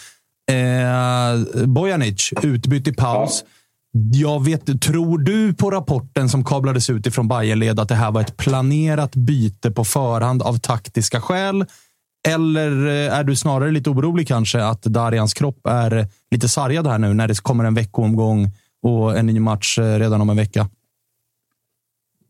Eh, 0.51 1.65
Bojanic, 1.65 2.33
utbytt 2.43 2.87
i 2.87 2.93
paus. 2.93 3.43
Jag 3.95 4.45
vet, 4.45 4.81
tror 4.81 5.17
du 5.17 5.53
på 5.53 5.71
rapporten 5.71 6.29
som 6.29 6.43
kablades 6.43 6.89
ut 6.89 7.07
ifrån 7.07 7.27
Bayernled 7.27 7.79
att 7.79 7.89
det 7.89 7.95
här 7.95 8.11
var 8.11 8.21
ett 8.21 8.37
planerat 8.37 9.15
byte 9.15 9.71
på 9.71 9.83
förhand 9.83 10.41
av 10.41 10.53
taktiska 10.59 11.21
skäl? 11.21 11.65
Eller 12.27 12.87
eh, 12.87 13.17
är 13.19 13.23
du 13.23 13.35
snarare 13.35 13.71
lite 13.71 13.89
orolig 13.89 14.27
kanske 14.27 14.63
att 14.63 14.83
Darians 14.83 15.33
kropp 15.33 15.67
är 15.67 16.05
lite 16.31 16.47
sargad 16.47 16.87
här 16.87 16.97
nu 16.97 17.13
när 17.13 17.27
det 17.27 17.43
kommer 17.43 17.63
en 17.63 17.73
veckoomgång 17.73 18.47
och 18.83 19.17
en 19.17 19.25
ny 19.25 19.39
match 19.39 19.79
eh, 19.79 19.99
redan 19.99 20.21
om 20.21 20.29
en 20.29 20.37
vecka? 20.37 20.67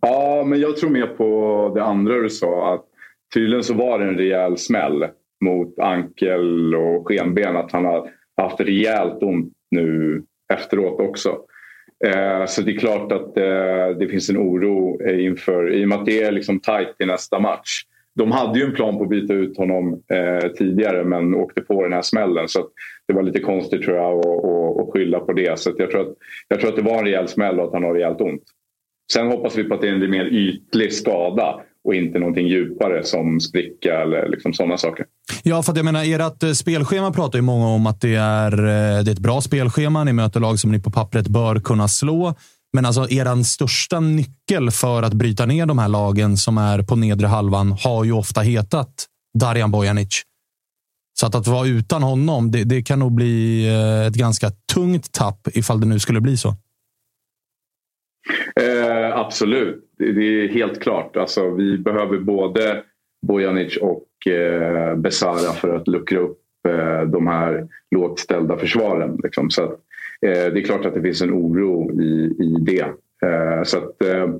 Ja, 0.02 0.44
men 0.46 0.60
jag 0.60 0.78
tror 0.78 0.90
mer 0.90 1.08
på 1.08 1.72
det 1.76 1.84
andra 1.84 2.14
du 2.14 2.30
sa. 2.30 2.74
Att 2.74 2.86
tydligen 3.34 3.64
så 3.64 3.74
var 3.74 4.00
det 4.00 4.06
en 4.06 4.18
rejäl 4.18 4.58
smäll 4.58 5.06
mot 5.46 5.80
ankel 5.80 6.76
och 6.76 7.08
skenben. 7.08 7.56
Att 7.56 7.72
han 7.72 7.86
har 7.86 8.10
haft 8.42 8.60
rejält 8.60 9.24
ont 9.24 9.54
nu 9.72 10.24
efteråt 10.54 11.00
också. 11.00 11.38
Eh, 12.06 12.46
så 12.46 12.62
det 12.62 12.72
är 12.72 12.80
klart 12.80 13.12
att 13.12 13.38
eh, 13.38 13.98
det 14.00 14.08
finns 14.10 14.30
en 14.30 14.38
oro 14.38 15.02
eh, 15.02 15.26
inför, 15.26 15.74
i 15.74 15.86
och 15.86 15.90
med 15.90 15.98
att 15.98 16.06
det 16.06 16.24
är 16.24 16.32
liksom 16.32 16.60
tajt 16.60 16.96
i 17.00 17.06
nästa 17.06 17.40
match. 17.40 17.82
De 18.16 18.32
hade 18.32 18.60
ju 18.60 18.66
en 18.66 18.76
plan 18.76 18.98
på 18.98 19.04
att 19.04 19.10
byta 19.10 19.34
ut 19.34 19.58
honom 19.58 20.02
tidigare 20.58 21.04
men 21.04 21.36
åkte 21.36 21.62
på 21.62 21.84
den 21.84 21.94
här 21.94 22.02
smällen. 22.02 22.48
Så 22.48 22.60
att 22.60 22.70
det 23.08 23.14
var 23.14 23.24
lite 23.24 23.40
konstigt 23.40 23.84
tror 23.84 23.98
jag 23.98 24.20
att, 24.20 24.26
att, 24.26 24.80
att 24.80 24.94
skylla 24.94 25.20
på 25.20 25.34
det. 25.34 25.60
Så 25.60 25.70
att 25.70 25.80
jag, 25.80 25.92
tror 25.92 26.02
att, 26.02 26.16
jag 26.48 26.60
tror 26.60 26.70
att 26.70 26.76
det 26.76 26.82
var 26.82 26.98
en 26.98 27.06
rejäl 27.06 27.28
smäll 27.28 27.60
och 27.60 27.68
att 27.68 27.74
han 27.74 27.84
har 27.84 27.94
rejält 27.94 28.22
ont. 28.22 28.44
Sen 29.14 29.28
hoppas 29.28 29.58
vi 29.58 29.64
på 29.64 29.76
att 29.76 29.82
det 29.82 29.88
är 29.88 29.94
en 29.94 30.12
mer 30.12 30.26
ytlig 30.26 30.94
skada 30.94 31.62
och 31.84 31.96
inte 31.96 32.20
någonting 32.20 32.48
djupare 32.48 33.04
som 33.04 33.40
spricka 33.40 34.02
eller 34.02 34.30
liksom 34.30 34.54
sådana 34.54 34.78
saker. 34.78 35.06
Ja, 35.44 35.64
för 35.64 35.72
att 35.72 35.78
jag 35.78 35.86
menar, 35.86 36.04
ert 36.04 36.44
eh, 36.44 36.52
spelschema 36.52 37.12
pratar 37.12 37.38
ju 37.38 37.42
många 37.42 37.68
om 37.68 37.88
att 37.88 38.02
det 38.02 38.16
är, 38.16 38.52
eh, 38.52 39.04
det 39.04 39.12
är 39.12 39.12
ett 39.12 39.20
bra 39.20 39.42
spelschema. 39.42 40.04
Ni 40.04 40.14
möter 40.14 40.40
lag 40.40 40.60
som 40.60 40.72
ni 40.72 40.80
på 40.80 40.92
pappret 40.92 41.28
bör 41.28 41.60
kunna 41.60 41.88
slå. 41.88 42.36
Men 42.74 42.86
alltså, 42.86 43.10
er 43.10 43.44
största 43.44 44.00
nyckel 44.00 44.72
för 44.72 45.04
att 45.04 45.14
bryta 45.14 45.46
ner 45.46 45.66
de 45.66 45.80
här 45.80 45.88
lagen 45.88 46.38
som 46.38 46.58
är 46.58 46.82
på 46.82 46.96
nedre 46.96 47.28
halvan 47.28 47.72
har 47.72 48.04
ju 48.04 48.12
ofta 48.12 48.42
hetat 48.42 49.06
Darijan 49.40 49.72
Bojanic. 49.72 50.22
Så 51.20 51.28
att, 51.28 51.36
att 51.36 51.48
vara 51.48 51.68
utan 51.68 52.04
honom, 52.04 52.52
det, 52.52 52.64
det 52.64 52.84
kan 52.84 53.00
nog 53.00 53.12
bli 53.16 53.68
eh, 53.68 54.08
ett 54.08 54.14
ganska 54.14 54.52
tungt 54.74 55.12
tapp 55.12 55.48
ifall 55.54 55.80
det 55.80 55.86
nu 55.86 56.00
skulle 56.00 56.22
bli 56.22 56.38
så. 56.38 56.56
Eh, 58.62 59.18
absolut, 59.18 59.93
det, 60.06 60.12
det, 60.12 60.44
är 60.44 60.48
helt 60.48 60.80
klart. 60.80 61.18
Alltså, 61.18 61.50
vi 61.50 61.78
behöver 61.78 62.18
både 62.18 62.84
Bojanic 63.28 63.78
och 63.78 64.28
eh, 64.28 64.96
Besara 64.96 65.54
för 65.54 65.76
att 65.76 65.88
luckra 65.88 66.20
upp 66.20 66.40
eh, 66.68 67.02
de 67.02 67.28
här 67.28 67.68
lågt 67.92 68.20
ställda 68.20 68.58
försvaren. 68.58 69.20
Liksom. 69.24 69.50
Så 69.50 69.64
att, 69.64 69.72
eh, 70.22 70.54
det 70.54 70.60
är 70.60 70.64
klart 70.64 70.86
att 70.86 70.94
det 70.94 71.02
finns 71.02 71.22
en 71.22 71.34
oro 71.34 72.02
i, 72.02 72.36
i 72.40 72.56
det. 72.60 72.86
Eh, 73.30 73.64
så 73.64 73.78
att, 73.78 74.02
eh, 74.04 74.36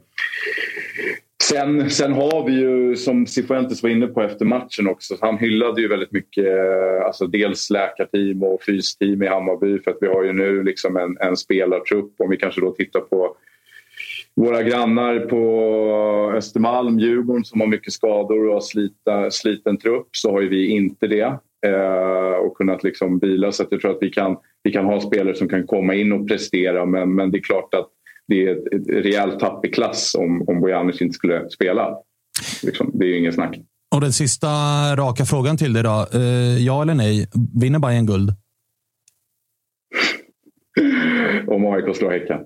Sen, 1.44 1.90
sen 1.90 2.14
har 2.14 2.46
vi 2.46 2.54
ju, 2.54 2.96
som 2.96 3.28
Cifuentes 3.28 3.84
var 3.84 3.90
inne 3.90 4.08
på 4.08 4.22
efter 4.22 4.46
matchen 4.46 4.88
också, 4.88 5.18
han 5.22 5.38
hyllade 5.38 5.82
ju 5.82 5.88
väldigt 5.88 6.12
mycket 6.12 6.46
eh, 6.46 7.06
alltså 7.06 7.28
dels 7.28 7.70
läkarteam 7.70 8.44
och 8.44 8.64
fysteam 8.64 9.24
i 9.24 9.28
Hammarby 9.28 9.80
för 9.80 9.92
att 9.92 9.98
vi 10.02 10.08
har 10.08 10.24
ju 10.24 10.34
nu 10.34 10.64
liksom 10.64 10.98
en, 10.98 11.18
en 11.20 11.38
spelartrupp. 11.38 12.14
Om 12.18 12.30
vi 12.30 12.38
kanske 12.38 12.62
då 12.62 12.72
tittar 12.72 13.00
på 13.00 13.36
våra 14.36 14.64
grannar 14.64 15.20
på 15.20 16.34
Östermalm, 16.38 17.00
Djurgården 17.00 17.46
som 17.46 17.62
har 17.62 17.68
mycket 17.68 17.94
skador 17.94 18.48
och 18.48 18.54
har 18.54 18.62
slita, 18.62 19.32
sliten 19.32 19.78
trupp 19.78 20.08
så 20.12 20.32
har 20.32 20.42
ju 20.42 20.50
vi 20.50 20.68
inte 20.68 21.08
det 21.08 21.38
eh, 21.66 22.36
och 22.46 22.58
kunnat 22.58 22.84
liksom 22.84 23.20
bila 23.20 23.52
så 23.52 23.66
jag 23.70 23.82
tror 23.82 23.92
att 23.92 24.02
vi 24.02 24.10
kan, 24.10 24.38
vi 24.64 24.72
kan 24.72 24.86
ha 24.86 25.02
spelare 25.02 25.36
som 25.36 25.50
kan 25.50 25.68
komma 25.68 25.94
in 25.94 26.12
och 26.12 26.28
prestera 26.28 26.86
men, 26.86 27.16
men 27.16 27.32
det 27.32 27.38
är 27.38 27.42
klart 27.42 27.74
att 27.74 27.90
det 28.28 28.44
är 28.44 28.52
ett, 28.52 28.74
ett 28.74 29.06
rejält 29.06 29.40
tapp 29.40 29.66
i 29.66 29.70
klass 29.70 30.16
om, 30.16 30.46
om 30.48 30.62
Bojanic 30.62 31.02
inte 31.02 31.14
skulle 31.14 31.50
spela. 31.50 31.98
Liksom, 32.64 32.92
det 32.94 33.06
är 33.06 33.10
ju 33.10 33.18
inget 33.18 33.34
snack. 33.34 33.60
Och 33.96 34.02
den 34.02 34.14
sista 34.14 34.48
raka 34.96 35.26
frågan 35.26 35.58
till 35.58 35.74
dig 35.74 35.84
då. 35.84 36.08
Eh, 36.14 36.58
ja 36.66 36.82
eller 36.82 36.94
nej? 36.94 37.28
Vinner 37.62 37.80
Bayern 37.80 38.06
guld? 38.06 38.32
om 41.48 41.66
AIK 41.66 41.96
slår 41.96 42.12
Häcken. 42.12 42.40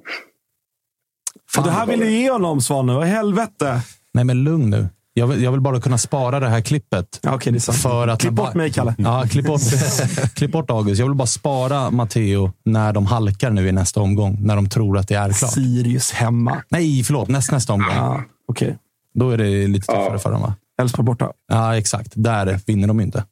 Fan, 1.52 1.64
det 1.64 1.72
här 1.72 1.86
vill 1.86 2.00
du 2.00 2.12
ge 2.12 2.32
honom, 2.32 2.62
Svanne. 2.62 2.94
Vad 2.94 3.08
i 3.08 3.10
helvete? 3.10 3.82
Nej, 4.14 4.24
men 4.24 4.44
lugn 4.44 4.70
nu. 4.70 4.90
Jag 5.14 5.28
vill, 5.28 5.44
jag 5.44 5.52
vill, 5.52 5.62
bara 5.62 5.82
kunna 5.82 5.98
spara 5.98 6.40
det 6.40 6.50
här 6.50 6.62
klippet. 6.62 7.20
Ja, 7.24 7.36
okay, 7.36 7.54
det. 7.54 7.60
För 7.60 8.08
att 8.08 8.20
klipp 8.20 8.34
bort 8.34 8.54
mig, 8.54 8.72
Kalle. 8.72 8.96
Ja, 8.98 9.24
klipp 9.30 9.46
bort, 9.46 9.62
klipp 10.36 10.52
bort 10.52 10.70
August. 10.70 11.00
Jag 11.00 11.08
vill 11.08 11.16
bara 11.16 11.28
spara 11.28 11.92
Matteo 11.92 12.52
när 12.66 12.94
de 12.94 13.06
halkar 13.06 13.50
nu 13.50 13.68
i 13.68 13.72
nästa 13.72 14.02
omgång. 14.02 14.38
När 14.42 14.56
de 14.56 14.70
tror 14.70 14.98
att 14.98 15.08
det 15.08 15.16
är 15.16 15.34
klart. 15.34 15.52
Sirius 15.52 16.12
hemma. 16.12 16.64
Nej, 16.70 17.04
förlåt. 17.04 17.28
Näst, 17.28 17.52
nästa 17.52 17.74
omgång. 17.74 17.96
Ja, 17.96 18.24
okay. 18.48 18.74
Då 19.14 19.30
är 19.30 19.38
det 19.38 19.68
lite 19.68 19.88
tuffare 19.88 20.10
ja. 20.12 20.20
för 20.20 20.32
dem, 20.32 20.42
va? 20.42 20.56
Elfsborg 20.82 21.06
borta. 21.06 21.32
Ja, 21.48 21.78
exakt. 21.78 22.12
Där 22.16 22.60
vinner 22.66 22.88
de 22.88 23.00
inte. 23.00 23.24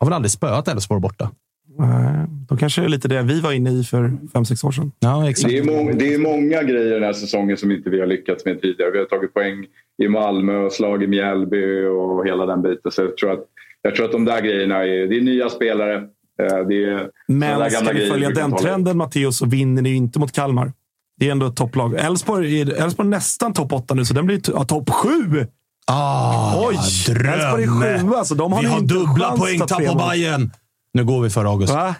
Har 0.00 0.06
väl 0.06 0.12
aldrig 0.14 0.30
spöat 0.30 0.68
Elfsborg 0.68 1.00
borta? 1.00 1.30
Nej, 1.78 2.26
då 2.48 2.56
kanske 2.56 2.80
det 2.80 2.86
är 2.86 2.88
lite 2.88 3.08
det 3.08 3.22
vi 3.22 3.40
var 3.40 3.52
inne 3.52 3.70
i 3.70 3.84
för 3.84 4.12
fem 4.32 4.44
sex 4.44 4.64
år 4.64 4.72
sedan. 4.72 4.92
Ja, 4.98 5.30
exakt. 5.30 5.52
Det, 5.52 5.58
är 5.58 5.64
må 5.64 5.92
det 5.92 6.14
är 6.14 6.18
många 6.18 6.62
grejer 6.62 6.94
den 6.94 7.02
här 7.02 7.12
säsongen 7.12 7.56
som 7.56 7.70
inte 7.70 7.90
vi 7.90 8.00
har 8.00 8.06
lyckats 8.06 8.44
med 8.44 8.62
tidigare. 8.62 8.90
Vi 8.90 8.98
har 8.98 9.04
tagit 9.04 9.34
poäng 9.34 9.66
i 10.02 10.08
Malmö 10.08 10.56
och 10.56 10.72
slagit 10.72 11.08
Mjällby 11.08 11.84
och 11.84 12.26
hela 12.26 12.46
den 12.46 12.62
biten. 12.62 12.92
Så 12.92 13.02
jag 13.02 13.16
tror 13.16 13.32
att, 13.32 13.44
jag 13.82 13.94
tror 13.94 14.06
att 14.06 14.12
de 14.12 14.24
där 14.24 14.40
grejerna 14.40 14.84
är, 14.84 15.06
det 15.06 15.16
är 15.16 15.20
nya 15.20 15.48
spelare. 15.48 15.94
Eh, 16.42 16.66
det 16.68 16.84
är 16.84 17.08
Men 17.28 17.70
ska 17.70 17.92
vi 17.92 18.06
följa 18.06 18.30
den 18.30 18.56
trenden, 18.56 18.96
Matteo, 18.96 19.32
så 19.32 19.46
vinner 19.46 19.82
ni 19.82 19.94
inte 19.94 20.18
mot 20.18 20.32
Kalmar. 20.32 20.72
Det 21.16 21.28
är 21.28 21.32
ändå 21.32 21.46
ett 21.46 21.56
topplag. 21.56 21.94
Elfsborg 21.94 22.60
är 22.60 23.04
nästan 23.04 23.52
topp 23.52 23.72
åtta 23.72 23.94
nu, 23.94 24.04
så 24.04 24.14
den 24.14 24.26
blir 24.26 24.40
ja, 24.52 24.64
topp 24.64 24.90
sju. 24.90 25.46
Ah, 25.86 26.68
Oj! 26.68 26.74
Elfsborg 26.74 27.64
är 27.64 27.98
sjua, 27.98 28.18
alltså 28.18 28.34
de 28.34 28.52
har 28.52 28.62
Vi 28.62 28.68
har 28.68 28.80
dubbla 28.80 29.36
poängtapp 29.36 29.86
på 29.86 29.94
Bayern. 29.94 30.50
Nu 30.92 31.04
går 31.04 31.22
vi 31.22 31.30
för 31.30 31.44
August. 31.44 31.74
Va? 31.74 31.94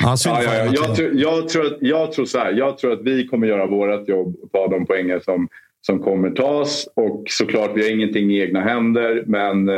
Ja, 0.00 0.16
ja, 0.24 0.42
ja, 0.42 0.54
ja. 0.54 0.72
Jag, 0.74 0.94
tror, 0.96 1.10
jag, 1.14 1.48
tror 1.48 1.66
att, 1.66 1.76
jag, 1.80 2.12
tror 2.12 2.24
så 2.24 2.38
här, 2.38 2.52
jag 2.52 2.78
tror 2.78 2.92
att 2.92 3.02
vi 3.02 3.26
kommer 3.26 3.46
göra 3.46 3.66
vårt 3.66 4.08
jobb 4.08 4.36
och 4.42 4.52
ta 4.52 4.68
de 4.68 4.86
poängen 4.86 5.20
som, 5.20 5.48
som 5.80 5.98
kommer 5.98 6.30
tas. 6.30 6.88
Och 6.96 7.24
såklart, 7.28 7.70
vi 7.74 7.82
har 7.82 7.90
ingenting 7.90 8.30
i 8.30 8.40
egna 8.40 8.60
händer. 8.60 9.24
Men, 9.26 9.70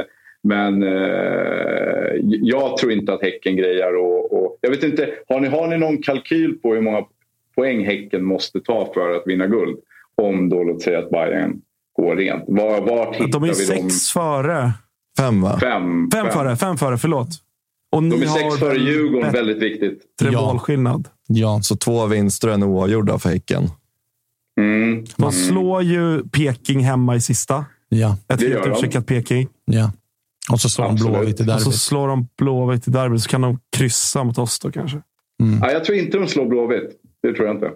men 0.42 0.82
eh, 0.82 2.12
jag 2.22 2.76
tror 2.76 2.92
inte 2.92 3.12
att 3.12 3.22
Häcken 3.22 3.56
grejar 3.56 3.96
och, 3.96 4.32
och, 4.32 4.58
Jag 4.60 4.70
vet 4.70 4.82
inte, 4.82 5.10
har 5.28 5.40
ni, 5.40 5.48
har 5.48 5.66
ni 5.66 5.78
någon 5.78 6.02
kalkyl 6.02 6.58
på 6.62 6.74
hur 6.74 6.80
många 6.80 7.04
poäng 7.54 7.84
Häcken 7.84 8.24
måste 8.24 8.60
ta 8.60 8.92
för 8.94 9.16
att 9.16 9.22
vinna 9.26 9.46
guld? 9.46 9.78
Om 10.14 10.48
då, 10.48 10.64
låt 10.64 10.82
säga 10.82 10.98
att 10.98 11.10
Bayern 11.10 11.60
går 11.92 12.16
rent. 12.16 12.44
Var, 12.46 12.80
vart 12.80 13.16
hittar 13.16 13.40
de 13.40 13.44
är 13.44 13.48
vi 13.48 13.54
sex 13.54 13.80
dem? 13.80 14.22
före. 14.22 14.70
Fem, 15.18 15.42
va? 15.42 15.58
Fem, 15.60 16.10
fem, 16.12 16.24
fem 16.24 16.32
före. 16.32 16.56
Fem 16.56 16.76
före, 16.76 16.98
förlåt. 16.98 17.28
Och 17.92 18.02
De 18.02 18.22
är 18.22 18.26
sex 18.26 18.58
före 18.58 18.78
Djurgården, 18.78 19.32
väldigt 19.32 19.58
viktigt. 19.58 20.02
Tre 20.20 20.30
ja. 20.32 20.40
målskillnad. 20.40 21.08
Ja. 21.26 21.60
Så 21.62 21.76
två 21.76 22.06
vinster 22.06 22.48
och 22.48 22.54
en 22.54 22.62
oavgjorda 22.62 23.18
för 23.18 23.28
Häcken. 23.28 23.70
Mm. 24.60 25.04
De 25.16 25.32
slår 25.32 25.82
ju 25.82 26.28
Peking 26.28 26.80
hemma 26.80 27.16
i 27.16 27.20
sista. 27.20 27.64
Ja. 27.88 28.16
Ett 28.28 28.42
helt 28.42 28.66
utcheckat 28.66 29.06
Peking. 29.06 29.48
Ja. 29.64 29.92
Och 30.52 30.60
så 30.60 30.68
slår 30.68 30.84
de 30.84 30.94
Blåvitt 30.96 31.40
i 31.40 31.44
derbyt. 31.44 31.66
Och 31.66 31.72
så 31.72 31.78
slår 31.78 32.08
de 32.08 32.28
Blåvitt 32.38 32.88
i 32.88 32.90
derbyt, 32.90 33.22
så 33.22 33.28
kan 33.28 33.40
de 33.40 33.58
kryssa 33.76 34.24
mot 34.24 34.38
oss 34.38 34.58
då 34.58 34.70
kanske. 34.70 35.02
Mm. 35.42 35.58
Ja, 35.62 35.72
jag 35.72 35.84
tror 35.84 35.98
inte 35.98 36.18
de 36.18 36.26
slår 36.26 36.46
Blåvitt. 36.46 36.90
Det 37.22 37.34
tror 37.34 37.46
jag 37.46 37.56
inte. 37.56 37.70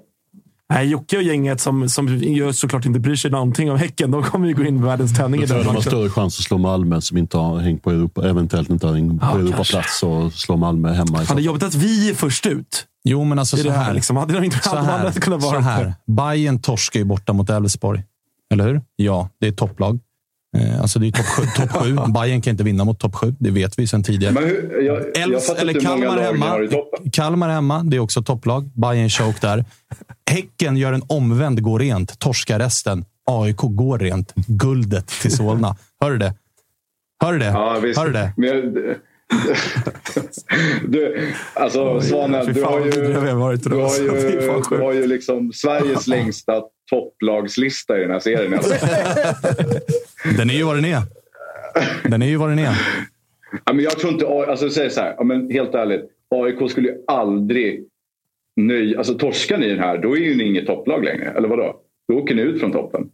Nej, 0.70 0.86
Jocke 0.86 1.16
och 1.16 1.22
gänget 1.22 1.60
som, 1.60 1.88
som 1.88 2.08
ju 2.08 2.52
såklart 2.52 2.86
inte 2.86 3.00
bryr 3.00 3.16
sig 3.16 3.30
någonting 3.30 3.70
om 3.70 3.78
Häcken, 3.78 4.10
de 4.10 4.22
kommer 4.22 4.48
ju 4.48 4.54
gå 4.54 4.64
in 4.64 4.74
med 4.74 4.84
världens 4.84 5.16
tändning 5.16 5.42
i 5.42 5.46
den 5.46 5.56
matchen. 5.56 5.68
De 5.68 5.74
har 5.74 5.82
större 5.82 6.10
chans 6.10 6.38
att 6.38 6.44
slå 6.44 6.58
Malmö 6.58 7.00
som 7.00 7.16
inte 7.16 7.36
har 7.36 7.58
hängt 7.58 7.82
på 7.82 7.90
Europa, 7.90 8.28
eventuellt 8.28 8.70
inte 8.70 8.86
har 8.86 8.94
hängt 8.94 9.20
på 9.20 9.26
Ja, 9.26 9.38
Europaplats 9.38 10.02
och 10.02 10.32
slå 10.32 10.56
Malmö 10.56 10.92
hemma. 10.92 11.24
Fan, 11.24 11.36
det 11.36 11.42
är 11.42 11.44
jobbigt 11.44 11.62
att 11.62 11.74
vi 11.74 12.10
är 12.10 12.14
först 12.14 12.46
ut. 12.46 12.86
Jo, 13.04 13.24
men 13.24 13.38
alltså 13.38 13.56
så 13.56 13.70
här, 13.70 13.84
här. 13.84 13.94
liksom. 13.94 14.16
Hade 14.16 14.34
de 14.34 14.44
inte 14.44 14.58
så 14.58 14.76
här, 14.76 15.12
kunnat 15.12 15.42
vara 15.42 15.54
så 15.54 15.60
här. 15.60 15.94
Bayern 16.06 16.58
torskar 16.60 17.00
ju 17.00 17.04
borta 17.04 17.32
mot 17.32 17.50
Elfsborg. 17.50 18.02
Eller 18.52 18.64
hur? 18.64 18.82
Ja, 18.96 19.28
det 19.40 19.46
är 19.46 19.50
ett 19.50 19.56
topplag. 19.56 20.00
Eh, 20.54 20.80
Alltså 20.80 20.98
det 20.98 21.06
är 21.06 21.12
topp 21.12 21.26
sju. 21.26 21.42
Top 21.56 21.70
sju. 21.72 21.96
Bayern 22.14 22.40
kan 22.42 22.50
inte 22.50 22.64
vinna 22.64 22.84
mot 22.84 23.00
topp 23.00 23.14
sju. 23.14 23.34
Det 23.38 23.50
vet 23.50 23.78
vi 23.78 23.86
sedan 23.86 24.02
tidigare. 24.02 24.34
Hur, 24.46 24.82
jag, 24.82 24.96
jag 25.14 25.22
Elfs, 25.22 25.46
fattar 25.46 25.62
eller 25.62 25.80
Kalmar 25.80 26.18
hemma. 26.18 26.58
Kalmar 27.12 27.48
hemma, 27.48 27.82
det 27.82 27.96
är 27.96 28.00
också 28.00 28.22
topplag. 28.22 28.70
Bayern 28.74 29.08
choke 29.10 29.38
där. 29.40 29.64
Häcken 30.30 30.76
gör 30.76 30.92
en 30.92 31.02
omvänd 31.06 31.62
går 31.62 31.78
rent, 31.78 32.18
torskar 32.18 32.58
resten. 32.58 33.04
AIK 33.30 33.56
går 33.56 33.98
rent. 33.98 34.32
Guldet 34.46 35.06
till 35.06 35.36
Solna. 35.36 35.76
Hör 36.00 36.10
du 36.10 36.18
det? 36.18 36.34
Hör 37.24 37.32
du 37.32 37.38
det? 37.38 37.44
Ja, 37.44 37.78
visst. 37.82 37.98
Hör 37.98 38.06
du 38.06 38.12
det? 38.12 38.32
Du, 40.88 41.32
alltså 41.54 42.00
Svanen, 42.00 42.46
du 42.54 42.62
har 42.62 42.84
ju, 42.84 42.90
du 42.90 43.14
har 43.14 43.50
ju, 43.50 43.56
du 44.70 44.76
har 44.76 44.92
ju 44.92 45.06
liksom 45.06 45.52
Sveriges 45.52 46.06
längsta 46.06 46.62
topplagslista 46.90 47.98
i 47.98 48.00
den 48.00 48.10
här 48.10 48.20
serien. 48.20 48.54
Alltså. 48.54 48.74
Den 50.36 50.50
är 50.50 50.54
ju 50.54 50.62
vad 50.64 50.76
den 50.76 50.84
är. 50.84 51.02
Den 52.08 52.22
är 52.22 52.26
ju 52.26 52.36
vad 52.36 52.48
den 52.48 52.58
är. 52.58 52.76
Ja, 53.64 53.72
men 53.72 53.84
jag 53.84 53.98
tror 53.98 54.12
inte... 54.12 54.26
Alltså, 54.26 54.70
säg 54.70 54.90
så 54.90 55.00
här, 55.00 55.14
ja, 55.18 55.24
men 55.24 55.50
helt 55.50 55.74
ärligt. 55.74 56.10
AIK 56.28 56.70
skulle 56.70 56.88
ju 56.88 56.94
aldrig 57.06 57.84
nöja... 58.56 58.98
Alltså 58.98 59.14
torskar 59.14 59.58
ni 59.58 59.68
den 59.68 59.78
här, 59.78 59.98
då 59.98 60.16
är 60.16 60.20
ju 60.20 60.36
ni 60.36 60.44
inget 60.44 60.66
topplag 60.66 61.04
längre. 61.04 61.32
Eller 61.36 61.48
vadå? 61.48 61.80
Då 62.08 62.14
åker 62.14 62.34
ni 62.34 62.42
ut 62.42 62.60
från 62.60 62.72
toppen. 62.72 63.10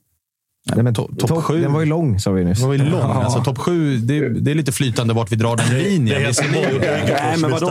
Nej, 0.66 0.82
men 0.84 0.94
topp 0.94 1.18
topp 1.18 1.42
sju. 1.44 1.62
Den 1.62 1.72
var 1.72 1.80
ju 1.80 1.86
lång, 1.86 2.20
sa 2.20 2.30
vi 2.30 2.44
nyss. 2.44 2.60
Det 2.60 2.66
var 2.66 2.74
ju 2.74 2.84
lång. 2.90 3.00
Alltså, 3.00 3.44
topp 3.44 3.58
sju, 3.58 3.96
det, 3.96 4.28
det 4.40 4.50
är 4.50 4.54
lite 4.54 4.72
flytande 4.72 5.14
vart 5.14 5.32
vi 5.32 5.36
drar 5.36 5.56
den 5.56 5.78
linjen. 5.78 6.22
Visst, 6.26 6.42
ni- 6.52 6.78
Nej, 6.80 7.36
men 7.40 7.50
vadå? 7.50 7.66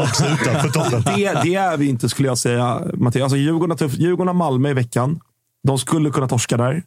det, 1.06 1.41
det 1.44 1.56
är 1.56 1.78
vi 1.78 1.90
inte, 1.90 2.10
skulle 2.10 2.28
jag 2.28 2.38
säga. 2.38 2.82
Mattias. 2.94 3.24
Alltså, 3.24 3.38
Djurgården, 3.38 3.78
tuff- 3.78 3.98
Djurgården 3.99 4.28
har 4.28 4.34
Malmö 4.34 4.70
i 4.70 4.74
veckan. 4.74 5.20
De 5.68 5.78
skulle 5.78 6.10
kunna 6.10 6.28
torska 6.28 6.57
där. 6.57 6.84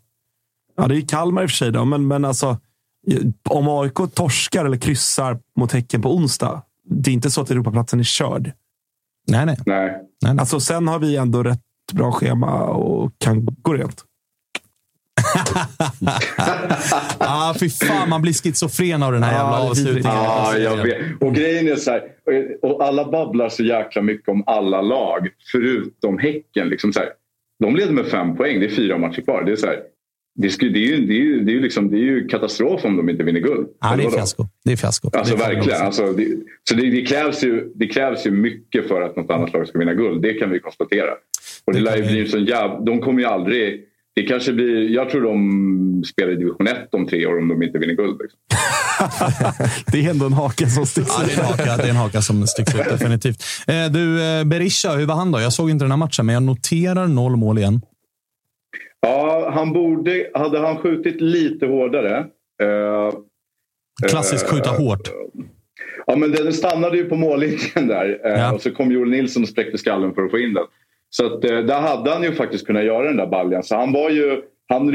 Ja, 0.77 0.89
det 0.89 0.97
är 0.97 1.01
Kalmar 1.01 1.43
i 1.43 1.47
och 1.47 1.51
för 1.51 1.57
sig, 1.57 1.73
då, 1.73 1.85
men, 1.85 2.07
men 2.07 2.25
alltså, 2.25 2.59
om 3.51 3.69
AIK 3.69 3.95
torskar 4.15 4.65
eller 4.65 4.77
kryssar 4.77 5.39
mot 5.59 5.73
Häcken 5.73 6.03
på 6.03 6.15
onsdag, 6.17 6.63
det 6.91 7.11
är 7.11 7.15
inte 7.15 7.31
så 7.31 7.41
att 7.41 7.51
Europaplatsen 7.51 8.01
är 8.01 8.05
körd. 8.05 8.53
Nej, 9.29 9.47
nej. 9.47 9.57
Nej. 9.67 9.87
nej, 9.87 10.01
nej. 10.23 10.39
Alltså, 10.39 10.61
sen 10.61 10.89
har 10.89 10.99
vi 10.99 11.17
ändå 11.17 11.43
rätt 11.43 11.61
bra 11.93 12.13
schema 12.13 12.63
och 12.63 13.13
kan 13.19 13.45
gå 13.63 13.73
rent. 13.75 14.05
Ah, 17.19 17.55
fy 17.61 17.69
fan, 17.69 18.09
man 18.09 18.23
blir 18.23 18.33
schizofren 18.33 19.03
av 19.03 19.13
den 19.13 19.23
här 19.23 19.33
jävla 19.33 19.61
avslutningen. 19.71 20.05
Ja, 20.05 20.59
jag 20.59 20.77
vet. 20.77 20.97
Och 21.21 21.35
grejen 21.35 21.69
är 21.69 21.77
så 21.77 21.91
här, 21.91 22.03
och 22.63 22.85
alla 22.85 23.11
babblar 23.11 23.49
så 23.49 23.63
jäkla 23.63 24.03
mycket 24.03 24.29
om 24.29 24.43
alla 24.47 24.83
lag 24.83 25.29
förutom 25.53 26.19
Häcken. 26.19 26.69
Liksom 26.69 26.93
så 26.93 27.01
här, 27.01 27.09
de 27.61 27.77
leder 27.77 27.93
med 27.93 28.07
fem 28.07 28.37
poäng, 28.37 28.61
det 28.61 28.67
är 28.67 28.71
fyra 28.71 28.99
matcher 28.99 29.21
kvar. 29.21 29.43
Det 29.45 29.53
är, 29.53 29.57
så 29.57 29.67
här, 29.67 29.79
det, 30.35 30.47
är, 30.47 30.71
det, 30.71 30.79
är 30.79 30.87
ju, 30.87 31.07
det, 31.07 31.13
är 31.13 31.17
ju, 31.17 31.41
det, 31.41 31.53
är 31.53 31.55
ju 31.55 31.61
liksom, 31.61 31.91
det 31.91 31.97
är 31.97 32.01
ju 32.01 32.29
katastrof 32.29 32.85
om 32.85 32.97
de 32.97 33.09
inte 33.09 33.25
vinner 33.25 33.41
guld. 33.41 33.69
Ja, 33.81 33.97
det 33.97 34.05
är 34.05 34.11
fiasko. 34.11 34.47
Det 34.65 34.73
är 34.73 34.77
fiasko. 34.77 35.11
Alltså 35.13 35.37
det 35.37 35.45
är 35.45 35.55
verkligen. 35.55 35.83
Alltså, 35.83 36.13
det, 36.13 36.29
så 36.69 36.75
det, 36.75 36.91
det, 36.91 37.03
krävs 37.03 37.45
ju, 37.45 37.73
det 37.75 37.87
krävs 37.87 38.27
ju 38.27 38.31
mycket 38.31 38.89
för 38.89 39.03
att 39.03 39.17
något 39.17 39.31
annat 39.31 39.53
lag 39.53 39.69
ska 39.69 39.79
vinna 39.79 39.95
guld. 39.95 40.23
Det 40.23 40.35
kan 40.35 40.51
vi 40.51 40.61
konstatera. 40.61 41.11
Och 41.65 41.73
det, 41.73 41.79
det 41.79 41.85
lär 41.85 41.97
ju 41.97 42.03
bli 42.03 42.21
en 42.21 42.29
sån 42.29 42.45
jävla... 42.45 42.81
De 42.81 43.01
kommer 43.01 43.21
ju 43.21 43.27
aldrig... 43.27 43.89
Det 44.15 44.23
kanske 44.23 44.53
blir, 44.53 44.91
jag 44.91 45.11
tror 45.11 45.23
de 45.23 46.05
spelar 46.05 46.33
i 46.33 46.37
division 46.37 46.67
1 46.67 46.95
om 46.95 47.07
tre 47.07 47.27
år 47.27 47.39
om 47.39 47.49
de 47.49 47.63
inte 47.63 47.79
vinner 47.79 47.95
guld. 47.95 48.21
Liksom. 48.23 48.39
det 49.93 50.07
är 50.07 50.11
ändå 50.11 50.27
en 50.27 50.33
haka 50.33 50.67
som 50.67 50.87
sticks 50.87 51.09
ut. 51.09 51.15
Ja, 51.19 51.27
det 51.27 51.33
är 51.33 51.39
en 51.41 51.45
haka, 51.45 51.77
det 51.77 51.83
är 51.83 51.91
en 51.91 51.97
haka 51.97 52.21
som 52.21 52.47
sticks 52.47 52.75
ut, 52.75 52.85
definitivt. 52.85 53.43
Eh, 53.67 53.93
du, 53.93 54.23
eh, 54.25 54.45
Berisha, 54.45 54.93
hur 54.93 55.07
var 55.07 55.15
han 55.15 55.33
då? 55.33 55.41
Jag 55.41 55.53
såg 55.53 55.71
inte 55.71 55.85
den 55.85 55.91
här 55.91 55.99
matchen, 55.99 56.27
men 56.27 56.33
jag 56.33 56.43
noterar 56.43 57.07
noll 57.07 57.37
mål 57.37 57.59
igen. 57.59 57.81
Ja, 59.01 59.51
han 59.55 59.73
borde... 59.73 60.31
Hade 60.35 60.59
han 60.59 60.77
skjutit 60.77 61.21
lite 61.21 61.67
hårdare... 61.67 62.19
Eh, 62.63 63.13
Klassiskt 64.09 64.51
skjuta 64.51 64.71
eh, 64.71 64.81
hårt. 64.81 65.11
Ja, 66.07 66.17
men 66.17 66.33
den 66.33 66.53
stannade 66.53 66.97
ju 66.97 67.05
på 67.05 67.17
mållinjen 67.17 67.89
där. 67.89 68.21
Ja. 68.25 68.53
Och 68.53 68.63
så 68.63 68.71
kom 68.71 68.93
Joel 68.93 69.11
Nilsson 69.11 69.43
och 69.43 69.49
spräckte 69.49 69.79
skallen 69.79 70.15
för 70.15 70.23
att 70.23 70.31
få 70.31 70.39
in 70.39 70.55
den. 70.55 70.65
Så 71.17 71.27
att, 71.27 71.45
eh, 71.45 71.59
där 71.59 71.81
hade 71.81 72.11
han 72.11 72.23
ju 72.23 72.33
faktiskt 72.33 72.67
kunnat 72.67 72.85
göra 72.85 73.07
den 73.07 73.17
där 73.17 73.27
baljan. 73.27 73.63
Så 73.63 73.77
han 73.77 73.93
var 73.93 74.11
ju... 74.11 74.43
Han 74.69 74.91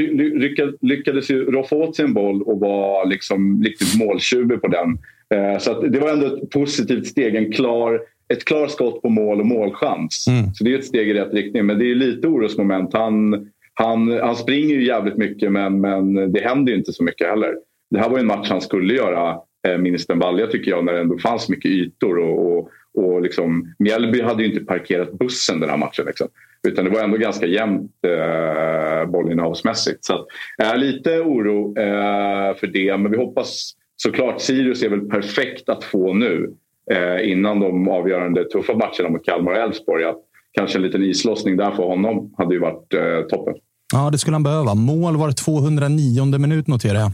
lyckades, 0.81 1.29
ju 1.31 1.51
roffa 1.51 1.75
åt 1.75 1.95
sig 1.95 2.05
en 2.05 2.13
boll 2.13 2.41
och 2.41 2.59
var 2.59 3.05
liksom 3.05 3.63
riktigt 3.63 3.99
måltjuvig 3.99 4.61
på 4.61 4.67
den. 4.67 4.97
Eh, 5.33 5.59
Så 5.59 5.81
det 5.81 5.99
var 5.99 6.09
ändå 6.09 6.25
ett 6.25 6.49
positivt 6.49 7.07
steg. 7.07 7.35
En 7.35 7.51
klar, 7.51 8.01
ett 8.33 8.45
klar 8.45 8.67
skott 8.67 9.01
på 9.01 9.09
mål 9.09 9.39
och 9.39 9.45
målchans. 9.45 10.25
Så 10.55 10.63
det 10.63 10.73
är 10.73 10.77
ett 10.77 10.85
steg 10.85 11.09
i 11.09 11.13
rätt 11.13 11.33
riktning. 11.33 11.65
Men 11.65 11.79
det 11.79 11.91
är 11.91 11.95
lite 11.95 12.27
orosmoment. 12.27 12.93
Han, 12.93 13.47
han, 13.73 14.11
han 14.11 14.35
springer 14.35 14.75
ju 14.75 14.85
jävligt 14.85 15.17
mycket 15.17 15.51
men, 15.51 15.81
men 15.81 16.31
det 16.33 16.41
händer 16.41 16.73
inte 16.73 16.93
så 16.93 17.03
mycket 17.03 17.27
heller. 17.27 17.55
Det 17.91 17.99
här 17.99 18.09
var 18.09 18.17
ju 18.17 18.21
en 18.21 18.27
match 18.27 18.49
han 18.49 18.61
skulle 18.61 18.93
göra 18.93 19.37
eh, 19.67 19.77
minst 19.77 20.09
en 20.09 20.19
balja 20.19 20.47
tycker 20.47 20.71
jag 20.71 20.85
när 20.85 20.93
det 20.93 20.99
ändå 20.99 21.17
fanns 21.17 21.49
mycket 21.49 21.71
ytor. 21.71 22.17
Och, 22.17 22.57
och, 22.57 22.69
och 22.97 23.21
liksom, 23.21 23.75
Mjällby 23.79 24.21
hade 24.21 24.43
ju 24.43 24.49
inte 24.49 24.65
parkerat 24.65 25.11
bussen 25.11 25.59
den 25.59 25.69
här 25.69 25.77
matchen. 25.77 26.05
Liksom. 26.05 26.27
Utan 26.67 26.85
det 26.85 26.91
var 26.91 27.03
ändå 27.03 27.17
ganska 27.17 27.45
jämnt 27.45 27.91
eh, 28.07 29.11
bollinnehavsmässigt. 29.11 30.05
Så 30.05 30.13
att, 30.13 30.25
eh, 30.63 30.77
lite 30.77 31.19
oro 31.19 31.77
eh, 31.77 32.55
för 32.55 32.67
det. 32.67 32.97
Men 32.97 33.11
vi 33.11 33.17
hoppas 33.17 33.73
såklart, 33.95 34.41
Sirius 34.41 34.83
är 34.83 34.89
väl 34.89 35.09
perfekt 35.09 35.69
att 35.69 35.83
få 35.83 36.13
nu. 36.13 36.53
Eh, 36.91 37.31
innan 37.31 37.59
de 37.59 37.87
avgörande 37.87 38.43
tuffa 38.43 38.73
matcherna 38.73 39.09
mot 39.09 39.25
Kalmar 39.25 39.51
och 39.51 39.57
Elfsborg. 39.57 40.03
Att 40.03 40.23
Kanske 40.51 40.77
en 40.77 40.81
liten 40.81 41.03
islossning 41.03 41.57
där 41.57 41.71
för 41.71 41.83
honom 41.83 42.33
hade 42.37 42.53
ju 42.53 42.59
varit 42.59 42.93
eh, 42.93 43.21
toppen. 43.29 43.55
Ja, 43.93 44.09
det 44.09 44.17
skulle 44.17 44.35
han 44.35 44.43
behöva. 44.43 44.75
Mål 44.75 45.17
var 45.17 45.27
det 45.27 45.33
209 45.33 46.37
minut 46.39 46.67
noterar 46.67 46.99
jag. 46.99 47.11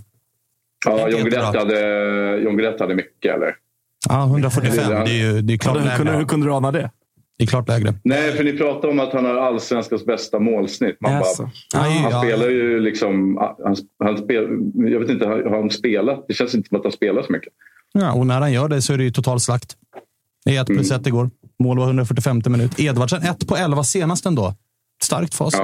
Ja, 0.86 1.10
John 1.10 1.22
Guidetti 1.22 1.58
hade, 1.58 2.38
John 2.38 2.58
Guidetti 2.58 2.84
hade 2.84 2.96
mycket 2.96 3.36
eller? 3.36 3.56
Ja, 4.10 4.24
145. 4.26 4.90
Det 4.90 5.12
är 5.12 5.34
ju 5.34 5.42
det 5.42 5.54
är 5.54 5.58
klart 5.58 5.78
hur, 5.78 5.98
kunde, 5.98 6.12
hur 6.12 6.26
kunde 6.26 6.46
du 6.48 6.54
ana 6.54 6.72
det? 6.72 6.92
Det 7.38 7.44
är 7.44 7.48
klart 7.48 7.68
lägre. 7.68 7.94
Nej, 8.04 8.32
för 8.32 8.44
ni 8.44 8.58
pratar 8.58 8.88
om 8.88 9.00
att 9.00 9.14
han 9.14 9.26
har 9.26 9.36
allsvenskans 9.36 10.06
bästa 10.06 10.40
målsnitt. 10.40 10.98
Man 11.02 11.12
Jaså. 11.14 11.50
bara, 11.74 11.84
Aj, 11.84 11.92
han 11.92 12.12
ja. 12.12 12.22
spelar 12.22 12.50
ju 12.50 12.80
liksom... 12.80 13.38
Han, 13.64 13.76
han 14.04 14.18
spel, 14.18 14.48
jag 14.76 15.00
vet 15.00 15.10
inte, 15.10 15.26
har 15.26 15.60
han 15.60 15.70
spelat? 15.70 16.26
Det 16.28 16.34
känns 16.34 16.56
inte 16.56 16.70
som 16.70 16.78
att 16.78 16.84
han 16.84 16.92
spelar 16.92 17.24
så 17.24 17.32
mycket. 17.32 17.54
Ja, 17.94 18.14
och 18.14 18.28
när 18.28 18.42
han 18.42 18.54
gör 18.54 18.68
det 18.68 18.82
så 18.82 18.94
är 18.94 18.98
det 18.98 19.04
ju 19.04 19.12
total 19.12 19.40
slakt. 19.40 19.76
Det 20.46 20.56
är 20.56 20.62
1 20.62 20.68
plus 20.68 20.92
1 20.92 21.08
igår. 21.08 21.30
Mål 21.60 21.78
var 21.78 21.86
145 21.86 22.42
minut. 22.48 22.80
Edvardsen 22.80 23.24
1 23.24 23.48
på 23.48 23.56
11 23.56 23.84
senast 23.84 24.26
ändå. 24.26 24.54
Starkt 25.04 25.36
facit 25.36 25.62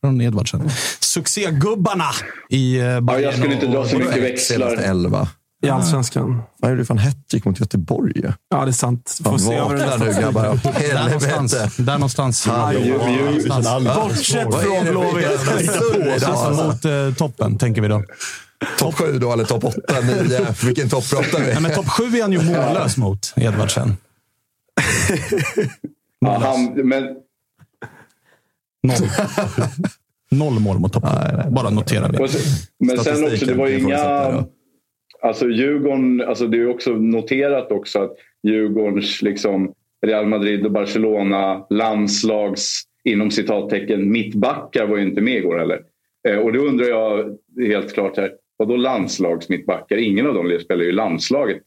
från 0.00 0.20
Edvardsen. 0.20 0.68
Succégubbarna 1.00 2.10
i 2.48 2.78
eh, 2.78 2.82
Bayern. 2.84 3.04
Ja, 3.06 3.20
jag 3.20 3.34
skulle 3.34 3.54
inte 3.54 3.66
dra 3.66 3.84
så 3.84 3.98
mycket 3.98 4.16
ett 4.16 4.22
växlar. 4.22 4.76
I 5.62 5.68
Allsvenskan. 5.68 6.42
Vad 6.58 6.70
gjorde 6.70 6.84
fan 6.84 6.98
hattrick 6.98 7.44
mot 7.44 7.60
Göteborg? 7.60 8.22
Ja, 8.50 8.64
det 8.64 8.70
är 8.70 8.72
sant. 8.72 9.20
Får 9.24 9.30
Fan, 9.30 9.38
se 9.40 9.54
över 9.54 9.76
den 9.76 9.86
nästa 9.88 10.04
nu 10.04 10.20
grabbar. 10.20 10.42
Där 10.42 11.08
någonstans. 11.08 11.54
Helvete. 11.54 11.82
Där 11.82 11.98
någonstans. 11.98 12.46
Bortsett 13.96 14.46
är 14.46 14.50
från 14.50 14.84
det 14.84 14.90
Blåvitt. 14.90 15.26
Alltså 16.12 16.26
alltså? 16.26 16.64
mot 16.64 16.84
eh, 16.84 17.14
toppen, 17.14 17.58
tänker 17.58 17.82
vi 17.82 17.88
då. 17.88 18.04
Topp 18.78 18.94
sju 18.94 19.18
då, 19.18 19.32
eller 19.32 19.44
topp 19.44 19.64
åtta, 19.64 20.00
nio? 20.00 20.46
Vilken 20.64 20.88
topp 20.88 21.10
pratar 21.10 21.40
vi? 21.40 21.46
Nej, 21.46 21.60
men 21.60 21.74
topp 21.74 21.88
7 21.88 22.04
är 22.04 22.22
han 22.22 22.32
ju 22.32 22.42
mållös 22.42 22.96
mot, 22.96 23.32
Edvardsen. 23.36 23.96
Han, 26.26 26.88
men 26.88 27.04
Noll. 28.82 29.08
Noll 30.30 30.60
mål 30.60 30.78
mot 30.78 30.92
toppen. 30.92 31.54
Bara 31.54 31.70
notera 31.70 32.08
det. 32.08 32.28
Men 32.78 32.98
sen 32.98 33.24
också, 33.24 33.46
det 33.46 33.54
var 33.54 33.68
ju 33.68 33.78
inga... 33.78 34.44
Alltså 35.22 35.48
Djurgården, 35.48 36.20
alltså 36.20 36.46
det 36.46 36.58
är 36.58 36.68
också 36.68 36.90
noterat 36.92 37.72
också 37.72 38.02
att 38.02 38.16
Djurgårdens 38.42 39.22
liksom 39.22 39.74
Real 40.06 40.26
Madrid 40.26 40.66
och 40.66 40.72
Barcelona 40.72 41.66
landslags 41.70 42.82
inom 43.04 43.30
citattecken 43.30 44.12
mittbackar 44.12 44.86
var 44.86 44.96
ju 44.96 45.02
inte 45.02 45.20
med 45.20 45.36
igår 45.36 45.58
heller. 45.58 45.82
Eh, 46.28 46.36
och 46.36 46.52
då 46.52 46.60
undrar 46.60 46.86
jag 46.86 47.38
helt 47.58 47.94
klart 47.94 48.16
här, 48.16 48.32
vadå 48.56 48.76
landslagsmittbackar? 48.76 49.96
Ingen 49.96 50.26
av 50.26 50.34
dem 50.34 50.58
spelar 50.60 50.82
ju 50.82 50.88
i 50.88 50.92
landslaget 50.92 51.62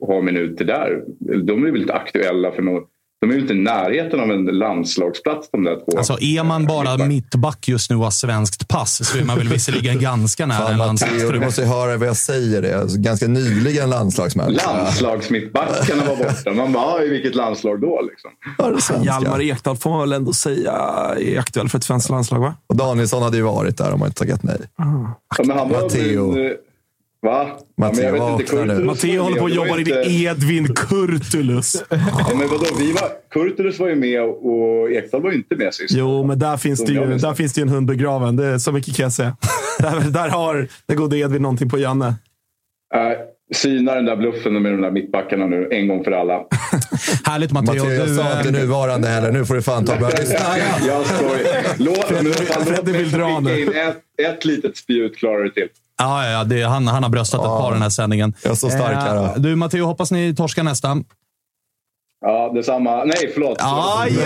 och 0.00 0.08
har 0.08 0.22
minuter 0.22 0.64
där. 0.64 1.04
De 1.42 1.66
är 1.66 1.70
väl 1.70 1.80
inte 1.80 1.94
aktuella 1.94 2.52
för 2.52 2.62
något. 2.62 2.91
De 3.22 3.30
är 3.30 3.34
ju 3.34 3.40
inte 3.40 3.52
i 3.52 3.56
närheten 3.56 4.20
av 4.20 4.30
en 4.30 4.44
landslagsplats 4.44 5.48
de 5.50 5.64
där 5.64 5.76
två. 5.76 5.98
Alltså, 5.98 6.20
är 6.20 6.42
man 6.44 6.66
bara 6.66 6.96
mittback. 6.96 7.68
just 7.68 7.90
nu 7.90 7.96
och 7.96 8.02
har 8.04 8.10
svenskt 8.10 8.68
pass 8.68 9.08
så 9.08 9.18
är 9.18 9.24
man 9.24 9.38
väl 9.38 9.48
visserligen 9.48 10.00
ganska 10.00 10.46
nära 10.46 10.58
Fan, 10.58 10.72
en 10.72 10.78
Matteo, 10.78 11.30
du 11.30 11.40
måste 11.40 11.64
höra 11.64 11.96
vad 11.96 12.08
jag 12.08 12.16
säger. 12.16 12.62
Det. 12.62 12.80
Alltså, 12.80 12.98
ganska 12.98 13.26
nyligen 13.28 13.90
landslagsmänniska. 13.90 14.72
Landslagsmittbackarna 14.72 16.04
var 16.04 16.16
borta. 16.16 16.50
Man 16.54 16.72
bara, 16.72 16.84
"Ah, 16.84 17.02
i 17.02 17.08
vilket 17.08 17.34
landslag 17.34 17.80
då? 17.80 18.00
Liksom. 18.10 18.30
Ja. 18.58 19.04
Hjalmar 19.04 19.42
Ekdal 19.42 19.76
får 19.76 19.90
man 19.90 20.00
väl 20.00 20.12
ändå 20.12 20.32
säga 20.32 20.72
är 21.20 21.38
aktuell 21.38 21.68
för 21.68 21.78
ett 21.78 21.84
svenskt 21.84 22.10
landslag, 22.10 22.40
va? 22.40 22.54
Och 22.66 22.76
Danielsson 22.76 23.22
hade 23.22 23.36
ju 23.36 23.42
varit 23.42 23.78
där 23.78 23.92
om 23.92 23.98
man 24.00 24.08
inte 24.08 24.18
tagit 24.18 24.42
nej. 24.42 24.58
Ja, 24.78 25.44
men 25.46 25.58
han 25.58 25.68
var 25.70 25.82
Matteo. 25.82 26.34
Va? 27.26 27.46
Matteo, 27.76 28.04
ja, 28.04 28.10
vakna 28.10 28.32
inte, 28.32 28.44
Kurtulus 28.44 28.68
nu. 28.68 28.74
var 28.74 28.84
Matteo 28.84 29.22
håller 29.22 29.30
med 29.30 29.38
på 29.38 29.44
och 29.44 29.50
att 29.50 29.54
det 29.54 29.58
var 29.58 29.66
jobba 29.66 29.78
ju 29.78 29.82
in 29.84 29.98
inte- 29.98 30.10
i 30.10 30.24
Edvin 30.24 30.74
Kurtulus. 30.74 31.84
Ja, 31.90 31.96
men 32.38 32.48
vadå, 32.48 32.64
vi 32.78 32.92
var, 32.92 33.08
Kurtulus 33.30 33.78
var 33.78 33.88
ju 33.88 33.94
med 33.94 34.22
och 34.22 34.90
Ekdal 34.90 35.22
var 35.22 35.30
ju 35.30 35.36
inte 35.36 35.56
med 35.56 35.74
sist. 35.74 35.94
Jo, 35.96 36.24
men 36.26 36.38
där 36.38 36.56
finns, 36.56 36.84
det 36.84 36.92
ju, 36.92 37.00
där 37.18 37.34
finns 37.34 37.52
det 37.52 37.60
ju 37.60 37.62
en 37.62 37.68
hund 37.68 37.86
begraven. 37.86 38.36
Det 38.36 38.46
är, 38.46 38.58
så 38.58 38.72
mycket 38.72 38.96
kan 38.96 39.02
jag 39.02 39.12
säga. 39.12 39.36
där, 39.78 40.10
där 40.10 40.28
har 40.28 40.68
den 40.86 40.96
gode 40.96 41.16
Edvin 41.18 41.42
någonting 41.42 41.68
på 41.68 41.78
Janne. 41.78 42.06
Äh, 42.94 43.00
syna 43.54 43.94
den 43.94 44.04
där 44.04 44.16
bluffen 44.16 44.62
med 44.62 44.72
de 44.72 44.80
där 44.80 44.90
mittbackarna 44.90 45.46
nu, 45.46 45.68
en 45.72 45.88
gång 45.88 46.04
för 46.04 46.12
alla. 46.12 46.34
Härligt 47.24 47.52
Matteo. 47.52 47.74
Matteo, 47.74 47.90
jag 47.92 48.08
Du, 48.08 48.14
sa 48.14 48.36
inte 48.38 48.48
eh, 48.48 48.54
nuvarande 48.54 49.08
heller. 49.08 49.32
Nu 49.32 49.44
får 49.44 49.54
du 49.54 49.62
fan 49.62 49.84
ta 49.84 49.94
och 49.94 50.00
börja 50.00 50.16
lyssna. 50.20 50.36
jag 50.86 51.06
skojar. 51.06 51.78
Låt, 51.78 52.04
fan, 52.04 52.24
låt 52.76 52.86
mig 52.86 53.04
skicka 53.04 53.58
in 53.58 53.68
ett, 53.68 53.98
ett 54.28 54.44
litet 54.44 54.76
spjut 54.76 55.16
klarar 55.16 55.42
du 55.42 55.50
till. 55.50 55.68
Ja, 56.02 56.30
ja, 56.30 56.44
det, 56.44 56.62
han, 56.62 56.86
han 56.86 57.02
har 57.02 57.10
bröstat 57.10 57.40
ett 57.40 57.46
par 57.46 57.72
den 57.72 57.82
här 57.82 57.88
sändningen. 57.88 58.34
Jag 58.42 58.50
är 58.50 58.54
så 58.54 58.70
stark 58.70 58.96
här, 58.96 59.16
då. 59.16 59.32
Du 59.36 59.56
Matteo, 59.56 59.86
hoppas 59.86 60.10
ni 60.10 60.34
torskar 60.34 60.62
nästa. 60.62 60.96
Ja, 62.20 62.52
detsamma. 62.54 63.04
Nej, 63.04 63.30
förlåt. 63.34 63.58
Aj, 63.60 64.18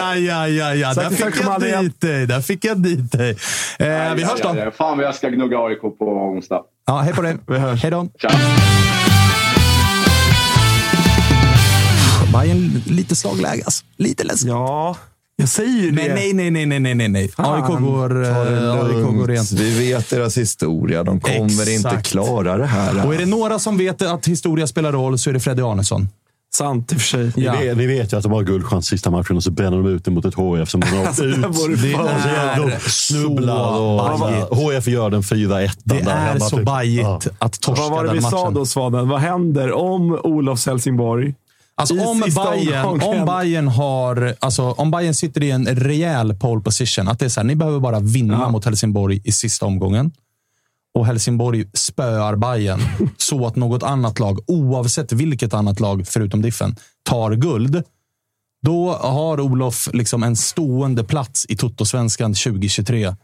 aj, 0.00 0.30
aj, 0.30 0.62
aj. 0.62 0.78
Där 0.78 1.10
fick 1.10 1.44
jag 1.44 1.60
dit 1.60 2.00
dig. 2.00 2.26
Där 2.26 2.40
fick 2.40 2.64
jag 2.64 2.78
dit 2.82 3.12
dig. 3.12 3.30
Eh, 3.78 4.14
vi 4.14 4.24
hörs 4.24 4.40
då. 4.42 4.48
Ja, 4.48 4.64
ja, 4.64 4.70
fan 4.70 4.96
vad 4.96 5.06
jag 5.06 5.14
ska 5.14 5.28
gnugga 5.28 5.58
AIK 5.58 5.80
på 5.80 6.04
onsdag. 6.34 6.62
Ja, 6.86 6.98
hej 6.98 7.14
på 7.14 7.22
dig. 7.22 7.36
Vi 7.46 7.58
hörs. 7.58 7.82
Hej 7.82 7.90
då. 7.90 8.08
Tja. 8.18 8.30
Bayern 12.32 12.82
lite 12.86 13.16
slagläge 13.16 13.62
alltså. 13.64 13.84
Lite 13.96 14.24
ledsen. 14.24 14.50
Ja, 14.50 14.96
jag 15.36 15.48
säger 15.48 15.82
ju 15.82 15.90
det. 15.90 16.14
Nej, 16.14 16.32
nej, 16.32 16.50
nej, 16.50 16.66
nej, 16.66 16.80
nej, 16.80 16.94
nej, 16.94 17.08
nej. 17.08 17.28
Fan, 17.28 17.54
AIK 17.62 17.80
går, 17.80 18.24
eh, 18.24 18.36
AIK 18.38 19.16
går 19.16 19.26
rent. 19.26 19.52
Vi 19.52 19.78
vet 19.92 20.10
deras 20.10 20.38
historia. 20.38 21.04
De 21.04 21.20
kommer 21.20 21.42
inte 21.72 21.72
Exakt. 21.88 22.06
klara 22.06 22.56
det 22.56 22.66
här. 22.66 23.06
Och 23.06 23.14
är 23.14 23.18
det 23.18 23.26
några 23.26 23.58
som 23.58 23.78
vet 23.78 24.02
att 24.02 24.26
historia 24.26 24.66
spelar 24.66 24.92
roll 24.92 25.18
så 25.18 25.30
är 25.30 25.34
det 25.34 25.40
Freddy 25.40 25.62
Arnesson. 25.62 26.08
Sant 26.54 26.92
i 26.92 26.96
och 26.96 27.00
för 27.00 27.06
sig. 27.06 27.32
Ja. 27.36 27.54
Vi, 27.60 27.66
vet, 27.68 27.76
vi 27.76 27.86
vet 27.86 28.12
ju 28.12 28.16
att 28.16 28.22
de 28.22 28.32
har 28.32 28.42
guldchans 28.42 28.86
sista 28.86 29.10
matchen 29.10 29.36
och 29.36 29.42
så 29.42 29.50
bränner 29.50 29.76
de 29.76 29.86
ut 29.86 30.04
det 30.04 30.10
mot 30.10 30.24
ett 30.24 30.34
HF 30.34 30.68
som 30.70 30.80
de 30.80 30.86
har 30.86 30.98
åkt 31.00 31.06
Alltså, 31.08 31.24
ut. 31.24 31.82
det 31.82 31.88
gör 31.88 32.56
de 32.56 32.72
är 32.72 32.78
snubblar 32.90 33.74
så 33.74 34.46
och. 34.50 34.56
HF 34.56 34.86
gör 34.88 35.10
den 35.10 35.22
4-1. 35.22 35.70
Det 35.84 35.94
där 36.00 36.10
är 36.12 36.16
hemma, 36.16 36.40
så 36.40 36.56
typ. 36.56 36.66
bajigt 36.66 37.02
Ja. 37.02 37.20
att 37.38 37.60
torska 37.60 37.82
Vad 37.82 37.90
var 37.90 38.02
det 38.02 38.08
den 38.08 38.16
vi 38.16 38.22
sa 38.22 38.30
matchen. 38.30 38.54
då, 38.54 38.66
Svanen? 38.66 39.08
Vad 39.08 39.20
händer 39.20 39.72
om 39.72 40.12
Olofs 40.22 40.66
Helsingborg 40.66 41.34
Alltså 41.78 41.94
om 41.94 42.20
Bayern, 42.20 43.02
om 43.02 43.26
Bayern 43.26 43.68
har, 43.68 44.34
alltså 44.40 44.62
om 44.62 44.90
Bayern 44.90 45.14
sitter 45.14 45.42
i 45.42 45.50
en 45.50 45.66
rejäl 45.66 46.34
pole 46.34 46.60
position, 46.60 47.08
att 47.08 47.18
det 47.18 47.24
är 47.24 47.28
så 47.28 47.40
här, 47.40 47.46
ni 47.46 47.54
behöver 47.54 47.80
bara 47.80 48.00
vinna 48.00 48.48
mot 48.48 48.64
Helsingborg 48.64 49.20
i 49.24 49.32
sista 49.32 49.66
omgången 49.66 50.12
och 50.96 51.06
Helsingborg 51.06 51.64
spöar 51.74 52.36
Bayern 52.36 52.80
så 53.16 53.46
att 53.46 53.56
något 53.56 53.82
annat 53.82 54.18
lag, 54.18 54.38
oavsett 54.46 55.12
vilket 55.12 55.54
annat 55.54 55.80
lag 55.80 56.06
förutom 56.06 56.42
Diffen, 56.42 56.76
tar 57.02 57.32
guld. 57.32 57.82
Då 58.62 58.92
har 58.92 59.40
Olof 59.40 59.88
liksom 59.92 60.22
en 60.22 60.36
stående 60.36 61.04
plats 61.04 61.46
i 61.48 61.56
Toto-svenskan 61.56 62.34
2023. 62.34 63.14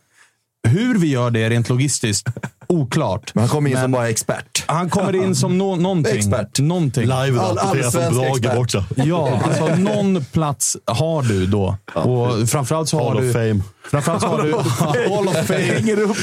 Hur 0.68 0.98
vi 0.98 1.06
gör 1.06 1.30
det 1.30 1.50
rent 1.50 1.68
logistiskt, 1.68 2.28
oklart. 2.66 3.34
Men 3.34 3.42
han 3.42 3.48
kommer 3.48 3.70
in 3.70 3.74
Men- 3.74 3.82
som 3.84 3.92
bara 3.92 4.08
expert. 4.08 4.64
Han 4.66 4.90
kommer 4.90 5.14
in 5.24 5.34
som 5.34 5.58
no 5.58 5.76
någonting. 5.76 6.16
Expert. 6.18 6.58
någonting. 6.60 7.02
Live-rapporterat 7.02 7.92
från 7.92 8.02
allsvensk 8.02 8.20
Brage 8.20 8.36
expert. 8.36 8.56
borta. 8.56 8.84
Ja, 8.96 9.40
alltså 9.44 9.66
någon 9.76 10.24
plats 10.24 10.76
har 10.86 11.22
du 11.22 11.46
då. 11.46 11.76
Och 11.94 12.48
framförallt 12.48 12.88
så 12.88 12.98
har 12.98 13.08
Hall 13.08 13.16
of 13.16 13.22
du... 13.22 13.32
Fame. 13.32 13.60
Framförallt 13.90 14.22
så 14.22 14.28
har 14.28 14.42
du... 14.42 14.52
Hall 15.14 15.28
of 15.28 15.46
Fame. 15.46 15.58
Hänger 15.62 16.00
upp 16.00 16.16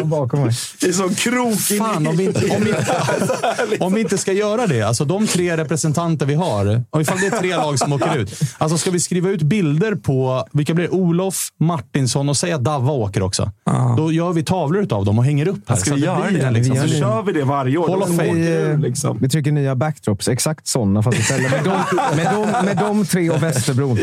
och 0.00 0.06
Bakom 0.06 0.40
mig. 0.40 0.54
i 0.86 0.92
sån 0.92 1.14
krok. 1.14 1.70
in 1.70 1.78
Fan, 1.78 2.06
om 2.06 2.16
vi, 2.16 2.24
inte, 2.24 2.56
om, 2.56 2.64
vi, 2.64 2.74
om 3.80 3.94
vi 3.94 4.00
inte 4.00 4.18
ska 4.18 4.32
göra 4.32 4.66
det. 4.66 4.82
Alltså 4.82 5.04
de 5.04 5.26
tre 5.26 5.56
representanter 5.56 6.26
vi 6.26 6.34
har. 6.34 6.82
Och 6.90 7.00
ifall 7.00 7.18
det 7.20 7.26
är 7.26 7.38
tre 7.40 7.56
lag 7.56 7.78
som 7.78 7.92
åker 7.92 8.16
ut. 8.16 8.40
Alltså 8.58 8.78
ska 8.78 8.90
vi 8.90 9.00
skriva 9.00 9.28
ut 9.28 9.42
bilder 9.42 9.94
på, 9.94 10.46
vilka 10.52 10.74
blir 10.74 10.84
det? 10.88 10.90
Olof, 10.94 11.48
Martinsson 11.60 12.28
och 12.28 12.36
säga 12.36 12.56
att 12.56 12.64
Davva 12.64 12.92
åker 12.92 13.22
också. 13.22 13.52
Då 13.96 14.12
gör 14.12 14.32
vi 14.32 14.42
tavlor 14.42 14.84
av 14.92 15.04
dem 15.04 15.18
och 15.18 15.24
hänger 15.24 15.48
upp 15.48 15.68
här. 15.68 15.76
Ska 15.76 15.90
så 15.90 15.94
vi 15.96 16.00
göra 16.04 16.30
det? 16.30 16.50
liksom. 16.50 16.76
Så 16.76 16.82
Vi 16.82 16.88
gör 16.88 16.94
det. 16.94 16.98
kör 17.00 17.22
vi 17.22 17.32
det 17.32 17.44
varje 17.44 17.78
år. 17.78 17.88
Hall 17.88 17.98
Då 17.98 18.04
of 18.04 18.10
åker 18.10 18.26
Fame. 18.26 18.32
du, 18.32 18.64
Vi, 18.66 18.70
eh, 18.72 18.78
liksom. 18.78 19.18
vi 19.20 19.28
trycker 19.28 19.52
nya 19.52 19.74
backdrops. 19.76 20.28
Exakt 20.28 20.66
sådana, 20.66 21.02
fast 21.02 21.18
istället 21.18 21.50
med 21.50 21.64
de, 21.64 21.70
med 22.16 22.26
de, 22.34 22.64
med 22.66 22.76
de 22.76 23.06
tre 23.06 23.30
och 23.30 23.42
Västerbron. 23.42 23.94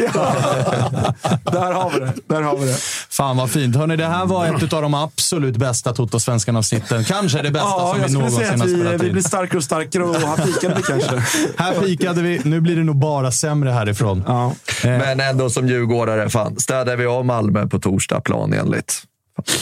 Där 1.43 1.71
har 1.73 1.91
vi 1.93 1.99
det. 1.99 2.13
Där 2.27 2.41
har 2.41 2.57
vi 2.57 2.65
det. 2.65 2.77
Fan 3.09 3.37
vad 3.37 3.49
fint. 3.51 3.75
Hörni, 3.75 3.95
det 3.95 4.05
här 4.05 4.25
var 4.25 4.45
ett 4.47 4.73
av 4.73 4.81
de 4.81 4.93
absolut 4.93 5.57
bästa 5.57 5.93
Toto-svenskan-avsnitten. 5.93 7.03
Kanske 7.03 7.41
det 7.41 7.51
bästa 7.51 7.67
Ja, 7.69 7.95
som 7.95 8.07
vi 8.07 8.13
någonsin 8.13 8.59
har 8.59 8.67
vi, 8.67 8.75
spelat 8.75 9.01
vi 9.01 9.05
in. 9.07 9.11
blir 9.13 9.23
starkare 9.23 9.57
och 9.57 9.63
starkare 9.63 10.03
och 10.03 10.15
här 10.15 10.45
pikade 10.45 10.75
vi 10.75 10.81
kanske. 10.81 11.23
Här 11.63 11.73
pikade 11.73 12.21
vi. 12.21 12.41
Nu 12.43 12.61
blir 12.61 12.75
det 12.75 12.83
nog 12.83 12.95
bara 12.95 13.31
sämre 13.31 13.69
härifrån. 13.71 14.23
Ja. 14.27 14.53
Men 14.83 15.19
ändå 15.19 15.49
som 15.49 15.67
djurgårdare, 15.67 16.29
fan, 16.29 16.59
städar 16.59 16.95
vi 16.95 17.05
av 17.05 17.25
Malmö 17.25 17.67
på 17.67 17.79
torsdag 17.79 18.19
planenligt. 18.21 19.03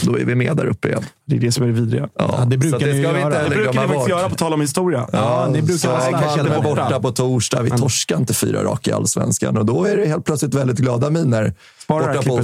Då 0.03 0.19
är 0.19 0.25
vi 0.25 0.35
med 0.35 0.57
där 0.57 0.65
uppe 0.65 0.87
igen. 0.87 1.03
Det 1.25 1.35
är 1.35 1.39
det 1.39 1.51
som 1.51 1.63
är 1.63 1.67
det 1.67 1.73
vidriga. 1.73 2.09
Ja, 2.19 2.35
Ja, 2.39 2.45
det 2.45 2.57
brukar 2.57 2.79
det 2.79 2.93
ni 2.93 3.03
ska 3.03 3.11
vi 3.11 3.19
göra. 3.19 3.43
inte 3.43 3.49
Det 3.49 3.55
brukar 3.55 3.81
ni 3.81 3.87
faktiskt 3.87 4.09
göra 4.09 4.29
på 4.29 4.35
tal 4.35 4.53
om 4.53 4.61
historia. 4.61 5.07
Ja, 5.11 5.47
ni 5.51 5.61
brukar 5.61 5.77
så 5.77 5.87
starka 6.01 6.17
är 6.57 6.61
borta. 6.61 6.83
borta 6.83 6.99
på 6.99 7.11
torsdag. 7.11 7.61
Vi 7.61 7.69
torskar 7.69 8.17
inte 8.17 8.33
fyra 8.33 8.63
raka 8.63 8.89
i 8.91 8.93
allsvenskan 8.93 9.57
och 9.57 9.65
då 9.65 9.85
är 9.85 9.97
det 9.97 10.05
helt 10.05 10.25
plötsligt 10.25 10.53
väldigt 10.53 10.77
glada 10.77 11.09
miner 11.09 11.53
Spara 11.83 11.99
borta 11.99 12.13
på 12.13 12.21
klippet. 12.21 12.37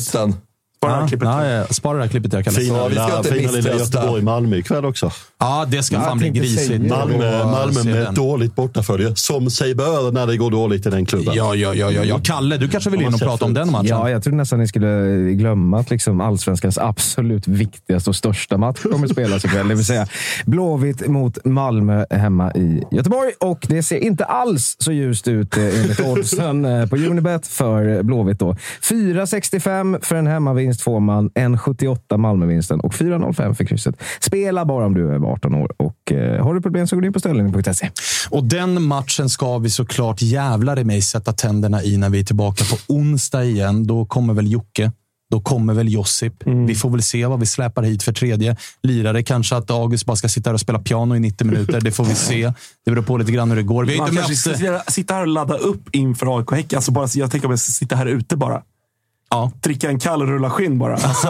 Osten. 0.79 0.89
Bara 0.89 0.91
det 0.91 0.95
här 0.95 1.01
Ja, 1.01 1.07
klippet. 1.07 1.27
ja, 1.27 1.45
ja. 1.45 1.65
Spara 1.69 1.97
det 1.97 2.03
här 2.03 2.09
klippet 2.09 2.33
jag 2.33 2.47
Ja, 2.47 2.51
Fina 2.51 2.87
lilla, 2.87 3.23
fina 3.23 3.51
lilla. 3.51 3.73
Göteborg-Malmö 3.77 4.57
ikväll 4.57 4.85
också. 4.85 5.11
Ja, 5.39 5.65
det 5.67 5.83
ska 5.83 5.95
fan 5.95 6.05
jag 6.07 6.17
bli 6.17 6.25
tänkte 6.25 6.39
grisigt. 6.39 6.89
Malmö, 6.89 7.45
Malmö 7.45 7.83
med 7.83 7.95
den. 7.95 8.13
dåligt 8.15 8.55
bortafölje, 8.55 9.15
som 9.15 9.49
sig 9.49 9.75
bör 9.75 10.11
när 10.11 10.27
det 10.27 10.37
går 10.37 10.51
dåligt 10.51 10.85
i 10.85 10.89
den 10.89 11.05
klubben. 11.05 11.33
Ja, 11.35 11.55
ja, 11.55 11.73
ja, 11.73 11.91
ja, 11.91 12.03
ja. 12.03 12.19
Kalle, 12.23 12.57
du 12.57 12.67
kanske 12.69 12.89
vill 12.89 13.01
in 13.01 13.13
och 13.13 13.19
prata 13.19 13.45
om 13.45 13.53
den 13.53 13.71
matchen? 13.71 13.87
Ja, 13.87 14.09
jag 14.09 14.23
trodde 14.23 14.37
nästan 14.37 14.59
ni 14.59 14.67
skulle 14.67 15.19
glömma 15.33 15.79
att 15.79 15.89
liksom 15.89 16.21
allsvenskans 16.21 16.77
absolut 16.77 17.47
viktigaste 17.47 18.09
och 18.09 18.15
största 18.15 18.57
match 18.57 18.79
kommer 18.91 19.05
att 19.05 19.11
spelas 19.11 19.45
ikväll. 19.45 19.67
Det 19.67 19.75
vill 19.75 19.85
säga 19.85 20.07
Blåvitt 20.45 21.07
mot 21.07 21.45
Malmö 21.45 22.05
hemma 22.09 22.51
i 22.51 22.83
Göteborg. 22.91 23.31
Och 23.39 23.65
det 23.69 23.83
ser 23.83 23.97
inte 23.97 24.25
alls 24.25 24.75
så 24.79 24.91
ljust 24.91 25.27
ut 25.27 25.57
eh, 25.57 25.63
enligt 25.63 25.99
oddsen 25.99 26.65
eh, 26.65 26.85
på 26.85 26.95
Unibet 26.95 27.47
för 27.47 28.03
Blåvitt. 28.03 28.39
då. 28.39 28.55
4,65 28.81 29.99
för 30.05 30.15
en 30.15 30.27
hemmavinst 30.27 30.68
får 30.77 30.99
man, 30.99 31.29
1,78 31.29 32.17
Malmövinsten 32.17 32.79
och 32.79 32.93
4,05 32.93 33.53
för 33.53 33.63
krysset. 33.65 33.95
Spela 34.19 34.65
bara 34.65 34.85
om 34.85 34.93
du 34.93 35.07
är 35.09 35.13
över 35.13 35.27
18 35.27 35.55
år. 35.55 35.71
Och 35.77 36.11
eh, 36.11 36.43
har 36.43 36.53
du 36.53 36.61
problem 36.61 36.87
så 36.87 36.95
går 36.95 37.01
du 37.01 37.07
in 37.07 37.13
på 37.13 37.19
ställningen.se. 37.19 37.89
Och 38.29 38.43
den 38.43 38.83
matchen 38.83 39.29
ska 39.29 39.57
vi 39.57 39.69
såklart 39.69 40.21
jävlar 40.21 40.79
i 40.79 40.83
mig 40.83 41.01
sätta 41.01 41.33
tänderna 41.33 41.83
i 41.83 41.97
när 41.97 42.09
vi 42.09 42.19
är 42.19 42.23
tillbaka 42.23 42.63
på 42.63 42.93
onsdag 42.93 43.43
igen. 43.43 43.87
Då 43.87 44.05
kommer 44.05 44.33
väl 44.33 44.51
Jocke. 44.51 44.91
Då 45.31 45.41
kommer 45.41 45.73
väl 45.73 45.89
Josip. 45.93 46.33
Vi 46.67 46.75
får 46.75 46.89
väl 46.89 47.01
se 47.03 47.25
vad 47.25 47.39
vi 47.39 47.45
släpar 47.45 47.83
hit 47.83 48.03
för 48.03 48.13
tredje 48.13 48.55
lirare. 48.83 49.23
Kanske 49.23 49.55
att 49.55 49.71
August 49.71 50.05
bara 50.05 50.15
ska 50.15 50.29
sitta 50.29 50.49
här 50.49 50.53
och 50.53 50.59
spela 50.59 50.79
piano 50.79 51.15
i 51.15 51.19
90 51.19 51.47
minuter. 51.47 51.81
Det 51.81 51.91
får 51.91 52.03
vi 52.03 52.15
se. 52.15 52.53
Det 52.85 52.91
beror 52.91 53.03
på 53.03 53.17
lite 53.17 53.31
grann 53.31 53.49
hur 53.49 53.57
det 53.57 53.63
går. 53.63 53.85
Vi 53.85 53.97
Man 53.97 54.15
kanske 54.15 54.35
ska 54.35 54.81
sitta- 54.87 55.13
här 55.13 55.21
och 55.21 55.27
ladda 55.27 55.57
upp 55.57 55.95
inför 55.95 56.37
AIK 56.37 56.51
Häcken. 56.51 56.77
Alltså 56.77 56.91
bara, 56.91 57.07
jag 57.13 57.31
tänker 57.31 57.47
om 57.47 57.51
jag 57.51 57.59
ska 57.59 57.71
sitta 57.71 57.95
här 57.95 58.05
ute 58.05 58.37
bara. 58.37 58.61
Ja. 59.29 59.51
Dricka 59.61 59.89
en 59.89 59.99
kall 59.99 60.21
rulla 60.21 60.49
skinn 60.49 60.79
bara. 60.79 60.93
Alltså, 60.93 61.27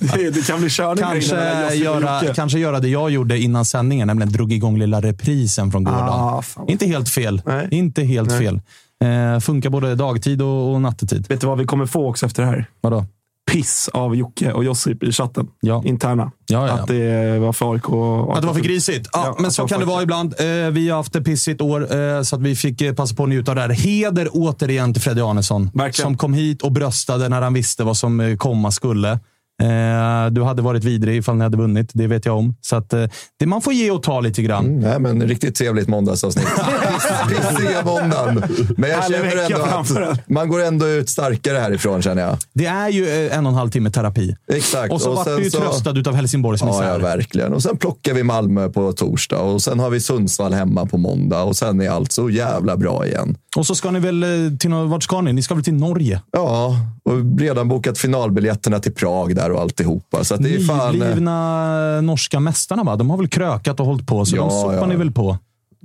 det, 0.16 0.30
det 0.30 0.46
kan 0.46 0.60
bli 0.60 0.70
körning 0.70 1.04
Kanske 1.04 1.74
göra, 1.74 2.34
kanske 2.34 2.58
göra 2.58 2.80
det 2.80 2.88
jag 2.88 3.10
gjorde 3.10 3.38
innan 3.38 3.64
sändningen, 3.64 4.06
nämligen 4.06 4.32
drog 4.32 4.52
igång 4.52 4.78
lilla 4.78 5.00
reprisen 5.00 5.70
från 5.70 5.84
gårdagen. 5.84 6.08
Ah. 6.08 6.42
Inte 6.68 6.86
helt 6.86 7.08
fel. 7.08 7.42
Nej. 7.46 7.68
Inte 7.70 8.02
helt 8.02 8.28
Nej. 8.28 8.38
fel. 8.38 8.60
Eh, 9.04 9.40
funkar 9.40 9.70
både 9.70 9.94
dagtid 9.94 10.42
och, 10.42 10.72
och 10.72 10.80
nattetid. 10.80 11.26
Vet 11.28 11.40
du 11.40 11.46
vad 11.46 11.58
vi 11.58 11.64
kommer 11.64 11.86
få 11.86 12.08
också 12.08 12.26
efter 12.26 12.42
det 12.42 12.48
här? 12.48 12.66
Vadå? 12.80 13.06
Piss 13.52 13.90
av 13.92 14.16
Jocke 14.16 14.52
och 14.52 14.64
Josip 14.64 15.02
i 15.02 15.12
chatten. 15.12 15.48
Ja. 15.60 15.82
Interna. 15.84 16.32
Ja, 16.46 16.66
ja. 16.66 16.72
Att 16.72 16.86
det 16.86 17.38
var 17.38 17.52
för 17.52 17.72
AIK. 17.72 17.84
Att 17.84 18.40
det 18.40 18.46
var 18.46 18.54
för 18.54 18.60
grisigt. 18.60 19.08
Ja, 19.12 19.36
men 19.38 19.52
så 19.52 19.66
kan 19.68 19.80
det 19.80 19.86
vara 19.86 20.02
ibland. 20.02 20.34
Eh, 20.38 20.46
vi 20.70 20.88
har 20.88 20.96
haft 20.96 21.16
ett 21.16 21.24
pissigt 21.24 21.60
år, 21.60 21.96
eh, 21.96 22.22
så 22.22 22.36
att 22.36 22.42
vi 22.42 22.56
fick 22.56 22.80
eh, 22.80 22.94
passa 22.94 23.14
på 23.14 23.22
att 23.22 23.28
njuta 23.28 23.50
av 23.50 23.54
det 23.54 23.60
här. 23.62 23.68
Heder 23.68 24.28
återigen 24.32 24.92
till 24.92 25.02
Freddy 25.02 25.20
Arnesson, 25.20 25.70
Verkligen. 25.74 26.06
som 26.06 26.16
kom 26.16 26.34
hit 26.34 26.62
och 26.62 26.72
bröstade 26.72 27.28
när 27.28 27.42
han 27.42 27.54
visste 27.54 27.84
vad 27.84 27.96
som 27.96 28.36
komma 28.38 28.70
skulle. 28.70 29.18
Eh, 29.62 30.30
du 30.30 30.42
hade 30.42 30.62
varit 30.62 30.84
vidrig 30.84 31.16
ifall 31.16 31.36
ni 31.36 31.42
hade 31.42 31.56
vunnit, 31.56 31.90
det 31.94 32.06
vet 32.06 32.26
jag 32.26 32.36
om. 32.38 32.56
Så 32.60 32.76
att, 32.76 32.92
eh, 32.92 33.04
det 33.38 33.46
man 33.46 33.62
får 33.62 33.72
ge 33.72 33.90
och 33.90 34.02
ta 34.02 34.20
lite 34.20 34.42
grann. 34.42 34.66
Mm, 34.66 34.78
Nej, 34.80 34.98
men 35.00 35.22
riktigt 35.22 35.54
trevligt 35.54 35.88
måndagsavsnitt. 35.88 36.44
Piss- 36.46 37.28
Pissiga 37.58 37.84
måndagen. 37.84 38.42
Men 38.76 38.90
jag 38.90 38.98
Härlig 38.98 39.18
känner 39.30 39.44
ändå 39.44 40.02
att 40.10 40.28
man 40.28 40.48
går 40.48 40.62
ändå 40.62 40.88
ut 40.88 41.08
starkare 41.10 41.58
härifrån, 41.58 42.02
känner 42.02 42.22
jag. 42.22 42.36
Det 42.54 42.66
är 42.66 42.88
ju 42.88 43.08
eh, 43.26 43.38
en 43.38 43.46
och 43.46 43.52
en 43.52 43.58
halv 43.58 43.70
timme 43.70 43.90
terapi. 43.90 44.36
Exakt. 44.52 44.92
Och 44.92 45.00
så 45.00 45.12
vart 45.14 45.26
du 45.26 45.42
ju 45.44 45.50
så- 45.50 45.60
tröstad 45.60 45.98
utav 45.98 46.14
Helsingborgs 46.14 46.60
Ja, 46.60 46.66
misär. 46.66 46.88
ja, 46.88 46.98
verkligen. 46.98 47.52
Och 47.52 47.62
sen 47.62 47.76
plockar 47.76 48.14
vi 48.14 48.22
Malmö 48.22 48.68
på 48.68 48.92
torsdag 48.92 49.38
och 49.38 49.62
sen 49.62 49.78
har 49.78 49.90
vi 49.90 50.00
Sundsvall 50.00 50.52
hemma 50.52 50.86
på 50.86 50.98
måndag 50.98 51.42
och 51.42 51.56
sen 51.56 51.80
är 51.80 51.90
allt 51.90 52.12
så 52.12 52.30
jävla 52.30 52.76
bra 52.76 53.06
igen. 53.06 53.36
Och 53.56 53.66
så 53.66 53.74
ska 53.74 53.90
ni 53.90 53.98
väl 54.00 54.22
eh, 54.22 54.28
till 54.58 54.70
vart 54.72 55.02
ska 55.02 55.20
ni? 55.20 55.32
Ni 55.32 55.42
ska 55.42 55.54
väl 55.54 55.64
till 55.64 55.74
Norge? 55.74 56.22
Ja, 56.32 56.76
och 57.04 57.38
redan 57.40 57.68
bokat 57.68 57.98
finalbiljetterna 57.98 58.78
till 58.78 58.92
Prag 58.94 59.34
där 59.36 59.50
och 59.52 59.60
alltihopa. 59.60 60.24
Så 60.24 60.34
att 60.34 60.42
det 60.42 60.54
är 60.54 60.60
fan... 60.60 60.80
eh, 60.86 60.92
Nyblivna 60.92 62.00
norska 62.00 62.40
mästarna, 62.40 62.82
va? 62.84 62.96
De 62.96 63.10
har 63.10 63.16
väl 63.16 63.28
krökat 63.28 63.80
och 63.80 63.86
hållit 63.86 64.06
på, 64.06 64.24
så 64.24 64.36
Ja, 64.36 64.42
de 64.42 64.50
sopar 64.50 64.74
ja. 64.74 64.86
ni 64.86 64.96
väl 64.96 65.10
på. 65.12 65.38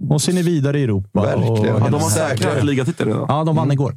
Och 0.10 0.22
så 0.22 0.32
är 0.32 0.36
ni 0.36 0.42
vidare 0.42 0.80
i 0.80 0.84
Europa. 0.84 1.22
Verkligen. 1.22 1.52
Och 1.76 1.82
Ja, 1.82 1.90
de 1.90 2.02
har 2.02 2.10
säkrat 2.10 2.64
ligatitel 2.66 3.08
redan. 3.08 3.26
Ja, 3.28 3.44
de 3.44 3.56
vann 3.56 3.72
igår. 3.72 3.96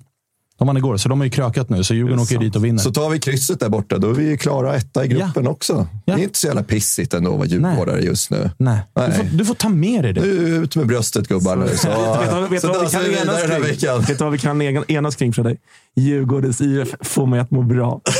De 0.60 0.66
vann 0.66 0.76
igår, 0.76 0.96
så 0.96 1.08
de 1.08 1.20
har 1.20 1.24
ju 1.24 1.30
krökat 1.30 1.68
nu. 1.68 1.84
Så 1.84 1.94
Djurgården 1.94 2.18
åker 2.20 2.38
dit 2.38 2.56
och 2.56 2.64
vinner. 2.64 2.78
Så 2.78 2.92
tar 2.92 3.10
vi 3.10 3.18
krysset 3.18 3.60
där 3.60 3.68
borta, 3.68 3.98
då 3.98 4.10
är 4.10 4.12
vi 4.14 4.28
ju 4.28 4.36
klara 4.36 4.76
etta 4.76 5.04
i 5.04 5.08
gruppen 5.08 5.46
också. 5.46 5.86
Ja. 6.04 6.14
Det 6.14 6.20
är 6.20 6.24
inte 6.24 6.38
så 6.38 6.46
jävla 6.46 6.62
pissigt 6.62 7.14
ändå 7.14 7.30
att 7.32 7.36
vara 7.38 7.46
djurgårdare 7.48 8.00
just 8.00 8.30
nu. 8.30 8.50
Nej. 8.56 8.80
Du, 8.94 9.00
Nej. 9.02 9.12
får, 9.12 9.24
du 9.36 9.44
får 9.44 9.54
ta 9.54 9.68
med 9.68 10.04
dig 10.04 10.12
det. 10.12 10.20
Nu 10.20 10.26
ut 10.26 10.76
med 10.76 10.86
bröstet 10.86 11.28
gubbar 11.28 11.56
nu. 11.56 11.76
Så, 11.76 11.88
Vet 12.20 12.30
du 12.30 12.40
vet 12.40 12.50
du 12.50 12.58
så 12.60 12.72
dansar 12.72 13.00
vi 13.00 13.08
vidare 13.08 13.24
enas 13.24 13.42
den 13.42 13.50
här 13.50 13.60
kring? 13.60 13.70
veckan. 13.70 14.00
Vet 14.00 14.18
du 14.18 14.24
vad 14.24 14.32
vi 14.32 14.38
kan 14.38 14.62
enas 14.88 15.16
kring 15.16 15.32
Fredrik? 15.32 15.58
Djurgårdens 15.96 16.60
IF 16.60 16.94
får 17.00 17.26
mig 17.26 17.40
att 17.40 17.50
må 17.50 17.62
bra. 17.62 18.00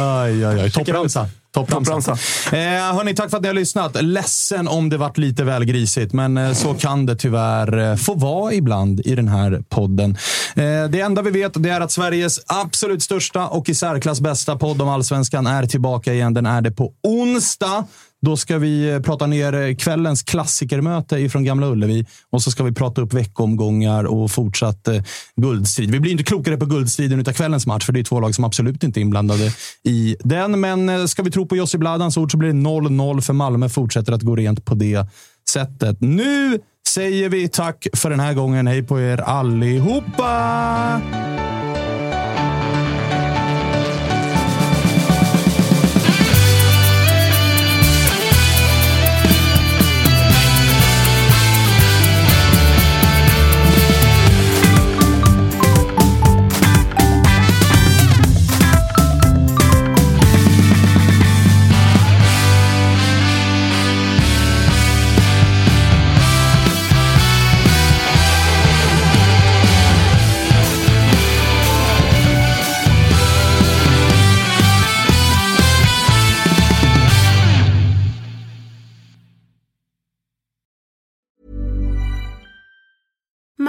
Aj, 0.00 0.44
aj, 0.44 0.60
aj. 0.60 0.70
Toppramsa. 0.70 1.28
Toppramsa. 1.52 2.12
Eh, 2.52 2.58
hörni, 2.94 3.14
tack 3.14 3.30
för 3.30 3.36
att 3.36 3.42
ni 3.42 3.48
har 3.48 3.54
lyssnat. 3.54 4.02
Ledsen 4.02 4.68
om 4.68 4.88
det 4.88 4.96
varit 4.96 5.18
lite 5.18 5.44
väl 5.44 5.64
grisigt, 5.64 6.12
men 6.12 6.36
eh, 6.36 6.52
så 6.52 6.74
kan 6.74 7.06
det 7.06 7.16
tyvärr 7.16 7.90
eh, 7.90 7.96
få 7.96 8.14
vara 8.14 8.52
ibland 8.52 9.00
i 9.00 9.14
den 9.14 9.28
här 9.28 9.62
podden. 9.68 10.16
Eh, 10.54 10.84
det 10.90 11.00
enda 11.00 11.22
vi 11.22 11.30
vet 11.30 11.52
det 11.54 11.70
är 11.70 11.80
att 11.80 11.92
Sveriges 11.92 12.40
absolut 12.46 13.02
största 13.02 13.46
och 13.46 13.68
i 13.68 13.74
särklass 13.74 14.20
bästa 14.20 14.56
podd 14.56 14.82
om 14.82 14.88
allsvenskan 14.88 15.46
är 15.46 15.66
tillbaka 15.66 16.14
igen. 16.14 16.34
Den 16.34 16.46
är 16.46 16.60
det 16.60 16.70
på 16.70 16.92
onsdag. 17.02 17.84
Då 18.26 18.36
ska 18.36 18.58
vi 18.58 18.90
eh, 18.90 19.00
prata 19.00 19.26
ner 19.26 19.52
eh, 19.52 19.74
kvällens 19.74 20.22
klassikermöte 20.22 21.18
ifrån 21.18 21.44
Gamla 21.44 21.66
Ullevi 21.66 22.06
och 22.30 22.42
så 22.42 22.50
ska 22.50 22.64
vi 22.64 22.72
prata 22.72 23.00
upp 23.00 23.14
veckomgångar 23.14 24.04
och 24.04 24.30
fortsatt 24.30 24.88
eh, 24.88 25.02
guldstrid. 25.36 25.90
Vi 25.90 26.00
blir 26.00 26.12
inte 26.12 26.24
klokare 26.24 26.56
på 26.56 26.66
guldstriden 26.66 27.20
utav 27.20 27.32
kvällens 27.32 27.66
match, 27.66 27.86
för 27.86 27.92
det 27.92 28.00
är 28.00 28.04
två 28.04 28.20
lag 28.20 28.34
som 28.34 28.44
absolut 28.44 28.84
inte 28.84 29.00
är 29.00 29.02
inblandade 29.02 29.52
i 29.84 30.16
den. 30.20 30.60
Men 30.60 30.88
eh, 30.88 31.04
ska 31.04 31.22
vi 31.22 31.30
tro 31.30 31.46
på 31.46 31.56
Jussi 31.56 31.78
Bladans 31.78 32.16
ord 32.16 32.30
så 32.30 32.36
blir 32.36 32.48
det 32.48 32.58
0-0 32.58 33.20
för 33.20 33.32
Malmö. 33.32 33.68
Fortsätter 33.68 34.12
att 34.12 34.22
gå 34.22 34.36
rent 34.36 34.64
på 34.64 34.74
det 34.74 35.06
sättet. 35.50 35.96
Nu 36.00 36.58
säger 36.88 37.28
vi 37.28 37.48
tack 37.48 37.86
för 37.92 38.10
den 38.10 38.20
här 38.20 38.34
gången. 38.34 38.66
Hej 38.66 38.82
på 38.82 39.00
er 39.00 39.20
allihopa! 39.20 41.00